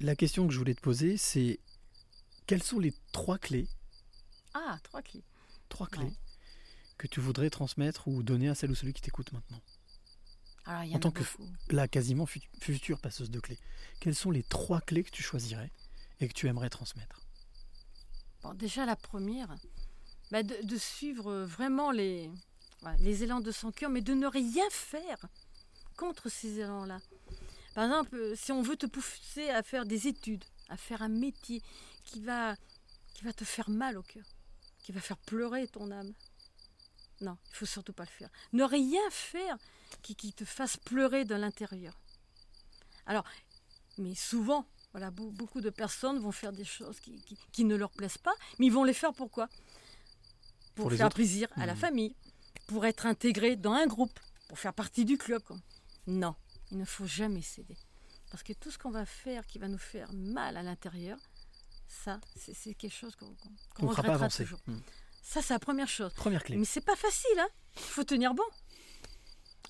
La 0.00 0.14
question 0.16 0.46
que 0.46 0.52
je 0.52 0.58
voulais 0.58 0.74
te 0.74 0.80
poser, 0.80 1.16
c'est 1.16 1.58
quelles 2.46 2.62
sont 2.62 2.78
les 2.78 2.92
trois 3.12 3.38
clés, 3.38 3.66
ah 4.54 4.78
trois 4.82 5.02
clés. 5.02 5.22
trois 5.68 5.86
clés 5.86 6.04
Ouais. 6.06 6.12
que 6.98 7.06
tu 7.06 7.20
voudrais 7.20 7.48
transmettre 7.50 8.08
ou 8.08 8.22
donner 8.22 8.48
à 8.48 8.54
celle 8.54 8.70
ou 8.70 8.74
celui 8.74 8.92
qui 8.92 9.02
t'écoute 9.02 9.32
maintenant 9.32 9.60
Alors 10.64 10.82
il 10.84 10.90
y 10.90 10.94
En 10.94 10.96
en, 10.96 11.00
tant 11.00 11.10
que 11.12 11.22
là, 11.70 11.86
quasiment 11.86 12.26
fut- 12.26 12.40
future 12.60 12.98
passeuse 13.00 13.30
de 13.30 13.40
clés. 13.40 13.58
Quelles 14.00 14.14
sont 14.16 14.30
les 14.30 14.42
trois 14.42 14.80
clés 14.80 15.04
que 15.04 15.10
tu 15.10 15.22
choisirais 15.22 15.70
et 16.20 16.28
que 16.28 16.32
tu 16.34 16.46
aimerais 16.48 16.70
transmettre 16.70 17.19
Déjà 18.54 18.86
la 18.86 18.96
première, 18.96 19.54
bah, 20.30 20.42
de, 20.42 20.76
suivre 20.76 21.42
vraiment 21.42 21.90
les 21.90 22.30
élans 23.22 23.40
de 23.40 23.52
son 23.52 23.70
cœur, 23.70 23.90
mais 23.90 24.00
de 24.00 24.14
ne 24.14 24.26
rien 24.26 24.68
faire 24.70 25.18
contre 25.96 26.28
ces 26.28 26.60
élans-là. 26.60 26.98
Par 27.74 27.84
exemple, 27.84 28.16
euh, 28.16 28.34
si 28.34 28.52
on 28.52 28.62
veut 28.62 28.76
te 28.76 28.86
pousser 28.86 29.50
à 29.50 29.62
faire 29.62 29.84
des 29.84 30.08
études, 30.08 30.44
à 30.68 30.76
faire 30.76 31.02
un 31.02 31.08
métier 31.08 31.62
qui 32.04 32.20
va, 32.20 32.56
qui 33.14 33.24
va 33.24 33.32
te 33.32 33.44
faire 33.44 33.70
mal 33.70 33.96
au 33.96 34.02
cœur, 34.02 34.24
qui 34.82 34.92
va 34.92 35.00
faire 35.00 35.18
pleurer 35.18 35.68
ton 35.68 35.90
âme, 35.90 36.12
non, 37.20 37.36
il 37.50 37.54
faut 37.54 37.66
surtout 37.66 37.92
pas 37.92 38.04
le 38.04 38.10
faire. 38.10 38.30
Ne 38.52 38.64
rien 38.64 39.02
faire 39.10 39.58
qui, 40.02 40.16
qui 40.16 40.32
te 40.32 40.44
fasse 40.44 40.78
pleurer 40.78 41.24
de 41.24 41.34
l'intérieur. 41.34 42.00
Alors, 43.06 43.24
mais 43.98 44.14
souvent, 44.14 44.66
voilà, 44.92 45.10
beau- 45.10 45.30
beaucoup 45.30 45.60
de 45.60 45.70
personnes 45.70 46.18
vont 46.18 46.32
faire 46.32 46.52
des 46.52 46.64
choses 46.64 46.98
qui, 47.00 47.20
qui- 47.22 47.38
qui 47.52 47.64
ne 47.64 47.76
leur 47.76 47.90
plaisent 47.90 48.18
pas, 48.18 48.34
mais 48.58 48.66
ils 48.66 48.72
vont 48.72 48.84
les 48.84 48.92
faire 48.94 49.12
pourquoi? 49.12 49.48
Pour, 50.74 50.88
Pour 50.88 50.96
faire 50.96 51.06
autres. 51.06 51.16
plaisir 51.16 51.48
à 51.56 51.66
la 51.66 51.74
Mhm. 51.74 51.80
famille, 51.80 52.16
pour 52.66 52.86
être 52.86 53.06
intégré 53.06 53.56
dans 53.56 53.72
un 53.72 53.86
groupe, 53.86 54.18
pour 54.48 54.58
faire 54.58 54.74
partie 54.74 55.04
du 55.04 55.18
club. 55.18 55.42
quoi. 55.42 55.56
Non, 56.06 56.34
il 56.70 56.78
ne 56.78 56.84
faut 56.84 57.06
jamais 57.06 57.42
céder. 57.42 57.76
Parce 58.30 58.42
que 58.42 58.52
tout 58.52 58.70
ce 58.70 58.78
qu'on 58.78 58.90
va 58.90 59.04
faire 59.06 59.46
qui 59.46 59.58
va 59.58 59.68
nous 59.68 59.78
faire 59.78 60.12
mal 60.12 60.56
à 60.56 60.62
l'intérieur, 60.62 61.18
ça, 61.88 62.20
c'est 62.36 62.74
quelque 62.74 62.94
chose 62.94 63.14
qu'on 63.16 63.34
qu'on- 63.34 63.48
qu'on 63.74 63.86
On 63.86 63.90
ne 63.90 63.94
fera 63.94 64.18
pas 64.18 64.28
toujours. 64.28 64.60
Hmm. 64.66 64.78
Ça, 65.22 65.42
c'est 65.42 65.52
la 65.52 65.58
première 65.58 65.88
chose. 65.88 66.12
Première 66.14 66.42
clé. 66.44 66.56
Mais 66.56 66.64
c'est 66.64 66.80
pas 66.80 66.96
facile, 66.96 67.38
hein. 67.38 67.48
Il 67.76 67.82
faut 67.82 68.04
tenir 68.04 68.32
bon. 68.34 68.44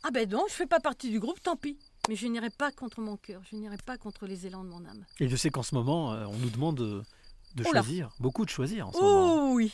Ah 0.02 0.10
ben 0.10 0.28
non, 0.28 0.44
je 0.48 0.54
fais 0.54 0.66
pas 0.66 0.80
partie 0.80 1.10
du 1.10 1.18
groupe, 1.20 1.42
tant 1.42 1.56
pis. 1.56 1.78
Mais 2.08 2.16
je 2.16 2.26
n'irai 2.26 2.50
pas 2.50 2.72
contre 2.72 3.00
mon 3.00 3.16
cœur, 3.16 3.42
je 3.50 3.56
n'irai 3.56 3.76
pas 3.78 3.98
contre 3.98 4.26
les 4.26 4.46
élans 4.46 4.64
de 4.64 4.68
mon 4.68 4.84
âme. 4.86 5.04
Et 5.20 5.28
je 5.28 5.36
sais 5.36 5.50
qu'en 5.50 5.62
ce 5.62 5.74
moment, 5.74 6.12
euh, 6.12 6.24
on 6.26 6.36
nous 6.38 6.50
demande 6.50 6.76
de, 6.76 7.02
de 7.54 7.62
choisir, 7.64 8.10
beaucoup 8.18 8.44
de 8.44 8.50
choisir 8.50 8.88
en 8.88 8.92
ce 8.92 8.98
moment. 9.00 9.50
Oh 9.50 9.54
oui, 9.54 9.72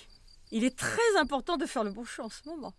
il 0.51 0.65
est 0.65 0.77
très 0.77 1.17
important 1.21 1.57
de 1.57 1.67
faire 1.67 1.85
le 1.85 1.93
bon 1.93 2.05
choix 2.05 2.27
en 2.27 2.31
ce 2.31 2.49
moment. 2.49 2.75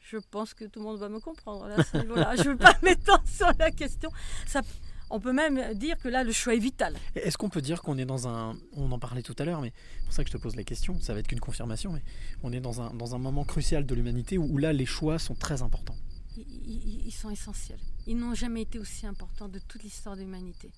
Je 0.00 0.18
pense 0.18 0.52
que 0.52 0.64
tout 0.64 0.80
le 0.80 0.86
monde 0.86 0.98
va 0.98 1.08
me 1.08 1.20
comprendre 1.20 1.66
là, 1.68 1.76
à 1.78 1.84
ce 1.84 1.96
niveau-là. 1.96 2.36
Je 2.36 2.42
ne 2.42 2.48
veux 2.48 2.56
pas 2.56 2.76
m'étendre 2.82 3.22
sur 3.26 3.50
la 3.58 3.70
question. 3.70 4.10
Ça, 4.46 4.60
on 5.08 5.20
peut 5.20 5.32
même 5.32 5.74
dire 5.74 5.96
que 5.98 6.08
là, 6.08 6.24
le 6.24 6.32
choix 6.32 6.54
est 6.54 6.58
vital. 6.58 6.96
Est-ce 7.14 7.38
qu'on 7.38 7.48
peut 7.48 7.62
dire 7.62 7.82
qu'on 7.82 7.96
est 7.98 8.04
dans 8.04 8.28
un... 8.28 8.56
On 8.76 8.90
en 8.92 8.98
parlait 8.98 9.22
tout 9.22 9.36
à 9.38 9.44
l'heure, 9.44 9.60
mais 9.60 9.72
c'est 9.98 10.04
pour 10.04 10.12
ça 10.14 10.24
que 10.24 10.30
je 10.30 10.36
te 10.36 10.42
pose 10.42 10.56
la 10.56 10.64
question, 10.64 10.98
ça 11.00 11.14
va 11.14 11.20
être 11.20 11.28
qu'une 11.28 11.40
confirmation, 11.40 11.92
mais 11.92 12.02
on 12.42 12.52
est 12.52 12.60
dans 12.60 12.80
un, 12.82 12.92
dans 12.94 13.14
un 13.14 13.18
moment 13.18 13.44
crucial 13.44 13.86
de 13.86 13.94
l'humanité 13.94 14.38
où, 14.38 14.44
où 14.44 14.58
là, 14.58 14.72
les 14.72 14.86
choix 14.86 15.18
sont 15.18 15.34
très 15.34 15.62
importants. 15.62 15.96
Ils, 16.36 17.12
sont 17.12 17.30
essentiels. 17.30 17.80
Ils 18.06 18.16
n'ont 18.16 18.34
jamais 18.34 18.62
été 18.62 18.78
aussi 18.78 19.06
importants 19.06 19.48
de 19.48 19.58
toute 19.58 19.82
l'histoire 19.82 20.16
de 20.16 20.22
l'humanité. 20.22 20.72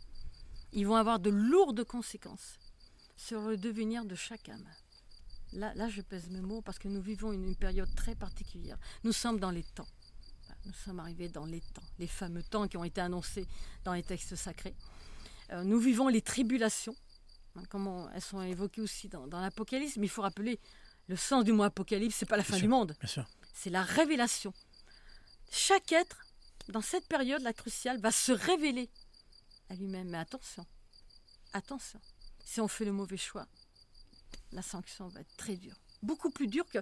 Ils 0.73 0.87
vont 0.87 0.97
avoir 0.97 1.21
de 1.21 1.31
lourdes 1.31 1.85
conséquences 1.85 2.59
sur 3.17 3.41
le 3.43 3.57
devenir 3.57 4.05
de 4.05 4.15
chaque 4.17 4.49
âme. 4.49 4.67
Là, 5.53 5.73
là, 5.75 5.89
je 5.89 6.01
pèse 6.03 6.29
mes 6.31 6.41
mots 6.41 6.63
parce 6.63 6.79
que 6.81 6.89
nous 6.89 7.01
vivons 7.01 7.33
une, 7.33 7.45
une 7.45 7.55
période 7.55 7.93
très 7.95 8.17
particulière. 8.17 8.77
Nous 9.05 9.13
sommes 9.13 9.39
dans 9.39 9.53
les 9.53 9.63
temps. 9.63 9.87
Nous 10.67 10.73
sommes 10.73 10.99
arrivés 10.99 11.29
dans 11.29 11.45
les 11.45 11.61
temps, 11.61 11.83
les 11.99 12.07
fameux 12.09 12.43
temps 12.43 12.67
qui 12.67 12.77
ont 12.77 12.85
été 12.85 13.01
annoncés 13.01 13.47
dans 13.85 13.93
les 13.93 14.03
textes 14.03 14.35
sacrés. 14.35 14.75
Euh, 15.53 15.63
nous 15.63 15.79
vivons 15.79 16.09
les 16.09 16.23
tribulations, 16.23 16.97
hein, 17.55 17.63
comme 17.69 17.87
on- 17.87 18.09
elles 18.11 18.23
sont 18.23 18.41
évoquées 18.41 18.81
aussi 18.81 19.09
dans, 19.09 19.29
dans 19.29 19.41
l'Apocalypse. 19.41 19.99
Mais 19.99 20.07
il 20.07 20.11
faut 20.11 20.23
rappeler, 20.23 20.59
le 21.07 21.17
sens 21.17 21.45
du 21.45 21.53
mot 21.53 21.63
Apocalypse, 21.65 22.17
c'est 22.17 22.27
pas 22.27 22.39
la 22.39 22.43
fin 22.45 22.55
sûr. 22.55 22.63
du 22.63 22.69
monde 22.69 22.97
Bien 22.99 23.09
sûr. 23.09 23.29
c'est 23.53 23.71
la 23.71 23.83
révélation. 23.83 24.53
Chaque 25.57 25.93
être 25.93 26.27
dans 26.69 26.81
cette 26.81 27.07
période, 27.07 27.41
la 27.43 27.53
cruciale, 27.53 28.01
va 28.01 28.11
se 28.11 28.33
révéler 28.33 28.91
à 29.71 29.75
lui-même. 29.77 30.09
Mais 30.09 30.19
attention, 30.19 30.67
attention, 31.53 32.01
si 32.45 32.61
on 32.61 32.67
fait 32.67 32.85
le 32.85 32.91
mauvais 32.91 33.17
choix, 33.17 33.47
la 34.51 34.63
sanction 34.63 35.07
va 35.07 35.21
être 35.21 35.37
très 35.37 35.57
dure. 35.57 35.77
Beaucoup 36.03 36.31
plus 36.31 36.49
dure 36.49 36.67
que 36.67 36.79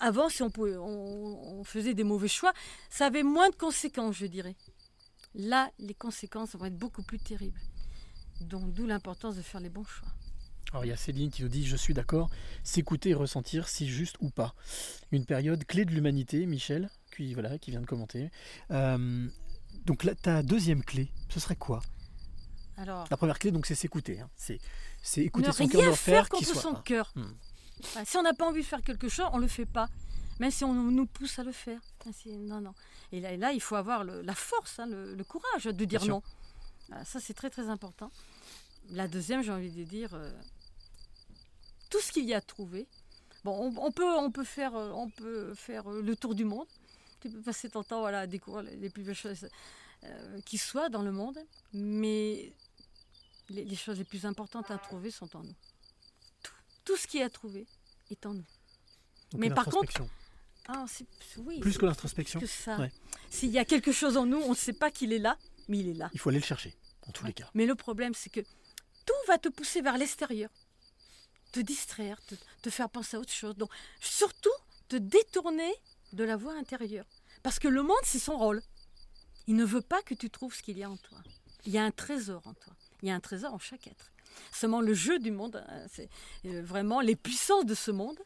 avant, 0.00 0.30
si 0.30 0.42
on, 0.42 0.50
on 0.58 1.62
faisait 1.64 1.92
des 1.92 2.04
mauvais 2.04 2.28
choix, 2.28 2.54
ça 2.88 3.04
avait 3.04 3.22
moins 3.22 3.50
de 3.50 3.54
conséquences, 3.54 4.16
je 4.16 4.26
dirais. 4.26 4.56
Là, 5.34 5.70
les 5.78 5.94
conséquences 5.94 6.56
vont 6.56 6.64
être 6.64 6.78
beaucoup 6.78 7.02
plus 7.02 7.18
terribles. 7.18 7.60
Donc, 8.40 8.72
d'où 8.72 8.86
l'importance 8.86 9.36
de 9.36 9.42
faire 9.42 9.60
les 9.60 9.70
bons 9.70 9.84
choix. 9.84 10.08
Alors 10.72 10.84
il 10.84 10.88
y 10.88 10.92
a 10.92 10.96
Céline 10.96 11.30
qui 11.30 11.42
nous 11.42 11.48
dit 11.48 11.64
je 11.64 11.76
suis 11.76 11.94
d'accord, 11.94 12.28
s'écouter 12.64 13.10
et 13.10 13.14
ressentir 13.14 13.68
si 13.68 13.88
juste 13.88 14.16
ou 14.20 14.30
pas. 14.30 14.54
Une 15.12 15.24
période 15.24 15.64
clé 15.64 15.84
de 15.84 15.92
l'humanité, 15.92 16.44
Michel, 16.44 16.90
qui, 17.16 17.34
voilà, 17.34 17.58
qui 17.58 17.70
vient 17.70 17.80
de 17.80 17.86
commenter. 17.86 18.30
Euh, 18.70 19.28
donc 19.84 20.04
là, 20.04 20.14
ta 20.14 20.42
deuxième 20.42 20.82
clé, 20.84 21.08
ce 21.28 21.40
serait 21.40 21.56
quoi? 21.56 21.80
Alors, 22.76 23.06
La 23.10 23.16
première 23.16 23.38
clé, 23.38 23.50
donc 23.50 23.66
c'est 23.66 23.74
s'écouter. 23.74 24.20
hein. 24.20 24.28
C'est, 24.36 24.58
c'est 25.02 25.22
écouter 25.22 25.48
ne 25.48 25.52
son 25.52 25.66
cœur, 25.68 25.80
rien 25.80 25.92
faire 25.94 26.26
faire, 26.26 26.28
qu'il 26.28 26.46
contre 26.46 26.60
soit. 26.60 26.70
son 26.74 26.82
cœur. 26.82 27.12
Hmm. 27.14 27.32
Si 28.04 28.16
on 28.16 28.22
n'a 28.22 28.34
pas 28.34 28.46
envie 28.46 28.60
de 28.62 28.66
faire 28.66 28.82
quelque 28.82 29.08
chose, 29.08 29.26
on 29.32 29.38
le 29.38 29.48
fait 29.48 29.66
pas. 29.66 29.88
Même 30.40 30.50
si 30.50 30.64
on 30.64 30.74
nous 30.74 31.06
pousse 31.06 31.38
à 31.38 31.44
le 31.44 31.52
faire. 31.52 31.80
Ah, 32.06 32.10
c'est- 32.12 32.30
Non, 32.30 32.60
non. 32.60 32.74
Et 33.12 33.20
là, 33.20 33.52
il 33.52 33.60
faut 33.60 33.76
avoir 33.76 34.04
le- 34.04 34.20
la 34.22 34.34
force, 34.34 34.78
hein, 34.78 34.86
le, 34.86 35.14
le 35.14 35.24
courage 35.24 35.64
de 35.64 35.84
dire 35.86 36.02
sûr. 36.02 36.14
non. 36.16 36.22
Ah, 36.92 37.04
ça, 37.04 37.20
c'est 37.20 37.32
très, 37.34 37.48
très 37.50 37.68
important. 37.70 38.10
La 38.90 39.08
deuxième, 39.08 39.42
j'ai 39.42 39.52
envie 39.52 39.70
de 39.70 39.84
dire, 39.84 40.12
euh, 40.14 40.30
tout 41.90 42.00
ce 42.00 42.12
qu'il 42.12 42.24
y 42.24 42.34
a 42.34 42.38
à 42.38 42.40
trouver. 42.40 42.86
Bon, 43.44 43.52
on, 43.52 43.86
on 43.86 43.92
peut, 43.92 44.04
on 44.18 44.30
peut 44.30 44.44
faire, 44.44 44.74
euh, 44.74 44.90
on 44.92 45.08
peut 45.08 45.54
faire 45.54 45.90
euh, 45.90 46.02
le 46.02 46.16
tour 46.16 46.34
du 46.34 46.44
monde. 46.44 46.66
Tu 47.20 47.30
peux 47.30 47.42
passer 47.42 47.70
ton 47.70 47.82
temps 47.82 48.00
voilà, 48.00 48.20
à 48.20 48.26
découvrir 48.26 48.62
les, 48.62 48.90
plus 48.90 49.02
belles 49.02 49.14
choses 49.14 49.48
euh, 50.04 50.40
qui 50.42 50.58
soient 50.58 50.88
dans 50.88 51.02
le 51.02 51.12
monde. 51.12 51.38
Mais 51.72 52.52
les, 53.48 53.64
les 53.64 53.76
choses 53.76 53.98
les 53.98 54.04
plus 54.04 54.26
importantes 54.26 54.70
à 54.70 54.78
trouver 54.78 55.10
sont 55.10 55.34
en 55.36 55.42
nous. 55.42 55.54
Tout, 56.42 56.52
tout 56.84 56.96
ce 56.96 57.06
qui 57.06 57.18
est 57.18 57.22
à 57.22 57.30
trouver 57.30 57.66
est 58.10 58.26
en 58.26 58.34
nous. 58.34 58.44
Donc 59.30 59.40
Mais 59.40 59.50
par 59.50 59.66
contre. 59.66 60.02
Ah, 60.68 60.84
oui, 61.38 61.60
Plus 61.60 61.78
que 61.78 61.86
l'introspection. 61.86 62.40
ça. 62.44 62.76
Ouais. 62.78 62.92
S'il 63.30 63.50
y 63.50 63.58
a 63.58 63.64
quelque 63.64 63.92
chose 63.92 64.16
en 64.16 64.26
nous, 64.26 64.38
on 64.38 64.50
ne 64.50 64.56
sait 64.56 64.72
pas 64.72 64.90
qu'il 64.90 65.12
est 65.12 65.18
là, 65.18 65.38
mais 65.68 65.78
il 65.78 65.88
est 65.88 65.94
là. 65.94 66.10
Il 66.12 66.18
faut 66.18 66.30
aller 66.30 66.40
le 66.40 66.44
chercher, 66.44 66.74
en 67.06 67.12
tous 67.12 67.24
les 67.24 67.32
cas. 67.32 67.48
Mais 67.54 67.66
le 67.66 67.76
problème, 67.76 68.14
c'est 68.14 68.30
que 68.30 68.40
tout 68.40 69.14
va 69.28 69.38
te 69.38 69.48
pousser 69.48 69.80
vers 69.80 69.96
l'extérieur, 69.96 70.50
te 71.52 71.60
distraire, 71.60 72.20
te, 72.26 72.34
te 72.62 72.70
faire 72.70 72.90
penser 72.90 73.16
à 73.16 73.20
autre 73.20 73.32
chose. 73.32 73.56
Donc, 73.56 73.70
surtout, 74.00 74.50
te 74.88 74.96
détourner 74.96 75.72
de 76.12 76.24
la 76.24 76.36
voie 76.36 76.54
intérieure. 76.56 77.06
Parce 77.42 77.58
que 77.58 77.68
le 77.68 77.82
monde, 77.82 77.96
c'est 78.04 78.18
son 78.18 78.36
rôle. 78.36 78.62
Il 79.46 79.56
ne 79.56 79.64
veut 79.64 79.80
pas 79.82 80.02
que 80.02 80.14
tu 80.14 80.30
trouves 80.30 80.54
ce 80.54 80.62
qu'il 80.62 80.78
y 80.78 80.82
a 80.82 80.90
en 80.90 80.96
toi. 80.96 81.18
Il 81.66 81.72
y 81.72 81.78
a 81.78 81.84
un 81.84 81.90
trésor 81.90 82.42
en 82.46 82.54
toi. 82.54 82.74
Il 83.02 83.08
y 83.08 83.12
a 83.12 83.14
un 83.14 83.20
trésor 83.20 83.52
en 83.54 83.58
chaque 83.58 83.86
être. 83.86 84.10
Seulement 84.52 84.80
le 84.80 84.92
jeu 84.94 85.18
du 85.18 85.30
monde, 85.30 85.64
hein, 85.68 85.86
c'est 85.90 86.08
euh, 86.46 86.62
vraiment 86.62 87.00
les 87.00 87.16
puissances 87.16 87.64
de 87.64 87.74
ce 87.74 87.90
monde. 87.90 88.18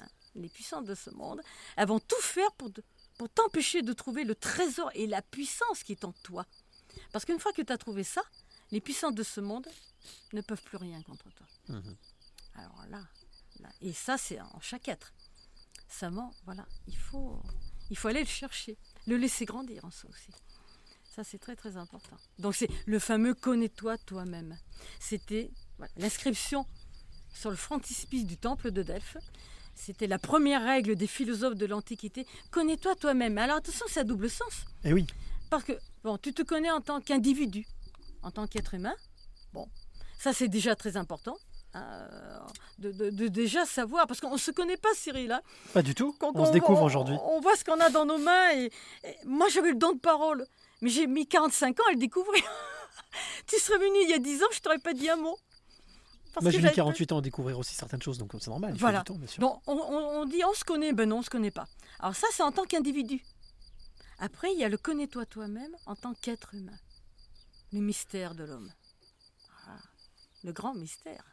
hein, 0.00 0.06
Les 0.34 0.48
puissances 0.48 0.84
de 0.84 0.94
ce 0.94 1.10
monde, 1.10 1.40
elles 1.76 1.88
vont 1.88 1.98
tout 2.00 2.20
faire 2.20 2.50
pour, 2.52 2.70
pour 3.18 3.28
t'empêcher 3.28 3.82
de 3.82 3.92
trouver 3.92 4.24
le 4.24 4.34
trésor 4.34 4.90
et 4.94 5.06
la 5.06 5.22
puissance 5.22 5.82
qui 5.82 5.92
est 5.92 6.04
en 6.04 6.12
toi. 6.22 6.46
Parce 7.12 7.24
qu'une 7.24 7.38
fois 7.40 7.52
que 7.52 7.62
tu 7.62 7.72
as 7.72 7.78
trouvé 7.78 8.04
ça, 8.04 8.22
les 8.70 8.80
puissances 8.80 9.14
de 9.14 9.22
ce 9.22 9.40
monde 9.40 9.66
ne 10.32 10.40
peuvent 10.40 10.62
plus 10.62 10.76
rien 10.78 11.02
contre 11.02 11.30
toi. 11.32 11.46
Mhm. 11.68 11.96
Alors 12.54 12.84
là, 12.90 13.02
là- 13.60 13.68
et 13.80 13.92
ça 13.92 14.16
c'est 14.18 14.40
en 14.40 14.60
chaque 14.60 14.88
être. 14.88 15.12
Voilà, 16.44 16.66
il 16.86 16.96
faut, 16.96 17.42
il 17.90 17.96
faut 17.96 18.08
aller 18.08 18.20
le 18.20 18.26
chercher, 18.26 18.76
le 19.06 19.16
laisser 19.16 19.44
grandir 19.44 19.84
en 19.84 19.90
soi 19.90 20.10
aussi. 20.10 20.30
Ça 21.14 21.24
c'est 21.24 21.38
très 21.38 21.56
très 21.56 21.76
important. 21.76 22.16
Donc 22.38 22.54
c'est 22.54 22.68
le 22.86 22.98
fameux 22.98 23.34
connais-toi 23.34 23.98
toi-même. 23.98 24.56
C'était 25.00 25.50
voilà, 25.78 25.92
l'inscription 25.96 26.66
sur 27.34 27.50
le 27.50 27.56
frontispice 27.56 28.24
du 28.24 28.36
temple 28.36 28.70
de 28.70 28.82
Delphes. 28.82 29.16
C'était 29.74 30.06
la 30.06 30.18
première 30.18 30.62
règle 30.62 30.96
des 30.96 31.06
philosophes 31.06 31.56
de 31.56 31.66
l'Antiquité. 31.66 32.26
Connais-toi 32.50 32.96
toi-même. 32.96 33.38
Alors 33.38 33.58
attention, 33.58 33.86
c'est 33.88 34.00
à 34.00 34.04
double 34.04 34.28
sens. 34.28 34.64
Eh 34.84 34.92
oui, 34.92 35.06
Parce 35.50 35.62
que, 35.62 35.72
bon, 36.02 36.18
tu 36.18 36.32
te 36.32 36.42
connais 36.42 36.70
en 36.70 36.80
tant 36.80 37.00
qu'individu, 37.00 37.66
en 38.22 38.30
tant 38.30 38.46
qu'être 38.46 38.74
humain. 38.74 38.94
Bon, 39.52 39.68
ça 40.18 40.32
c'est 40.32 40.48
déjà 40.48 40.74
très 40.74 40.96
important. 40.96 41.36
Euh, 41.82 42.38
de, 42.78 42.92
de- 42.92 43.10
de 43.10 43.28
déjà 43.28 43.64
savoir, 43.66 44.06
parce 44.06 44.20
qu'on 44.20 44.32
ne 44.32 44.38
se 44.38 44.50
connaît 44.50 44.76
pas, 44.76 44.88
Cyril. 44.94 45.32
hein. 45.32 45.42
pas 45.72 45.82
du 45.82 45.94
tout. 45.94 46.14
Quand 46.18 46.32
On 46.34 46.46
se 46.46 46.52
découvre 46.52 46.82
aujourd'hui. 46.82 47.16
On 47.24 47.40
voit 47.40 47.56
ce 47.56 47.64
qu'on 47.64 47.80
a 47.80 47.90
dans 47.90 48.04
nos 48.06 48.18
mains. 48.18 48.50
Et, 48.54 48.70
et 49.04 49.16
moi, 49.24 49.48
j'avais 49.48 49.70
le 49.70 49.76
don 49.76 49.92
de 49.94 49.98
parole. 50.00 50.46
Mais 50.80 50.90
j'ai 50.90 51.06
mis 51.06 51.26
45 51.26 51.80
ans 51.80 51.84
à 51.88 51.92
le 51.92 51.98
découvrir. 51.98 52.42
tu 53.46 53.58
serais 53.58 53.78
venu 53.78 53.98
il 54.04 54.10
y 54.10 54.14
a 54.14 54.18
10 54.18 54.42
ans, 54.44 54.46
je 54.52 54.60
t'aurais 54.60 54.78
pas 54.78 54.92
dit 54.94 55.08
un 55.10 55.16
mot. 55.16 55.36
Parce 56.34 56.44
Moi 56.44 56.52
j'ai 56.52 56.58
mis 56.58 56.62
j'avais- 56.64 56.76
48 56.76 57.12
ans 57.12 57.18
à 57.18 57.20
découvrir 57.20 57.58
aussi 57.58 57.74
certaines 57.74 58.02
choses, 58.02 58.18
donc 58.18 58.30
c'est 58.38 58.48
normal. 58.48 58.70
Il 58.74 58.78
faut 58.78 58.80
Voilà. 58.82 58.98
du 58.98 59.04
temps, 59.06 59.14
bien 59.14 59.26
sûr. 59.26 59.40
Donc, 59.40 59.60
on, 59.66 59.72
on- 59.72 60.20
on 60.20 60.24
dit 60.26 60.44
on 60.44 60.54
se 60.54 60.62
connaît, 60.62 60.92
ben 60.92 61.08
non, 61.08 61.18
on 61.18 61.22
se 61.22 61.30
connaît 61.30 61.50
pas. 61.50 61.66
Alors 61.98 62.14
ça, 62.14 62.28
c'est 62.30 62.44
en 62.44 62.52
tant 62.52 62.64
qu'individu. 62.64 63.24
Après, 64.20 64.52
il 64.52 64.58
y 64.58 64.62
a 64.64 64.68
le 64.68 64.76
connais-toi 64.76 65.26
toi-même 65.26 65.74
en 65.86 65.96
tant 65.96 66.14
qu'être 66.14 66.54
humain. 66.54 66.76
Le 67.72 67.80
mystère 67.80 68.34
de 68.36 68.44
l'homme. 68.44 68.70
Voilà. 69.64 69.80
Le 70.44 70.52
grand 70.52 70.74
mystère. 70.74 71.24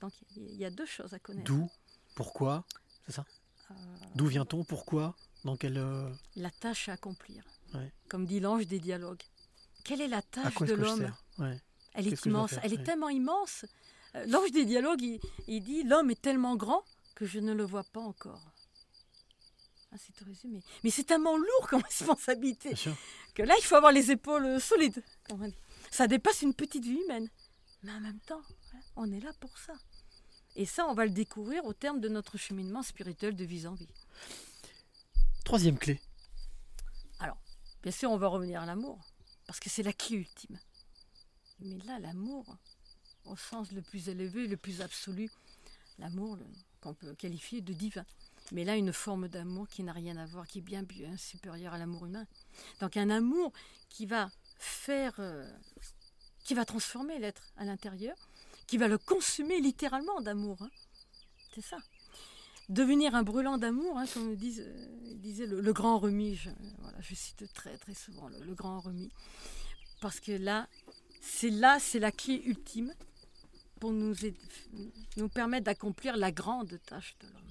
Donc, 0.00 0.12
il 0.36 0.54
y 0.56 0.64
a 0.64 0.70
deux 0.70 0.86
choses 0.86 1.12
à 1.14 1.18
connaître. 1.18 1.44
D'où 1.46 1.68
Pourquoi 2.14 2.64
C'est 3.06 3.12
ça 3.12 3.24
Euh, 3.70 3.74
D'où 4.14 4.26
vient-on 4.26 4.64
Pourquoi 4.64 5.14
Dans 5.44 5.56
quel. 5.56 5.76
euh, 5.78 6.08
La 6.36 6.50
tâche 6.50 6.88
à 6.88 6.92
accomplir. 6.92 7.44
Ouais. 7.74 7.92
Comme 8.08 8.24
dit 8.26 8.40
l'ange 8.40 8.66
des 8.66 8.78
dialogues. 8.80 9.22
Quelle 9.84 10.00
est 10.00 10.08
la 10.08 10.22
tâche 10.22 10.56
de 10.60 10.74
l'homme 10.74 11.12
Ouais. 11.38 11.60
Elle 11.94 12.08
est 12.08 12.24
immense. 12.26 12.54
Elle 12.62 12.72
est 12.74 12.84
tellement 12.84 13.08
immense. 13.08 13.64
Euh, 14.14 14.24
L'ange 14.26 14.50
des 14.52 14.64
dialogues, 14.64 15.02
il, 15.02 15.20
il 15.48 15.62
dit 15.62 15.82
L'homme 15.82 16.10
est 16.10 16.20
tellement 16.20 16.56
grand 16.56 16.84
que 17.14 17.26
je 17.26 17.38
ne 17.40 17.52
le 17.52 17.64
vois 17.64 17.84
pas 17.84 18.00
encore. 18.00 18.40
Ah, 19.90 19.96
c'est 19.98 20.12
tout 20.12 20.24
résumé. 20.24 20.62
Mais 20.84 20.90
c'est 20.90 21.04
tellement 21.04 21.36
lourd 21.36 21.68
comme 21.68 21.82
responsabilité 21.92 22.74
que 23.34 23.42
là, 23.42 23.54
il 23.58 23.64
faut 23.64 23.74
avoir 23.76 23.92
les 23.92 24.10
épaules 24.10 24.60
solides. 24.60 25.02
comme 25.28 25.42
on 25.42 25.48
dit. 25.48 25.54
Ça 25.90 26.06
dépasse 26.06 26.42
une 26.42 26.54
petite 26.54 26.84
vie 26.84 27.00
humaine. 27.04 27.28
Mais 27.82 27.92
en 27.92 28.00
même 28.00 28.20
temps, 28.20 28.42
on 28.98 29.10
est 29.12 29.20
là 29.20 29.32
pour 29.40 29.56
ça. 29.58 29.74
Et 30.56 30.66
ça, 30.66 30.86
on 30.88 30.94
va 30.94 31.06
le 31.06 31.12
découvrir 31.12 31.64
au 31.64 31.72
terme 31.72 32.00
de 32.00 32.08
notre 32.08 32.36
cheminement 32.36 32.82
spirituel 32.82 33.36
de 33.36 33.44
vie 33.44 33.66
en 33.66 33.74
vie. 33.74 33.88
Troisième 35.44 35.78
clé. 35.78 36.00
Alors, 37.20 37.38
bien 37.82 37.92
sûr, 37.92 38.10
on 38.10 38.16
va 38.16 38.26
revenir 38.26 38.60
à 38.60 38.66
l'amour, 38.66 38.98
parce 39.46 39.60
que 39.60 39.70
c'est 39.70 39.84
la 39.84 39.92
clé 39.92 40.16
ultime. 40.16 40.58
Mais 41.60 41.78
là, 41.86 42.00
l'amour, 42.00 42.56
au 43.24 43.36
sens 43.36 43.70
le 43.70 43.82
plus 43.82 44.08
élevé, 44.08 44.48
le 44.48 44.56
plus 44.56 44.80
absolu, 44.80 45.30
l'amour 45.98 46.38
qu'on 46.80 46.94
peut 46.94 47.14
qualifier 47.14 47.60
de 47.60 47.72
divin. 47.72 48.04
Mais 48.50 48.64
là, 48.64 48.76
une 48.76 48.92
forme 48.92 49.28
d'amour 49.28 49.68
qui 49.68 49.84
n'a 49.84 49.92
rien 49.92 50.16
à 50.16 50.26
voir, 50.26 50.46
qui 50.46 50.58
est 50.58 50.62
bien, 50.62 50.82
bien 50.82 51.16
supérieure 51.16 51.74
à 51.74 51.78
l'amour 51.78 52.06
humain. 52.06 52.26
Donc 52.80 52.96
un 52.96 53.10
amour 53.10 53.52
qui 53.88 54.06
va 54.06 54.30
faire, 54.58 55.14
euh, 55.18 55.48
qui 56.44 56.54
va 56.54 56.64
transformer 56.64 57.18
l'être 57.18 57.52
à 57.56 57.64
l'intérieur, 57.64 58.27
qui 58.68 58.76
va 58.76 58.86
le 58.86 58.98
consumer 58.98 59.60
littéralement 59.60 60.20
d'amour. 60.20 60.58
hein. 60.62 60.70
C'est 61.54 61.62
ça. 61.64 61.78
Devenir 62.68 63.14
un 63.14 63.22
brûlant 63.22 63.56
d'amour, 63.56 63.98
hein, 63.98 64.04
comme 64.12 64.32
euh, 64.32 64.36
disait 64.36 65.46
le, 65.46 65.72
grand 65.72 65.98
remis. 65.98 66.36
Je, 66.36 66.50
voilà, 66.80 67.00
je 67.00 67.14
cite 67.14 67.50
très 67.54 67.76
très 67.78 67.94
souvent 67.94 68.28
le, 68.28 68.54
grand 68.54 68.78
remis, 68.78 69.10
parce 70.02 70.20
que 70.20 70.32
là, 70.32 70.68
c'est 71.22 71.48
là, 71.48 71.78
c'est 71.80 71.98
la 71.98 72.12
clé 72.12 72.42
ultime 72.44 72.92
pour 73.80 73.92
nous, 73.92 74.14
nous 75.16 75.28
permettre 75.30 75.64
d'accomplir 75.64 76.18
la 76.18 76.30
grande 76.30 76.78
tâche 76.84 77.16
de 77.20 77.26
l'homme. 77.28 77.42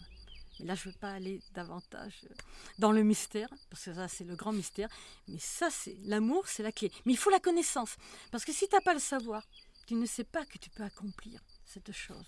Mais 0.59 0.65
là, 0.67 0.75
je 0.75 0.87
ne 0.87 0.93
veux 0.93 0.99
pas 0.99 1.13
aller 1.13 1.41
davantage 1.55 2.21
euh, 2.25 2.33
dans 2.77 2.91
le 2.91 3.01
mystère, 3.01 3.49
parce 3.71 3.85
que 3.85 3.93
ça, 3.95 4.07
c'est 4.07 4.23
le 4.23 4.35
grand 4.35 4.53
mystère. 4.53 4.89
Mais 5.27 5.39
ça, 5.39 5.69
c'est 5.71 5.97
l'amour, 6.03 6.47
c'est 6.47 6.63
la 6.63 6.71
clé. 6.71 6.91
Mais 7.05 7.13
il 7.13 7.17
faut 7.17 7.31
la 7.31 7.39
connaissance, 7.39 7.95
parce 8.29 8.45
que 8.45 8.53
si 8.53 8.67
tu 8.67 8.75
n'as 8.75 8.81
pas 8.81 8.93
le 8.93 8.99
savoir, 8.99 9.43
tu 9.87 9.95
ne 9.95 10.05
sais 10.05 10.25
pas 10.25 10.45
que 10.45 10.57
tu 10.59 10.69
peux 10.69 10.83
accomplir 10.83 11.41
cette 11.65 11.91
chose. 11.91 12.27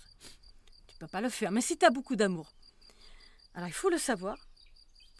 Tu 0.88 0.94
ne 0.94 0.98
peux 0.98 1.06
pas 1.06 1.20
le 1.20 1.28
faire. 1.28 1.52
Mais 1.52 1.60
si 1.60 1.76
tu 1.76 1.84
as 1.84 1.90
beaucoup 1.90 2.16
d'amour, 2.16 2.52
alors 3.54 3.68
il 3.68 3.74
faut 3.74 3.90
le 3.90 3.98
savoir, 3.98 4.36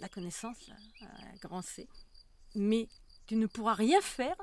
la 0.00 0.08
connaissance, 0.08 0.56
là, 0.66 0.74
un 1.02 1.36
grand 1.36 1.62
C. 1.62 1.86
Mais 2.54 2.88
tu 3.26 3.36
ne 3.36 3.46
pourras 3.46 3.74
rien 3.74 4.00
faire 4.00 4.36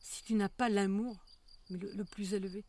si 0.00 0.22
tu 0.24 0.34
n'as 0.34 0.48
pas 0.48 0.68
l'amour 0.68 1.24
le, 1.70 2.02
plus 2.04 2.34
élevé, 2.34 2.64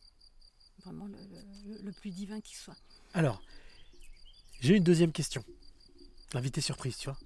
vraiment 0.78 1.06
le, 1.06 1.82
le- 1.82 1.92
plus 1.92 2.10
divin 2.10 2.40
qui 2.40 2.54
soit. 2.56 2.76
Alors, 3.12 3.42
j'ai 4.60 4.76
une 4.76 4.84
deuxième 4.84 5.12
question. 5.12 5.44
L'invité 6.32 6.60
surprise, 6.60 6.96
tu 6.96 7.08
vois. 7.08 7.18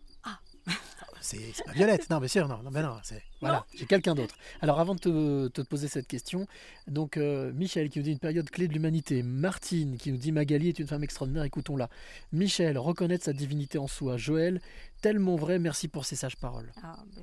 C'est 1.20 1.64
pas 1.64 1.72
Violette. 1.72 2.08
Non, 2.10 2.18
bien 2.18 2.28
sûr, 2.28 2.48
non, 2.48 2.62
non, 2.62 2.70
ben 2.70 2.82
non, 2.82 2.96
c'est 3.02 3.22
voilà, 3.40 3.66
j'ai 3.74 3.86
quelqu'un 3.86 4.14
d'autre. 4.14 4.36
Alors, 4.60 4.80
avant 4.80 4.94
de 4.94 5.00
te, 5.00 5.48
te 5.48 5.60
poser 5.62 5.88
cette 5.88 6.06
question, 6.06 6.46
donc 6.86 7.16
euh, 7.16 7.52
Michel 7.52 7.88
qui 7.90 7.98
nous 7.98 8.04
dit 8.04 8.12
une 8.12 8.18
période 8.18 8.48
clé 8.50 8.68
de 8.68 8.72
l'humanité, 8.72 9.22
Martine 9.22 9.96
qui 9.98 10.10
nous 10.12 10.18
dit 10.18 10.32
Magali 10.32 10.68
est 10.68 10.78
une 10.78 10.86
femme 10.86 11.04
extraordinaire, 11.04 11.44
écoutons-la. 11.44 11.88
Michel 12.32 12.78
reconnaître 12.78 13.24
sa 13.24 13.32
divinité 13.32 13.78
en 13.78 13.86
soi. 13.86 14.16
Joël, 14.16 14.60
tellement 15.02 15.36
vrai, 15.36 15.58
merci 15.58 15.88
pour 15.88 16.04
ces 16.04 16.16
sages 16.16 16.36
paroles. 16.36 16.72
Ah, 16.82 16.96
bah, 17.16 17.22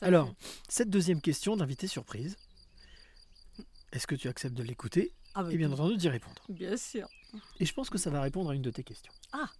Alors, 0.00 0.28
fait- 0.28 0.34
cette 0.68 0.90
deuxième 0.90 1.20
question 1.20 1.56
d'invité 1.56 1.86
surprise, 1.86 2.36
est-ce 3.92 4.06
que 4.06 4.14
tu 4.14 4.28
acceptes 4.28 4.54
de 4.56 4.62
l'écouter 4.62 5.12
Ah, 5.34 5.42
bah, 5.44 5.52
et 5.52 5.56
bien 5.56 5.70
entendu 5.72 5.96
d'y 5.96 6.08
répondre 6.08 6.42
Bien 6.48 6.76
sûr. 6.76 7.08
Et 7.60 7.66
je 7.66 7.72
pense 7.74 7.90
que 7.90 7.98
ça 7.98 8.10
va 8.10 8.20
répondre 8.20 8.50
à 8.50 8.54
une 8.54 8.62
de 8.62 8.70
tes 8.70 8.82
questions. 8.84 9.12
Ah. 9.32 9.50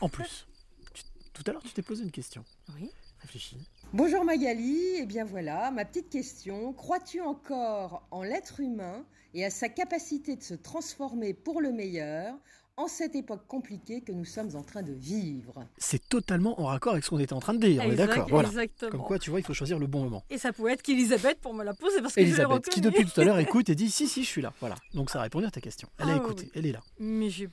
En 0.00 0.08
plus, 0.08 0.46
tu- 0.94 1.02
tout 1.32 1.42
à 1.46 1.52
l'heure, 1.52 1.62
tu 1.62 1.70
t'es 1.72 1.82
posé 1.82 2.02
une 2.04 2.10
question. 2.10 2.44
Oui. 2.74 2.90
Réfléchis. 3.22 3.56
Bonjour 3.92 4.24
Magali, 4.24 4.96
et 4.96 5.06
bien 5.06 5.24
voilà, 5.24 5.70
ma 5.70 5.84
petite 5.84 6.08
question. 6.08 6.72
Crois-tu 6.72 7.20
encore 7.20 8.06
en 8.10 8.22
l'être 8.22 8.60
humain 8.60 9.04
et 9.34 9.44
à 9.44 9.50
sa 9.50 9.68
capacité 9.68 10.34
de 10.36 10.42
se 10.42 10.54
transformer 10.54 11.34
pour 11.34 11.60
le 11.60 11.72
meilleur 11.72 12.34
en 12.78 12.88
cette 12.88 13.14
époque 13.14 13.46
compliquée 13.46 14.00
que 14.00 14.12
nous 14.12 14.24
sommes 14.24 14.56
en 14.56 14.62
train 14.62 14.82
de 14.82 14.92
vivre? 14.94 15.66
C'est 15.76 16.08
totalement 16.08 16.58
en 16.58 16.64
raccord 16.64 16.92
avec 16.94 17.04
ce 17.04 17.10
qu'on 17.10 17.18
était 17.18 17.34
en 17.34 17.40
train 17.40 17.52
de 17.52 17.58
dire. 17.66 17.82
On 17.86 17.90
est 17.92 17.96
d'accord. 17.96 18.26
Voilà. 18.30 18.48
exactement. 18.48 18.90
Comme 18.92 19.02
quoi, 19.02 19.18
tu 19.18 19.28
vois, 19.28 19.40
il 19.40 19.44
faut 19.46 19.52
choisir 19.54 19.78
le 19.78 19.86
bon 19.86 20.04
moment. 20.04 20.24
Et 20.30 20.38
ça 20.38 20.54
pouvait 20.54 20.72
être 20.72 20.82
qu'Elisabeth 20.82 21.38
pour 21.40 21.52
me 21.52 21.62
la 21.62 21.74
poser 21.74 22.00
parce 22.00 22.14
que 22.14 22.22
je 22.22 22.26
Elisabeth, 22.28 22.64
qui 22.70 22.80
reconnue. 22.80 22.96
depuis 22.96 23.12
tout 23.12 23.20
à 23.20 23.24
l'heure 23.24 23.38
écoute 23.40 23.68
et 23.68 23.74
dit 23.74 23.90
si, 23.90 24.08
si, 24.08 24.24
je 24.24 24.28
suis 24.28 24.40
là. 24.42 24.54
Voilà. 24.60 24.74
Donc 24.94 25.10
ça 25.10 25.18
a 25.18 25.22
répondu 25.22 25.44
à 25.44 25.50
ta 25.50 25.60
question. 25.60 25.86
Elle 25.98 26.08
a 26.08 26.12
Ah, 26.12 26.14
oui, 26.16 26.20
écouté, 26.24 26.44
oui. 26.46 26.50
elle 26.54 26.66
est 26.66 26.72
là. 26.72 26.80
Mais 26.98 27.28
j'ai 27.28 27.48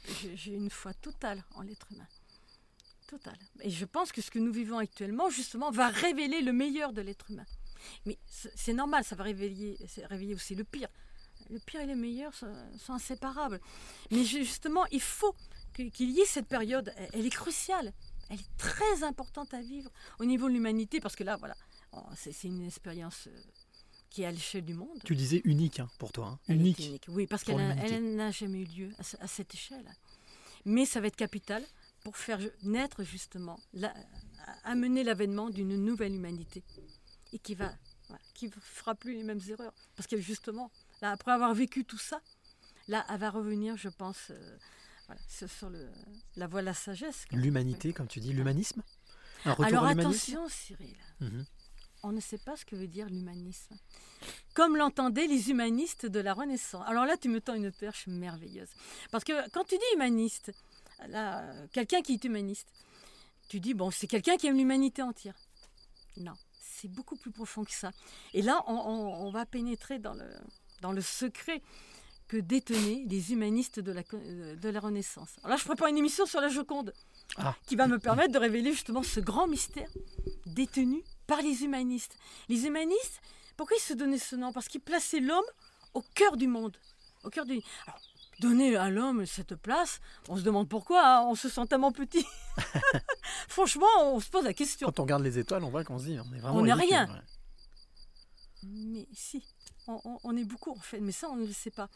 une 0.47 0.69
foi 0.69 0.93
totale 0.93 1.43
en 1.55 1.61
l'être 1.63 1.87
humain. 1.91 2.07
Et 3.61 3.69
je 3.69 3.85
pense 3.85 4.11
que 4.11 4.21
ce 4.21 4.31
que 4.31 4.39
nous 4.39 4.51
vivons 4.51 4.77
actuellement, 4.77 5.29
justement, 5.29 5.71
va 5.71 5.87
révéler 5.89 6.41
le 6.41 6.53
meilleur 6.53 6.93
de 6.93 7.01
l'être 7.01 7.29
humain. 7.31 7.45
Mais 8.05 8.17
c'est 8.27 8.73
normal, 8.73 9.03
ça 9.03 9.15
va 9.15 9.23
révéler, 9.23 9.77
aussi 10.35 10.55
le 10.55 10.63
pire. 10.63 10.89
Le 11.49 11.59
pire 11.59 11.81
et 11.81 11.85
le 11.85 11.95
meilleur 11.95 12.33
sont, 12.33 12.53
sont 12.77 12.93
inséparables. 12.93 13.59
Mais 14.11 14.23
ju- 14.23 14.43
justement, 14.43 14.85
il 14.91 15.01
faut 15.01 15.33
qu'il 15.73 16.11
y 16.11 16.19
ait 16.19 16.25
cette 16.25 16.47
période. 16.47 16.93
Elle, 17.13 17.25
est 17.25 17.29
cruciale. 17.29 17.93
Elle 18.29 18.39
est 18.39 18.57
très 18.57 19.03
importante 19.03 19.53
à 19.53 19.61
vivre 19.61 19.89
au 20.19 20.25
niveau 20.25 20.47
de 20.49 20.53
l'humanité. 20.53 20.99
Parce 20.99 21.15
que 21.15 21.23
là, 21.23 21.37
voilà, 21.37 21.55
c'est 22.15 22.43
une 22.43 22.65
expérience 22.67 23.27
euh, 23.27 23.41
qui 24.09 24.21
est 24.23 24.25
à 24.25 24.31
l'échelle 24.31 24.65
du 24.65 24.73
monde. 24.73 24.99
Tu 25.05 25.15
disais 25.15 25.41
unique 25.45 25.79
hein, 25.79 25.89
pour 25.97 26.11
toi. 26.11 26.27
hein. 26.49 26.53
Unique. 26.53 26.79
unique, 26.79 27.05
Oui, 27.07 27.25
parce 27.25 27.43
qu'elle 27.43 28.15
n'a 28.15 28.31
jamais 28.31 28.59
eu 28.59 28.65
lieu 28.65 28.91
à 29.19 29.27
cette 29.27 29.53
échelle. 29.53 29.89
Mais 30.65 30.85
ça 30.85 30.99
va 30.99 31.07
être 31.07 31.15
capital 31.15 31.63
pour 32.09 32.17
faire 32.17 32.39
naître 32.63 33.03
justement, 33.03 33.59
la- 33.71 33.93
amener 34.63 35.03
l'avènement 35.03 35.51
d'une 35.51 35.75
nouvelle 35.77 36.15
humanité 36.15 36.63
et 37.33 37.37
qui 37.37 37.53
va, 37.53 37.71
qui 38.33 38.47
ne 38.47 38.51
fera 38.61 38.95
plus 38.95 39.13
les 39.13 39.21
mêmes 39.21 39.39
erreurs. 39.47 39.75
Parce 39.95 40.07
que 40.07 40.19
justement, 40.19 40.71
là, 41.03 41.11
après 41.11 41.31
avoir 41.31 41.53
vécu 41.53 41.85
tout 41.85 41.99
ça, 41.99 42.19
là, 42.87 43.05
elle 43.11 43.19
va 43.19 43.29
revenir, 43.29 43.77
je 43.77 43.89
pense, 43.89 44.31
euh, 44.31 44.57
voilà, 45.05 45.21
sur, 45.27 45.69
le, 45.69 45.87
la 46.35 46.47
voie 46.47 46.61
de 46.61 46.65
la 46.65 46.73
sagesse. 46.73 47.25
L'humanité, 47.31 47.93
comme 47.93 48.07
tu 48.07 48.19
dis, 48.19 48.33
l'humanisme? 48.33 48.81
Un 49.45 49.51
retour 49.53 49.65
Alors 49.65 49.85
attention, 49.85 50.49
Cyril 50.49 50.95
Mhm. 51.21 51.45
on 52.01 52.11
ne 52.11 52.19
sait 52.21 52.39
pas 52.39 52.55
ce 52.57 52.65
que 52.65 52.75
veut 52.75 52.87
dire 52.87 53.07
l'humanisme. 53.07 53.75
Comme 54.55 54.75
l'entendaient 54.77 55.27
les 55.27 55.51
humanistes 55.51 56.07
de 56.07 56.19
la 56.19 56.33
Renaissance. 56.33 56.83
Alors 56.87 57.05
là, 57.05 57.17
tu 57.17 57.29
me 57.29 57.39
tends 57.39 57.53
une 57.53 57.71
perche 57.71 58.07
merveilleuse. 58.07 58.69
Parce 59.11 59.23
que 59.23 59.47
quand 59.51 59.63
tu 59.65 59.77
dis 59.77 59.83
humaniste, 59.93 60.51
là, 61.07 61.39
euh, 61.41 61.67
quelqu'un 61.71 62.01
qui 62.01 62.13
est 62.13 62.23
humaniste, 62.23 62.67
tu 63.47 63.59
dis, 63.59 63.73
bon, 63.73 63.91
c'est 63.91 64.07
quelqu'un 64.07 64.37
qui 64.37 64.47
aime 64.47 64.57
l'humanité 64.57 65.01
entière. 65.01 65.35
Non, 66.17 66.33
c'est 66.59 66.87
beaucoup 66.89 67.15
plus 67.15 67.31
profond 67.31 67.63
que 67.63 67.71
ça. 67.73 67.91
Et 68.33 68.41
là, 68.41 68.63
on, 68.67 68.73
on- 68.73 69.25
on 69.27 69.31
va 69.31 69.45
pénétrer 69.45 69.99
dans 69.99 70.13
le, 70.13 70.29
dans 70.81 70.91
le 70.91 71.01
secret 71.01 71.61
que 72.27 72.37
détenaient 72.37 73.03
les 73.07 73.31
humanistes 73.33 73.79
de 73.79 73.91
la, 73.91 74.03
euh, 74.13 74.55
de 74.55 74.69
la 74.69 74.79
Renaissance. 74.79 75.29
Alors 75.39 75.49
là, 75.51 75.55
je 75.57 75.65
prépare 75.65 75.87
une 75.87 75.97
émission 75.97 76.25
sur 76.27 76.41
la 76.41 76.49
Joconde 76.49 76.93
Ah. 77.37 77.55
qui 77.65 77.75
va 77.75 77.87
me 77.87 77.97
permettre 77.97 78.31
de 78.33 78.37
révéler 78.37 78.71
justement 78.71 79.01
ce 79.01 79.19
grand 79.19 79.47
mystère 79.47 79.89
détenu 80.45 81.03
par 81.25 81.41
les 81.41 81.63
humanistes. 81.63 82.17
Les 82.47 82.65
humanistes, 82.65 83.19
pourquoi 83.57 83.77
ils 83.77 83.81
se 83.83 83.93
donnaient 83.93 84.19
ce 84.19 84.35
nom? 84.35 84.53
Parce 84.53 84.67
qu'ils 84.67 84.81
plaçaient 84.81 85.19
l'homme 85.21 85.45
au 85.95 86.03
cœur 86.13 86.37
du 86.37 86.47
monde. 86.47 86.77
Au 87.23 87.29
cœur 87.31 87.45
du... 87.45 87.59
Alors, 87.87 87.99
donner 88.39 88.75
à 88.75 88.89
l'homme 88.89 89.25
cette 89.25 89.55
place, 89.55 89.99
on 90.27 90.37
se 90.37 90.41
demande 90.43 90.67
pourquoi, 90.69 91.05
hein, 91.05 91.25
on 91.27 91.35
se 91.35 91.49
sent 91.49 91.67
tellement 91.67 91.91
petit. 91.91 92.25
Franchement, 93.47 93.87
on 94.03 94.19
se 94.19 94.29
pose 94.29 94.43
la 94.45 94.53
question. 94.53 94.87
Quand 94.87 94.99
on 94.99 95.03
regarde 95.03 95.23
les 95.23 95.37
étoiles, 95.39 95.63
on 95.63 95.69
voit 95.69 95.83
qu'on 95.83 95.99
se 95.99 96.05
dit 96.05 96.17
on 96.19 96.33
est 96.33 96.39
vraiment 96.39 96.57
On 96.59 96.61
n'est 96.63 96.73
rien. 96.73 97.07
ouais. 97.07 97.21
Mais 98.63 99.07
si, 99.13 99.43
on, 99.87 99.99
on- 100.03 100.19
on 100.23 100.35
est 100.37 100.43
beaucoup 100.43 100.71
en 100.71 100.79
fait, 100.79 100.99
mais 100.99 101.11
ça 101.11 101.29
on 101.29 101.35
ne 101.37 101.45
le 101.45 101.53
sait 101.53 101.71
pas. 101.71 101.89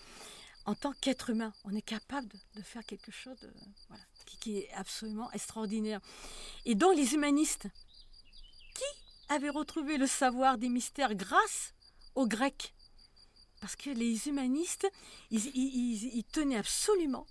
En 0.66 0.76
tant 0.76 0.94
qu'être 0.94 1.30
humain, 1.30 1.52
on 1.66 1.76
est 1.76 1.82
capable 1.82 2.28
de, 2.30 2.38
de 2.56 2.62
faire 2.62 2.86
quelque 2.86 3.12
chose 3.12 3.38
de, 3.42 3.52
voilà, 3.90 4.04
qui, 4.26 4.38
qui 4.38 4.58
est 4.60 4.72
absolument 4.76 5.30
extraordinaire. 5.34 6.00
Et 6.64 6.76
donc 6.76 6.96
les 6.96 7.14
humanistes, 7.16 7.68
qui 8.74 9.34
avaient 9.34 9.50
retrouvé 9.50 9.98
le 9.98 10.08
savoir 10.08 10.58
des 10.58 10.70
mystères 10.70 11.16
grâce 11.16 11.74
aux 12.16 12.28
Grecs? 12.28 12.74
Parce 13.64 13.78
que 13.78 13.92
les 13.92 14.28
humanistes, 14.28 14.92
ils, 15.32 15.40
ils- 15.56 15.74
ils- 15.74 16.18
ils 16.18 16.24
tenaient 16.26 16.58
absolument 16.58 17.26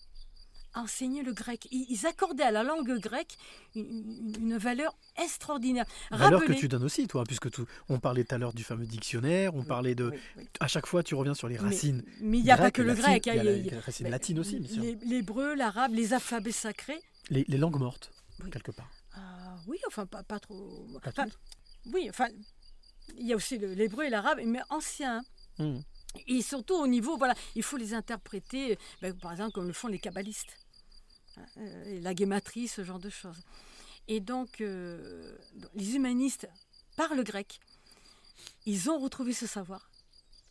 à 0.72 0.80
enseigner 0.80 1.22
le 1.22 1.34
grec. 1.34 1.68
Ils, 1.70 2.06
accordaient 2.06 2.42
à 2.42 2.50
la 2.50 2.62
langue 2.62 2.98
grecque 2.98 3.36
une, 3.74 4.56
valeur 4.56 4.96
extraordinaire. 5.22 5.84
Valeur 6.10 6.42
que 6.42 6.54
tu 6.54 6.68
donnes 6.68 6.84
aussi, 6.84 7.06
toi, 7.06 7.24
puisque 7.24 7.48
on 7.90 7.98
parlait 7.98 8.24
tout 8.24 8.34
à 8.34 8.38
l'heure 8.38 8.54
du 8.54 8.64
fameux 8.64 8.86
dictionnaire, 8.86 9.54
on 9.54 9.62
parlait 9.62 9.94
de. 9.94 10.10
À 10.58 10.68
chaque 10.68 10.86
fois, 10.86 11.02
tu 11.02 11.14
reviens 11.14 11.34
sur 11.34 11.48
les 11.48 11.58
racines. 11.58 12.02
Mais 12.22 12.38
il 12.38 12.44
n'y 12.44 12.50
a 12.50 12.56
pas 12.56 12.70
que 12.70 12.80
le 12.80 12.94
grec. 12.94 13.28
hein, 13.28 13.34
Il 13.34 13.36
y 13.36 13.40
a 13.40 13.52
les 13.52 13.78
racines 13.78 14.08
latines 14.08 14.38
aussi, 14.38 14.58
L'hébreu, 15.04 15.54
l'arabe, 15.54 15.92
les 15.92 16.14
alphabets 16.14 16.50
sacrés. 16.50 17.02
Les, 17.28 17.44
les 17.46 17.58
langues 17.58 17.78
mortes, 17.78 18.10
quelque 18.50 18.70
part. 18.70 18.90
Ah, 19.14 19.58
oui, 19.66 19.76
enfin, 19.86 20.06
pas, 20.06 20.22
pas 20.22 20.40
trop. 20.40 20.86
Pas 21.02 21.10
enfin, 21.10 21.26
oui, 21.92 22.06
enfin, 22.08 22.28
il 23.18 23.26
y 23.26 23.34
a 23.34 23.36
aussi 23.36 23.58
l'hébreu 23.58 24.04
et 24.04 24.08
l'arabe, 24.10 24.40
mais 24.46 24.60
anciens. 24.70 25.22
Hmm. 25.58 25.80
Et 26.26 26.42
surtout 26.42 26.74
au 26.74 26.86
niveau, 26.86 27.16
voilà, 27.16 27.34
il 27.54 27.62
faut 27.62 27.76
les 27.76 27.94
interpréter, 27.94 28.78
ben, 29.00 29.16
par 29.16 29.32
exemple, 29.32 29.52
comme 29.52 29.66
le 29.66 29.72
font 29.72 29.88
les 29.88 29.98
kabbalistes. 29.98 30.56
Euh, 31.56 31.84
et 31.84 32.00
la 32.00 32.14
guématrie, 32.14 32.68
ce 32.68 32.84
genre 32.84 32.98
de 32.98 33.10
choses. 33.10 33.40
Et 34.08 34.20
donc, 34.20 34.60
euh, 34.60 35.36
les 35.74 35.94
humanistes 35.94 36.48
parlent 36.96 37.24
grec. 37.24 37.60
Ils 38.66 38.90
ont 38.90 38.98
retrouvé 38.98 39.32
ce 39.32 39.46
savoir. 39.46 39.90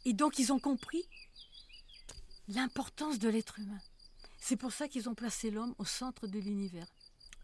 Et 0.05 0.13
donc, 0.13 0.39
ils 0.39 0.51
ont 0.51 0.59
compris 0.59 1.05
l'importance 2.47 3.19
de 3.19 3.29
l'être 3.29 3.59
humain. 3.59 3.79
C'est 4.39 4.55
pour 4.55 4.71
ça 4.71 4.87
qu'ils 4.87 5.07
ont 5.07 5.15
placé 5.15 5.51
l'homme 5.51 5.75
au 5.77 5.85
centre 5.85 6.27
de 6.27 6.39
l'univers. 6.39 6.87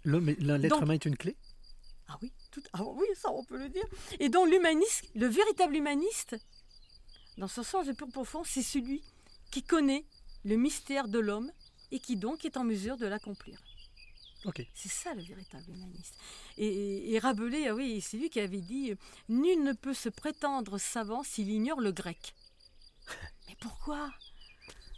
L'homme 0.03 0.29
L'être 0.39 0.81
humain 0.81 0.95
est 0.95 1.05
une 1.05 1.17
clé? 1.17 1.35
Ah 2.07 2.17
oui, 2.21 2.31
tout, 2.51 2.63
ah 2.73 2.83
oui, 2.83 3.05
ça 3.15 3.29
on 3.31 3.43
peut 3.43 3.57
le 3.57 3.69
dire. 3.69 3.85
Et 4.19 4.29
donc 4.29 4.49
l'humaniste, 4.49 5.03
le 5.13 5.27
véritable 5.27 5.75
humaniste, 5.75 6.37
dans 7.37 7.47
ce 7.47 7.63
sens 7.63 7.85
le 7.85 7.93
plus 7.93 8.09
profond, 8.09 8.43
c'est 8.43 8.63
celui 8.63 9.03
qui 9.51 9.63
connaît 9.63 10.05
le 10.43 10.55
mystère 10.55 11.07
de 11.07 11.19
l'homme 11.19 11.51
et 11.91 11.99
qui 11.99 12.15
donc 12.15 12.45
est 12.45 12.57
en 12.57 12.63
mesure 12.63 12.97
de 12.97 13.05
l'accomplir. 13.05 13.61
C'est 14.73 14.89
ça 14.89 15.13
le 15.13 15.21
véritable 15.21 15.69
humaniste. 15.69 16.15
Et, 16.57 17.13
et 17.13 17.19
Rabelais, 17.19 17.67
ah 17.67 17.75
oui, 17.75 17.99
c'est 18.01 18.17
lui 18.17 18.29
qui 18.29 18.39
avait 18.39 18.61
dit 18.61 18.93
Nul 19.27 19.63
ne 19.63 19.73
peut 19.73 19.93
se 19.93 20.09
prétendre 20.09 20.77
savant 20.77 21.23
s'il 21.23 21.49
ignore 21.49 21.81
le 21.81 21.91
grec. 21.91 22.33
Mais 23.47 23.55
pourquoi? 23.59 24.09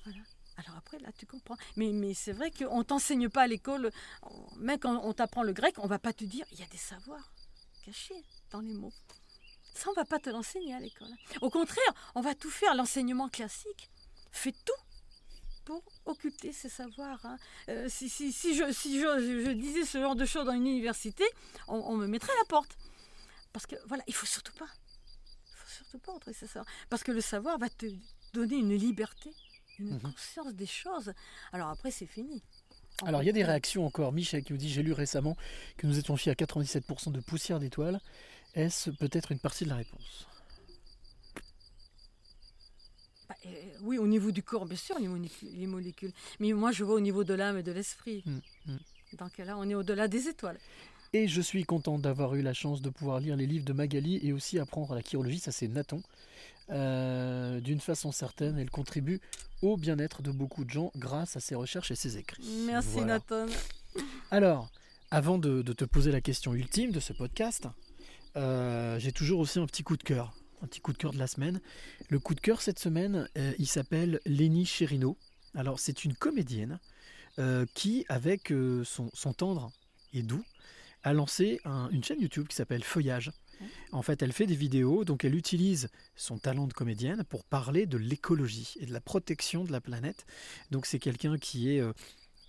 Voilà. 0.04 0.22
Alors 0.58 0.78
après, 0.78 1.00
là, 1.00 1.12
tu 1.18 1.26
comprends. 1.26 1.56
Mais, 1.78 1.94
mais 1.94 2.14
c'est 2.14 2.34
vrai 2.34 2.52
qu'on 2.52 2.80
ne 2.80 2.84
t'enseigne 2.84 3.30
pas 3.30 3.44
à 3.44 3.48
l'école, 3.48 3.92
même 4.58 4.78
quand 4.78 5.02
on 5.06 5.14
t'apprend 5.14 5.42
le 5.42 5.54
grec, 5.54 5.76
on 5.78 5.88
va 5.88 6.00
pas 6.00 6.12
te 6.12 6.26
dire 6.26 6.46
il 6.52 6.60
y 6.60 6.64
a 6.64 6.68
des 6.68 6.78
savoirs 6.78 7.32
cachés 7.86 8.26
dans 8.52 8.60
les 8.60 8.74
mots. 8.74 8.94
Ça, 9.80 9.90
on 9.90 9.94
va 9.94 10.06
pas 10.06 10.20
te 10.20 10.30
l'enseigner 10.30 10.74
à 10.74 10.80
l'école. 10.80 11.08
Au 11.42 11.50
contraire, 11.50 11.94
on 12.16 12.22
va 12.22 12.36
tout 12.36 12.50
faire. 12.50 12.76
L'enseignement 12.76 13.30
classique 13.30 13.90
fait 14.32 14.54
tout 14.66 14.74
pour 15.66 15.84
occulter 16.06 16.52
ces 16.52 16.70
savoirs. 16.70 17.20
hein. 17.26 17.38
Euh, 17.70 17.88
si 17.90 18.10
si, 18.10 18.32
si, 18.34 18.56
je, 18.56 18.72
si 18.74 19.00
je, 19.00 19.06
je- 19.20 19.46
je 19.46 19.52
disais 19.52 19.86
ce 19.86 20.00
genre 20.00 20.16
de 20.16 20.26
choses 20.26 20.46
dans 20.46 20.54
une 20.54 20.68
université, 20.68 21.24
on, 21.68 21.76
on 21.78 21.96
me 21.96 22.08
mettrait 22.08 22.34
à 22.34 22.38
la 22.38 22.46
porte. 22.46 22.78
Parce 23.54 23.66
que 23.66 23.76
voilà, 23.88 24.04
il 24.08 24.14
faut 24.14 24.26
surtout 24.26 24.54
pas. 24.58 24.68
Il 25.52 25.56
faut 25.56 25.70
surtout 25.84 26.00
pas 26.00 26.12
entrer 26.12 26.34
ce 26.34 26.46
savoir. 26.48 26.66
Parce 26.90 27.04
que 27.04 27.12
le 27.12 27.22
savoir 27.22 27.58
va 27.58 27.70
te 27.70 27.86
donner 28.34 28.58
une 28.58 28.76
liberté, 28.76 29.32
une 29.80 29.94
Mhm. 29.94 30.02
conscience 30.02 30.54
des 30.54 30.66
choses. 30.68 31.14
Alors 31.54 31.70
après, 31.70 31.92
c'est 31.92 32.06
fini. 32.08 32.44
Alors, 33.06 33.24
il 33.24 33.28
y 33.28 33.30
a 33.30 33.34
des 33.34 33.46
réactions 33.46 33.86
encore. 33.86 34.12
Michel 34.12 34.44
qui 34.44 34.52
nous 34.52 34.58
dit 34.60 34.70
J'ai 34.70 34.84
lu 34.84 34.92
récemment 34.92 35.38
que 35.78 35.88
nous 35.88 35.98
étions 35.98 36.18
fiers 36.18 36.34
à 36.34 36.36
97% 36.36 37.12
de 37.12 37.22
poussière 37.22 37.60
d'étoiles. 37.60 38.02
Est-ce 38.56 38.90
peut-être 38.90 39.32
une 39.32 39.40
partie 39.40 39.64
de 39.64 39.70
la 39.70 39.76
réponse? 39.78 40.28
Bah, 43.28 43.36
euh, 43.46 43.50
oui, 43.82 43.98
au 43.98 44.08
niveau 44.08 44.32
du 44.32 44.42
corps, 44.44 44.66
bien 44.66 44.78
sûr, 44.78 44.98
les 45.00 45.08
molécules, 45.08 45.50
les 45.54 45.68
molécules. 45.68 46.12
Mais 46.40 46.52
moi, 46.54 46.72
je 46.72 46.84
vois 46.84 46.96
au 46.96 47.00
niveau 47.00 47.24
de 47.24 47.34
l'âme 47.34 47.58
et 47.58 47.64
de 47.64 47.72
l'esprit. 47.72 48.24
Mm, 48.26 48.40
mm. 48.72 48.78
Donc 49.20 49.38
là, 49.38 49.56
on 49.58 49.70
est 49.70 49.76
au-delà 49.76 50.08
des 50.08 50.28
étoiles. 50.28 50.58
Et 51.14 51.28
je 51.28 51.42
suis 51.42 51.64
content 51.64 51.98
d'avoir 51.98 52.36
eu 52.36 52.42
la 52.42 52.54
chance 52.54 52.82
de 52.82 52.90
pouvoir 52.90 53.20
lire 53.20 53.36
les 53.36 53.48
livres 53.48 53.66
de 53.66 53.74
Magali 53.74 54.20
et 54.22 54.32
aussi 54.32 54.60
apprendre 54.60 54.94
la 54.94 55.02
chirologie, 55.02 55.40
ça 55.40 55.52
c'est 55.52 55.68
Nathan. 55.68 56.02
Euh, 56.70 57.60
D'une 57.62 57.80
façon 57.80 58.12
certaine, 58.12 58.60
elle 58.60 58.70
contribue 58.70 59.20
au 59.64 59.76
bien-être 59.76 60.22
de 60.22 60.30
beaucoup 60.30 60.64
de 60.66 60.70
gens 60.70 60.92
grâce 60.96 61.36
à 61.36 61.40
ses 61.40 61.56
recherches 61.56 61.90
et 61.90 61.96
ses 61.96 62.18
écrits. 62.18 62.44
Merci 62.68 62.90
Voilà. 62.94 63.14
Nathan. 63.14 63.48
Alors, 64.30 64.70
avant 65.10 65.40
de, 65.40 65.64
de 65.64 65.74
te 65.74 65.84
poser 65.84 66.12
la 66.12 66.22
question 66.22 66.54
ultime 66.54 66.92
de 66.92 67.00
ce 67.00 67.12
podcast, 67.14 67.68
euh, 68.36 69.00
j'ai 69.00 69.12
toujours 69.12 69.40
aussi 69.40 69.60
un 69.60 69.66
petit 69.66 69.84
coup 69.84 69.98
de 69.98 70.04
cœur. 70.04 70.34
Un 70.62 70.68
petit 70.68 70.82
coup 70.82 70.92
de 70.94 70.98
cœur 70.98 71.14
de 71.14 71.18
la 71.20 71.28
semaine. 71.28 71.62
Le 72.10 72.20
coup 72.20 72.36
de 72.36 72.42
cœur 72.42 72.62
cette 72.62 72.80
semaine, 72.80 73.30
euh, 73.38 73.54
il 73.60 73.68
s'appelle 73.68 74.20
Lénie 74.26 74.66
Chérino. 74.66 75.18
Alors, 75.56 75.80
c'est 75.80 76.04
une 76.04 76.14
comédienne 76.14 76.80
euh, 77.40 77.66
qui, 77.74 78.06
avec 78.10 78.54
son, 78.84 79.10
son 79.14 79.34
tendre 79.34 79.72
et 80.14 80.22
doux, 80.22 80.44
a 81.04 81.14
lancé 81.14 81.62
un- 81.64 81.90
une 81.92 82.04
chaîne 82.04 82.20
YouTube 82.20 82.48
qui 82.48 82.56
s'appelle 82.56 82.84
Feuillage. 82.84 83.32
En 83.92 84.02
fait, 84.02 84.22
elle 84.22 84.32
fait 84.32 84.46
des 84.46 84.56
vidéos, 84.56 85.04
donc 85.04 85.26
elle 85.26 85.36
utilise 85.36 85.90
son 86.16 86.38
talent 86.38 86.66
de 86.68 86.74
comédienne 86.74 87.24
pour 87.26 87.44
parler 87.44 87.86
de 87.86 87.98
l'écologie 87.98 88.76
et 88.80 88.86
de 88.86 88.94
la 88.94 89.02
protection 89.02 89.66
de 89.66 89.72
la 89.72 89.82
planète. 89.82 90.26
Donc 90.72 90.86
c'est 90.86 91.00
quelqu'un 91.00 91.38
qui 91.38 91.70
est 91.72 91.82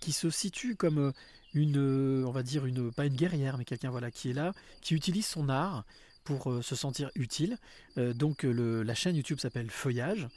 qui 0.01 0.11
se 0.11 0.29
situe 0.29 0.75
comme 0.75 0.97
euh, 0.97 1.11
une, 1.53 1.77
euh, 1.77 2.25
on 2.25 2.31
va 2.31 2.43
dire 2.43 2.65
une, 2.65 2.91
pas 2.91 3.05
une 3.05 3.15
guerrière, 3.15 3.57
mais 3.57 3.63
quelqu'un 3.63 3.91
voilà 3.91 4.11
qui 4.11 4.31
est 4.31 4.33
là, 4.33 4.53
qui 4.81 4.95
utilise 4.95 5.25
son 5.25 5.47
art 5.47 5.85
pour 6.25 6.51
euh, 6.51 6.61
se 6.61 6.75
sentir 6.75 7.09
utile. 7.15 7.57
Donc 7.97 8.43
la 8.43 8.95
chaîne 8.95 9.15
YouTube 9.15 9.39
s'appelle 9.39 9.69
Feuillage 9.69 10.27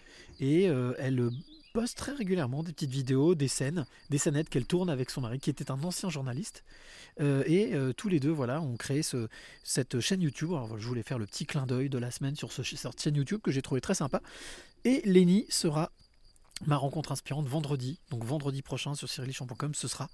et 0.40 0.64
elle 0.64 1.30
poste 1.72 1.96
très 1.96 2.12
régulièrement 2.12 2.64
des 2.64 2.72
petites 2.72 2.90
vidéos, 2.90 3.36
des 3.36 3.46
scènes, 3.46 3.84
des 4.10 4.18
scénettes 4.18 4.48
qu'elle 4.48 4.66
tourne 4.66 4.90
avec 4.90 5.10
son 5.10 5.20
mari, 5.20 5.38
qui 5.38 5.50
était 5.50 5.70
un 5.70 5.80
ancien 5.84 6.10
journaliste. 6.10 6.64
Et 7.20 7.74
tous 7.96 8.08
les 8.08 8.18
deux, 8.18 8.32
voilà, 8.32 8.60
ont 8.60 8.76
créé 8.76 9.04
ce, 9.04 9.28
cette 9.62 10.00
chaîne 10.00 10.20
YouTube. 10.20 10.50
Alors, 10.50 10.76
je 10.78 10.86
voulais 10.88 11.04
faire 11.04 11.18
le 11.18 11.26
petit 11.26 11.46
clin 11.46 11.64
d'œil 11.64 11.88
de 11.88 11.98
la 11.98 12.10
semaine 12.10 12.34
sur 12.34 12.50
ce, 12.50 12.64
cette 12.64 13.00
chaîne 13.00 13.14
YouTube 13.14 13.40
que 13.40 13.52
j'ai 13.52 13.62
trouvé 13.62 13.80
très 13.80 13.94
sympa. 13.94 14.20
Et 14.84 15.00
Lenny 15.04 15.46
sera 15.48 15.92
ma 16.66 16.76
rencontre 16.76 17.12
inspirante 17.12 17.46
vendredi. 17.46 17.98
Donc 18.10 18.24
vendredi 18.24 18.62
prochain 18.62 18.94
sur 18.94 19.08
cyrilichamp.com, 19.08 19.74
ce 19.74 19.88
sera 19.88 20.08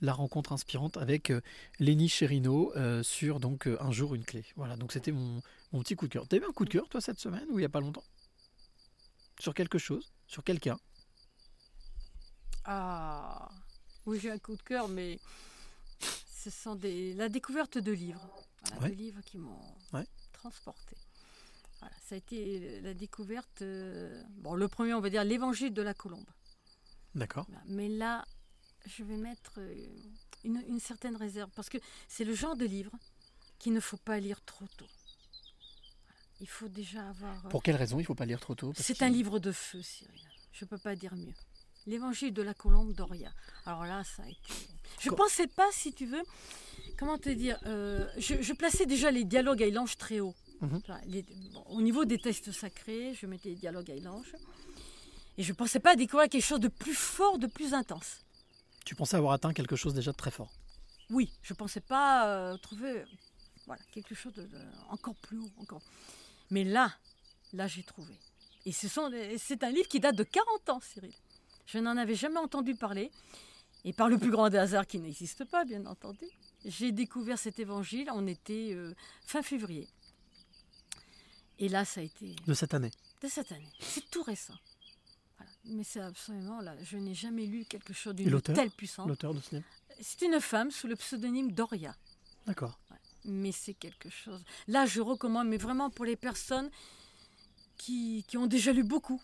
la 0.00 0.12
rencontre 0.12 0.52
inspirante 0.52 0.96
avec 0.96 1.30
euh, 1.30 1.40
Lenny 1.78 2.08
Cherino 2.08 2.72
euh, 2.76 3.02
sur 3.02 3.40
donc 3.40 3.66
euh, 3.66 3.76
un 3.80 3.92
jour 3.92 4.14
une 4.14 4.24
clé. 4.24 4.44
Voilà, 4.56 4.76
donc 4.76 4.92
c'était 4.92 5.12
mon, 5.12 5.42
mon 5.72 5.80
petit 5.80 5.96
coup 5.96 6.06
de 6.06 6.12
cœur. 6.12 6.26
T'as 6.28 6.36
eu 6.36 6.44
un 6.44 6.52
coup 6.52 6.64
de 6.64 6.70
cœur 6.70 6.88
toi 6.88 7.00
cette 7.00 7.18
semaine 7.18 7.46
ou 7.50 7.58
il 7.58 7.62
y 7.62 7.66
a 7.66 7.70
pas 7.70 7.80
longtemps? 7.80 8.04
Sur 9.40 9.54
quelque 9.54 9.78
chose? 9.78 10.12
Sur 10.26 10.44
quelqu'un? 10.44 10.78
Ah, 12.64 13.48
oui, 14.06 14.18
j'ai 14.20 14.30
un 14.30 14.38
coup 14.38 14.56
de 14.56 14.62
cœur, 14.62 14.88
mais 14.88 15.18
ce 16.34 16.50
sont 16.50 16.74
des, 16.74 17.14
la 17.14 17.28
découverte 17.28 17.78
de 17.78 17.92
livres. 17.92 18.26
Voilà, 18.62 18.82
Ouais. 18.82 18.90
De 18.90 18.94
livres 18.96 19.20
qui 19.24 19.38
m'ont 19.38 19.60
Ouais. 19.92 20.06
transporté. 20.32 20.96
Voilà, 21.86 21.96
ça 22.08 22.14
a 22.16 22.18
été 22.18 22.80
la 22.80 22.94
découverte. 22.94 23.62
euh, 23.62 24.22
bon, 24.38 24.54
le 24.54 24.66
premier, 24.68 24.92
on 24.94 25.00
va 25.00 25.08
dire 25.10 25.22
l'évangile 25.24 25.72
de 25.72 25.82
la 25.82 25.94
colombe. 25.94 26.28
D'accord. 27.14 27.46
Mais 27.66 27.88
là, 27.88 28.24
je 28.86 29.04
vais 29.04 29.16
mettre 29.16 29.52
euh, 29.58 29.86
une, 30.44 30.62
une 30.68 30.80
certaine 30.80 31.16
réserve 31.16 31.50
parce 31.54 31.68
que 31.68 31.78
c'est 32.08 32.24
le 32.24 32.34
genre 32.34 32.56
de 32.56 32.64
livre 32.66 32.90
qu'il 33.58 33.72
ne 33.72 33.80
faut 33.80 33.96
pas 33.98 34.18
lire 34.18 34.42
trop 34.44 34.66
tôt. 34.76 34.86
Voilà. 36.06 36.20
Il 36.40 36.48
faut 36.48 36.68
déjà 36.68 37.08
avoir. 37.08 37.46
euh, 37.46 37.48
Pour 37.50 37.62
quelle 37.62 37.76
raison 37.76 38.00
il 38.00 38.04
faut 38.04 38.14
pas 38.16 38.26
lire 38.26 38.40
trop 38.40 38.54
tôt? 38.56 38.72
C'est 38.76 39.02
un 39.02 39.08
livre 39.08 39.38
de 39.38 39.52
feu, 39.52 39.80
Cyril. 39.82 40.20
Je 40.52 40.64
ne 40.64 40.68
peux 40.68 40.78
pas 40.78 40.96
dire 40.96 41.14
mieux. 41.14 41.34
L'évangile 41.86 42.34
de 42.34 42.42
la 42.42 42.52
colombe 42.54 42.92
d'Oria. 42.94 43.30
Alors 43.64 43.84
là, 43.84 44.02
ça 44.02 44.24
a 44.24 44.28
été. 44.28 44.54
Je 44.98 45.08
ne 45.10 45.14
pensais 45.14 45.46
pas, 45.46 45.68
si 45.72 45.92
tu 45.92 46.04
veux, 46.06 46.22
comment 46.98 47.16
te 47.16 47.28
dire, 47.28 47.58
euh, 47.66 48.08
je, 48.18 48.42
je 48.42 48.52
plaçais 48.54 48.86
déjà 48.86 49.10
les 49.12 49.24
dialogues 49.24 49.62
à 49.62 49.66
Ilange 49.68 49.96
très 49.96 50.18
haut. 50.18 50.34
Mhm. 50.60 50.76
Enfin, 50.76 51.00
les- 51.06 51.22
bon, 51.52 51.62
au 51.68 51.82
niveau 51.82 52.04
des 52.04 52.18
textes 52.18 52.50
sacrés, 52.52 53.14
je 53.14 53.26
mettais 53.26 53.50
les 53.50 53.54
dialogues 53.56 53.90
à 53.90 53.94
Ilange. 53.94 54.34
Et 55.38 55.42
je 55.42 55.52
ne 55.52 55.56
pensais 55.56 55.80
pas 55.80 55.96
découvrir 55.96 56.28
quelque 56.30 56.42
chose 56.44 56.60
de 56.60 56.68
plus 56.68 56.94
fort, 56.94 57.38
de 57.38 57.46
plus 57.46 57.74
intense. 57.74 58.20
Tu 58.84 58.94
pensais 58.94 59.16
avoir 59.16 59.32
atteint 59.34 59.52
quelque 59.52 59.76
chose 59.76 59.92
déjà 59.94 60.12
de 60.12 60.16
très 60.16 60.30
fort. 60.30 60.50
Oui, 61.10 61.30
je 61.42 61.52
ne 61.52 61.56
pensais 61.56 61.80
pas 61.80 62.28
euh, 62.28 62.56
trouver 62.56 63.04
voilà, 63.66 63.82
quelque 63.92 64.14
chose 64.14 64.32
de, 64.34 64.42
de- 64.42 64.58
encore 64.88 65.14
plus 65.16 65.38
haut. 65.38 65.50
Encore. 65.58 65.82
Mais 66.50 66.64
là, 66.64 66.92
là, 67.52 67.66
j'ai 67.66 67.82
trouvé. 67.82 68.14
Et 68.64 68.72
ce 68.72 68.88
c'est 69.38 69.62
un 69.62 69.70
livre 69.70 69.88
qui 69.88 70.00
date 70.00 70.16
de 70.16 70.22
40 70.24 70.68
ans, 70.70 70.80
Cyril. 70.80 71.12
Je 71.66 71.78
n'en 71.78 71.96
avais 71.96 72.14
jamais 72.14 72.38
entendu 72.38 72.74
parler. 72.74 73.10
Et 73.84 73.92
par 73.92 74.08
le 74.08 74.18
plus 74.18 74.30
grand 74.30 74.48
des 74.48 74.58
hasards 74.58 74.86
qui 74.86 74.98
n'existe 74.98 75.44
pas, 75.44 75.64
bien 75.64 75.84
entendu, 75.86 76.24
j'ai 76.64 76.90
découvert 76.92 77.38
cet 77.38 77.58
évangile. 77.60 78.08
On 78.12 78.26
était 78.26 78.70
euh, 78.72 78.94
fin 79.24 79.42
février. 79.42 79.86
Et 81.58 81.68
là, 81.68 81.84
ça 81.84 82.00
a 82.00 82.04
été 82.04 82.36
De 82.46 82.54
cette 82.54 82.74
année. 82.74 82.90
de 83.22 83.28
cette 83.28 83.50
année. 83.52 83.72
C'est 83.80 84.08
tout 84.10 84.22
récent. 84.22 84.54
Voilà. 85.38 85.52
Mais 85.64 85.84
c'est 85.84 86.00
absolument 86.00 86.60
là. 86.60 86.74
Je 86.82 86.96
n'ai 86.98 87.14
jamais 87.14 87.46
lu 87.46 87.64
quelque 87.64 87.92
chose 87.94 88.14
d'une 88.14 88.40
telle 88.42 88.70
puissance. 88.70 89.08
L'auteur 89.08 89.32
de 89.34 89.40
ce 89.40 89.56
livre 89.56 89.66
C'est 90.00 90.22
une 90.22 90.40
femme 90.40 90.70
sous 90.70 90.86
le 90.86 90.96
pseudonyme 90.96 91.52
Doria. 91.52 91.94
D'accord. 92.46 92.78
Mais 93.24 93.52
c'est 93.52 93.74
quelque 93.74 94.08
chose. 94.10 94.44
Là, 94.68 94.86
je 94.86 95.00
recommande, 95.00 95.48
mais 95.48 95.56
vraiment 95.56 95.90
pour 95.90 96.04
les 96.04 96.14
personnes 96.16 96.70
qui, 97.76 98.24
qui 98.28 98.36
ont 98.36 98.46
déjà 98.46 98.72
lu 98.72 98.84
beaucoup 98.84 99.20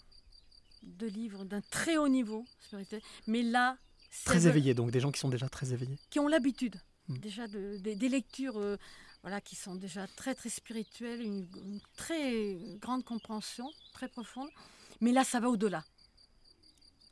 de 0.83 1.07
livres 1.07 1.45
d'un 1.45 1.61
très 1.61 1.97
haut 1.97 2.09
niveau 2.09 2.45
spirituel. 2.61 3.01
Mais 3.27 3.43
là, 3.43 3.77
Très 4.25 4.41
le- 4.41 4.47
éveillé, 4.49 4.75
donc 4.75 4.91
des 4.91 5.01
gens 5.01 5.13
qui 5.13 5.21
sont 5.21 5.29
déjà 5.29 5.49
très 5.49 5.73
éveillés. 5.73 5.99
qui 6.11 6.19
ont 6.19 6.29
l'habitude 6.29 6.77
Mm. 7.09 7.19
déjà 7.19 7.47
de, 7.49 7.79
des- 7.79 7.97
des 7.97 8.09
lectures 8.09 8.59
euh, 8.59 8.77
voilà, 9.23 9.41
qui 9.41 9.57
sont 9.57 9.75
déjà 9.75 10.07
très 10.09 10.35
très 10.35 10.49
spirituelles, 10.49 11.23
une, 11.23 11.47
très 11.97 12.57
grande 12.81 13.05
compréhension, 13.05 13.71
très 13.93 14.09
profonde. 14.09 14.49
Mais 15.01 15.13
là, 15.13 15.25
ça 15.25 15.41
va 15.41 15.49
au-delà. 15.49 15.85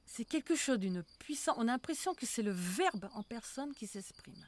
C'est 0.07 0.25
quelque 0.25 0.57
chose 0.57 0.79
d'une 0.79 1.05
puissance. 1.21 1.55
On 1.59 1.63
a 1.63 1.73
l'impression 1.73 2.15
que 2.15 2.27
c'est 2.27 2.43
le 2.43 2.51
verbe 2.51 3.09
en 3.15 3.23
personne 3.23 3.73
qui 3.75 3.87
s'exprime. 3.87 4.45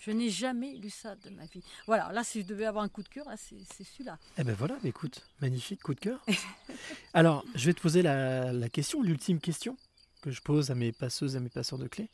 Je 0.00 0.10
n'ai 0.10 0.30
jamais 0.30 0.76
lu 0.76 0.90
ça 0.90 1.16
de 1.16 1.30
ma 1.30 1.46
vie. 1.46 1.62
Voilà, 1.86 2.12
là, 2.12 2.22
si 2.22 2.42
je 2.42 2.46
devais 2.46 2.66
avoir 2.66 2.84
un 2.84 2.88
coup 2.88 3.02
de 3.02 3.08
cœur, 3.08 3.26
c'est 3.36 3.84
celui-là. 3.84 4.18
Eh 4.36 4.44
ben 4.44 4.54
voilà, 4.54 4.76
écoute, 4.84 5.22
magnifique 5.40 5.82
coup 5.82 5.94
de 5.94 6.00
cœur. 6.00 6.24
Alors, 7.14 7.44
je 7.54 7.66
vais 7.66 7.74
te 7.74 7.80
poser 7.80 8.02
la, 8.02 8.52
la 8.52 8.68
question, 8.68 9.02
l'ultime 9.02 9.40
question 9.40 9.76
que 10.22 10.30
je 10.30 10.42
pose 10.42 10.70
à 10.70 10.74
mes 10.74 10.92
passeuses 10.92 11.36
à 11.36 11.40
mes 11.40 11.48
passeurs 11.48 11.78
de 11.78 11.86
clés. 11.86 12.08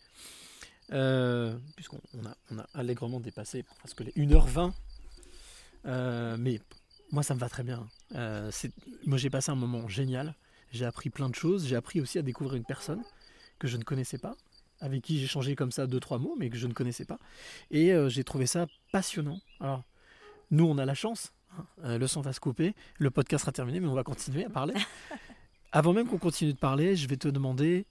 Euh, 0.93 1.57
Puisqu'on 1.77 2.01
on 2.15 2.27
a, 2.27 2.37
on 2.51 2.59
a 2.59 2.67
allègrement 2.75 3.21
dépassé 3.21 3.63
presque 3.79 4.01
les 4.01 4.13
1h20. 4.13 4.73
Euh, 5.87 6.37
mais 6.39 6.61
moi, 7.11 7.23
ça 7.23 7.35
me 7.35 7.41
va 7.41 7.49
très 7.49 7.63
bien. 7.63 7.89
Euh, 8.15 8.51
moi, 9.07 9.19
j'ai 9.19 9.31
passé 9.31 9.51
un 9.51 9.55
moment 9.57 9.89
génial. 9.89 10.35
J'ai 10.71 10.85
appris 10.85 11.11
plein 11.11 11.29
de 11.29 11.35
choses. 11.35 11.67
J'ai 11.67 11.77
appris 11.77 12.01
aussi 12.01 12.19
à 12.19 12.23
découvrir 12.23 12.55
une 12.55 12.65
personne 12.65 13.03
que 13.59 13.69
je 13.69 13.77
ne 13.77 13.85
connaissais 13.85 14.19
pas, 14.19 14.35
avec 14.81 15.03
qui 15.03 15.21
j'ai 15.21 15.27
changé 15.27 15.55
comme 15.55 15.71
ça 15.71 15.87
deux, 15.87 16.01
trois 16.01 16.19
mots, 16.19 16.35
mais 16.39 16.51
que 16.51 16.57
je 16.57 16.67
ne 16.67 16.73
connaissais 16.73 17.05
pas. 17.05 17.19
Et 17.71 17.93
j'ai 18.09 18.25
trouvé 18.25 18.47
ça 18.47 18.67
passionnant. 18.91 19.41
Alors, 19.61 19.85
nous, 20.51 20.65
on 20.65 20.79
a 20.79 20.85
la 20.85 20.95
chance. 20.95 21.33
hein, 21.83 21.99
le 21.99 22.07
son 22.07 22.23
va 22.23 22.33
se 22.33 22.41
couper. 22.41 22.75
Le 22.99 23.11
podcast 23.11 23.43
sera 23.43 23.53
terminé, 23.53 23.81
mais 23.81 23.89
on 23.89 23.95
va 23.95 24.05
continuer 24.05 24.45
à 24.45 24.51
parler. 24.51 24.75
Avant 25.73 25.93
même 25.93 26.07
qu'on 26.07 26.19
continue 26.19 26.53
de 26.53 26.59
parler, 26.59 26.97
je 26.97 27.07
vais 27.09 27.17
te 27.17 27.29
demander, 27.29 27.87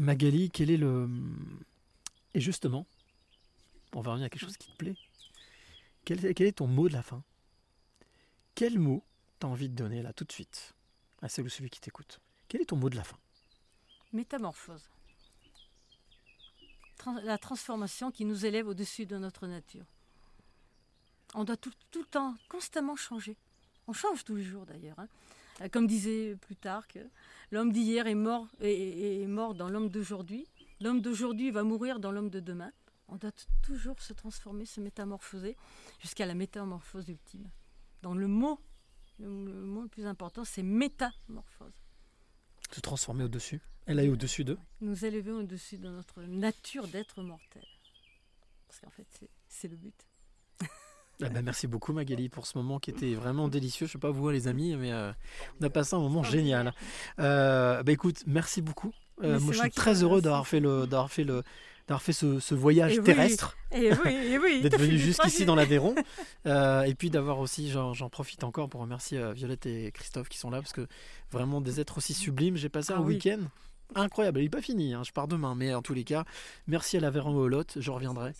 Magali, 0.00 0.50
quel 0.50 0.70
est 0.70 0.78
le. 0.78 1.08
Et 2.32 2.40
justement, 2.40 2.86
on 3.92 4.00
va 4.00 4.12
revenir 4.12 4.26
à 4.26 4.30
quelque 4.30 4.40
chose 4.40 4.56
qui 4.56 4.70
te 4.72 4.76
plaît. 4.78 4.96
Quel, 6.06 6.24
est- 6.24 6.52
ton 6.56 6.66
mot 6.66 6.88
de 6.88 6.94
la 6.94 7.02
fin? 7.02 7.22
Quel 8.54 8.78
mot 8.78 9.04
t'as 9.38 9.48
envie 9.48 9.68
de 9.68 9.74
donner 9.74 10.02
là 10.02 10.14
tout 10.14 10.24
de 10.24 10.32
suite 10.32 10.72
à 11.20 11.28
celle 11.28 11.44
ou 11.44 11.48
celui 11.50 11.68
qui 11.68 11.80
t'écoute? 11.80 12.18
Quel 12.48 12.62
est 12.62 12.64
ton 12.66 12.76
mot 12.76 12.88
de 12.88 12.96
la 12.96 13.04
fin? 13.04 13.18
Métamorphose. 14.14 14.88
La 17.22 17.36
transformation 17.38 18.10
qui 18.10 18.24
nous 18.24 18.46
élève 18.46 18.68
au-dessus 18.68 19.04
de 19.06 19.18
notre 19.18 19.46
nature. 19.46 19.84
On 21.34 21.44
doit 21.44 21.56
tout, 21.58 21.72
tout 21.90 22.00
le 22.00 22.06
temps, 22.06 22.34
constamment 22.48 22.96
changer. 22.96 23.36
On 23.86 23.92
change 23.92 24.24
tous 24.24 24.36
les 24.36 24.44
jours 24.44 24.64
d'ailleurs. 24.66 24.98
hein. 24.98 25.08
Euh, 25.60 25.68
Comme 25.68 25.86
disait 25.86 26.36
Plutarque, 26.40 26.98
l'homme 27.50 27.72
d'hier 27.72 28.06
est 28.06 28.14
mort, 28.14 28.48
est, 28.60 29.22
est 29.22 29.26
mort 29.26 29.54
dans 29.54 29.68
l'homme 29.68 29.88
d'aujourd'hui. 29.88 30.46
L'homme 30.80 31.00
d'aujourd'hui 31.00 31.50
va 31.50 31.62
mourir 31.62 32.00
dans 32.00 32.12
l'homme 32.12 32.30
de 32.30 32.40
demain. 32.40 32.72
On 33.08 33.16
doit 33.16 33.32
toujours 33.62 34.00
se 34.00 34.12
transformer, 34.12 34.64
se 34.66 34.80
métamorphoser 34.80 35.56
jusqu'à 36.00 36.26
la 36.26 36.34
métamorphose 36.34 37.08
ultime. 37.08 37.50
Dans 38.02 38.14
le 38.14 38.28
mot, 38.28 38.60
le, 39.18 39.26
le 39.26 39.64
mot 39.64 39.82
le 39.82 39.88
plus 39.88 40.06
important, 40.06 40.44
c'est 40.44 40.62
métamorphose. 40.62 41.74
Se 42.70 42.80
transformer 42.80 43.24
au-dessus 43.24 43.60
Elle 43.86 43.98
est 43.98 44.08
au-dessus 44.08 44.44
d'eux 44.44 44.58
nous 44.80 45.04
élever 45.04 45.32
au-dessus 45.32 45.78
de 45.78 45.88
notre 45.88 46.22
nature 46.22 46.86
d'être 46.86 47.22
mortel. 47.22 47.64
Parce 48.68 48.80
qu'en 48.80 48.90
fait, 48.90 49.08
c'est 49.48 49.68
le 49.68 49.76
but. 49.76 50.06
Ah 51.22 51.28
bah, 51.28 51.42
merci 51.42 51.66
beaucoup 51.66 51.92
Magali 51.92 52.28
pour 52.28 52.46
ce 52.46 52.56
moment 52.56 52.78
qui 52.78 52.90
était 52.90 53.14
vraiment 53.14 53.48
délicieux. 53.48 53.86
Je 53.86 53.92
sais 53.92 53.98
pas 53.98 54.10
vous 54.10 54.28
les 54.30 54.48
amis, 54.48 54.76
mais 54.76 54.92
euh, 54.92 55.12
on 55.60 55.64
a 55.64 55.70
passé 55.70 55.94
un 55.94 55.98
moment 56.00 56.22
génial. 56.22 56.72
Euh, 57.18 57.82
bah 57.82 57.92
écoute, 57.92 58.22
merci 58.26 58.62
beaucoup. 58.62 58.92
Euh, 59.22 59.38
moi 59.40 59.52
je 59.52 59.58
suis 59.58 59.70
très 59.70 60.02
heureux 60.02 60.22
d'avoir 60.22 60.46
fait 60.46 60.60
le, 60.60 60.86
d'avoir 60.86 61.10
fait 61.10 61.24
le, 61.24 61.42
d'avoir 61.86 62.00
fait 62.02 62.14
ce, 62.14 62.40
ce 62.40 62.54
voyage 62.54 62.94
Et 62.94 62.98
oui, 63.00 63.04
terrestre. 63.04 63.56
et 63.70 63.92
oui, 63.92 64.10
et 64.12 64.38
oui, 64.38 64.60
d'être 64.62 64.78
venu 64.78 64.96
jusqu'ici 64.98 65.44
dans 65.44 65.54
l'Aveyron. 65.54 65.94
Euh, 66.46 66.82
et 66.84 66.94
puis 66.94 67.10
d'avoir 67.10 67.38
aussi, 67.38 67.70
j'en 67.70 68.08
profite 68.08 68.44
encore 68.44 68.70
pour 68.70 68.80
remercier 68.80 69.20
Violette 69.34 69.66
et 69.66 69.92
Christophe 69.92 70.30
qui 70.30 70.38
sont 70.38 70.48
là 70.48 70.62
parce 70.62 70.72
que 70.72 70.86
vraiment 71.30 71.60
des 71.60 71.80
êtres 71.80 71.98
aussi 71.98 72.14
sublimes. 72.14 72.56
J'ai 72.56 72.70
passé 72.70 72.94
Ah 72.94 72.98
un 72.98 73.02
week-end 73.02 73.40
incroyable. 73.94 74.40
Il 74.40 74.44
n'est 74.44 74.50
pas 74.50 74.62
fini, 74.62 74.94
hein, 74.94 75.02
je 75.04 75.12
pars 75.12 75.28
demain, 75.28 75.54
mais 75.54 75.74
en 75.74 75.82
tous 75.82 75.94
les 75.94 76.04
cas, 76.04 76.24
merci 76.66 76.96
à 76.96 77.00
l'Aveyron 77.00 77.34
au 77.34 77.48
Lot, 77.48 77.78
je 77.80 77.90
reviendrai. 77.90 78.32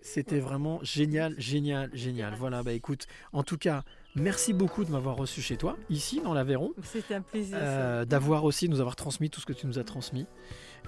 C'était 0.00 0.38
vraiment 0.38 0.78
génial, 0.82 1.34
génial, 1.38 1.90
génial. 1.92 2.34
Voilà, 2.38 2.62
bah 2.62 2.72
écoute, 2.72 3.06
en 3.32 3.42
tout 3.42 3.58
cas, 3.58 3.82
merci 4.14 4.52
beaucoup 4.52 4.84
de 4.84 4.90
m'avoir 4.90 5.16
reçu 5.16 5.42
chez 5.42 5.56
toi, 5.56 5.76
ici 5.90 6.20
dans 6.20 6.34
l'Aveyron. 6.34 6.72
C'était 6.82 7.14
un 7.14 7.20
plaisir. 7.20 7.58
Euh, 7.60 8.04
d'avoir 8.04 8.44
aussi 8.44 8.68
nous 8.68 8.80
avoir 8.80 8.96
transmis 8.96 9.28
tout 9.28 9.40
ce 9.40 9.46
que 9.46 9.52
tu 9.52 9.66
nous 9.66 9.78
as 9.78 9.84
transmis 9.84 10.26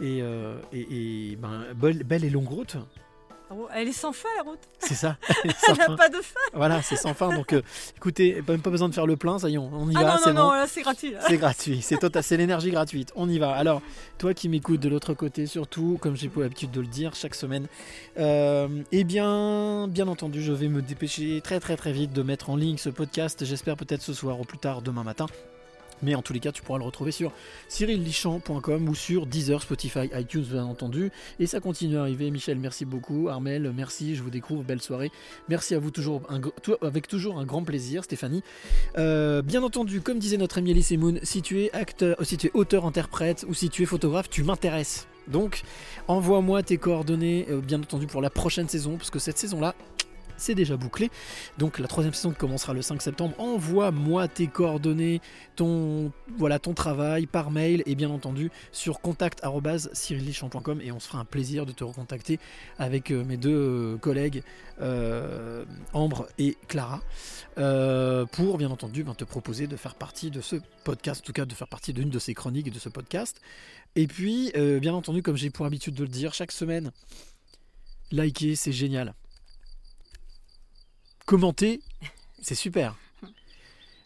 et, 0.00 0.22
euh, 0.22 0.60
et, 0.72 1.32
et, 1.32 1.36
ben, 1.36 1.66
belle, 1.74 2.04
belle 2.04 2.24
et 2.24 2.30
longue 2.30 2.48
route 2.48 2.76
Elle 3.74 3.88
est 3.88 3.92
sans 3.92 4.12
fin 4.12 4.28
la 4.36 4.44
route. 4.44 4.58
c'est 4.78 4.94
ça. 4.94 5.16
Elle 5.44 5.76
n'a 5.76 5.96
pas 5.96 6.08
de 6.08 6.16
fin. 6.16 6.38
voilà 6.54 6.82
c'est 6.82 6.96
sans 6.96 7.14
fin. 7.14 7.34
Donc 7.34 7.52
euh, 7.52 7.62
écoutez 7.96 8.42
même 8.46 8.60
pas 8.62 8.70
besoin 8.70 8.88
de 8.88 8.94
faire 8.94 9.06
le 9.06 9.16
plein 9.16 9.38
ça 9.38 9.48
y 9.48 9.54
est 9.54 9.58
on, 9.58 9.70
on 9.72 9.90
y 9.90 9.94
Ah 9.96 10.02
va 10.04 10.12
non, 10.14 10.20
c'est 10.22 10.32
non, 10.32 10.42
non, 10.52 10.60
bon. 10.60 10.66
c'est 10.68 10.82
gratuit, 10.82 11.14
c'est 11.26 11.36
gratuit 11.36 11.82
c'est 11.82 11.98
total 11.98 12.22
c'est 12.22 12.36
l'énergie 12.36 12.70
gratuite. 12.70 13.12
On 13.16 13.28
y 13.28 13.38
va. 13.38 13.52
Alors 13.52 13.82
toi 14.18 14.34
qui 14.34 14.48
m'écoutes 14.48 14.80
de 14.80 14.88
l'autre 14.88 15.14
côté 15.14 15.46
surtout 15.46 15.98
comme 16.00 16.16
j'ai 16.16 16.28
pour 16.28 16.42
l'habitude 16.42 16.70
de 16.70 16.80
le 16.80 16.86
dire 16.86 17.14
chaque 17.14 17.34
semaine 17.34 17.66
euh, 18.18 18.68
eh 18.92 19.04
bien 19.04 19.88
bien 19.88 20.06
entendu 20.08 20.42
je 20.42 20.52
vais 20.52 20.68
me 20.68 20.82
dépêcher 20.82 21.40
très 21.42 21.60
très 21.60 21.76
très 21.76 21.92
vite 21.92 22.12
de 22.12 22.22
mettre 22.22 22.50
en 22.50 22.56
ligne 22.56 22.76
ce 22.78 22.88
podcast. 22.90 23.44
J'espère 23.44 23.76
peut-être 23.76 24.02
ce 24.02 24.12
soir 24.12 24.38
ou 24.40 24.44
plus 24.44 24.58
tard 24.58 24.82
demain 24.82 25.02
matin 25.04 25.26
mais 26.02 26.14
en 26.14 26.22
tous 26.22 26.32
les 26.32 26.40
cas, 26.40 26.52
tu 26.52 26.62
pourras 26.62 26.78
le 26.78 26.84
retrouver 26.84 27.12
sur 27.12 27.32
cyrillichamp.com 27.68 28.88
ou 28.88 28.94
sur 28.94 29.26
Deezer, 29.26 29.62
Spotify, 29.62 30.10
iTunes, 30.14 30.44
bien 30.44 30.64
entendu. 30.64 31.10
Et 31.38 31.46
ça 31.46 31.60
continue 31.60 31.96
à 31.96 32.02
arriver. 32.02 32.30
Michel, 32.30 32.58
merci 32.58 32.84
beaucoup. 32.84 33.28
Armel, 33.28 33.72
merci. 33.74 34.14
Je 34.14 34.22
vous 34.22 34.30
découvre. 34.30 34.62
Belle 34.62 34.82
soirée. 34.82 35.10
Merci 35.48 35.74
à 35.74 35.78
vous 35.78 35.90
toujours, 35.90 36.22
avec 36.82 37.08
toujours 37.08 37.38
un 37.38 37.44
grand 37.44 37.62
plaisir, 37.62 38.04
Stéphanie. 38.04 38.42
Euh, 38.98 39.42
bien 39.42 39.62
entendu, 39.62 40.00
comme 40.00 40.18
disait 40.18 40.36
notre 40.36 40.58
ami 40.58 40.70
Elise 40.70 40.92
Moon, 40.92 41.14
si 41.22 41.42
tu 41.42 41.62
es 41.62 41.72
acteur, 41.72 42.16
si 42.22 42.36
tu 42.36 42.48
es 42.48 42.50
auteur, 42.54 42.86
interprète 42.86 43.44
ou 43.48 43.54
si 43.54 43.68
tu 43.68 43.82
es 43.82 43.86
photographe, 43.86 44.28
tu 44.28 44.42
m'intéresses. 44.42 45.06
Donc, 45.28 45.62
envoie-moi 46.08 46.62
tes 46.62 46.76
coordonnées, 46.76 47.46
euh, 47.50 47.60
bien 47.60 47.78
entendu, 47.78 48.06
pour 48.06 48.20
la 48.20 48.30
prochaine 48.30 48.68
saison, 48.68 48.96
parce 48.96 49.10
que 49.10 49.18
cette 49.18 49.38
saison-là, 49.38 49.74
c'est 50.40 50.54
déjà 50.54 50.76
bouclé. 50.76 51.10
Donc 51.58 51.78
la 51.78 51.88
troisième 51.88 52.14
saison 52.14 52.30
qui 52.30 52.38
commencera 52.38 52.72
le 52.72 52.82
5 52.82 53.00
septembre, 53.02 53.34
envoie-moi 53.38 54.28
tes 54.28 54.46
coordonnées, 54.46 55.20
ton, 55.56 56.12
voilà, 56.36 56.58
ton 56.58 56.74
travail 56.74 57.26
par 57.26 57.50
mail 57.50 57.82
et 57.86 57.94
bien 57.94 58.10
entendu 58.10 58.50
sur 58.72 59.00
contact.cyrillichamp.com 59.00 60.80
et 60.82 60.92
on 60.92 61.00
se 61.00 61.08
fera 61.08 61.20
un 61.20 61.24
plaisir 61.24 61.66
de 61.66 61.72
te 61.72 61.84
recontacter 61.84 62.38
avec 62.78 63.10
euh, 63.10 63.24
mes 63.24 63.36
deux 63.36 63.94
euh, 63.94 63.96
collègues 63.98 64.42
euh, 64.80 65.64
Ambre 65.92 66.28
et 66.38 66.56
Clara 66.68 67.00
pour 68.32 68.56
bien 68.56 68.70
entendu 68.70 69.04
ben, 69.04 69.14
te 69.14 69.24
proposer 69.24 69.66
de 69.66 69.76
faire 69.76 69.94
partie 69.94 70.30
de 70.30 70.40
ce 70.40 70.56
podcast, 70.84 71.20
en 71.20 71.26
tout 71.26 71.32
cas 71.32 71.44
de 71.44 71.52
faire 71.52 71.68
partie 71.68 71.92
d'une 71.92 72.08
de 72.08 72.18
ces 72.18 72.32
chroniques 72.32 72.68
et 72.68 72.70
de 72.70 72.78
ce 72.78 72.88
podcast. 72.88 73.40
Et 73.96 74.06
puis, 74.06 74.50
bien 74.80 74.94
entendu, 74.94 75.22
comme 75.22 75.36
j'ai 75.36 75.50
pour 75.50 75.66
habitude 75.66 75.94
de 75.94 76.04
le 76.04 76.08
dire 76.08 76.32
chaque 76.32 76.52
semaine, 76.52 76.90
liker, 78.12 78.56
c'est 78.56 78.72
génial. 78.72 79.14
Commenter, 81.30 81.80
c'est 82.42 82.56
super. 82.56 82.96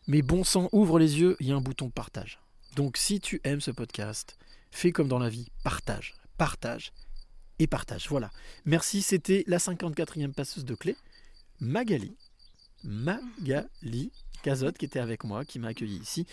Mais 0.08 0.20
bon 0.20 0.44
sang, 0.44 0.68
ouvre 0.72 0.98
les 0.98 1.20
yeux, 1.20 1.38
il 1.40 1.46
y 1.46 1.52
a 1.52 1.54
un 1.54 1.62
bouton 1.62 1.88
partage. 1.88 2.38
Donc 2.76 2.98
si 2.98 3.18
tu 3.18 3.40
aimes 3.44 3.62
ce 3.62 3.70
podcast, 3.70 4.36
fais 4.70 4.92
comme 4.92 5.08
dans 5.08 5.18
la 5.18 5.30
vie, 5.30 5.48
partage, 5.62 6.16
partage 6.36 6.92
et 7.58 7.66
partage. 7.66 8.08
Voilà. 8.10 8.30
Merci, 8.66 9.00
c'était 9.00 9.42
la 9.46 9.56
54e 9.56 10.34
passeuse 10.34 10.66
de 10.66 10.74
clé, 10.74 10.96
Magali. 11.60 12.14
Magali 12.82 14.12
Cazotte 14.44 14.76
qui 14.76 14.84
était 14.84 15.00
avec 15.00 15.24
moi, 15.24 15.46
qui 15.46 15.58
m'a 15.58 15.68
accueilli 15.68 15.96
ici. 15.96 16.26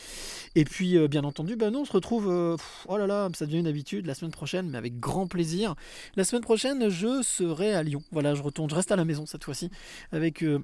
Et 0.56 0.66
puis, 0.66 0.98
euh, 0.98 1.08
bien 1.08 1.24
entendu, 1.24 1.56
ben, 1.56 1.72
nous, 1.72 1.80
on 1.80 1.86
se 1.86 1.94
retrouve, 1.94 2.30
euh, 2.30 2.58
oh 2.90 2.98
là 2.98 3.08
là, 3.08 3.30
ça 3.34 3.46
devient 3.46 3.60
une 3.60 3.68
habitude, 3.68 4.06
la 4.06 4.14
semaine 4.14 4.32
prochaine, 4.32 4.70
mais 4.70 4.78
avec 4.78 5.00
grand 5.00 5.28
plaisir. 5.28 5.76
La 6.18 6.26
semaine 6.26 6.42
prochaine, 6.42 6.90
je 6.90 7.24
serai 7.24 7.74
à 7.74 7.84
Lyon. 7.84 8.04
Voilà, 8.12 8.36
je 8.36 8.44
retourne, 8.44 8.70
je 8.70 8.76
reste 8.76 8.92
à 8.92 8.98
la 8.98 9.06
maison 9.06 9.26
cette 9.26 9.46
fois-ci, 9.46 9.72
avec 10.12 10.44
euh, 10.44 10.60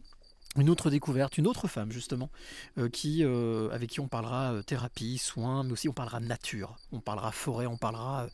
une 0.58 0.70
autre 0.70 0.90
découverte, 0.90 1.38
une 1.38 1.48
autre 1.48 1.68
femme 1.68 1.92
justement, 1.92 2.30
euh, 2.78 2.90
qui, 2.90 3.24
euh, 3.24 3.70
avec 3.72 3.90
qui 3.90 4.00
on 4.00 4.08
parlera 4.08 4.54
euh, 4.54 4.62
thérapie, 4.62 5.18
soins, 5.18 5.64
mais 5.64 5.74
aussi 5.74 5.90
on 5.90 5.94
parlera 5.94 6.20
nature, 6.20 6.78
on 6.92 7.00
parlera 7.00 7.32
forêt, 7.32 7.68
on 7.68 7.78
parlera, 7.78 8.28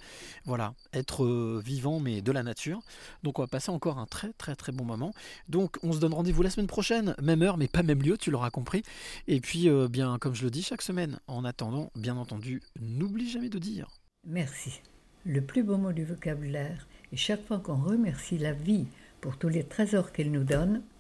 voilà, 0.46 0.74
être 0.94 1.26
vivant 1.64 2.00
mais 2.00 2.22
de 2.22 2.32
la 2.32 2.44
nature. 2.44 2.82
Donc 3.24 3.40
on 3.40 3.44
va 3.44 3.48
passer 3.48 3.72
encore 3.72 3.98
un 3.98 4.06
très 4.06 4.34
très 4.34 4.56
très 4.56 4.72
bon 4.72 4.86
moment. 4.86 5.14
Donc 5.50 5.78
on 5.84 5.94
se 5.94 6.00
donne 6.00 6.14
rendez-vous 6.14 6.44
la 6.44 6.50
semaine 6.50 6.68
prochaine, 6.68 7.16
même 7.22 7.42
heure 7.42 7.58
mais 7.58 7.68
pas 7.68 7.84
même 7.84 8.02
lieu, 8.02 8.18
tu 8.18 8.32
l'auras 8.32 8.50
compris. 8.50 8.84
Et 9.28 9.40
puis 9.42 9.70
bien 9.90 10.18
comme 10.20 10.36
je 10.36 10.44
le 10.44 10.52
dis 10.52 10.64
chaque 10.64 10.82
semaine, 10.82 11.20
en 11.28 11.46
attendant, 11.46 11.92
bien 11.96 12.18
entendu, 12.18 12.62
n'oublie 12.80 13.30
jamais 13.30 13.50
de 13.50 13.60
dire. 13.60 13.88
Merci. 14.26 14.82
Le 15.26 15.42
plus 15.42 15.64
beau 15.64 15.78
mot 15.78 15.92
du 15.94 16.04
vocabulaire. 16.04 16.88
Et 17.12 17.18
chaque 17.18 17.46
fois 17.46 17.60
qu'on 17.60 17.76
remercie 17.76 18.38
la 18.38 18.54
vie 18.54 18.88
pour 19.22 19.38
tous 19.38 19.50
les 19.50 19.64
trésors 19.64 20.12
qu'elle 20.12 20.32
nous 20.32 20.44
donne, 20.44 20.82